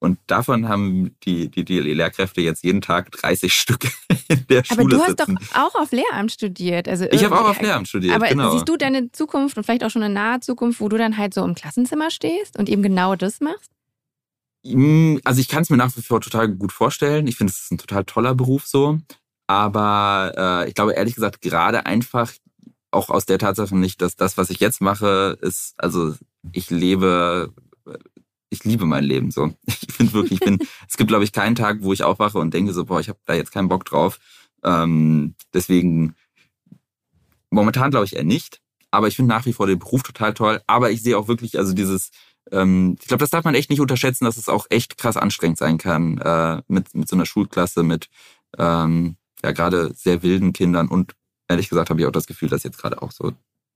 und 0.00 0.18
davon 0.26 0.66
haben 0.66 1.14
die, 1.24 1.50
die, 1.50 1.62
die 1.62 1.78
Lehrkräfte 1.78 2.40
jetzt 2.40 2.64
jeden 2.64 2.80
Tag 2.80 3.12
30 3.12 3.52
Stück 3.54 3.84
in 4.28 4.46
der 4.48 4.60
aber 4.60 4.64
Schule 4.64 4.80
Aber 4.80 4.88
du 4.88 4.98
hast 5.00 5.18
sitzen. 5.18 5.38
doch 5.52 5.56
auch 5.56 5.74
auf 5.74 5.92
Lehramt 5.92 6.32
studiert. 6.32 6.88
Also 6.88 7.04
ich 7.10 7.22
habe 7.22 7.38
auch 7.38 7.50
auf 7.50 7.60
Lehramt 7.60 7.86
studiert, 7.86 8.14
aber 8.14 8.28
genau. 8.28 8.50
siehst 8.50 8.68
du 8.68 8.76
deine 8.76 9.12
Zukunft 9.12 9.58
und 9.58 9.64
vielleicht 9.64 9.84
auch 9.84 9.90
schon 9.90 10.02
eine 10.02 10.12
nahe 10.12 10.40
Zukunft, 10.40 10.80
wo 10.80 10.88
du 10.88 10.96
dann 10.96 11.18
halt 11.18 11.34
so 11.34 11.44
im 11.44 11.54
Klassenzimmer 11.54 12.10
stehst 12.10 12.58
und 12.58 12.70
eben 12.70 12.82
genau 12.82 13.14
das 13.14 13.40
machst? 13.40 13.70
Hm, 14.64 15.20
also 15.24 15.40
ich 15.40 15.48
kann 15.48 15.62
es 15.62 15.70
mir 15.70 15.76
nach 15.76 15.94
wie 15.94 16.02
vor 16.02 16.20
total 16.22 16.48
gut 16.48 16.72
vorstellen. 16.72 17.26
Ich 17.26 17.36
finde, 17.36 17.52
es 17.52 17.60
ist 17.60 17.72
ein 17.72 17.78
total 17.78 18.04
toller 18.04 18.34
Beruf 18.34 18.66
so. 18.66 18.98
Aber 19.46 20.32
äh, 20.36 20.68
ich 20.68 20.74
glaube 20.74 20.92
ehrlich 20.92 21.14
gesagt, 21.14 21.42
gerade 21.42 21.84
einfach 21.84 22.32
auch 22.90 23.10
aus 23.10 23.26
der 23.26 23.38
Tatsache 23.38 23.76
nicht, 23.76 24.00
dass 24.00 24.16
das, 24.16 24.38
was 24.38 24.48
ich 24.48 24.60
jetzt 24.60 24.80
mache, 24.80 25.36
ist, 25.42 25.74
also 25.76 26.14
ich 26.52 26.70
lebe 26.70 27.52
ich 28.50 28.64
liebe 28.64 28.84
mein 28.84 29.04
Leben 29.04 29.30
so. 29.30 29.54
Ich 29.66 29.96
finde 29.96 30.12
wirklich, 30.12 30.32
ich 30.32 30.40
bin, 30.40 30.58
es 30.88 30.96
gibt, 30.96 31.08
glaube 31.08 31.24
ich, 31.24 31.32
keinen 31.32 31.54
Tag, 31.54 31.78
wo 31.82 31.92
ich 31.92 32.02
aufwache 32.02 32.38
und 32.38 32.54
denke 32.54 32.72
so, 32.72 32.84
boah, 32.84 33.00
ich 33.00 33.08
habe 33.08 33.18
da 33.26 33.34
jetzt 33.34 33.52
keinen 33.52 33.68
Bock 33.68 33.84
drauf. 33.84 34.18
Ähm, 34.62 35.34
deswegen 35.54 36.14
momentan 37.50 37.90
glaube 37.90 38.06
ich 38.06 38.16
eher 38.16 38.24
nicht. 38.24 38.60
Aber 38.90 39.08
ich 39.08 39.16
finde 39.16 39.28
nach 39.34 39.46
wie 39.46 39.52
vor 39.52 39.66
den 39.66 39.78
Beruf 39.78 40.02
total 40.02 40.34
toll. 40.34 40.60
Aber 40.66 40.90
ich 40.90 41.02
sehe 41.02 41.16
auch 41.16 41.28
wirklich, 41.28 41.58
also 41.58 41.72
dieses, 41.74 42.10
ähm, 42.50 42.96
ich 43.00 43.08
glaube, 43.08 43.20
das 43.20 43.30
darf 43.30 43.44
man 43.44 43.54
echt 43.54 43.70
nicht 43.70 43.80
unterschätzen, 43.80 44.24
dass 44.24 44.36
es 44.36 44.48
auch 44.48 44.66
echt 44.70 44.98
krass 44.98 45.16
anstrengend 45.16 45.58
sein 45.58 45.78
kann 45.78 46.18
äh, 46.18 46.62
mit, 46.66 46.94
mit 46.94 47.08
so 47.08 47.16
einer 47.16 47.26
Schulklasse, 47.26 47.82
mit 47.82 48.08
ähm, 48.58 49.16
ja 49.44 49.52
gerade 49.52 49.92
sehr 49.94 50.22
wilden 50.22 50.52
Kindern. 50.52 50.88
Und 50.88 51.14
ehrlich 51.48 51.68
gesagt 51.68 51.90
habe 51.90 52.00
ich 52.00 52.06
auch 52.06 52.12
das 52.12 52.26
Gefühl, 52.26 52.48
dass 52.48 52.64
jetzt 52.64 52.78
gerade 52.78 53.00
auch 53.02 53.12
so 53.12 53.32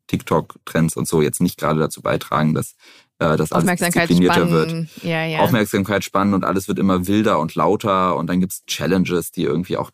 TikTok-Trends 0.09 0.97
und 0.97 1.07
so 1.09 1.23
jetzt 1.23 1.41
nicht 1.41 1.59
gerade 1.59 1.81
dazu 1.81 2.03
beitragen, 2.03 2.55
dass 2.55 2.75
äh, 3.19 3.37
das 3.37 3.53
alles 3.53 3.79
disziplinierter 3.79 4.51
wird. 4.51 4.89
Ja, 5.03 5.25
ja. 5.25 5.41
Aufmerksamkeit 5.41 6.05
spannen 6.05 6.35
und 6.35 6.45
alles 6.45 6.69
wird 6.69 6.79
immer 6.79 7.07
wilder 7.07 7.39
und 7.39 7.55
lauter 7.55 8.17
und 8.17 8.29
dann 8.29 8.41
gibt's 8.41 8.65
Challenges, 8.67 9.31
die 9.31 9.45
irgendwie 9.45 9.77
auch 9.77 9.91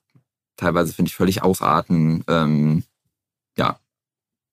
teilweise, 0.57 0.93
finde 0.93 1.09
ich, 1.09 1.17
völlig 1.17 1.43
ausarten. 1.43 2.25
Ähm, 2.29 2.85
ja. 3.57 3.79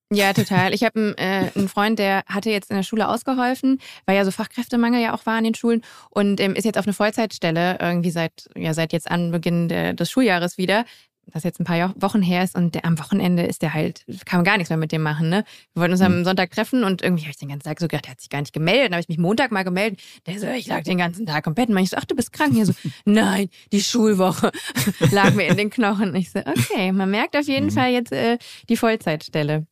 Ja, 0.10 0.32
total. 0.32 0.74
Ich 0.74 0.84
habe 0.84 1.16
äh, 1.18 1.52
einen 1.54 1.68
Freund, 1.68 2.00
der 2.00 2.24
hatte 2.28 2.50
jetzt 2.50 2.70
in 2.70 2.78
der 2.78 2.84
Schule 2.84 3.10
ausgeholfen, 3.10 3.80
weil 4.06 4.16
ja 4.16 4.24
so 4.24 4.32
Fachkräftemangel 4.32 5.02
ja 5.02 5.14
auch 5.14 5.26
war 5.26 5.38
an 5.38 5.44
den 5.44 5.54
Schulen 5.54 5.84
und 6.10 6.40
ähm, 6.40 6.56
ist 6.56 6.64
jetzt 6.64 6.78
auf 6.78 6.86
eine 6.86 6.94
Vollzeitstelle 6.94 7.78
irgendwie 7.82 8.12
seit 8.12 8.50
ja 8.56 8.74
seit 8.74 8.94
jetzt 8.94 9.12
Anbeginn 9.12 9.68
des 9.68 10.10
Schuljahres 10.10 10.58
wieder 10.58 10.86
das 11.34 11.44
jetzt 11.44 11.60
ein 11.60 11.66
paar 11.66 11.94
Wochen 12.00 12.22
her 12.22 12.44
ist 12.44 12.56
und 12.56 12.76
der, 12.76 12.86
am 12.86 12.98
Wochenende 13.00 13.44
ist 13.44 13.62
der 13.62 13.74
halt, 13.74 14.06
kann 14.26 14.40
man 14.40 14.46
gar 14.46 14.58
nichts 14.58 14.70
mehr 14.70 14.78
mit 14.78 14.92
dem 14.92 15.02
machen, 15.02 15.30
ne? 15.30 15.44
Wir 15.74 15.82
wollten 15.82 15.94
uns 15.94 16.02
am 16.02 16.20
mhm. 16.20 16.26
Sonntag 16.26 16.52
treffen 16.52 16.84
und 16.84 17.02
irgendwie 17.02 17.24
habe 17.24 17.32
ich 17.32 17.38
den 17.38 17.50
ganzen 17.50 17.68
Tag 17.68 17.80
so 17.80 17.88
gedacht, 17.88 18.06
der 18.06 18.12
hat 18.12 18.22
sich 18.22 18.30
gar 18.30 18.40
nicht 18.40 18.54
gemeldet. 18.54 18.88
Dann 18.88 18.94
habe 18.94 19.02
ich 19.02 19.10
mich 19.10 19.18
Montag 19.18 19.52
mal 19.52 19.64
gemeldet. 19.64 20.00
Der 20.26 20.40
so, 20.40 20.48
ich 20.48 20.68
lag 20.68 20.84
den 20.84 20.98
ganzen 20.98 21.26
Tag 21.26 21.46
im 21.48 21.54
Bett. 21.54 21.70
Und 21.70 21.78
ich 21.78 21.90
so, 21.90 21.98
ach, 21.98 22.06
du 22.06 22.16
bist 22.16 22.32
krank. 22.32 22.54
Hier 22.54 22.66
so, 22.66 22.74
nein, 23.06 23.50
die 23.72 23.82
Schulwoche 23.82 24.52
lag 25.12 25.34
mir 25.34 25.48
in 25.48 25.58
den 25.58 25.70
Knochen. 25.70 26.10
Und 26.10 26.16
ich 26.16 26.32
so, 26.32 26.40
okay, 26.40 26.92
man 26.92 27.12
merkt 27.12 27.36
auf 27.36 27.48
jeden 27.48 27.68
mhm. 27.68 27.72
Fall 27.72 27.92
jetzt 27.92 28.12
äh, 28.12 28.38
die 28.70 28.78
Vollzeitstelle. 28.78 29.68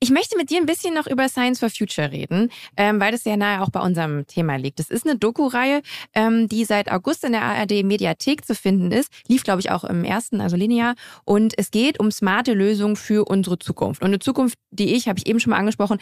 Ich 0.00 0.10
möchte 0.10 0.36
mit 0.36 0.50
dir 0.50 0.58
ein 0.58 0.66
bisschen 0.66 0.94
noch 0.94 1.06
über 1.06 1.28
Science 1.28 1.58
for 1.58 1.70
Future 1.70 2.12
reden, 2.12 2.50
ähm, 2.76 3.00
weil 3.00 3.10
das 3.10 3.24
ja 3.24 3.36
nahe 3.36 3.62
auch 3.62 3.70
bei 3.70 3.80
unserem 3.80 4.26
Thema 4.26 4.56
liegt. 4.56 4.78
Das 4.78 4.90
ist 4.90 5.06
eine 5.06 5.18
Doku-Reihe, 5.18 5.82
ähm, 6.14 6.48
die 6.48 6.64
seit 6.64 6.90
August 6.90 7.24
in 7.24 7.32
der 7.32 7.42
ARD 7.42 7.82
Mediathek 7.82 8.44
zu 8.44 8.54
finden 8.54 8.92
ist. 8.92 9.10
Lief, 9.26 9.42
glaube 9.42 9.60
ich, 9.60 9.70
auch 9.70 9.82
im 9.82 10.04
ersten, 10.04 10.40
also 10.40 10.56
linear 10.56 10.94
und 11.24 11.54
es 11.56 11.70
geht 11.70 12.00
um 12.00 12.10
smarte 12.10 12.54
Lösungen 12.54 12.96
für 12.96 13.24
unsere 13.24 13.58
Zukunft. 13.58 14.02
Und 14.02 14.08
eine 14.08 14.18
Zukunft, 14.18 14.58
die 14.70 14.94
ich, 14.94 15.08
habe 15.08 15.18
ich 15.18 15.26
eben 15.26 15.40
schon 15.40 15.50
mal 15.50 15.58
angesprochen, 15.58 15.98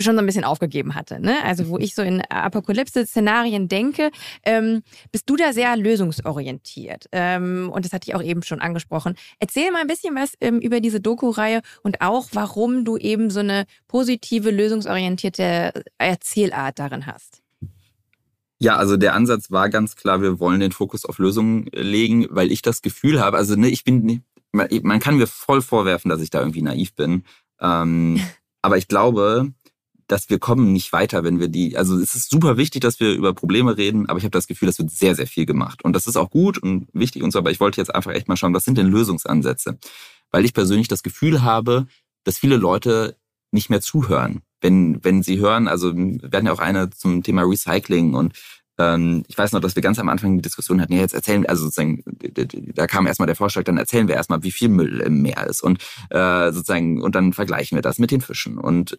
schon 0.00 0.14
so 0.14 0.20
ein 0.20 0.26
bisschen 0.26 0.44
aufgegeben 0.44 0.94
hatte. 0.94 1.20
Ne? 1.20 1.36
Also 1.44 1.68
wo 1.68 1.78
ich 1.78 1.94
so 1.94 2.02
in 2.02 2.22
Apokalypse-Szenarien 2.22 3.68
denke, 3.68 4.10
ähm, 4.44 4.82
bist 5.10 5.28
du 5.28 5.36
da 5.36 5.52
sehr 5.52 5.76
lösungsorientiert. 5.76 7.06
Ähm, 7.12 7.70
und 7.72 7.84
das 7.84 7.92
hatte 7.92 8.08
ich 8.08 8.14
auch 8.14 8.22
eben 8.22 8.42
schon 8.42 8.60
angesprochen. 8.60 9.16
Erzähl 9.40 9.70
mal 9.70 9.80
ein 9.80 9.86
bisschen 9.86 10.14
was 10.14 10.34
ähm, 10.40 10.60
über 10.60 10.80
diese 10.80 11.00
Doku-Reihe 11.00 11.62
und 11.82 12.00
auch, 12.00 12.28
warum 12.32 12.84
du 12.84 12.96
eben 12.96 13.30
so 13.30 13.40
eine 13.40 13.64
positive, 13.88 14.50
lösungsorientierte 14.50 15.72
Erzählart 15.98 16.78
darin 16.78 17.06
hast. 17.06 17.42
Ja, 18.60 18.76
also 18.76 18.96
der 18.96 19.14
Ansatz 19.14 19.52
war 19.52 19.68
ganz 19.68 19.94
klar, 19.94 20.20
wir 20.20 20.40
wollen 20.40 20.58
den 20.58 20.72
Fokus 20.72 21.04
auf 21.04 21.18
Lösungen 21.18 21.66
legen, 21.72 22.26
weil 22.30 22.50
ich 22.50 22.60
das 22.60 22.82
Gefühl 22.82 23.20
habe, 23.20 23.36
also 23.36 23.54
ne, 23.54 23.68
ich 23.68 23.84
bin, 23.84 24.24
man 24.52 25.00
kann 25.00 25.16
mir 25.16 25.26
voll 25.26 25.62
vorwerfen, 25.62 26.08
dass 26.08 26.20
ich 26.20 26.30
da 26.30 26.40
irgendwie 26.40 26.62
naiv 26.62 26.94
bin. 26.94 27.24
Ähm, 27.60 28.20
aber 28.62 28.78
ich 28.78 28.88
glaube, 28.88 29.52
dass 30.08 30.30
wir 30.30 30.38
kommen 30.38 30.72
nicht 30.72 30.92
weiter, 30.92 31.22
wenn 31.22 31.38
wir 31.38 31.48
die, 31.48 31.76
also 31.76 31.96
es 31.98 32.14
ist 32.14 32.30
super 32.30 32.56
wichtig, 32.56 32.80
dass 32.80 32.98
wir 32.98 33.12
über 33.12 33.34
Probleme 33.34 33.76
reden, 33.76 34.08
aber 34.08 34.18
ich 34.18 34.24
habe 34.24 34.30
das 34.30 34.46
Gefühl, 34.46 34.66
das 34.66 34.78
wird 34.78 34.90
sehr, 34.90 35.14
sehr 35.14 35.26
viel 35.26 35.44
gemacht. 35.44 35.84
Und 35.84 35.92
das 35.92 36.06
ist 36.06 36.16
auch 36.16 36.30
gut 36.30 36.58
und 36.58 36.88
wichtig 36.94 37.22
und 37.22 37.30
so, 37.30 37.38
aber 37.38 37.50
ich 37.50 37.60
wollte 37.60 37.80
jetzt 37.80 37.94
einfach 37.94 38.12
echt 38.12 38.26
mal 38.26 38.36
schauen, 38.36 38.54
was 38.54 38.64
sind 38.64 38.78
denn 38.78 38.86
Lösungsansätze? 38.86 39.78
Weil 40.30 40.46
ich 40.46 40.54
persönlich 40.54 40.88
das 40.88 41.02
Gefühl 41.02 41.42
habe, 41.42 41.86
dass 42.24 42.38
viele 42.38 42.56
Leute 42.56 43.16
nicht 43.52 43.70
mehr 43.70 43.80
zuhören. 43.80 44.42
Wenn, 44.60 45.04
wenn 45.04 45.22
sie 45.22 45.38
hören, 45.38 45.68
also 45.68 45.94
wir 45.94 46.30
hatten 46.32 46.46
ja 46.46 46.52
auch 46.52 46.58
eine 46.58 46.90
zum 46.90 47.22
Thema 47.22 47.42
Recycling 47.42 48.14
und 48.14 48.32
ähm, 48.78 49.24
ich 49.28 49.36
weiß 49.36 49.52
noch, 49.52 49.60
dass 49.60 49.74
wir 49.74 49.82
ganz 49.82 49.98
am 49.98 50.08
Anfang 50.08 50.36
die 50.36 50.42
Diskussion 50.42 50.80
hatten, 50.80 50.92
ja, 50.92 51.00
jetzt 51.00 51.14
erzählen, 51.14 51.46
also 51.46 51.64
sozusagen, 51.64 52.02
da 52.74 52.86
kam 52.86 53.06
erstmal 53.06 53.26
der 53.26 53.36
Vorschlag, 53.36 53.64
dann 53.64 53.78
erzählen 53.78 54.08
wir 54.08 54.14
erstmal, 54.14 54.42
wie 54.42 54.52
viel 54.52 54.68
Müll 54.68 55.00
im 55.00 55.22
Meer 55.22 55.46
ist 55.46 55.62
und 55.62 55.82
äh, 56.10 56.52
sozusagen, 56.52 57.02
und 57.02 57.14
dann 57.14 57.32
vergleichen 57.32 57.76
wir 57.76 57.82
das 57.82 57.98
mit 57.98 58.10
den 58.10 58.20
Fischen 58.20 58.58
und 58.58 58.98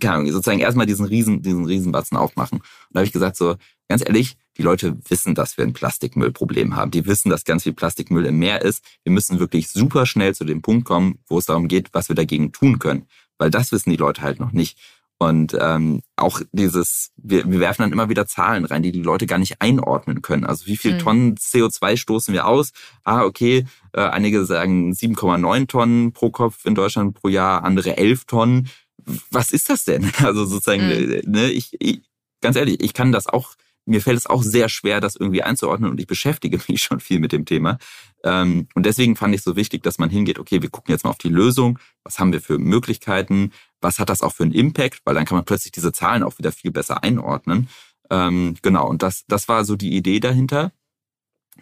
keine 0.00 0.14
Ahnung, 0.14 0.32
sozusagen 0.32 0.60
erstmal 0.60 0.86
diesen 0.86 1.04
riesen, 1.04 1.42
diesen 1.42 1.66
Riesenbatzen 1.66 2.16
aufmachen. 2.16 2.58
Und 2.58 2.66
da 2.92 3.00
habe 3.00 3.06
ich 3.06 3.12
gesagt, 3.12 3.36
so, 3.36 3.56
ganz 3.88 4.02
ehrlich, 4.02 4.36
die 4.56 4.62
Leute 4.62 4.98
wissen, 5.08 5.34
dass 5.34 5.56
wir 5.56 5.64
ein 5.64 5.72
Plastikmüllproblem 5.72 6.76
haben. 6.76 6.90
Die 6.90 7.06
wissen, 7.06 7.30
dass 7.30 7.44
ganz 7.44 7.62
viel 7.64 7.72
Plastikmüll 7.72 8.26
im 8.26 8.38
Meer 8.38 8.62
ist. 8.62 8.84
Wir 9.02 9.12
müssen 9.12 9.38
wirklich 9.38 9.68
super 9.68 10.06
schnell 10.06 10.34
zu 10.34 10.44
dem 10.44 10.62
Punkt 10.62 10.86
kommen, 10.86 11.18
wo 11.26 11.38
es 11.38 11.46
darum 11.46 11.68
geht, 11.68 11.90
was 11.92 12.08
wir 12.08 12.16
dagegen 12.16 12.52
tun 12.52 12.78
können. 12.78 13.06
Weil 13.38 13.50
das 13.50 13.72
wissen 13.72 13.90
die 13.90 13.96
Leute 13.96 14.22
halt 14.22 14.40
noch 14.40 14.52
nicht. 14.52 14.78
Und 15.22 15.56
ähm, 15.60 16.02
auch 16.16 16.40
dieses, 16.50 17.12
wir, 17.16 17.48
wir 17.48 17.60
werfen 17.60 17.82
dann 17.82 17.92
immer 17.92 18.08
wieder 18.08 18.26
Zahlen 18.26 18.64
rein, 18.64 18.82
die 18.82 18.90
die 18.90 19.02
Leute 19.02 19.26
gar 19.26 19.38
nicht 19.38 19.62
einordnen 19.62 20.20
können. 20.20 20.44
Also 20.44 20.66
wie 20.66 20.76
viel 20.76 20.94
mhm. 20.94 20.98
Tonnen 20.98 21.34
CO2 21.36 21.96
stoßen 21.96 22.34
wir 22.34 22.48
aus? 22.48 22.72
Ah, 23.04 23.22
okay, 23.22 23.64
äh, 23.92 24.00
einige 24.00 24.44
sagen 24.44 24.92
7,9 24.92 25.68
Tonnen 25.68 26.12
pro 26.12 26.30
Kopf 26.30 26.64
in 26.64 26.74
Deutschland 26.74 27.14
pro 27.14 27.28
Jahr, 27.28 27.62
andere 27.62 27.96
11 27.96 28.24
Tonnen. 28.24 28.68
Was 29.30 29.52
ist 29.52 29.70
das 29.70 29.84
denn? 29.84 30.10
Also 30.24 30.44
sozusagen, 30.44 30.86
mhm. 30.88 31.22
ne, 31.30 31.50
ich, 31.50 31.76
ich, 31.78 32.02
ganz 32.40 32.56
ehrlich, 32.56 32.82
ich 32.82 32.92
kann 32.92 33.12
das 33.12 33.28
auch 33.28 33.54
mir 33.84 34.00
fällt 34.00 34.18
es 34.18 34.26
auch 34.26 34.44
sehr 34.44 34.68
schwer, 34.68 35.00
das 35.00 35.16
irgendwie 35.16 35.42
einzuordnen 35.42 35.90
und 35.90 35.98
ich 35.98 36.06
beschäftige 36.06 36.60
mich 36.68 36.82
schon 36.82 37.00
viel 37.00 37.18
mit 37.18 37.32
dem 37.32 37.44
Thema. 37.44 37.78
Ähm, 38.24 38.68
und 38.74 38.86
deswegen 38.86 39.16
fand 39.16 39.34
ich 39.34 39.42
so 39.42 39.56
wichtig, 39.56 39.82
dass 39.82 39.98
man 39.98 40.08
hingeht, 40.08 40.38
okay, 40.38 40.62
wir 40.62 40.70
gucken 40.70 40.92
jetzt 40.92 41.02
mal 41.02 41.10
auf 41.10 41.18
die 41.18 41.28
Lösung, 41.28 41.80
was 42.04 42.20
haben 42.20 42.32
wir 42.32 42.40
für 42.40 42.58
Möglichkeiten, 42.58 43.50
was 43.82 43.98
hat 43.98 44.08
das 44.08 44.22
auch 44.22 44.32
für 44.32 44.44
einen 44.44 44.52
Impact, 44.52 45.00
weil 45.04 45.14
dann 45.14 45.24
kann 45.24 45.36
man 45.36 45.44
plötzlich 45.44 45.72
diese 45.72 45.92
Zahlen 45.92 46.22
auch 46.22 46.38
wieder 46.38 46.52
viel 46.52 46.70
besser 46.70 47.02
einordnen. 47.02 47.68
Ähm, 48.10 48.56
genau, 48.62 48.88
und 48.88 49.02
das, 49.02 49.24
das 49.26 49.48
war 49.48 49.64
so 49.64 49.76
die 49.76 49.96
Idee 49.96 50.20
dahinter. 50.20 50.72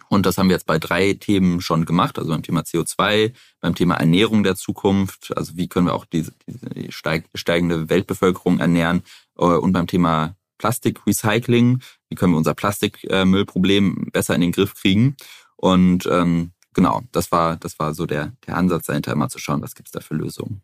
Und 0.09 0.25
das 0.25 0.37
haben 0.37 0.49
wir 0.49 0.55
jetzt 0.55 0.65
bei 0.65 0.79
drei 0.79 1.13
Themen 1.13 1.61
schon 1.61 1.85
gemacht, 1.85 2.17
also 2.17 2.31
beim 2.31 2.43
Thema 2.43 2.61
CO2, 2.61 3.33
beim 3.59 3.75
Thema 3.75 3.95
Ernährung 3.95 4.43
der 4.43 4.55
Zukunft, 4.55 5.35
also 5.35 5.57
wie 5.57 5.67
können 5.67 5.87
wir 5.87 5.93
auch 5.93 6.05
diese, 6.05 6.33
diese 6.47 6.91
steigende 7.35 7.89
Weltbevölkerung 7.89 8.59
ernähren 8.59 9.03
äh, 9.37 9.43
und 9.43 9.73
beim 9.73 9.87
Thema 9.87 10.35
Plastikrecycling, 10.57 11.81
wie 12.09 12.15
können 12.15 12.33
wir 12.33 12.37
unser 12.37 12.53
Plastikmüllproblem 12.53 14.09
besser 14.11 14.35
in 14.35 14.41
den 14.41 14.51
Griff 14.51 14.75
kriegen. 14.75 15.17
Und 15.55 16.05
ähm, 16.05 16.51
genau, 16.73 17.01
das 17.11 17.31
war, 17.31 17.57
das 17.57 17.79
war 17.79 17.93
so 17.93 18.05
der, 18.05 18.33
der 18.45 18.57
Ansatz 18.57 18.85
dahinter, 18.85 19.11
immer 19.11 19.29
zu 19.29 19.39
schauen, 19.39 19.61
was 19.61 19.75
gibt's 19.75 19.91
da 19.91 20.01
für 20.01 20.13
Lösungen. 20.13 20.61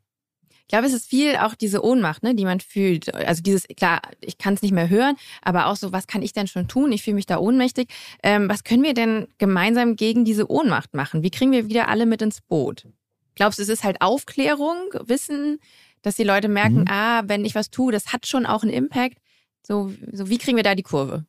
Ich 0.68 0.72
glaube, 0.72 0.86
es 0.86 0.92
ist 0.94 1.08
viel 1.08 1.38
auch 1.38 1.56
diese 1.56 1.82
Ohnmacht, 1.82 2.24
ne, 2.24 2.36
die 2.36 2.44
man 2.44 2.60
fühlt. 2.60 3.16
Also 3.16 3.42
dieses, 3.42 3.66
klar, 3.78 4.02
ich 4.20 4.38
kann 4.38 4.54
es 4.54 4.62
nicht 4.62 4.74
mehr 4.74 4.90
hören, 4.90 5.16
aber 5.42 5.68
auch 5.68 5.78
so, 5.78 5.94
was 5.94 6.08
kann 6.08 6.22
ich 6.22 6.34
denn 6.34 6.48
schon 6.48 6.68
tun? 6.68 6.92
Ich 6.92 7.04
fühle 7.04 7.16
mich 7.16 7.26
da 7.26 7.38
ohnmächtig. 7.38 7.88
Ähm, 8.22 8.50
was 8.50 8.66
können 8.66 8.84
wir 8.84 8.94
denn 8.94 9.30
gemeinsam 9.38 9.96
gegen 9.96 10.26
diese 10.26 10.52
Ohnmacht 10.52 10.94
machen? 10.94 11.24
Wie 11.24 11.30
kriegen 11.30 11.54
wir 11.54 11.70
wieder 11.70 11.88
alle 11.88 12.06
mit 12.06 12.22
ins 12.22 12.42
Boot? 12.42 12.86
Glaubst 13.36 13.60
du, 13.60 13.64
es 13.64 13.70
ist 13.70 13.86
halt 13.86 14.02
Aufklärung, 14.02 14.76
Wissen, 15.06 15.60
dass 16.02 16.16
die 16.16 16.26
Leute 16.26 16.50
merken, 16.50 16.82
mhm. 16.82 16.88
ah, 16.90 17.24
wenn 17.28 17.46
ich 17.46 17.56
was 17.56 17.70
tue, 17.70 17.94
das 17.94 18.12
hat 18.12 18.28
schon 18.28 18.46
auch 18.46 18.64
einen 18.64 18.74
Impact. 18.74 19.20
So, 19.66 19.94
so 20.12 20.28
wie 20.28 20.38
kriegen 20.38 20.58
wir 20.58 20.64
da 20.64 20.76
die 20.76 20.84
Kurve? 20.84 21.26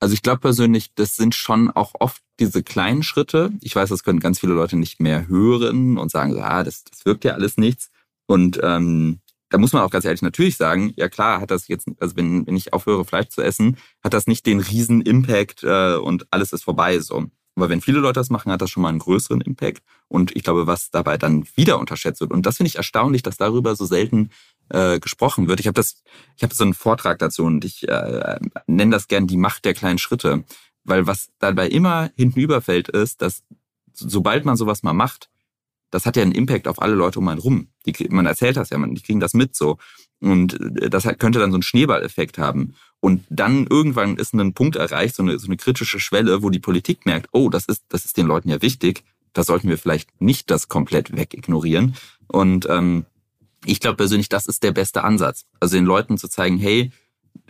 Also 0.00 0.12
ich 0.12 0.20
glaube 0.20 0.40
persönlich, 0.40 0.92
das 0.94 1.16
sind 1.16 1.34
schon 1.34 1.70
auch 1.70 1.94
oft 1.98 2.22
diese 2.38 2.62
kleinen 2.62 3.02
Schritte. 3.02 3.52
Ich 3.62 3.74
weiß, 3.74 3.88
das 3.88 4.04
können 4.04 4.20
ganz 4.20 4.40
viele 4.40 4.52
Leute 4.52 4.76
nicht 4.76 5.00
mehr 5.00 5.28
hören 5.28 5.96
und 5.96 6.10
sagen, 6.10 6.38
ah, 6.42 6.62
das, 6.62 6.84
das 6.84 7.06
wirkt 7.06 7.24
ja 7.24 7.32
alles 7.32 7.56
nichts. 7.56 7.90
Und 8.26 8.60
ähm, 8.62 9.20
da 9.50 9.58
muss 9.58 9.72
man 9.72 9.82
auch 9.82 9.90
ganz 9.90 10.04
ehrlich 10.04 10.22
natürlich 10.22 10.56
sagen, 10.56 10.92
ja 10.96 11.08
klar, 11.08 11.40
hat 11.40 11.50
das 11.50 11.68
jetzt, 11.68 11.88
also 12.00 12.16
wenn, 12.16 12.46
wenn 12.46 12.56
ich 12.56 12.72
aufhöre, 12.72 13.04
Fleisch 13.04 13.28
zu 13.28 13.42
essen, 13.42 13.76
hat 14.02 14.12
das 14.12 14.26
nicht 14.26 14.44
den 14.46 14.60
riesen 14.60 15.00
Impact 15.00 15.62
äh, 15.62 15.96
und 15.96 16.26
alles 16.30 16.52
ist 16.52 16.64
vorbei. 16.64 16.98
So. 16.98 17.26
Aber 17.56 17.70
wenn 17.70 17.80
viele 17.80 18.00
Leute 18.00 18.20
das 18.20 18.28
machen, 18.28 18.52
hat 18.52 18.60
das 18.60 18.70
schon 18.70 18.82
mal 18.82 18.90
einen 18.90 18.98
größeren 18.98 19.40
Impact. 19.40 19.82
Und 20.08 20.34
ich 20.36 20.42
glaube, 20.42 20.66
was 20.66 20.90
dabei 20.90 21.16
dann 21.16 21.46
wieder 21.54 21.78
unterschätzt 21.78 22.20
wird. 22.20 22.32
Und 22.32 22.44
das 22.44 22.58
finde 22.58 22.68
ich 22.68 22.76
erstaunlich, 22.76 23.22
dass 23.22 23.36
darüber 23.36 23.74
so 23.76 23.86
selten 23.86 24.30
äh, 24.68 24.98
gesprochen 24.98 25.48
wird. 25.48 25.60
Ich 25.60 25.66
habe 25.66 25.74
das, 25.74 26.02
ich 26.36 26.42
habe 26.42 26.54
so 26.54 26.64
einen 26.64 26.74
Vortrag 26.74 27.18
dazu 27.18 27.44
und 27.44 27.64
ich 27.64 27.88
äh, 27.88 28.38
nenne 28.66 28.90
das 28.90 29.08
gern 29.08 29.26
die 29.26 29.38
Macht 29.38 29.64
der 29.64 29.74
kleinen 29.74 29.98
Schritte. 29.98 30.44
Weil 30.84 31.06
was 31.06 31.30
dabei 31.38 31.68
immer 31.68 32.10
hintenüberfällt, 32.16 32.88
ist, 32.88 33.22
dass 33.22 33.42
sobald 33.94 34.44
man 34.44 34.56
sowas 34.56 34.82
mal 34.82 34.92
macht, 34.92 35.30
das 35.90 36.06
hat 36.06 36.16
ja 36.16 36.22
einen 36.22 36.32
Impact 36.32 36.68
auf 36.68 36.80
alle 36.82 36.94
Leute 36.94 37.18
um 37.18 37.28
einen 37.28 37.40
rum. 37.40 37.68
Die, 37.86 38.08
man 38.10 38.26
erzählt 38.26 38.56
das 38.56 38.70
ja, 38.70 38.78
man, 38.78 38.94
die 38.94 39.02
kriegen 39.02 39.20
das 39.20 39.34
mit 39.34 39.54
so. 39.54 39.78
Und 40.20 40.60
äh, 40.80 40.90
das 40.90 41.04
könnte 41.18 41.38
dann 41.38 41.50
so 41.50 41.56
einen 41.56 41.62
Schneeballeffekt 41.62 42.38
haben. 42.38 42.74
Und 43.00 43.24
dann 43.30 43.66
irgendwann 43.66 44.16
ist 44.16 44.34
ein 44.34 44.54
Punkt 44.54 44.76
erreicht, 44.76 45.14
so 45.14 45.22
eine, 45.22 45.38
so 45.38 45.46
eine 45.46 45.56
kritische 45.56 46.00
Schwelle, 46.00 46.42
wo 46.42 46.50
die 46.50 46.58
Politik 46.58 47.06
merkt, 47.06 47.28
oh, 47.32 47.50
das 47.50 47.66
ist, 47.66 47.84
das 47.88 48.04
ist 48.04 48.16
den 48.16 48.26
Leuten 48.26 48.48
ja 48.48 48.62
wichtig. 48.62 49.04
Da 49.32 49.44
sollten 49.44 49.68
wir 49.68 49.78
vielleicht 49.78 50.20
nicht 50.20 50.50
das 50.50 50.68
komplett 50.68 51.14
wegignorieren. 51.14 51.94
Und 52.26 52.66
ähm, 52.68 53.04
ich 53.64 53.80
glaube 53.80 53.96
persönlich, 53.96 54.28
das 54.28 54.46
ist 54.46 54.62
der 54.62 54.72
beste 54.72 55.04
Ansatz. 55.04 55.44
Also 55.60 55.76
den 55.76 55.84
Leuten 55.84 56.18
zu 56.18 56.28
zeigen, 56.28 56.58
hey, 56.58 56.90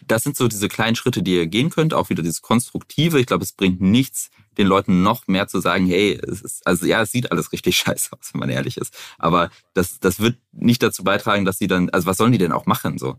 das 0.06 0.22
sind 0.22 0.36
so 0.36 0.48
diese 0.48 0.68
kleinen 0.68 0.96
Schritte, 0.96 1.22
die 1.22 1.34
ihr 1.34 1.46
gehen 1.46 1.70
könnt, 1.70 1.92
auch 1.92 2.10
wieder 2.10 2.22
dieses 2.22 2.42
Konstruktive. 2.42 3.18
Ich 3.18 3.26
glaube, 3.26 3.44
es 3.44 3.52
bringt 3.52 3.80
nichts, 3.80 4.30
den 4.56 4.66
Leuten 4.66 5.02
noch 5.02 5.26
mehr 5.26 5.48
zu 5.48 5.60
sagen, 5.60 5.86
hey, 5.86 6.18
es 6.22 6.42
ist, 6.42 6.66
also 6.66 6.86
ja, 6.86 7.02
es 7.02 7.12
sieht 7.12 7.32
alles 7.32 7.52
richtig 7.52 7.76
scheiße 7.78 8.12
aus, 8.12 8.32
wenn 8.32 8.40
man 8.40 8.50
ehrlich 8.50 8.76
ist. 8.76 8.96
Aber 9.18 9.50
das, 9.74 9.98
das 10.00 10.20
wird 10.20 10.38
nicht 10.52 10.82
dazu 10.82 11.04
beitragen, 11.04 11.44
dass 11.44 11.58
sie 11.58 11.66
dann, 11.66 11.90
also 11.90 12.06
was 12.06 12.16
sollen 12.16 12.32
die 12.32 12.38
denn 12.38 12.52
auch 12.52 12.66
machen? 12.66 12.98
so? 12.98 13.16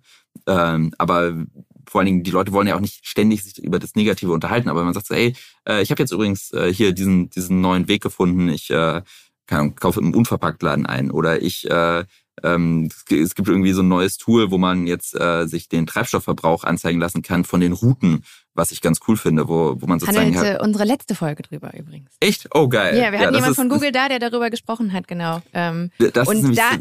Ähm, 0.47 0.93
aber 0.97 1.45
vor 1.87 1.99
allen 1.99 2.05
Dingen, 2.05 2.23
die 2.23 2.31
Leute 2.31 2.51
wollen 2.51 2.67
ja 2.67 2.75
auch 2.75 2.81
nicht 2.81 3.05
ständig 3.05 3.43
sich 3.43 3.57
über 3.59 3.79
das 3.79 3.95
Negative 3.95 4.31
unterhalten, 4.31 4.69
aber 4.69 4.83
man 4.83 4.93
sagt 4.93 5.07
so, 5.07 5.15
hey, 5.15 5.35
äh, 5.67 5.81
ich 5.81 5.91
habe 5.91 6.01
jetzt 6.01 6.11
übrigens 6.11 6.51
äh, 6.51 6.73
hier 6.73 6.93
diesen, 6.93 7.29
diesen 7.29 7.61
neuen 7.61 7.87
Weg 7.87 8.01
gefunden, 8.01 8.49
ich 8.49 8.69
äh, 8.69 9.01
kann, 9.45 9.75
kaufe 9.75 9.99
im 9.99 10.13
Unverpacktladen 10.13 10.85
ein 10.85 11.11
oder 11.11 11.41
ich 11.41 11.69
äh, 11.69 12.05
ähm, 12.43 12.89
es 13.09 13.35
gibt 13.35 13.47
irgendwie 13.47 13.73
so 13.73 13.81
ein 13.81 13.87
neues 13.87 14.17
Tool, 14.17 14.51
wo 14.51 14.57
man 14.57 14.87
jetzt 14.87 15.19
äh, 15.19 15.47
sich 15.47 15.69
den 15.69 15.87
Treibstoffverbrauch 15.87 16.63
anzeigen 16.63 16.99
lassen 16.99 17.21
kann 17.21 17.43
von 17.43 17.59
den 17.59 17.73
Routen, 17.73 18.23
was 18.53 18.71
ich 18.71 18.81
ganz 18.81 18.99
cool 19.07 19.17
finde, 19.17 19.47
wo, 19.47 19.75
wo 19.79 19.87
man 19.87 19.99
sozusagen 19.99 20.35
Handelte 20.35 20.55
hat, 20.55 20.61
unsere 20.61 20.85
letzte 20.85 21.15
Folge 21.15 21.43
drüber 21.43 21.73
übrigens. 21.77 22.11
Echt? 22.19 22.47
Oh 22.53 22.67
geil. 22.67 22.97
Ja, 22.97 23.11
wir 23.11 23.19
hatten 23.19 23.33
ja, 23.33 23.39
jemand 23.39 23.55
von 23.55 23.69
Google 23.69 23.91
da, 23.91 24.09
der 24.09 24.19
darüber 24.19 24.49
gesprochen 24.49 24.93
hat, 24.93 25.07
genau. 25.07 25.41
Ähm, 25.53 25.91
das 26.13 26.27
und 26.27 26.51
ist 26.51 26.57
da 26.57 26.71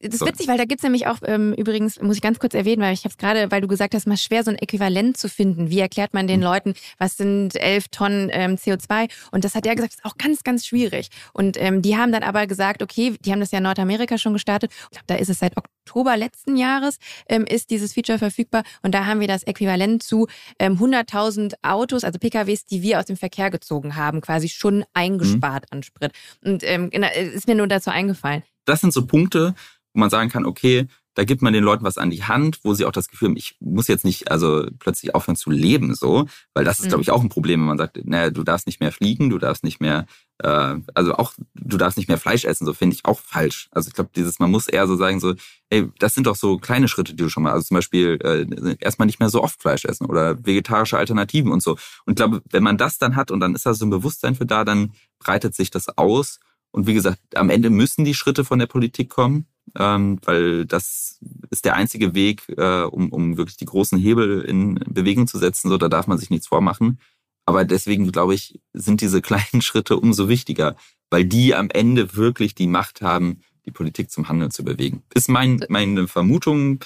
das 0.00 0.14
ist 0.14 0.26
witzig, 0.26 0.48
weil 0.48 0.58
da 0.58 0.64
gibt's 0.64 0.82
nämlich 0.82 1.06
auch, 1.06 1.18
ähm, 1.24 1.54
übrigens, 1.54 2.00
muss 2.02 2.16
ich 2.16 2.22
ganz 2.22 2.38
kurz 2.38 2.54
erwähnen, 2.54 2.82
weil 2.82 2.92
ich 2.92 3.00
habe 3.00 3.10
es 3.10 3.16
gerade, 3.16 3.50
weil 3.50 3.62
du 3.62 3.68
gesagt 3.68 3.94
hast, 3.94 4.06
mal 4.06 4.16
schwer, 4.18 4.44
so 4.44 4.50
ein 4.50 4.58
Äquivalent 4.58 5.16
zu 5.16 5.28
finden. 5.28 5.70
Wie 5.70 5.80
erklärt 5.80 6.12
man 6.12 6.26
den 6.26 6.40
mhm. 6.40 6.44
Leuten, 6.44 6.74
was 6.98 7.16
sind 7.16 7.56
elf 7.56 7.88
Tonnen 7.88 8.28
ähm, 8.32 8.56
CO2? 8.56 9.10
Und 9.30 9.44
das 9.44 9.54
hat 9.54 9.64
er 9.64 9.74
gesagt, 9.74 9.94
ist 9.94 10.04
auch 10.04 10.18
ganz, 10.18 10.44
ganz 10.44 10.66
schwierig. 10.66 11.08
Und 11.32 11.56
ähm, 11.58 11.80
die 11.80 11.96
haben 11.96 12.12
dann 12.12 12.22
aber 12.22 12.46
gesagt, 12.46 12.82
okay, 12.82 13.16
die 13.24 13.32
haben 13.32 13.40
das 13.40 13.52
ja 13.52 13.58
in 13.58 13.64
Nordamerika 13.64 14.18
schon 14.18 14.34
gestartet. 14.34 14.70
Ich 14.70 14.90
glaube, 14.90 15.06
da 15.06 15.14
ist 15.14 15.30
es 15.30 15.38
seit 15.38 15.56
Oktober 15.56 16.16
letzten 16.16 16.56
Jahres, 16.56 16.98
ähm, 17.28 17.46
ist 17.46 17.70
dieses 17.70 17.94
Feature 17.94 18.18
verfügbar. 18.18 18.64
Und 18.82 18.94
da 18.94 19.06
haben 19.06 19.20
wir 19.20 19.28
das 19.28 19.44
Äquivalent 19.44 20.02
zu 20.02 20.26
ähm, 20.58 20.74
100.000 20.74 21.54
Autos, 21.62 22.04
also 22.04 22.18
PKWs, 22.18 22.66
die 22.66 22.82
wir 22.82 22.98
aus 22.98 23.06
dem 23.06 23.16
Verkehr 23.16 23.50
gezogen 23.50 23.96
haben, 23.96 24.20
quasi 24.20 24.50
schon 24.50 24.84
eingespart 24.92 25.64
mhm. 25.70 25.78
an 25.78 25.82
Sprit. 25.82 26.12
Und 26.44 26.62
ähm, 26.64 26.90
genau, 26.90 27.08
ist 27.14 27.46
mir 27.46 27.54
nur 27.54 27.66
dazu 27.66 27.90
eingefallen. 27.90 28.42
Das 28.66 28.80
sind 28.80 28.92
so 28.92 29.06
Punkte, 29.06 29.54
wo 29.96 30.00
man 30.00 30.10
sagen 30.10 30.30
kann, 30.30 30.44
okay, 30.44 30.86
da 31.14 31.24
gibt 31.24 31.40
man 31.40 31.54
den 31.54 31.64
Leuten 31.64 31.82
was 31.82 31.96
an 31.96 32.10
die 32.10 32.24
Hand, 32.24 32.60
wo 32.62 32.74
sie 32.74 32.84
auch 32.84 32.92
das 32.92 33.08
Gefühl 33.08 33.28
haben, 33.28 33.38
ich 33.38 33.56
muss 33.58 33.88
jetzt 33.88 34.04
nicht 34.04 34.30
also 34.30 34.68
plötzlich 34.78 35.14
aufhören 35.14 35.34
zu 35.34 35.50
leben, 35.50 35.94
so, 35.94 36.26
weil 36.52 36.66
das 36.66 36.78
ist, 36.78 36.84
mhm. 36.84 36.88
glaube 36.90 37.02
ich, 37.02 37.10
auch 37.10 37.22
ein 37.22 37.30
Problem, 37.30 37.60
wenn 37.60 37.68
man 37.68 37.78
sagt, 37.78 37.98
naja, 38.04 38.28
du 38.28 38.44
darfst 38.44 38.66
nicht 38.66 38.80
mehr 38.80 38.92
fliegen, 38.92 39.30
du 39.30 39.38
darfst 39.38 39.64
nicht 39.64 39.80
mehr, 39.80 40.04
äh, 40.42 40.74
also 40.92 41.14
auch, 41.14 41.32
du 41.54 41.78
darfst 41.78 41.96
nicht 41.96 42.08
mehr 42.08 42.18
Fleisch 42.18 42.44
essen, 42.44 42.66
so 42.66 42.74
finde 42.74 42.94
ich 42.96 43.06
auch 43.06 43.18
falsch. 43.18 43.68
Also 43.70 43.88
ich 43.88 43.94
glaube, 43.94 44.10
dieses, 44.14 44.38
man 44.40 44.50
muss 44.50 44.68
eher 44.68 44.86
so 44.86 44.96
sagen, 44.96 45.18
so, 45.18 45.32
ey, 45.70 45.88
das 45.98 46.12
sind 46.12 46.26
doch 46.26 46.36
so 46.36 46.58
kleine 46.58 46.86
Schritte, 46.86 47.14
die 47.14 47.22
du 47.22 47.30
schon 47.30 47.44
mal, 47.44 47.52
also 47.52 47.64
zum 47.64 47.76
Beispiel 47.76 48.18
äh, 48.22 48.76
erstmal 48.78 49.06
nicht 49.06 49.18
mehr 49.18 49.30
so 49.30 49.42
oft 49.42 49.62
Fleisch 49.62 49.86
essen 49.86 50.04
oder 50.04 50.44
vegetarische 50.44 50.98
Alternativen 50.98 51.50
und 51.50 51.62
so. 51.62 51.78
Und 52.04 52.12
ich 52.12 52.16
glaube, 52.16 52.42
wenn 52.50 52.62
man 52.62 52.76
das 52.76 52.98
dann 52.98 53.16
hat 53.16 53.30
und 53.30 53.40
dann 53.40 53.54
ist 53.54 53.64
da 53.64 53.72
so 53.72 53.86
ein 53.86 53.90
Bewusstsein 53.90 54.34
für 54.34 54.44
da, 54.44 54.66
dann 54.66 54.92
breitet 55.18 55.54
sich 55.54 55.70
das 55.70 55.96
aus. 55.96 56.40
Und 56.72 56.86
wie 56.86 56.92
gesagt, 56.92 57.20
am 57.34 57.48
Ende 57.48 57.70
müssen 57.70 58.04
die 58.04 58.12
Schritte 58.12 58.44
von 58.44 58.58
der 58.58 58.66
Politik 58.66 59.08
kommen 59.08 59.46
ähm, 59.74 60.18
weil 60.24 60.66
das 60.66 61.18
ist 61.50 61.64
der 61.64 61.74
einzige 61.74 62.14
Weg, 62.14 62.48
äh, 62.56 62.82
um, 62.82 63.10
um 63.10 63.36
wirklich 63.36 63.56
die 63.56 63.64
großen 63.64 63.98
Hebel 63.98 64.42
in 64.42 64.74
Bewegung 64.86 65.26
zu 65.26 65.38
setzen. 65.38 65.68
So, 65.68 65.78
da 65.78 65.88
darf 65.88 66.06
man 66.06 66.18
sich 66.18 66.30
nichts 66.30 66.46
vormachen. 66.46 67.00
Aber 67.44 67.64
deswegen, 67.64 68.10
glaube 68.10 68.34
ich, 68.34 68.60
sind 68.72 69.00
diese 69.00 69.22
kleinen 69.22 69.62
Schritte 69.62 69.96
umso 69.96 70.28
wichtiger, 70.28 70.76
weil 71.10 71.24
die 71.24 71.54
am 71.54 71.70
Ende 71.70 72.16
wirklich 72.16 72.54
die 72.54 72.66
Macht 72.66 73.02
haben, 73.02 73.42
die 73.64 73.70
Politik 73.70 74.10
zum 74.10 74.28
Handeln 74.28 74.50
zu 74.50 74.64
bewegen. 74.64 75.02
Ist 75.14 75.28
mein, 75.28 75.64
meine 75.68 76.08
Vermutung. 76.08 76.84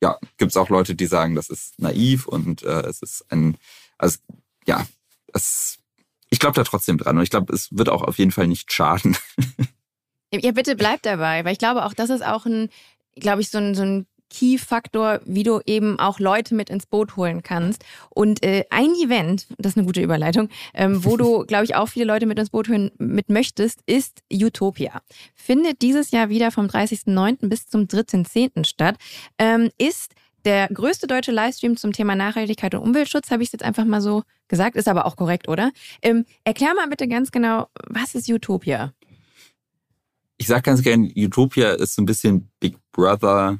Ja, 0.00 0.18
gibt 0.36 0.52
es 0.52 0.56
auch 0.56 0.68
Leute, 0.68 0.94
die 0.94 1.06
sagen, 1.06 1.34
das 1.34 1.48
ist 1.48 1.78
naiv 1.78 2.26
und 2.26 2.62
äh, 2.62 2.82
es 2.86 3.02
ist 3.02 3.24
ein, 3.30 3.56
also 3.96 4.18
ja, 4.64 4.86
das, 5.32 5.78
ich 6.30 6.38
glaube 6.38 6.54
da 6.54 6.62
trotzdem 6.62 6.98
dran 6.98 7.16
und 7.16 7.24
ich 7.24 7.30
glaube, 7.30 7.52
es 7.52 7.68
wird 7.72 7.88
auch 7.88 8.02
auf 8.02 8.18
jeden 8.18 8.30
Fall 8.30 8.46
nicht 8.46 8.72
schaden. 8.72 9.16
Ja, 10.32 10.52
bitte 10.52 10.76
bleib 10.76 11.02
dabei, 11.02 11.44
weil 11.44 11.52
ich 11.52 11.58
glaube 11.58 11.84
auch, 11.84 11.94
das 11.94 12.10
ist 12.10 12.24
auch 12.24 12.44
ein, 12.46 12.68
glaube 13.16 13.40
ich, 13.40 13.50
so 13.50 13.58
ein, 13.58 13.74
so 13.74 13.82
ein 13.82 14.06
Key-Faktor, 14.30 15.20
wie 15.24 15.42
du 15.42 15.60
eben 15.66 15.98
auch 15.98 16.18
Leute 16.20 16.54
mit 16.54 16.70
ins 16.70 16.86
Boot 16.86 17.16
holen 17.16 17.42
kannst. 17.42 17.84
Und 18.10 18.44
äh, 18.44 18.64
ein 18.70 18.90
Event, 18.94 19.46
das 19.58 19.72
ist 19.72 19.78
eine 19.78 19.86
gute 19.86 20.02
Überleitung, 20.02 20.48
ähm, 20.74 21.04
wo 21.04 21.16
du, 21.16 21.44
glaube 21.46 21.64
ich, 21.64 21.74
auch 21.74 21.88
viele 21.88 22.04
Leute 22.04 22.26
mit 22.26 22.38
ins 22.38 22.50
Boot 22.50 22.68
holen 22.68 22.90
mit 22.98 23.30
möchtest, 23.30 23.80
ist 23.86 24.22
Utopia. 24.32 25.00
Findet 25.34 25.82
dieses 25.82 26.10
Jahr 26.10 26.28
wieder 26.28 26.50
vom 26.50 26.66
30.09. 26.66 27.48
bis 27.48 27.68
zum 27.68 27.82
3.10. 27.82 28.64
statt. 28.64 28.96
Ähm, 29.38 29.70
ist 29.78 30.12
der 30.44 30.68
größte 30.68 31.06
deutsche 31.06 31.32
Livestream 31.32 31.76
zum 31.76 31.92
Thema 31.92 32.14
Nachhaltigkeit 32.14 32.74
und 32.74 32.82
Umweltschutz, 32.82 33.30
habe 33.30 33.42
ich 33.42 33.48
es 33.48 33.52
jetzt 33.52 33.64
einfach 33.64 33.84
mal 33.84 34.00
so 34.00 34.22
gesagt, 34.46 34.76
ist 34.76 34.88
aber 34.88 35.04
auch 35.04 35.16
korrekt, 35.16 35.48
oder? 35.48 35.72
Ähm, 36.00 36.24
erklär 36.44 36.74
mal 36.74 36.88
bitte 36.88 37.08
ganz 37.08 37.30
genau, 37.32 37.66
was 37.88 38.14
ist 38.14 38.30
Utopia? 38.30 38.92
Ich 40.38 40.46
sage 40.46 40.62
ganz 40.62 40.82
gern, 40.82 41.10
Utopia 41.16 41.72
ist 41.72 41.94
so 41.94 42.02
ein 42.02 42.06
bisschen 42.06 42.50
Big 42.60 42.76
Brother 42.92 43.58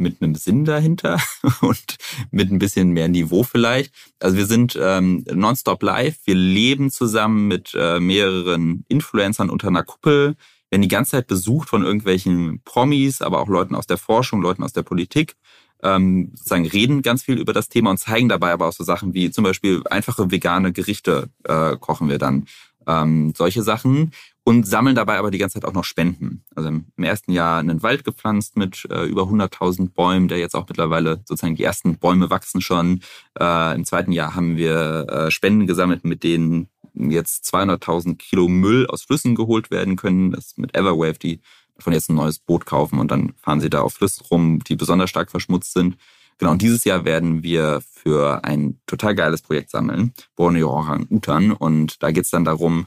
mit 0.00 0.20
einem 0.20 0.34
Sinn 0.34 0.64
dahinter 0.64 1.20
und 1.60 1.96
mit 2.30 2.50
ein 2.50 2.58
bisschen 2.58 2.90
mehr 2.90 3.08
Niveau 3.08 3.44
vielleicht. 3.44 3.94
Also 4.18 4.36
wir 4.36 4.46
sind 4.46 4.76
ähm, 4.80 5.24
nonstop 5.32 5.82
live, 5.82 6.18
wir 6.24 6.34
leben 6.34 6.90
zusammen 6.90 7.46
mit 7.46 7.72
äh, 7.78 8.00
mehreren 8.00 8.84
Influencern 8.88 9.50
unter 9.50 9.68
einer 9.68 9.84
Kuppel, 9.84 10.34
werden 10.70 10.82
die 10.82 10.88
ganze 10.88 11.12
Zeit 11.12 11.26
besucht 11.26 11.68
von 11.68 11.84
irgendwelchen 11.84 12.62
Promis, 12.64 13.22
aber 13.22 13.40
auch 13.40 13.48
Leuten 13.48 13.74
aus 13.74 13.86
der 13.86 13.98
Forschung, 13.98 14.40
Leuten 14.40 14.62
aus 14.62 14.72
der 14.72 14.82
Politik. 14.82 15.36
Ähm, 15.82 16.32
sozusagen 16.34 16.66
reden 16.66 17.02
ganz 17.02 17.22
viel 17.22 17.38
über 17.38 17.52
das 17.52 17.68
Thema 17.68 17.90
und 17.90 17.98
zeigen 17.98 18.28
dabei 18.28 18.52
aber 18.52 18.68
auch 18.68 18.72
so 18.72 18.84
Sachen 18.84 19.14
wie 19.14 19.30
zum 19.30 19.44
Beispiel 19.44 19.82
einfache 19.88 20.30
vegane 20.30 20.72
Gerichte 20.72 21.30
äh, 21.44 21.76
kochen 21.76 22.08
wir 22.08 22.18
dann. 22.18 22.46
Ähm, 22.86 23.32
solche 23.36 23.62
Sachen 23.62 24.12
und 24.44 24.66
sammeln 24.66 24.96
dabei 24.96 25.18
aber 25.18 25.30
die 25.30 25.38
ganze 25.38 25.60
Zeit 25.60 25.68
auch 25.68 25.74
noch 25.74 25.84
Spenden. 25.84 26.44
Also 26.54 26.68
im 26.68 26.86
ersten 26.98 27.32
Jahr 27.32 27.58
einen 27.58 27.82
Wald 27.82 28.04
gepflanzt 28.04 28.56
mit 28.56 28.86
äh, 28.90 29.04
über 29.04 29.22
100.000 29.22 29.90
Bäumen, 29.90 30.28
der 30.28 30.38
jetzt 30.38 30.54
auch 30.54 30.66
mittlerweile 30.68 31.22
sozusagen 31.24 31.56
die 31.56 31.64
ersten 31.64 31.98
Bäume 31.98 32.30
wachsen 32.30 32.60
schon. 32.60 33.00
Äh, 33.38 33.74
Im 33.74 33.84
zweiten 33.84 34.12
Jahr 34.12 34.34
haben 34.34 34.56
wir 34.56 35.06
äh, 35.08 35.30
Spenden 35.30 35.66
gesammelt, 35.66 36.04
mit 36.04 36.24
denen 36.24 36.68
jetzt 36.94 37.52
200.000 37.54 38.16
Kilo 38.16 38.48
Müll 38.48 38.86
aus 38.86 39.02
Flüssen 39.02 39.34
geholt 39.34 39.70
werden 39.70 39.96
können. 39.96 40.32
Das 40.32 40.56
mit 40.56 40.74
Everwave, 40.74 41.18
die 41.18 41.40
davon 41.76 41.92
jetzt 41.92 42.10
ein 42.10 42.16
neues 42.16 42.38
Boot 42.38 42.66
kaufen 42.66 42.98
und 42.98 43.10
dann 43.10 43.34
fahren 43.42 43.60
sie 43.60 43.70
da 43.70 43.82
auf 43.82 43.94
Flüssen 43.94 44.26
rum, 44.30 44.64
die 44.64 44.76
besonders 44.76 45.10
stark 45.10 45.30
verschmutzt 45.30 45.72
sind. 45.72 45.96
Genau, 46.38 46.52
und 46.52 46.62
dieses 46.62 46.84
Jahr 46.84 47.04
werden 47.04 47.42
wir 47.42 47.82
für 47.92 48.44
ein 48.44 48.80
total 48.86 49.14
geiles 49.14 49.42
Projekt 49.42 49.70
sammeln, 49.70 50.14
Borneo 50.36 50.70
Orang 50.70 51.06
Utan. 51.10 51.52
Und 51.52 52.02
da 52.02 52.12
geht 52.12 52.24
es 52.24 52.30
dann 52.30 52.46
darum, 52.46 52.86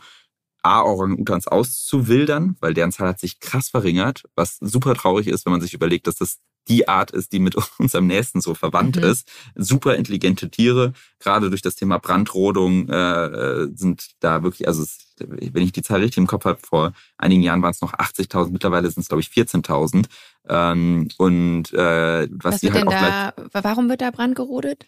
A, 0.64 0.82
Orang-Utans 0.82 1.48
auszuwildern, 1.48 2.56
weil 2.60 2.74
deren 2.74 2.92
Zahl 2.92 3.10
hat 3.10 3.20
sich 3.20 3.40
krass 3.40 3.70
verringert, 3.70 4.24
was 4.36 4.58
super 4.60 4.96
traurig 4.96 5.28
ist, 5.28 5.46
wenn 5.46 5.52
man 5.52 5.62
sich 5.62 5.74
überlegt, 5.74 6.08
dass 6.08 6.16
das 6.16 6.40
die 6.68 6.88
Art 6.88 7.12
ist, 7.12 7.34
die 7.34 7.40
mit 7.40 7.56
uns 7.80 7.96
am 7.96 8.08
nächsten 8.08 8.42
so 8.42 8.54
verwandt 8.54 8.96
mhm. 8.96 9.04
ist. 9.04 9.30
Super 9.56 9.96
intelligente 9.96 10.50
Tiere, 10.50 10.94
gerade 11.20 11.50
durch 11.50 11.62
das 11.62 11.76
Thema 11.76 11.98
Brandrodung 11.98 12.90
äh, 12.90 13.26
äh 13.26 13.70
sind 13.76 14.12
da 14.20 14.44
wirklich, 14.44 14.68
also 14.68 14.84
es, 14.84 15.14
wenn 15.20 15.64
ich 15.64 15.72
die 15.72 15.82
Zahl 15.82 16.00
richtig 16.00 16.18
im 16.18 16.28
Kopf 16.28 16.46
habe, 16.46 16.60
vor 16.64 16.94
einigen 17.18 17.42
Jahren 17.42 17.62
waren 17.62 17.72
es 17.72 17.82
noch 17.82 17.94
80.000, 17.94 18.52
mittlerweile 18.52 18.90
sind 18.90 19.02
es 19.02 19.10
glaube 19.10 19.22
ich 19.22 19.28
14.000. 19.28 20.06
Ähm, 20.48 21.08
und 21.18 21.74
äh, 21.74 22.28
was, 22.32 22.54
was 22.54 22.62
die 22.62 22.72
halt 22.72 22.88
auch 22.88 22.92
da, 22.92 23.34
Warum 23.52 23.90
wird 23.90 24.02
da 24.02 24.12
Brand 24.12 24.36
gerodet? 24.36 24.88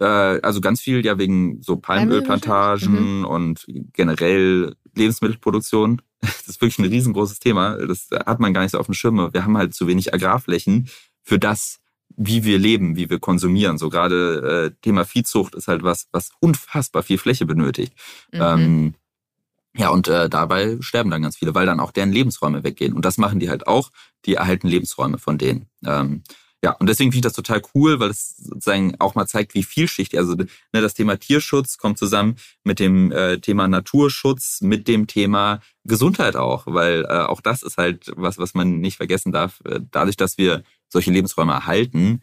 Äh, 0.00 0.04
also 0.04 0.60
ganz 0.60 0.80
viel 0.80 1.04
ja 1.04 1.18
wegen 1.18 1.60
so 1.62 1.76
Palmölplantagen 1.76 3.20
mhm. 3.20 3.24
und 3.24 3.66
generell 3.92 4.74
Lebensmittelproduktion. 4.94 6.02
Das 6.22 6.46
ist 6.46 6.60
wirklich 6.60 6.78
ein 6.78 6.84
riesengroßes 6.84 7.40
Thema. 7.40 7.76
Das 7.78 8.08
hat 8.12 8.38
man 8.38 8.54
gar 8.54 8.62
nicht 8.62 8.70
so 8.70 8.78
auf 8.78 8.86
dem 8.86 8.94
Schirm. 8.94 9.32
Wir 9.32 9.44
haben 9.44 9.56
halt 9.56 9.74
zu 9.74 9.88
wenig 9.88 10.14
Agrarflächen 10.14 10.88
für 11.24 11.36
das, 11.36 11.80
wie 12.16 12.44
wir 12.44 12.58
leben, 12.58 12.94
wie 12.94 13.10
wir 13.10 13.18
konsumieren. 13.18 13.76
So 13.76 13.88
gerade 13.88 14.70
äh, 14.72 14.80
Thema 14.82 15.04
Viehzucht 15.04 15.56
ist 15.56 15.66
halt 15.66 15.82
was, 15.82 16.06
was 16.12 16.30
unfassbar 16.38 17.02
viel 17.02 17.18
Fläche 17.18 17.44
benötigt. 17.44 17.94
Mhm. 18.30 18.40
Ähm, 18.40 18.94
ja, 19.74 19.88
und 19.88 20.06
äh, 20.08 20.28
dabei 20.28 20.76
sterben 20.80 21.10
dann 21.10 21.22
ganz 21.22 21.36
viele, 21.36 21.54
weil 21.54 21.66
dann 21.66 21.80
auch 21.80 21.92
deren 21.92 22.12
Lebensräume 22.12 22.62
weggehen. 22.62 22.92
Und 22.92 23.04
das 23.04 23.18
machen 23.18 23.40
die 23.40 23.48
halt 23.48 23.66
auch. 23.66 23.90
Die 24.26 24.34
erhalten 24.34 24.68
Lebensräume 24.68 25.18
von 25.18 25.38
denen. 25.38 25.66
Ähm, 25.84 26.22
ja, 26.64 26.72
und 26.72 26.88
deswegen 26.88 27.10
finde 27.10 27.26
ich 27.26 27.32
das 27.32 27.44
total 27.44 27.60
cool, 27.74 27.98
weil 27.98 28.10
es 28.10 28.36
sozusagen 28.36 28.94
auch 29.00 29.16
mal 29.16 29.26
zeigt, 29.26 29.54
wie 29.54 29.64
vielschichtig, 29.64 30.18
also 30.18 30.34
ne, 30.34 30.46
das 30.72 30.94
Thema 30.94 31.16
Tierschutz 31.16 31.76
kommt 31.76 31.98
zusammen 31.98 32.36
mit 32.62 32.78
dem 32.78 33.10
äh, 33.10 33.38
Thema 33.38 33.66
Naturschutz, 33.66 34.60
mit 34.60 34.86
dem 34.86 35.08
Thema 35.08 35.60
Gesundheit 35.84 36.36
auch, 36.36 36.66
weil 36.66 37.04
äh, 37.04 37.24
auch 37.24 37.40
das 37.40 37.64
ist 37.64 37.78
halt 37.78 38.12
was, 38.14 38.38
was 38.38 38.54
man 38.54 38.78
nicht 38.78 38.96
vergessen 38.96 39.32
darf. 39.32 39.60
Äh, 39.64 39.80
dadurch, 39.90 40.16
dass 40.16 40.38
wir 40.38 40.62
solche 40.88 41.10
Lebensräume 41.10 41.52
erhalten, 41.52 42.20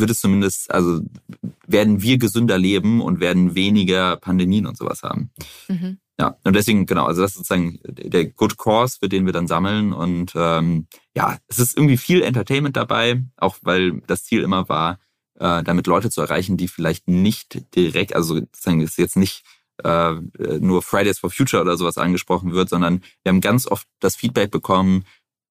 wird 0.00 0.10
es 0.10 0.20
zumindest, 0.20 0.70
also 0.70 1.00
werden 1.66 2.02
wir 2.02 2.18
gesünder 2.18 2.58
leben 2.58 3.00
und 3.00 3.20
werden 3.20 3.54
weniger 3.54 4.16
Pandemien 4.16 4.66
und 4.66 4.76
sowas 4.76 5.02
haben. 5.02 5.30
Mhm. 5.68 5.98
Ja, 6.20 6.36
und 6.42 6.56
deswegen, 6.56 6.86
genau, 6.86 7.04
also 7.04 7.22
das 7.22 7.30
ist 7.32 7.36
sozusagen 7.36 7.78
der 7.84 8.26
Good 8.26 8.56
Course, 8.56 8.98
für 9.00 9.08
den 9.08 9.24
wir 9.24 9.32
dann 9.32 9.46
sammeln. 9.46 9.92
Und 9.92 10.32
ähm, 10.34 10.88
ja, 11.14 11.38
es 11.46 11.60
ist 11.60 11.76
irgendwie 11.76 11.96
viel 11.96 12.22
Entertainment 12.22 12.76
dabei, 12.76 13.22
auch 13.36 13.56
weil 13.62 14.00
das 14.06 14.24
Ziel 14.24 14.42
immer 14.42 14.68
war, 14.68 14.98
äh, 15.38 15.62
damit 15.62 15.86
Leute 15.86 16.10
zu 16.10 16.20
erreichen, 16.20 16.56
die 16.56 16.66
vielleicht 16.66 17.06
nicht 17.06 17.74
direkt, 17.76 18.16
also 18.16 18.34
sozusagen 18.34 18.80
ist 18.80 18.98
jetzt 18.98 19.16
nicht 19.16 19.44
äh, 19.84 20.14
nur 20.58 20.82
Fridays 20.82 21.20
for 21.20 21.30
Future 21.30 21.62
oder 21.62 21.76
sowas 21.76 21.98
angesprochen 21.98 22.52
wird, 22.52 22.68
sondern 22.68 23.02
wir 23.22 23.30
haben 23.30 23.40
ganz 23.40 23.68
oft 23.68 23.86
das 24.00 24.16
Feedback 24.16 24.50
bekommen, 24.50 25.04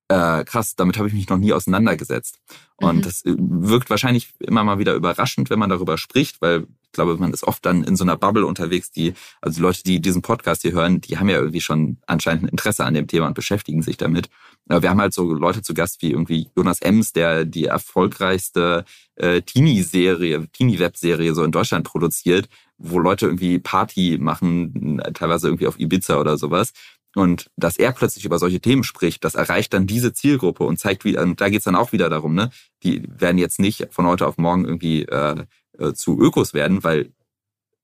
äh, 0.10 0.44
krass, 0.46 0.76
damit 0.76 0.98
habe 0.98 1.08
ich 1.08 1.14
mich 1.14 1.30
noch 1.30 1.38
nie 1.38 1.54
auseinandergesetzt. 1.54 2.40
Und 2.78 2.98
mhm. 2.98 3.02
das 3.02 3.26
äh, 3.26 3.36
wirkt 3.38 3.90
wahrscheinlich 3.90 4.34
immer 4.40 4.64
mal 4.64 4.80
wieder 4.80 4.94
überraschend, 4.94 5.50
wenn 5.50 5.60
man 5.60 5.70
darüber 5.70 5.98
spricht, 5.98 6.42
weil 6.42 6.68
ich 6.84 6.94
glaube, 6.94 7.18
man 7.18 7.34
ist 7.34 7.44
oft 7.44 7.66
dann 7.66 7.84
in 7.84 7.96
so 7.96 8.04
einer 8.04 8.18
Bubble 8.18 8.46
unterwegs, 8.46 8.92
die, 8.92 9.14
also 9.42 9.58
die 9.58 9.62
Leute, 9.62 9.84
die 9.84 10.02
diesen 10.02 10.22
Podcast 10.22 10.62
hier 10.62 10.72
hören, 10.72 11.02
die 11.02 11.18
haben 11.18 11.30
ja 11.30 11.38
irgendwie 11.38 11.62
schon 11.62 11.98
anscheinend 12.08 12.44
ein 12.44 12.50
Interesse 12.50 12.86
an 12.86 12.94
dem 12.94 13.08
Thema 13.08 13.28
und 13.28 13.34
beschäftigen 13.34 13.82
sich 13.82 13.98
damit. 13.98 14.30
Aber 14.70 14.82
wir 14.82 14.90
haben 14.90 15.02
halt 15.02 15.14
so 15.14 15.34
Leute 15.34 15.62
zu 15.62 15.74
Gast 15.74 16.02
wie 16.02 16.12
irgendwie 16.12 16.50
Jonas 16.56 16.82
Ems, 16.82 17.14
der 17.14 17.46
die 17.46 17.66
erfolgreichste 17.66 18.86
äh, 19.16 19.42
Teenie-Serie, 19.42 20.48
Teenie-Web-Serie 20.52 21.36
so 21.36 21.44
in 21.44 21.52
Deutschland 21.52 21.86
produziert, 21.86 22.48
wo 22.78 23.00
Leute 23.00 23.26
irgendwie 23.26 23.60
Party 23.60 24.18
machen, 24.20 25.02
teilweise 25.14 25.48
irgendwie 25.48 25.68
auf 25.68 25.80
Ibiza 25.80 26.20
oder 26.20 26.38
sowas. 26.38 26.74
Und 27.18 27.50
dass 27.56 27.78
er 27.78 27.94
plötzlich 27.94 28.26
über 28.26 28.38
solche 28.38 28.60
Themen 28.60 28.84
spricht, 28.84 29.24
das 29.24 29.34
erreicht 29.34 29.74
dann 29.74 29.88
diese 29.88 30.14
Zielgruppe 30.14 30.64
und 30.64 30.78
zeigt 30.78 31.04
wieder, 31.04 31.24
und 31.24 31.42
da 31.42 31.50
geht's 31.50 31.66
dann 31.66 31.76
auch 31.76 31.92
wieder 31.92 32.12
darum, 32.12 32.36
ne? 32.36 32.52
Die 32.84 33.02
werden 33.08 33.40
jetzt 33.40 33.58
nicht 33.58 33.88
von 33.90 34.06
heute 34.06 34.28
auf 34.28 34.38
morgen 34.38 34.66
irgendwie 34.66 35.02
äh, 35.02 35.46
äh, 35.80 35.94
zu 35.94 36.22
Ökos 36.22 36.54
werden, 36.54 36.84
weil 36.84 37.12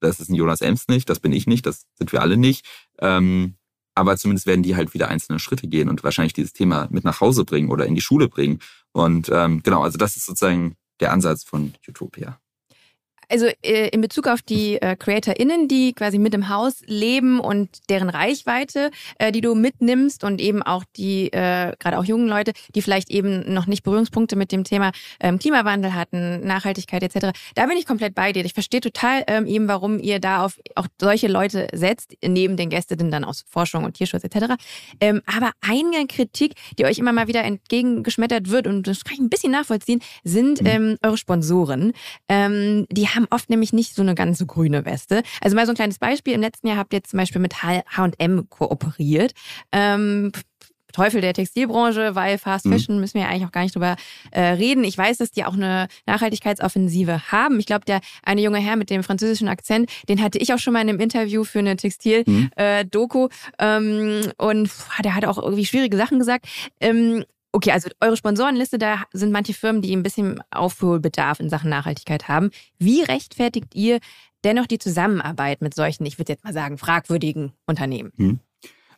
das 0.01 0.19
ist 0.19 0.29
ein 0.29 0.36
Jonas 0.36 0.61
Ems 0.61 0.88
nicht, 0.88 1.09
das 1.09 1.19
bin 1.19 1.34
ich 1.34 1.47
nicht, 1.47 1.65
das 1.65 1.88
sind 1.95 2.11
wir 2.11 2.21
alle 2.21 2.38
nicht. 2.38 2.63
Ähm, 2.99 3.55
aber 3.95 4.17
zumindest 4.17 4.45
werden 4.45 4.61
die 4.61 4.75
halt 4.75 4.93
wieder 4.93 5.07
einzelne 5.07 5.39
Schritte 5.39 5.67
gehen 5.67 5.89
und 5.89 6.03
wahrscheinlich 6.03 6.34
dieses 6.34 6.53
Thema 6.53 6.88
mit 6.91 7.03
nach 7.03 7.19
Hause 7.19 7.43
bringen 7.43 7.71
oder 7.71 7.88
in 7.88 7.95
die 7.95 8.01
Schule 8.01 8.29
bringen. 8.29 8.59
Und 8.91 9.31
ähm, 9.34 9.63
genau, 9.63 9.81
also 9.81 9.97
das 9.97 10.15
ist 10.15 10.27
sozusagen 10.27 10.75
der 10.99 11.11
Ansatz 11.11 11.43
von 11.43 11.73
Utopia 11.88 12.39
also 13.30 13.47
äh, 13.63 13.89
in 13.89 14.01
Bezug 14.01 14.28
auf 14.28 14.41
die 14.41 14.82
äh, 14.82 14.95
CreatorInnen, 14.95 15.67
die 15.67 15.93
quasi 15.93 16.17
mit 16.17 16.34
im 16.34 16.49
Haus 16.49 16.82
leben 16.86 17.39
und 17.39 17.69
deren 17.89 18.09
Reichweite, 18.09 18.91
äh, 19.19 19.32
die 19.32 19.41
du 19.41 19.55
mitnimmst 19.55 20.24
und 20.24 20.41
eben 20.41 20.63
auch 20.63 20.84
die, 20.95 21.32
äh, 21.34 21.74
gerade 21.80 21.97
auch 21.99 22.05
jungen 22.05 22.28
Leute, 22.28 22.53
die 22.76 22.82
vielleicht 22.82 23.09
eben 23.09 23.53
noch 23.53 23.67
nicht 23.67 23.84
Berührungspunkte 23.84 24.36
mit 24.36 24.51
dem 24.51 24.63
Thema 24.63 24.91
ähm, 25.19 25.39
Klimawandel 25.39 25.93
hatten, 25.93 26.45
Nachhaltigkeit 26.45 27.03
etc., 27.03 27.38
da 27.55 27.65
bin 27.65 27.78
ich 27.78 27.86
komplett 27.86 28.15
bei 28.15 28.32
dir. 28.32 28.45
Ich 28.45 28.53
verstehe 28.53 28.82
total 28.82 29.24
ähm, 29.28 29.45
eben, 29.45 29.67
warum 29.67 29.99
ihr 29.99 30.19
da 30.19 30.45
auf 30.45 30.59
auch 30.76 30.88
solche 30.99 31.28
Leute 31.28 31.67
setzt, 31.74 32.15
neben 32.26 32.57
den 32.57 32.69
Gästinnen 32.69 33.11
dann 33.11 33.24
aus 33.24 33.43
Forschung 33.47 33.84
und 33.84 33.93
Tierschutz 33.93 34.24
etc. 34.24 34.53
Ähm, 34.99 35.21
aber 35.26 35.51
eine 35.61 36.05
Kritik, 36.07 36.53
die 36.78 36.86
euch 36.86 36.99
immer 36.99 37.13
mal 37.13 37.28
wieder 37.28 37.43
entgegengeschmettert 37.43 38.49
wird, 38.49 38.67
und 38.67 38.88
das 38.88 39.03
kann 39.03 39.15
ich 39.15 39.19
ein 39.19 39.30
bisschen 39.30 39.51
nachvollziehen, 39.51 40.01
sind 40.24 40.61
mhm. 40.61 40.67
ähm, 40.67 40.97
eure 41.01 41.17
Sponsoren. 41.17 41.93
Ähm, 42.30 42.86
die 42.89 43.07
haben 43.16 43.28
oft 43.30 43.49
nämlich 43.49 43.74
nicht 43.74 43.95
so 43.95 44.01
eine 44.01 44.16
ganz 44.16 44.38
so 44.38 44.45
grüne 44.45 44.86
Weste. 44.86 45.24
Also 45.41 45.55
mal 45.55 45.66
so 45.66 45.72
ein 45.72 45.76
kleines 45.76 45.99
Beispiel. 45.99 46.34
Im 46.34 46.41
letzten 46.41 46.68
Jahr 46.68 46.78
habt 46.78 46.93
ihr 46.93 47.03
zum 47.03 47.18
Beispiel 47.18 47.41
mit 47.41 47.64
H&M 47.64 48.49
kooperiert. 48.49 49.34
Ähm, 49.72 50.32
Teufel 50.93 51.22
der 51.22 51.34
Textilbranche, 51.34 52.16
weil 52.16 52.38
Fast 52.38 52.66
mhm. 52.66 52.72
Fashion 52.72 52.95
mhm. 52.95 53.01
müssen 53.01 53.16
wir 53.16 53.24
ja 53.24 53.28
eigentlich 53.28 53.45
auch 53.45 53.51
gar 53.51 53.64
nicht 53.64 53.76
drüber 53.76 53.97
äh, 54.32 54.41
reden. 54.41 54.84
Ich 54.86 54.97
weiß, 54.97 55.18
dass 55.18 55.32
die 55.32 55.43
auch 55.43 55.55
eine 55.55 55.88
Nachhaltigkeitsoffensive 56.05 57.32
haben. 57.32 57.59
Ich 57.59 57.66
glaube, 57.66 57.84
der 57.86 57.99
eine 58.24 58.41
junge 58.41 58.59
Herr 58.59 58.78
mit 58.78 58.89
dem 58.89 59.03
französischen 59.03 59.49
Akzent, 59.49 59.91
den 60.07 60.22
hatte 60.22 60.38
ich 60.38 60.53
auch 60.53 60.59
schon 60.59 60.74
mal 60.74 60.82
in 60.82 60.89
einem 60.89 60.99
Interview 60.99 61.43
für 61.43 61.59
eine 61.59 61.76
Textil-Doku. 61.76 63.24
Mhm. 63.24 63.30
Äh, 63.57 63.78
ähm, 63.78 64.32
und 64.38 64.70
der 65.03 65.16
hat 65.16 65.26
auch 65.26 65.39
irgendwie 65.39 65.66
schwierige 65.66 65.97
Sachen 65.97 66.20
gesagt. 66.20 66.45
Ähm, 66.80 67.26
Okay, 67.56 67.72
also 67.72 67.88
eure 68.01 68.18
Sponsorenliste, 68.18 68.80
da 68.80 69.04
sind 69.14 69.32
manche 69.32 69.54
Firmen, 69.54 69.84
die 69.84 69.95
ein 69.95 70.01
bisschen 70.01 70.41
Aufholbedarf 70.49 71.39
in 71.39 71.49
Sachen 71.49 71.70
Nachhaltigkeit 71.70 72.28
haben. 72.28 72.49
Wie 72.80 73.04
rechtfertigt 73.04 73.76
ihr 73.76 73.99
dennoch 74.43 74.66
die 74.66 74.80
Zusammenarbeit 74.80 75.62
mit 75.62 75.76
solchen, 75.76 76.04
ich 76.08 76.18
würde 76.18 76.34
jetzt 76.34 76.43
mal 76.43 76.51
sagen, 76.51 76.80
fragwürdigen 76.80 77.54
Unternehmen? 77.68 78.12
Hm. 78.18 78.39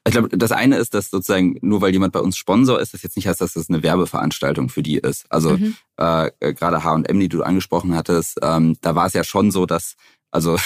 Ich 0.08 0.14
glaube, 0.14 0.30
das 0.30 0.51
eine 0.51 0.78
ist, 0.78 0.93
dass 0.93 1.10
sozusagen 1.10 1.58
nur 1.62 1.82
weil 1.82 1.91
jemand 1.91 2.14
bei 2.14 2.20
uns 2.20 2.38
Sponsor 2.38 2.80
ist, 2.80 2.93
das 2.93 3.01
jetzt 3.01 3.16
nicht 3.16 3.28
heißt, 3.28 3.41
dass 3.41 3.53
das 3.53 3.70
eine 3.70 3.84
Werbeveranstaltung 3.84 4.70
für 4.70 4.84
die 4.84 4.97
ist. 4.97 5.26
Also 5.30 5.58
mhm. 5.58 5.76
äh, 5.97 6.30
gerade 6.53 6.84
H&M, 6.84 7.20
die 7.20 7.28
du 7.28 7.41
angesprochen 7.41 7.95
hattest, 7.95 8.38
ähm, 8.43 8.78
da 8.82 8.93
war 8.93 9.08
es 9.08 9.14
ja 9.14 9.24
schon 9.24 9.49
so, 9.49 9.66
dass 9.66 9.95
also 10.36 10.57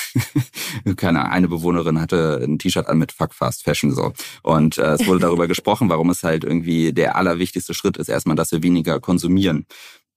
keine 0.97 1.29
eine 1.29 1.47
Bewohnerin 1.47 2.01
hatte 2.01 2.41
ein 2.43 2.59
T-Shirt 2.59 2.87
an 2.87 2.97
mit 2.97 3.11
Fuck 3.11 3.33
Fast 3.33 3.63
Fashion 3.63 3.91
so 3.91 4.13
und 4.43 4.77
äh, 4.77 4.93
es 4.93 5.07
wurde 5.07 5.19
darüber 5.19 5.47
gesprochen, 5.53 5.89
warum 5.89 6.09
es 6.09 6.23
halt 6.23 6.43
irgendwie 6.43 6.91
der 6.91 7.15
allerwichtigste 7.15 7.73
Schritt 7.73 7.97
ist 7.97 8.09
erstmal, 8.09 8.35
dass 8.35 8.51
wir 8.51 8.63
weniger 8.63 8.99
konsumieren. 8.99 9.65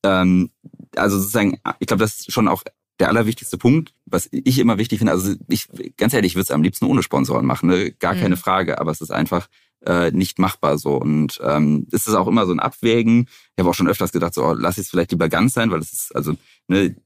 Ähm, 0.05 0.50
also 0.96 1.18
sozusagen, 1.18 1.61
ich 1.78 1.86
glaube, 1.86 2.03
das 2.03 2.20
ist 2.20 2.32
schon 2.32 2.48
auch 2.48 2.62
der 2.98 3.09
allerwichtigste 3.09 3.59
Punkt, 3.59 3.95
was 4.07 4.29
ich 4.30 4.58
immer 4.58 4.79
wichtig 4.79 4.99
finde. 4.99 5.12
Also 5.12 5.34
ich 5.49 5.68
ganz 5.96 6.12
ehrlich, 6.14 6.33
ich 6.33 6.37
würde 6.37 6.45
es 6.45 6.50
am 6.50 6.62
liebsten 6.62 6.87
ohne 6.87 7.03
Sponsoren 7.03 7.46
machen, 7.46 7.68
ne? 7.68 7.92
gar 7.92 8.14
keine 8.14 8.37
mhm. 8.37 8.41
Frage, 8.41 8.80
aber 8.80 8.91
es 8.91 9.00
ist 9.00 9.11
einfach 9.11 9.49
äh, 9.84 10.11
nicht 10.12 10.38
machbar 10.38 10.79
so. 10.79 10.96
Und 10.96 11.41
ähm, 11.42 11.87
es 11.92 12.07
ist 12.07 12.14
auch 12.14 12.29
immer 12.29 12.46
so 12.46 12.53
ein 12.53 12.61
Abwägen. 12.61 13.22
Ich 13.22 13.61
habe 13.61 13.70
auch 13.70 13.74
schon 13.74 13.88
öfters 13.88 14.12
gedacht, 14.12 14.34
so 14.34 14.45
oh, 14.45 14.53
lass 14.53 14.79
es 14.79 14.91
vielleicht 14.91 15.11
lieber 15.11 15.29
ganz 15.29 15.54
sein, 15.54 15.70
weil 15.70 15.80
es 15.80 15.92
ist, 15.92 16.14
also 16.14 16.34
ne, 16.68 16.96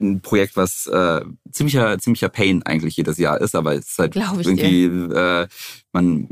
ein 0.00 0.20
Projekt, 0.20 0.56
was 0.56 0.86
äh, 0.86 1.20
ziemlicher, 1.50 1.98
ziemlicher 1.98 2.28
Pain 2.28 2.62
eigentlich 2.62 2.96
jedes 2.96 3.18
Jahr 3.18 3.40
ist, 3.40 3.54
aber 3.54 3.74
es 3.74 3.90
ist 3.90 3.98
halt 3.98 4.16
irgendwie, 4.16 4.84
äh, 4.84 5.46
man 5.92 6.28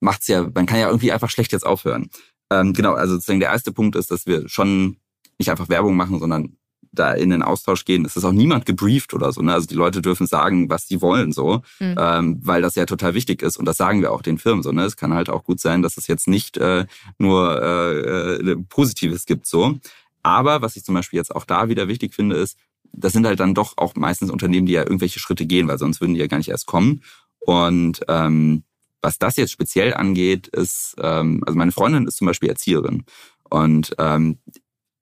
macht's 0.00 0.28
ja, 0.28 0.48
man 0.54 0.66
kann 0.66 0.78
ja 0.78 0.88
irgendwie 0.88 1.12
einfach 1.12 1.30
schlecht 1.30 1.52
jetzt 1.52 1.66
aufhören. 1.66 2.10
Ähm, 2.50 2.72
genau, 2.72 2.94
also 2.94 3.14
sozusagen 3.14 3.40
der 3.40 3.50
erste 3.50 3.72
Punkt 3.72 3.96
ist, 3.96 4.10
dass 4.10 4.26
wir 4.26 4.48
schon 4.48 4.96
nicht 5.38 5.50
einfach 5.50 5.68
Werbung 5.68 5.96
machen, 5.96 6.18
sondern 6.18 6.56
da 6.92 7.12
in 7.12 7.30
den 7.30 7.42
Austausch 7.42 7.84
gehen. 7.84 8.04
Es 8.04 8.16
ist 8.16 8.24
auch 8.24 8.32
niemand 8.32 8.66
gebrieft 8.66 9.14
oder 9.14 9.32
so. 9.32 9.42
Ne? 9.42 9.52
Also 9.52 9.66
die 9.66 9.74
Leute 9.74 10.02
dürfen 10.02 10.26
sagen, 10.26 10.70
was 10.70 10.88
sie 10.88 11.00
wollen, 11.00 11.32
so, 11.32 11.62
mhm. 11.78 11.94
ähm, 11.96 12.40
weil 12.42 12.62
das 12.62 12.74
ja 12.74 12.84
total 12.84 13.14
wichtig 13.14 13.42
ist. 13.42 13.56
Und 13.56 13.64
das 13.64 13.76
sagen 13.76 14.02
wir 14.02 14.12
auch 14.12 14.22
den 14.22 14.38
Firmen 14.38 14.62
so. 14.62 14.72
Ne? 14.72 14.84
Es 14.84 14.96
kann 14.96 15.14
halt 15.14 15.30
auch 15.30 15.44
gut 15.44 15.60
sein, 15.60 15.82
dass 15.82 15.96
es 15.96 16.08
jetzt 16.08 16.26
nicht 16.26 16.56
äh, 16.56 16.86
nur 17.18 17.62
äh, 17.62 18.34
äh, 18.36 18.56
Positives 18.68 19.24
gibt, 19.24 19.46
so. 19.46 19.78
Aber 20.22 20.62
was 20.62 20.76
ich 20.76 20.84
zum 20.84 20.94
Beispiel 20.94 21.18
jetzt 21.18 21.34
auch 21.34 21.44
da 21.44 21.68
wieder 21.68 21.88
wichtig 21.88 22.14
finde, 22.14 22.36
ist, 22.36 22.58
das 22.92 23.12
sind 23.12 23.26
halt 23.26 23.40
dann 23.40 23.54
doch 23.54 23.74
auch 23.76 23.94
meistens 23.94 24.30
Unternehmen, 24.30 24.66
die 24.66 24.72
ja 24.72 24.82
irgendwelche 24.82 25.20
Schritte 25.20 25.46
gehen, 25.46 25.68
weil 25.68 25.78
sonst 25.78 26.00
würden 26.00 26.14
die 26.14 26.20
ja 26.20 26.26
gar 26.26 26.38
nicht 26.38 26.50
erst 26.50 26.66
kommen. 26.66 27.02
Und 27.40 28.00
ähm, 28.08 28.64
was 29.02 29.18
das 29.18 29.36
jetzt 29.36 29.52
speziell 29.52 29.94
angeht, 29.94 30.48
ist, 30.48 30.96
ähm, 31.00 31.42
also 31.46 31.58
meine 31.58 31.72
Freundin 31.72 32.06
ist 32.06 32.16
zum 32.16 32.26
Beispiel 32.26 32.48
Erzieherin. 32.48 33.04
Und 33.48 33.94
ähm, 33.98 34.38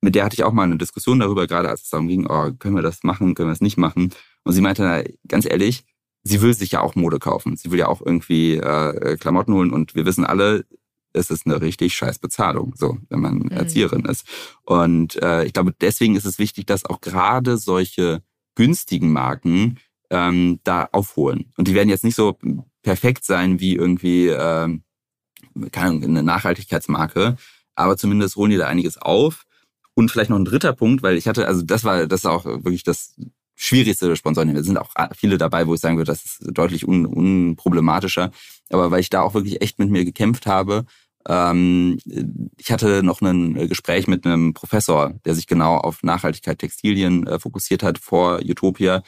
mit 0.01 0.15
der 0.15 0.25
hatte 0.25 0.35
ich 0.35 0.45
auch 0.45 0.53
mal 0.53 0.63
eine 0.63 0.79
Diskussion 0.79 1.19
darüber, 1.19 1.47
gerade 1.47 1.69
als 1.69 1.83
es 1.83 1.91
darum 1.91 2.09
ging, 2.09 2.27
oh, 2.27 2.53
können 2.59 2.77
wir 2.77 2.83
das 2.83 3.03
machen, 3.03 3.35
können 3.35 3.49
wir 3.49 3.53
das 3.53 3.61
nicht 3.61 3.77
machen. 3.77 4.15
Und 4.45 4.53
sie 4.53 4.61
meinte, 4.61 5.13
ganz 5.27 5.45
ehrlich, 5.45 5.85
sie 6.23 6.41
will 6.41 6.55
sich 6.55 6.71
ja 6.73 6.81
auch 6.81 6.95
Mode 6.95 7.19
kaufen. 7.19 7.57
Sie 7.57 7.71
will 7.71 7.79
ja 7.79 7.89
auch 7.89 8.01
irgendwie 8.05 8.57
äh, 8.57 9.17
Klamotten 9.17 9.53
holen 9.55 9.73
und 9.73 9.95
wir 9.95 10.07
wissen 10.07 10.25
alle, 10.25 10.65
es 11.13 11.31
ist 11.31 11.47
eine 11.47 11.61
richtig 11.61 11.95
scheiß 11.95 12.19
Bezahlung, 12.19 12.75
so, 12.77 12.99
wenn 13.09 13.21
man 13.21 13.39
mhm. 13.39 13.51
Erzieherin 13.51 14.05
ist. 14.05 14.27
Und 14.65 15.21
äh, 15.23 15.45
ich 15.45 15.53
glaube, 15.53 15.75
deswegen 15.81 16.17
ist 16.17 16.27
es 16.27 16.39
wichtig, 16.39 16.67
dass 16.67 16.85
auch 16.85 17.01
gerade 17.01 17.59
solche 17.59 18.23
günstigen 18.55 19.13
Marken 19.13 19.79
ähm, 20.11 20.61
da 20.65 20.89
aufholen. 20.93 21.53
Und 21.57 21.69
die 21.69 21.75
werden 21.75 21.89
jetzt 21.89 22.05
nicht 22.05 22.17
so 22.17 22.39
perfekt 22.83 23.25
sein 23.25 23.61
wie 23.61 23.75
irgendwie 23.75 24.29
ähm, 24.29 24.83
keine 25.73 25.91
Ahnung, 25.91 26.05
eine 26.05 26.23
Nachhaltigkeitsmarke, 26.23 27.37
aber 27.75 27.97
zumindest 27.97 28.37
holen 28.37 28.51
die 28.51 28.57
da 28.57 28.67
einiges 28.67 28.99
auf. 28.99 29.45
Und 29.95 30.11
vielleicht 30.11 30.31
noch 30.31 30.39
ein 30.39 30.45
dritter 30.45 30.73
Punkt, 30.73 31.03
weil 31.03 31.17
ich 31.17 31.27
hatte, 31.27 31.49
also 31.49 31.63
das 31.63 31.83
war, 31.83 32.07
das 32.07 32.21
ist 32.21 32.27
auch 32.27 32.45
wirklich 32.45 32.85
das 32.85 33.17
schwierigste 33.59 34.15
Sponsoring. 34.17 34.57
Es 34.57 34.67
sind 34.67 34.79
auch 34.79 34.91
viele 35.17 35.37
dabei, 35.37 35.67
wo 35.67 35.75
ich 35.75 35.81
sagen 35.81 35.97
würde, 35.97 36.13
das 36.13 36.25
ist 36.25 36.39
deutlich 36.51 36.87
un, 36.87 37.05
unproblematischer. 37.05 38.31
Aber 38.71 38.91
weil 38.91 39.01
ich 39.01 39.11
da 39.11 39.23
auch 39.23 39.35
wirklich 39.35 39.61
echt 39.61 39.79
mit 39.79 39.91
mir 39.91 40.05
gekämpft 40.05 40.47
habe, 40.47 40.87
ähm, 41.27 41.99
ich 42.57 42.71
hatte 42.71 43.03
noch 43.03 43.21
ein 43.21 43.69
Gespräch 43.69 44.07
mit 44.07 44.25
einem 44.25 44.55
Professor, 44.55 45.13
der 45.25 45.35
sich 45.35 45.47
genau 45.47 45.77
auf 45.77 46.03
Nachhaltigkeit 46.03 46.59
Textilien 46.59 47.27
äh, 47.27 47.41
fokussiert 47.41 47.83
hat 47.83 47.99
vor 47.99 48.41
Utopia. 48.43 49.03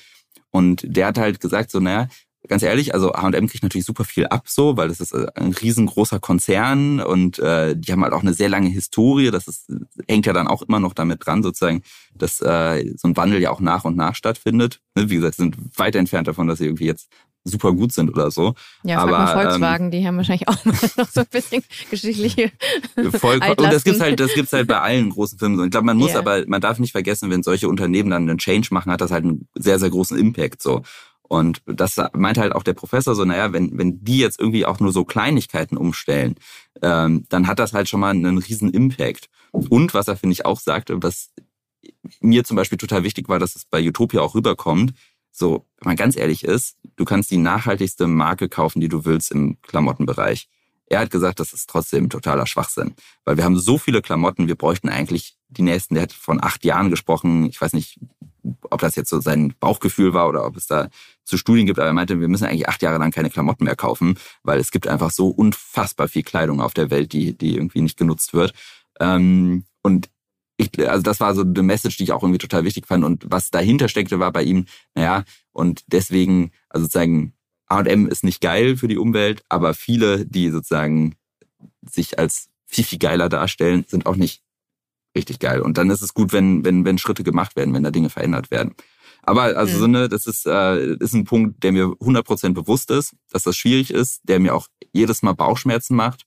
Und 0.50 0.82
der 0.84 1.06
hat 1.06 1.18
halt 1.18 1.40
gesagt, 1.40 1.70
so, 1.70 1.78
naja, 1.78 2.08
ganz 2.48 2.62
ehrlich, 2.62 2.94
also 2.94 3.12
H&M 3.12 3.46
kriegt 3.48 3.62
natürlich 3.62 3.84
super 3.84 4.04
viel 4.04 4.26
ab, 4.26 4.48
so, 4.48 4.76
weil 4.76 4.88
das 4.88 5.00
ist 5.00 5.12
äh, 5.12 5.26
ein 5.34 5.52
riesengroßer 5.52 6.20
Konzern 6.20 7.00
und 7.00 7.38
äh, 7.38 7.76
die 7.76 7.92
haben 7.92 8.02
halt 8.02 8.12
auch 8.12 8.22
eine 8.22 8.34
sehr 8.34 8.48
lange 8.48 8.68
Historie. 8.68 9.30
Das 9.30 9.46
ist, 9.46 9.70
hängt 10.08 10.26
ja 10.26 10.32
dann 10.32 10.48
auch 10.48 10.62
immer 10.62 10.80
noch 10.80 10.94
damit 10.94 11.26
dran, 11.26 11.42
sozusagen, 11.42 11.82
dass 12.14 12.40
äh, 12.40 12.94
so 12.96 13.08
ein 13.08 13.16
Wandel 13.16 13.40
ja 13.40 13.50
auch 13.50 13.60
nach 13.60 13.84
und 13.84 13.96
nach 13.96 14.14
stattfindet. 14.14 14.80
Ne, 14.94 15.10
wie 15.10 15.16
gesagt, 15.16 15.36
sind 15.36 15.56
weit 15.78 15.94
entfernt 15.94 16.28
davon, 16.28 16.46
dass 16.46 16.58
sie 16.58 16.66
irgendwie 16.66 16.86
jetzt 16.86 17.08
super 17.44 17.72
gut 17.72 17.92
sind 17.92 18.10
oder 18.10 18.30
so. 18.30 18.54
Ja, 18.82 18.98
aber 18.98 19.12
mal 19.12 19.32
Volkswagen, 19.32 19.86
ähm, 19.86 19.90
die 19.90 20.06
haben 20.06 20.16
wahrscheinlich 20.16 20.48
auch 20.48 20.64
noch 20.96 21.08
so 21.08 21.20
ein 21.20 21.26
bisschen 21.30 21.62
geschichtliche 21.90 22.52
voll, 23.12 23.40
Und 23.40 23.60
das 23.60 23.84
gibt's 23.84 24.00
halt, 24.00 24.20
das 24.20 24.34
gibt's 24.34 24.52
halt 24.52 24.68
bei 24.68 24.80
allen 24.80 25.10
großen 25.10 25.38
Firmen. 25.38 25.58
Und 25.58 25.66
ich 25.66 25.70
glaube, 25.70 25.86
man 25.86 25.96
muss 25.96 26.10
yeah. 26.10 26.18
aber, 26.18 26.44
man 26.46 26.60
darf 26.60 26.78
nicht 26.78 26.92
vergessen, 26.92 27.30
wenn 27.30 27.42
solche 27.42 27.68
Unternehmen 27.68 28.10
dann 28.10 28.28
einen 28.28 28.38
Change 28.38 28.68
machen, 28.72 28.92
hat 28.92 29.00
das 29.00 29.10
halt 29.10 29.24
einen 29.24 29.48
sehr, 29.54 29.78
sehr 29.78 29.90
großen 29.90 30.18
Impact. 30.18 30.62
So. 30.62 30.82
Und 31.30 31.62
das 31.64 31.96
meinte 32.12 32.40
halt 32.40 32.56
auch 32.56 32.64
der 32.64 32.74
Professor 32.74 33.14
so, 33.14 33.24
naja, 33.24 33.52
wenn, 33.52 33.78
wenn 33.78 34.02
die 34.02 34.18
jetzt 34.18 34.40
irgendwie 34.40 34.66
auch 34.66 34.80
nur 34.80 34.90
so 34.90 35.04
Kleinigkeiten 35.04 35.76
umstellen, 35.76 36.34
ähm, 36.82 37.24
dann 37.28 37.46
hat 37.46 37.60
das 37.60 37.72
halt 37.72 37.88
schon 37.88 38.00
mal 38.00 38.10
einen 38.10 38.38
riesen 38.38 38.68
Impact. 38.72 39.28
Und 39.52 39.94
was 39.94 40.08
er, 40.08 40.16
finde 40.16 40.32
ich, 40.32 40.44
auch 40.44 40.58
sagte, 40.58 41.00
was 41.04 41.30
mir 42.20 42.42
zum 42.42 42.56
Beispiel 42.56 42.78
total 42.78 43.04
wichtig 43.04 43.28
war, 43.28 43.38
dass 43.38 43.54
es 43.54 43.64
bei 43.64 43.80
Utopia 43.80 44.22
auch 44.22 44.34
rüberkommt, 44.34 44.92
so, 45.30 45.66
wenn 45.78 45.90
man 45.90 45.96
ganz 45.96 46.16
ehrlich 46.16 46.42
ist, 46.42 46.76
du 46.96 47.04
kannst 47.04 47.30
die 47.30 47.36
nachhaltigste 47.36 48.08
Marke 48.08 48.48
kaufen, 48.48 48.80
die 48.80 48.88
du 48.88 49.04
willst 49.04 49.30
im 49.30 49.56
Klamottenbereich. 49.62 50.48
Er 50.86 50.98
hat 50.98 51.10
gesagt, 51.10 51.38
das 51.38 51.52
ist 51.52 51.70
trotzdem 51.70 52.10
totaler 52.10 52.48
Schwachsinn, 52.48 52.96
weil 53.24 53.36
wir 53.36 53.44
haben 53.44 53.56
so 53.56 53.78
viele 53.78 54.02
Klamotten, 54.02 54.48
wir 54.48 54.56
bräuchten 54.56 54.88
eigentlich 54.88 55.36
die 55.48 55.62
nächsten, 55.62 55.94
der 55.94 56.02
hat 56.02 56.12
von 56.12 56.42
acht 56.42 56.64
Jahren 56.64 56.90
gesprochen, 56.90 57.46
ich 57.46 57.60
weiß 57.60 57.74
nicht, 57.74 58.00
ob 58.70 58.80
das 58.80 58.96
jetzt 58.96 59.10
so 59.10 59.20
sein 59.20 59.54
Bauchgefühl 59.60 60.14
war 60.14 60.28
oder 60.28 60.46
ob 60.46 60.56
es 60.56 60.66
da 60.66 60.88
zu 61.24 61.36
Studien 61.36 61.66
gibt, 61.66 61.78
aber 61.78 61.88
er 61.88 61.92
meinte, 61.92 62.20
wir 62.20 62.28
müssen 62.28 62.44
eigentlich 62.44 62.68
acht 62.68 62.82
Jahre 62.82 62.98
lang 62.98 63.10
keine 63.10 63.30
Klamotten 63.30 63.64
mehr 63.64 63.76
kaufen, 63.76 64.18
weil 64.42 64.58
es 64.58 64.70
gibt 64.70 64.88
einfach 64.88 65.10
so 65.10 65.28
unfassbar 65.28 66.08
viel 66.08 66.22
Kleidung 66.22 66.60
auf 66.60 66.74
der 66.74 66.90
Welt, 66.90 67.12
die, 67.12 67.36
die 67.36 67.54
irgendwie 67.54 67.82
nicht 67.82 67.96
genutzt 67.96 68.32
wird. 68.32 68.52
Ähm, 68.98 69.64
und 69.82 70.10
ich, 70.56 70.70
also 70.88 71.02
das 71.02 71.20
war 71.20 71.34
so 71.34 71.42
eine 71.42 71.62
Message, 71.62 71.96
die 71.96 72.04
ich 72.04 72.12
auch 72.12 72.22
irgendwie 72.22 72.38
total 72.38 72.64
wichtig 72.64 72.86
fand. 72.86 73.04
Und 73.04 73.24
was 73.28 73.50
dahinter 73.50 73.88
steckte, 73.88 74.18
war 74.18 74.32
bei 74.32 74.42
ihm, 74.42 74.66
naja, 74.94 75.24
und 75.52 75.84
deswegen, 75.86 76.52
also 76.68 76.84
sozusagen, 76.84 77.34
A&M 77.66 78.08
ist 78.08 78.24
nicht 78.24 78.40
geil 78.40 78.76
für 78.76 78.88
die 78.88 78.98
Umwelt, 78.98 79.44
aber 79.48 79.74
viele, 79.74 80.26
die 80.26 80.50
sozusagen 80.50 81.14
sich 81.82 82.18
als 82.18 82.48
viel, 82.66 82.84
viel 82.84 82.98
geiler 82.98 83.28
darstellen, 83.28 83.84
sind 83.86 84.06
auch 84.06 84.16
nicht 84.16 84.42
richtig 85.16 85.38
geil. 85.38 85.60
Und 85.60 85.78
dann 85.78 85.90
ist 85.90 86.02
es 86.02 86.14
gut, 86.14 86.32
wenn, 86.32 86.64
wenn, 86.64 86.84
wenn 86.84 86.98
Schritte 86.98 87.24
gemacht 87.24 87.56
werden, 87.56 87.74
wenn 87.74 87.82
da 87.82 87.90
Dinge 87.90 88.10
verändert 88.10 88.50
werden. 88.50 88.74
Aber 89.22 89.42
also 89.56 89.74
mhm. 89.74 89.78
so 89.78 89.84
eine, 89.84 90.08
das 90.08 90.26
ist, 90.26 90.46
äh, 90.46 90.94
ist 90.94 91.12
ein 91.12 91.24
Punkt, 91.24 91.62
der 91.62 91.72
mir 91.72 91.86
100% 91.86 92.54
bewusst 92.54 92.90
ist, 92.90 93.14
dass 93.30 93.42
das 93.42 93.56
schwierig 93.56 93.90
ist, 93.90 94.20
der 94.24 94.40
mir 94.40 94.54
auch 94.54 94.66
jedes 94.92 95.22
Mal 95.22 95.32
Bauchschmerzen 95.32 95.94
macht. 95.94 96.26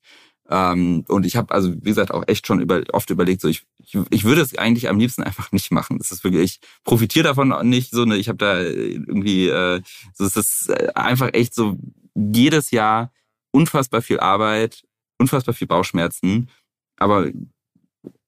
Ähm, 0.49 1.05
und 1.07 1.25
ich 1.25 1.35
habe 1.35 1.53
also, 1.53 1.73
wie 1.73 1.89
gesagt, 1.89 2.11
auch 2.11 2.23
echt 2.27 2.45
schon 2.45 2.59
über, 2.59 2.83
oft 2.91 3.09
überlegt, 3.09 3.41
so 3.41 3.47
ich, 3.47 3.63
ich, 3.79 3.97
ich 4.09 4.23
würde 4.25 4.41
es 4.41 4.55
eigentlich 4.57 4.89
am 4.89 4.99
liebsten 4.99 5.23
einfach 5.23 5.51
nicht 5.51 5.71
machen. 5.71 5.97
Das 5.97 6.11
ist 6.11 6.23
wirklich, 6.23 6.43
ich 6.43 6.59
profitiere 6.83 7.23
davon 7.23 7.53
nicht. 7.67 7.91
So 7.91 8.03
eine, 8.03 8.17
ich 8.17 8.27
habe 8.27 8.37
da 8.37 8.61
irgendwie, 8.61 9.47
äh, 9.47 9.81
so 10.13 10.25
es 10.25 10.35
ist 10.35 10.69
einfach 10.95 11.29
echt 11.33 11.55
so 11.55 11.77
jedes 12.15 12.71
Jahr 12.71 13.11
unfassbar 13.51 14.01
viel 14.01 14.19
Arbeit, 14.19 14.83
unfassbar 15.17 15.53
viel 15.53 15.67
Bauchschmerzen, 15.67 16.49
aber 16.97 17.29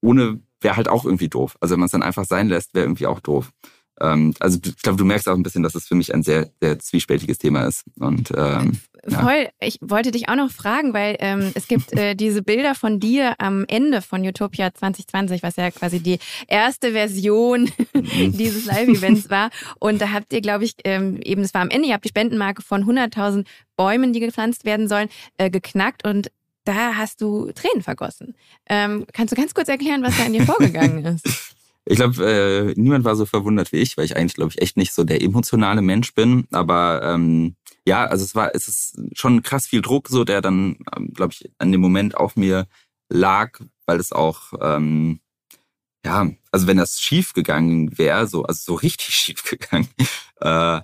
ohne 0.06 0.40
wäre 0.62 0.78
halt 0.78 0.88
auch 0.88 1.06
irgendwie 1.06 1.30
doof. 1.30 1.58
Also 1.60 1.74
wenn 1.74 1.80
man 1.80 1.86
es 1.86 1.92
dann 1.92 2.04
einfach 2.04 2.26
sein 2.26 2.48
lässt, 2.48 2.74
wäre 2.74 2.86
irgendwie 2.86 3.08
auch 3.08 3.20
doof. 3.20 3.52
Ähm, 4.02 4.34
also 4.40 4.60
ich 4.64 4.82
glaube, 4.82 4.98
du 4.98 5.06
merkst 5.06 5.28
auch 5.30 5.36
ein 5.36 5.44
bisschen, 5.44 5.64
dass 5.64 5.76
es 5.76 5.88
für 5.88 5.96
mich 5.96 6.14
ein 6.14 6.24
sehr, 6.24 6.50
sehr 6.62 6.80
zwiespältiges 6.80 7.38
Thema 7.38 7.64
ist. 7.64 7.84
Und 8.00 8.32
ähm, 8.36 8.80
ja. 9.08 9.22
Voll. 9.22 9.50
Ich 9.60 9.78
wollte 9.82 10.10
dich 10.10 10.30
auch 10.30 10.36
noch 10.36 10.50
fragen, 10.50 10.94
weil 10.94 11.16
ähm, 11.20 11.52
es 11.54 11.68
gibt 11.68 11.94
äh, 11.94 12.16
diese 12.16 12.42
Bilder 12.42 12.74
von 12.74 13.00
dir 13.00 13.36
am 13.38 13.66
Ende 13.68 14.02
von 14.02 14.26
Utopia 14.26 14.74
2020, 14.74 15.44
was 15.44 15.56
ja 15.58 15.70
quasi 15.72 16.00
die 16.00 16.18
erste 16.48 16.92
Version 16.92 17.70
mhm. 17.94 18.32
dieses 18.38 18.66
Live-Events 18.66 19.30
war. 19.30 19.50
Und 19.80 20.02
da 20.02 20.12
habt 20.12 20.34
ihr, 20.34 20.42
glaube 20.42 20.64
ich, 20.64 20.74
ähm, 20.84 21.20
eben, 21.24 21.44
es 21.44 21.54
war 21.54 21.62
am 21.62 21.70
Ende, 21.70 21.88
ihr 21.88 21.94
habt 21.94 22.06
die 22.06 22.10
Spendenmarke 22.10 22.64
von 22.64 22.84
100.000 22.84 23.46
Bäumen, 23.78 24.12
die 24.12 24.20
gepflanzt 24.20 24.66
werden 24.66 24.88
sollen, 24.88 25.10
äh, 25.38 25.50
geknackt 25.50 26.08
und 26.08 26.32
da 26.66 26.96
hast 26.96 27.22
du 27.22 27.52
Tränen 27.54 27.82
vergossen. 27.82 28.36
Ähm, 28.68 29.06
kannst 29.14 29.32
du 29.32 29.36
ganz 29.36 29.54
kurz 29.54 29.70
erklären, 29.70 30.04
was 30.04 30.18
da 30.18 30.26
in 30.26 30.34
dir 30.34 30.46
vorgegangen 30.46 31.06
ist? 31.24 31.56
Ich 31.88 31.98
glaube, 31.98 32.26
äh, 32.26 32.74
niemand 32.76 33.06
war 33.06 33.16
so 33.16 33.28
verwundert 33.28 33.72
wie 33.72 33.78
ich, 33.78 33.96
weil 33.96 34.06
ich 34.06 34.18
eigentlich, 34.18 34.34
glaube 34.34 34.52
ich, 34.52 34.62
echt 34.62 34.76
nicht 34.76 34.92
so 34.92 35.04
der 35.04 35.22
emotionale 35.22 35.84
Mensch 35.84 36.16
bin. 36.16 36.48
Aber 36.52 37.02
ähm, 37.04 37.56
ja, 37.88 38.06
also 38.06 38.24
es 38.24 38.34
war, 38.34 38.56
es 38.56 38.68
ist 38.68 39.00
schon 39.14 39.44
krass 39.44 39.68
viel 39.68 39.84
Druck, 39.84 40.10
so 40.10 40.24
der 40.24 40.42
dann, 40.42 40.78
ähm, 40.96 41.14
glaube 41.14 41.34
ich, 41.34 41.52
an 41.60 41.72
dem 41.72 41.82
Moment 41.82 42.18
auf 42.18 42.36
mir 42.36 42.68
lag, 43.08 43.60
weil 43.86 44.00
es 44.00 44.12
auch, 44.12 44.54
ähm, 44.60 45.20
ja, 46.04 46.28
also 46.52 46.66
wenn 46.66 46.78
das 46.78 47.00
schief 47.00 47.34
gegangen 47.34 47.96
wäre, 47.98 48.26
so, 48.26 48.44
also 48.44 48.62
so 48.64 48.74
richtig 48.74 49.14
schief 49.16 49.44
gegangen, 49.44 49.90
äh, 50.42 50.82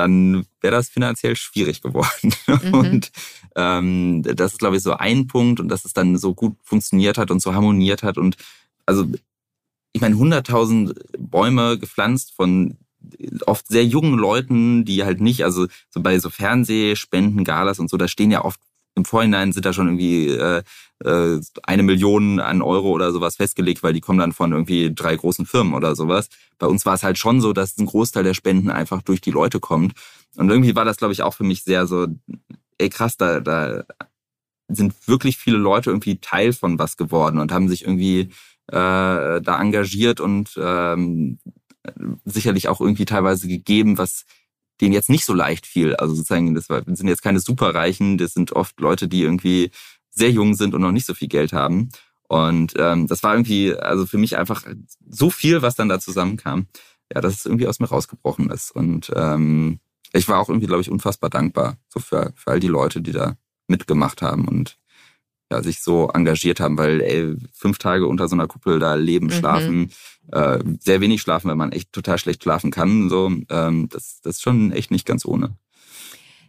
dann 0.00 0.46
wäre 0.60 0.74
das 0.74 0.88
finanziell 0.88 1.36
schwierig 1.36 1.82
geworden. 1.82 2.34
Mhm. 2.62 2.74
Und 2.74 3.12
ähm, 3.54 4.22
das 4.22 4.52
ist, 4.52 4.58
glaube 4.58 4.76
ich, 4.76 4.82
so 4.82 4.94
ein 4.94 5.28
Punkt 5.28 5.60
und 5.60 5.68
dass 5.68 5.84
es 5.84 5.92
dann 5.92 6.18
so 6.18 6.34
gut 6.34 6.56
funktioniert 6.64 7.16
hat 7.16 7.30
und 7.30 7.40
so 7.40 7.54
harmoniert 7.54 8.02
hat. 8.02 8.18
Und 8.18 8.36
also 8.86 9.06
ich 9.92 10.00
meine, 10.00 10.16
100.000 10.16 10.94
Bäume 11.18 11.78
gepflanzt 11.78 12.34
von 12.34 12.76
oft 13.46 13.68
sehr 13.68 13.84
jungen 13.84 14.18
Leuten, 14.18 14.84
die 14.84 15.04
halt 15.04 15.20
nicht, 15.20 15.44
also 15.44 15.68
so 15.90 16.00
bei 16.00 16.18
so 16.18 16.28
Fernsehspenden, 16.28 17.44
Galas 17.44 17.78
und 17.78 17.88
so, 17.88 17.96
da 17.96 18.08
stehen 18.08 18.30
ja 18.30 18.44
oft 18.44 18.60
im 19.00 19.04
Vorhinein 19.04 19.52
sind 19.52 19.66
da 19.66 19.72
schon 19.72 19.88
irgendwie 19.88 20.28
äh, 20.28 20.62
äh, 21.04 21.40
eine 21.62 21.82
Million 21.82 22.40
an 22.40 22.62
Euro 22.62 22.90
oder 22.90 23.12
sowas 23.12 23.36
festgelegt, 23.36 23.82
weil 23.82 23.92
die 23.92 24.00
kommen 24.00 24.18
dann 24.18 24.32
von 24.32 24.52
irgendwie 24.52 24.94
drei 24.94 25.16
großen 25.16 25.46
Firmen 25.46 25.74
oder 25.74 25.96
sowas. 25.96 26.28
Bei 26.58 26.66
uns 26.66 26.86
war 26.86 26.94
es 26.94 27.02
halt 27.02 27.18
schon 27.18 27.40
so, 27.40 27.52
dass 27.52 27.78
ein 27.78 27.86
Großteil 27.86 28.24
der 28.24 28.34
Spenden 28.34 28.70
einfach 28.70 29.02
durch 29.02 29.20
die 29.20 29.30
Leute 29.30 29.60
kommt. 29.60 29.94
Und 30.36 30.50
irgendwie 30.50 30.76
war 30.76 30.84
das, 30.84 30.98
glaube 30.98 31.12
ich, 31.12 31.22
auch 31.22 31.34
für 31.34 31.44
mich 31.44 31.64
sehr 31.64 31.86
so, 31.86 32.06
ey 32.78 32.88
krass, 32.90 33.16
da, 33.16 33.40
da 33.40 33.84
sind 34.68 34.94
wirklich 35.08 35.36
viele 35.36 35.56
Leute 35.56 35.90
irgendwie 35.90 36.18
Teil 36.20 36.52
von 36.52 36.78
was 36.78 36.96
geworden 36.96 37.38
und 37.38 37.52
haben 37.52 37.68
sich 37.68 37.82
irgendwie 37.82 38.30
äh, 38.68 39.40
da 39.40 39.60
engagiert 39.60 40.20
und 40.20 40.58
ähm, 40.62 41.38
sicherlich 42.24 42.68
auch 42.68 42.80
irgendwie 42.80 43.04
teilweise 43.04 43.48
gegeben, 43.48 43.98
was 43.98 44.24
denen 44.80 44.92
jetzt 44.92 45.10
nicht 45.10 45.24
so 45.24 45.34
leicht 45.34 45.66
fiel. 45.66 45.94
Also 45.96 46.14
sozusagen, 46.14 46.54
das 46.54 46.66
sind 46.66 47.08
jetzt 47.08 47.22
keine 47.22 47.40
Superreichen, 47.40 48.18
das 48.18 48.32
sind 48.32 48.52
oft 48.52 48.80
Leute, 48.80 49.08
die 49.08 49.22
irgendwie 49.22 49.70
sehr 50.10 50.30
jung 50.30 50.54
sind 50.54 50.74
und 50.74 50.82
noch 50.82 50.92
nicht 50.92 51.06
so 51.06 51.14
viel 51.14 51.28
Geld 51.28 51.52
haben. 51.52 51.90
Und 52.28 52.74
ähm, 52.78 53.06
das 53.06 53.22
war 53.22 53.34
irgendwie, 53.34 53.74
also 53.74 54.06
für 54.06 54.18
mich 54.18 54.36
einfach 54.36 54.64
so 55.08 55.30
viel, 55.30 55.62
was 55.62 55.74
dann 55.74 55.88
da 55.88 55.98
zusammenkam, 55.98 56.66
ja, 57.12 57.20
dass 57.20 57.34
es 57.34 57.46
irgendwie 57.46 57.66
aus 57.66 57.80
mir 57.80 57.88
rausgebrochen 57.88 58.50
ist. 58.50 58.70
Und 58.70 59.10
ähm, 59.14 59.80
ich 60.12 60.28
war 60.28 60.38
auch 60.38 60.48
irgendwie, 60.48 60.66
glaube 60.66 60.82
ich, 60.82 60.90
unfassbar 60.90 61.30
dankbar 61.30 61.76
so 61.88 62.00
für, 62.00 62.32
für 62.36 62.52
all 62.52 62.60
die 62.60 62.68
Leute, 62.68 63.00
die 63.00 63.12
da 63.12 63.36
mitgemacht 63.66 64.22
haben 64.22 64.48
und 64.48 64.79
ja, 65.50 65.62
sich 65.62 65.82
so 65.82 66.08
engagiert 66.08 66.60
haben, 66.60 66.78
weil 66.78 67.00
ey, 67.00 67.34
fünf 67.52 67.78
Tage 67.78 68.06
unter 68.06 68.28
so 68.28 68.36
einer 68.36 68.46
Kuppel 68.46 68.78
da 68.78 68.94
leben, 68.94 69.26
mhm. 69.26 69.32
schlafen, 69.32 69.90
äh, 70.32 70.58
sehr 70.78 71.00
wenig 71.00 71.20
schlafen, 71.20 71.50
wenn 71.50 71.58
man 71.58 71.72
echt 71.72 71.92
total 71.92 72.18
schlecht 72.18 72.42
schlafen 72.42 72.70
kann. 72.70 73.08
So, 73.08 73.32
ähm, 73.50 73.88
das, 73.90 74.20
das 74.22 74.36
ist 74.36 74.42
schon 74.42 74.72
echt 74.72 74.90
nicht 74.90 75.06
ganz 75.06 75.24
ohne. 75.24 75.56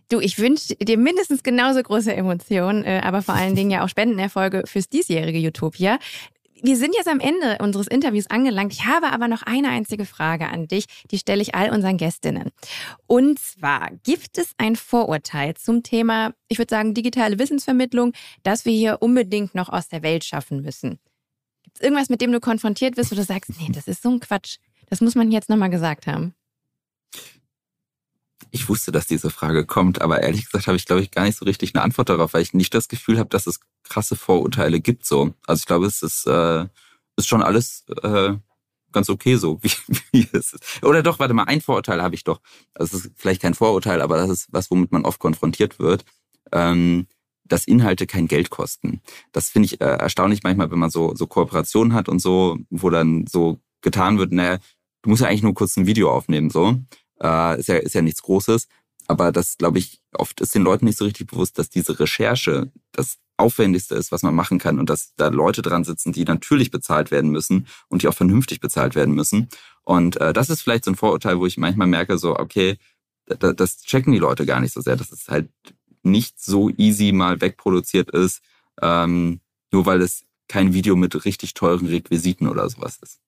Du, 0.10 0.20
ich 0.20 0.38
wünsche 0.40 0.76
dir 0.76 0.98
mindestens 0.98 1.42
genauso 1.42 1.82
große 1.82 2.14
Emotionen, 2.14 2.84
äh, 2.84 3.02
aber 3.04 3.22
vor 3.22 3.34
allen 3.34 3.56
Dingen 3.56 3.72
ja 3.72 3.84
auch 3.84 3.90
Spendenerfolge 3.90 4.64
fürs 4.66 4.90
diesjährige 4.90 5.48
Utopia. 5.48 6.00
Wir 6.62 6.78
sind 6.78 6.96
jetzt 6.96 7.08
am 7.08 7.20
Ende 7.20 7.58
unseres 7.60 7.88
Interviews 7.88 8.28
angelangt. 8.28 8.74
Ich 8.74 8.86
habe 8.86 9.12
aber 9.12 9.28
noch 9.28 9.44
eine 9.44 9.70
einzige 9.70 10.06
Frage 10.06 10.48
an 10.48 10.68
dich, 10.68 10.86
die 11.10 11.18
stelle 11.18 11.42
ich 11.42 11.56
all 11.56 11.72
unseren 11.72 11.98
Gästinnen. 11.98 12.52
Und 13.08 13.40
zwar, 13.40 13.90
gibt 14.04 14.38
es 14.38 14.54
ein 14.58 14.76
Vorurteil 14.76 15.56
zum 15.56 15.84
Thema, 15.84 16.34
ich 16.48 16.58
würde 16.58 16.74
sagen, 16.74 16.94
digitale 16.94 17.40
Wissensvermittlung, 17.40 18.14
das 18.44 18.66
wir 18.66 18.74
hier 18.74 19.02
unbedingt 19.02 19.56
noch 19.56 19.70
aus 19.70 19.88
der 19.88 20.04
Welt 20.04 20.24
schaffen 20.24 20.62
müssen? 20.62 21.00
Gibt 21.64 21.78
es 21.78 21.82
irgendwas, 21.82 22.10
mit 22.10 22.22
dem 22.22 22.32
du 22.32 22.40
konfrontiert 22.40 22.98
wirst, 22.98 23.12
wo 23.12 23.16
du 23.16 23.24
sagst, 23.24 23.52
nee, 23.60 23.70
das 23.74 23.88
ist 23.88 24.02
so 24.02 24.10
ein 24.10 24.20
Quatsch. 24.20 24.58
Das 24.90 25.02
muss 25.02 25.16
man 25.16 25.32
jetzt 25.32 25.50
nochmal 25.50 25.70
gesagt 25.70 26.08
haben. 26.08 26.36
Ich 28.52 28.68
wusste, 28.68 28.92
dass 28.92 29.08
diese 29.08 29.30
Frage 29.30 29.66
kommt, 29.66 30.02
aber 30.02 30.22
ehrlich 30.22 30.46
gesagt 30.46 30.68
habe 30.68 30.76
ich, 30.76 30.86
glaube 30.86 31.02
ich, 31.02 31.12
gar 31.12 31.24
nicht 31.24 31.38
so 31.38 31.46
richtig 31.46 31.74
eine 31.74 31.84
Antwort 31.84 32.10
darauf, 32.10 32.34
weil 32.34 32.42
ich 32.42 32.54
nicht 32.54 32.74
das 32.74 32.90
Gefühl 32.90 33.18
habe, 33.18 33.30
dass 33.30 33.48
es 33.48 33.62
krasse 33.84 34.16
Vorurteile 34.16 34.82
gibt. 34.82 35.06
So, 35.06 35.34
also 35.48 35.62
ich 35.62 35.66
glaube, 35.66 35.86
es 35.86 36.02
ist, 36.02 36.28
äh, 36.28 36.68
ist 37.16 37.28
schon 37.28 37.44
alles 37.44 37.86
äh, 38.04 38.34
ganz 38.92 39.10
okay 39.10 39.38
so, 39.38 39.60
wie, 39.64 39.72
wie 40.12 40.28
es 40.34 40.54
ist. 40.54 40.84
Oder 40.84 41.02
doch, 41.02 41.20
warte 41.20 41.34
mal, 41.34 41.46
ein 41.46 41.62
Vorurteil 41.62 42.02
habe 42.02 42.16
ich 42.16 42.24
doch. 42.24 42.42
Das 42.74 42.94
ist 42.94 43.12
vielleicht 43.16 43.42
kein 43.42 43.54
Vorurteil, 43.54 44.02
aber 44.02 44.18
das 44.18 44.30
ist 44.30 44.48
was, 44.52 44.70
womit 44.70 44.92
man 44.92 45.06
oft 45.06 45.20
konfrontiert 45.20 45.80
wird. 45.80 46.06
Ähm, 46.52 47.08
dass 47.52 47.68
Inhalte 47.68 48.08
kein 48.08 48.28
Geld 48.28 48.50
kosten. 48.50 49.02
Das 49.32 49.50
finde 49.50 49.66
ich 49.66 49.82
äh, 49.82 49.86
erstaunlich 49.86 50.44
manchmal, 50.44 50.72
wenn 50.72 50.80
man 50.80 50.90
so, 50.90 51.16
so 51.16 51.28
Kooperationen 51.28 51.94
hat 51.94 52.08
und 52.08 52.20
so, 52.20 52.58
wo 52.70 52.90
dann 52.90 53.26
so 53.28 53.60
getan 53.82 54.18
wird, 54.18 54.32
naja, 54.32 54.58
du 55.02 55.10
musst 55.10 55.22
ja 55.22 55.28
eigentlich 55.28 55.44
nur 55.44 55.54
kurz 55.54 55.76
ein 55.76 55.86
Video 55.86 56.12
aufnehmen, 56.12 56.50
so. 56.50 56.80
Äh, 57.22 57.60
ist, 57.60 57.68
ja, 57.68 57.76
ist 57.78 57.96
ja 57.96 58.02
nichts 58.02 58.22
Großes. 58.22 58.68
Aber 59.08 59.32
das, 59.32 59.58
glaube 59.58 59.80
ich, 59.80 60.00
oft 60.14 60.42
ist 60.42 60.56
den 60.56 60.64
Leuten 60.64 60.86
nicht 60.86 60.98
so 60.98 61.06
richtig 61.06 61.28
bewusst, 61.28 61.60
dass 61.60 61.70
diese 61.70 62.00
Recherche 62.00 62.72
das 62.92 63.18
Aufwendigste 63.38 63.96
ist, 63.96 64.12
was 64.12 64.24
man 64.24 64.36
machen 64.36 64.60
kann 64.60 64.80
und 64.80 64.90
dass 64.90 65.14
da 65.16 65.28
Leute 65.28 65.62
dran 65.62 65.84
sitzen, 65.84 66.14
die 66.14 66.24
natürlich 66.24 66.72
bezahlt 66.72 67.12
werden 67.12 67.32
müssen 67.32 67.68
und 67.90 68.04
die 68.04 68.08
auch 68.08 68.14
vernünftig 68.14 68.60
bezahlt 68.60 68.96
werden 68.96 69.14
müssen. 69.14 69.50
Und 69.84 70.18
äh, 70.18 70.32
das 70.32 70.50
ist 70.50 70.62
vielleicht 70.62 70.86
so 70.86 70.92
ein 70.92 70.96
Vorurteil, 70.96 71.40
wo 71.40 71.46
ich 71.46 71.58
manchmal 71.58 71.88
merke, 71.88 72.18
so, 72.18 72.38
okay, 72.38 72.78
das, 73.26 73.56
das 73.56 73.82
checken 73.82 74.14
die 74.14 74.20
Leute 74.20 74.46
gar 74.46 74.60
nicht 74.60 74.74
so 74.74 74.82
sehr. 74.82 74.96
Das 74.96 75.12
ist 75.12 75.28
halt 75.28 75.50
nicht 76.04 76.42
so 76.42 76.70
easy 76.70 77.12
mal 77.12 77.42
wegproduziert 77.42 78.12
ist, 78.12 78.42
ähm, 78.82 79.42
nur 79.72 79.86
weil 79.86 80.02
es 80.02 80.24
kein 80.48 80.74
Video 80.74 80.96
mit 80.96 81.26
richtig 81.26 81.54
teuren 81.54 81.88
Requisiten 81.88 82.48
oder 82.48 82.70
sowas 82.70 83.00
ist. 83.02 83.20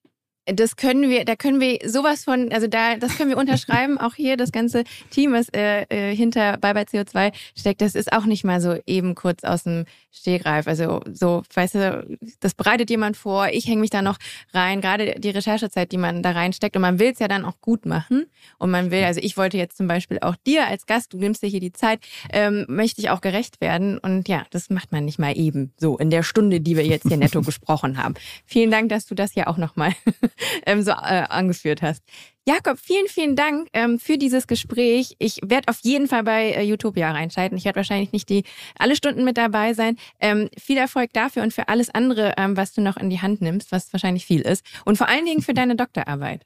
Das 0.46 0.76
können 0.76 1.08
wir, 1.08 1.24
da 1.24 1.36
können 1.36 1.60
wir 1.60 1.78
sowas 1.86 2.24
von, 2.24 2.52
also 2.52 2.66
da, 2.66 2.96
das 2.96 3.16
können 3.16 3.30
wir 3.30 3.38
unterschreiben. 3.38 3.98
auch 3.98 4.14
hier 4.14 4.36
das 4.36 4.52
ganze 4.52 4.84
Team, 5.10 5.32
was 5.32 5.48
äh, 5.54 5.86
äh 5.88 6.14
hinter 6.14 6.58
Bye 6.58 6.74
Bye 6.74 6.84
CO2 6.84 7.32
steckt, 7.56 7.80
das 7.80 7.94
ist 7.94 8.12
auch 8.12 8.26
nicht 8.26 8.44
mal 8.44 8.60
so 8.60 8.76
eben 8.86 9.14
kurz 9.14 9.44
aus 9.44 9.62
dem 9.62 9.86
Stehgreif. 10.10 10.68
Also 10.68 11.00
so, 11.12 11.42
weißt 11.52 11.74
du, 11.74 12.18
das 12.40 12.54
bereitet 12.54 12.90
jemand 12.90 13.16
vor, 13.16 13.48
ich 13.48 13.66
hänge 13.66 13.80
mich 13.80 13.90
da 13.90 14.02
noch 14.02 14.18
rein, 14.52 14.80
gerade 14.80 15.14
die 15.18 15.30
Recherchezeit, 15.30 15.92
die 15.92 15.96
man 15.96 16.22
da 16.22 16.32
reinsteckt. 16.32 16.76
Und 16.76 16.82
man 16.82 16.98
will 16.98 17.12
es 17.12 17.18
ja 17.18 17.28
dann 17.28 17.44
auch 17.44 17.60
gut 17.60 17.86
machen. 17.86 18.26
Und 18.58 18.70
man 18.70 18.90
will, 18.90 19.04
also 19.04 19.20
ich 19.22 19.36
wollte 19.36 19.56
jetzt 19.56 19.76
zum 19.76 19.88
Beispiel 19.88 20.18
auch 20.20 20.36
dir 20.46 20.66
als 20.66 20.86
Gast, 20.86 21.12
du 21.12 21.18
nimmst 21.18 21.42
dir 21.42 21.48
hier 21.48 21.60
die 21.60 21.72
Zeit, 21.72 22.00
ähm, 22.32 22.66
möchte 22.68 23.00
ich 23.00 23.10
auch 23.10 23.20
gerecht 23.20 23.60
werden. 23.60 23.98
Und 23.98 24.28
ja, 24.28 24.44
das 24.50 24.70
macht 24.70 24.92
man 24.92 25.04
nicht 25.04 25.18
mal 25.18 25.36
eben 25.36 25.72
so 25.78 25.96
in 25.96 26.10
der 26.10 26.22
Stunde, 26.22 26.60
die 26.60 26.76
wir 26.76 26.84
jetzt 26.84 27.08
hier 27.08 27.16
netto 27.16 27.42
gesprochen 27.42 27.96
haben. 27.96 28.14
Vielen 28.44 28.70
Dank, 28.70 28.90
dass 28.90 29.06
du 29.06 29.14
das 29.14 29.32
hier 29.32 29.48
auch 29.48 29.56
nochmal 29.56 29.92
ähm, 30.66 30.82
so 30.82 30.92
äh, 30.92 30.94
angeführt 31.28 31.82
hast. 31.82 32.02
Jakob, 32.46 32.78
vielen, 32.78 33.08
vielen 33.08 33.36
Dank 33.36 33.68
ähm, 33.72 33.98
für 33.98 34.18
dieses 34.18 34.46
Gespräch. 34.46 35.16
Ich 35.18 35.40
werde 35.42 35.68
auf 35.68 35.78
jeden 35.82 36.08
Fall 36.08 36.24
bei 36.24 36.52
äh, 36.52 36.72
Utopia 36.72 37.10
reinschalten. 37.10 37.56
Ich 37.56 37.64
werde 37.64 37.76
wahrscheinlich 37.76 38.12
nicht 38.12 38.28
die 38.28 38.44
alle 38.78 38.96
Stunden 38.96 39.24
mit 39.24 39.38
dabei 39.38 39.72
sein. 39.72 39.96
Ähm, 40.20 40.50
viel 40.58 40.76
Erfolg 40.76 41.12
dafür 41.14 41.42
und 41.42 41.54
für 41.54 41.68
alles 41.68 41.88
andere, 41.88 42.34
ähm, 42.36 42.56
was 42.56 42.74
du 42.74 42.82
noch 42.82 42.98
in 42.98 43.08
die 43.08 43.22
Hand 43.22 43.40
nimmst, 43.40 43.72
was 43.72 43.92
wahrscheinlich 43.94 44.26
viel 44.26 44.42
ist. 44.42 44.64
Und 44.84 44.98
vor 44.98 45.08
allen 45.08 45.24
Dingen 45.24 45.40
für 45.40 45.54
deine 45.54 45.74
Doktorarbeit. 45.74 46.44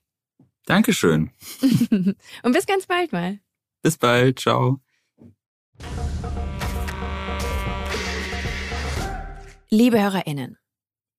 Dankeschön. 0.67 1.31
und 1.91 2.53
bis 2.53 2.67
ganz 2.67 2.87
bald 2.87 3.13
mal. 3.13 3.41
Bis 3.83 3.97
bald. 3.97 4.39
Ciao. 4.39 4.81
Liebe 9.71 10.01
HörerInnen, 10.01 10.57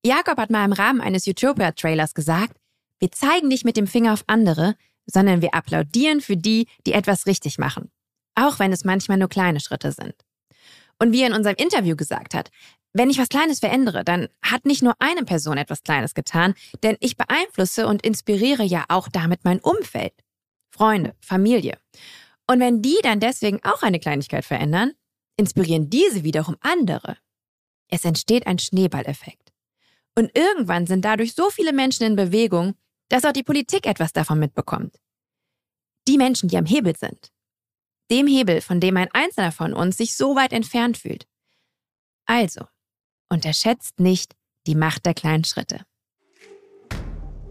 Jakob 0.03 0.37
hat 0.37 0.49
mal 0.49 0.65
im 0.65 0.73
Rahmen 0.73 1.01
eines 1.01 1.27
Utopia-Trailers 1.27 2.13
gesagt, 2.13 2.58
wir 2.99 3.11
zeigen 3.11 3.47
nicht 3.47 3.65
mit 3.65 3.77
dem 3.77 3.87
Finger 3.87 4.13
auf 4.13 4.23
andere, 4.27 4.75
sondern 5.05 5.41
wir 5.41 5.53
applaudieren 5.53 6.21
für 6.21 6.37
die, 6.37 6.67
die 6.85 6.93
etwas 6.93 7.25
richtig 7.25 7.57
machen. 7.57 7.91
Auch 8.35 8.59
wenn 8.59 8.71
es 8.71 8.85
manchmal 8.85 9.17
nur 9.17 9.29
kleine 9.29 9.59
Schritte 9.59 9.91
sind. 9.91 10.13
Und 10.99 11.11
wie 11.13 11.21
er 11.21 11.27
in 11.27 11.33
unserem 11.33 11.55
Interview 11.55 11.95
gesagt 11.95 12.33
hat, 12.33 12.51
wenn 12.93 13.09
ich 13.09 13.19
was 13.19 13.29
Kleines 13.29 13.59
verändere, 13.59 14.03
dann 14.03 14.29
hat 14.41 14.65
nicht 14.65 14.81
nur 14.81 14.95
eine 14.99 15.23
Person 15.23 15.57
etwas 15.57 15.83
Kleines 15.83 16.13
getan, 16.13 16.55
denn 16.83 16.97
ich 16.99 17.17
beeinflusse 17.17 17.87
und 17.87 18.03
inspiriere 18.03 18.63
ja 18.63 18.85
auch 18.89 19.07
damit 19.07 19.43
mein 19.43 19.59
Umfeld. 19.59 20.13
Freunde, 20.71 21.15
Familie. 21.21 21.77
Und 22.47 22.59
wenn 22.59 22.81
die 22.81 22.97
dann 23.03 23.19
deswegen 23.19 23.63
auch 23.63 23.83
eine 23.83 23.99
Kleinigkeit 23.99 24.43
verändern, 24.43 24.93
inspirieren 25.37 25.89
diese 25.89 26.23
wiederum 26.23 26.57
andere. 26.61 27.17
Es 27.89 28.05
entsteht 28.05 28.47
ein 28.47 28.59
Schneeballeffekt. 28.59 29.53
Und 30.15 30.35
irgendwann 30.35 30.87
sind 30.87 31.05
dadurch 31.05 31.33
so 31.33 31.49
viele 31.49 31.73
Menschen 31.73 32.05
in 32.05 32.15
Bewegung, 32.15 32.75
dass 33.09 33.25
auch 33.25 33.33
die 33.33 33.43
Politik 33.43 33.85
etwas 33.85 34.13
davon 34.13 34.39
mitbekommt. 34.39 34.95
Die 36.07 36.17
Menschen, 36.17 36.49
die 36.49 36.57
am 36.57 36.65
Hebel 36.65 36.95
sind. 36.95 37.31
Dem 38.11 38.25
Hebel, 38.25 38.61
von 38.61 38.79
dem 38.79 38.97
ein 38.97 39.09
Einzelner 39.13 39.51
von 39.51 39.73
uns 39.73 39.97
sich 39.97 40.15
so 40.15 40.35
weit 40.35 40.53
entfernt 40.53 40.97
fühlt. 40.97 41.27
Also, 42.25 42.65
unterschätzt 43.29 43.99
nicht 43.99 44.35
die 44.65 44.75
Macht 44.75 45.05
der 45.05 45.13
kleinen 45.13 45.43
Schritte. 45.43 45.83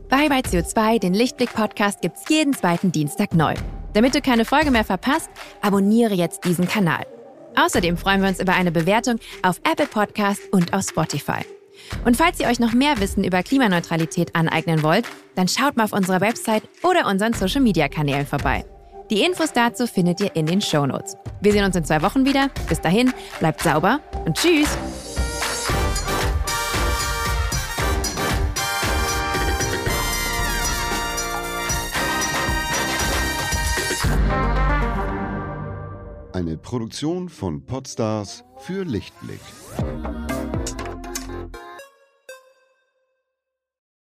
Bye 0.09 0.28
bye 0.28 0.40
CO2, 0.40 0.98
den 0.98 1.12
Lichtblick-Podcast 1.12 2.01
gibt's 2.01 2.28
jeden 2.28 2.55
zweiten 2.55 2.90
Dienstag 2.93 3.35
neu. 3.35 3.55
Damit 3.93 4.14
du 4.14 4.22
keine 4.22 4.44
Folge 4.44 4.70
mehr 4.70 4.85
verpasst, 4.85 5.28
abonniere 5.60 6.14
jetzt 6.14 6.44
diesen 6.44 6.66
Kanal. 6.66 7.06
Außerdem 7.56 7.97
freuen 7.97 8.22
wir 8.22 8.28
uns 8.28 8.40
über 8.40 8.55
eine 8.55 8.72
Bewertung 8.72 9.18
auf 9.43 9.60
Apple 9.70 9.86
Podcast 9.86 10.40
und 10.52 10.72
auf 10.72 10.82
Spotify. 10.82 11.44
Und 12.05 12.17
falls 12.17 12.41
ihr 12.41 12.49
euch 12.49 12.61
noch 12.61 12.73
mehr 12.73 13.01
Wissen 13.01 13.25
über 13.25 13.43
Klimaneutralität 13.43 14.35
aneignen 14.35 14.83
wollt, 14.83 15.07
dann 15.35 15.49
schaut 15.49 15.77
mal 15.77 15.85
auf 15.85 15.93
unserer 15.93 16.21
Website 16.21 16.63
oder 16.83 17.07
unseren 17.07 17.33
Social-Media-Kanälen 17.33 18.27
vorbei. 18.27 18.65
Die 19.11 19.23
Infos 19.23 19.53
dazu 19.53 19.87
findet 19.87 20.21
ihr 20.21 20.37
in 20.37 20.47
den 20.47 20.61
Show 20.61 20.85
Notes. 20.85 21.17
Wir 21.41 21.53
sehen 21.53 21.65
uns 21.65 21.77
in 21.77 21.85
zwei 21.85 22.03
Wochen 22.03 22.27
wieder. 22.27 22.51
Bis 22.69 22.81
dahin, 22.81 23.13
bleibt 23.39 23.63
sauber 23.63 24.01
und 24.27 24.37
tschüss! 24.37 24.77
Eine 36.35 36.57
Produktion 36.57 37.29
von 37.29 37.67
Podstars 37.67 38.45
für 38.59 38.85
Lichtblick. 38.85 39.41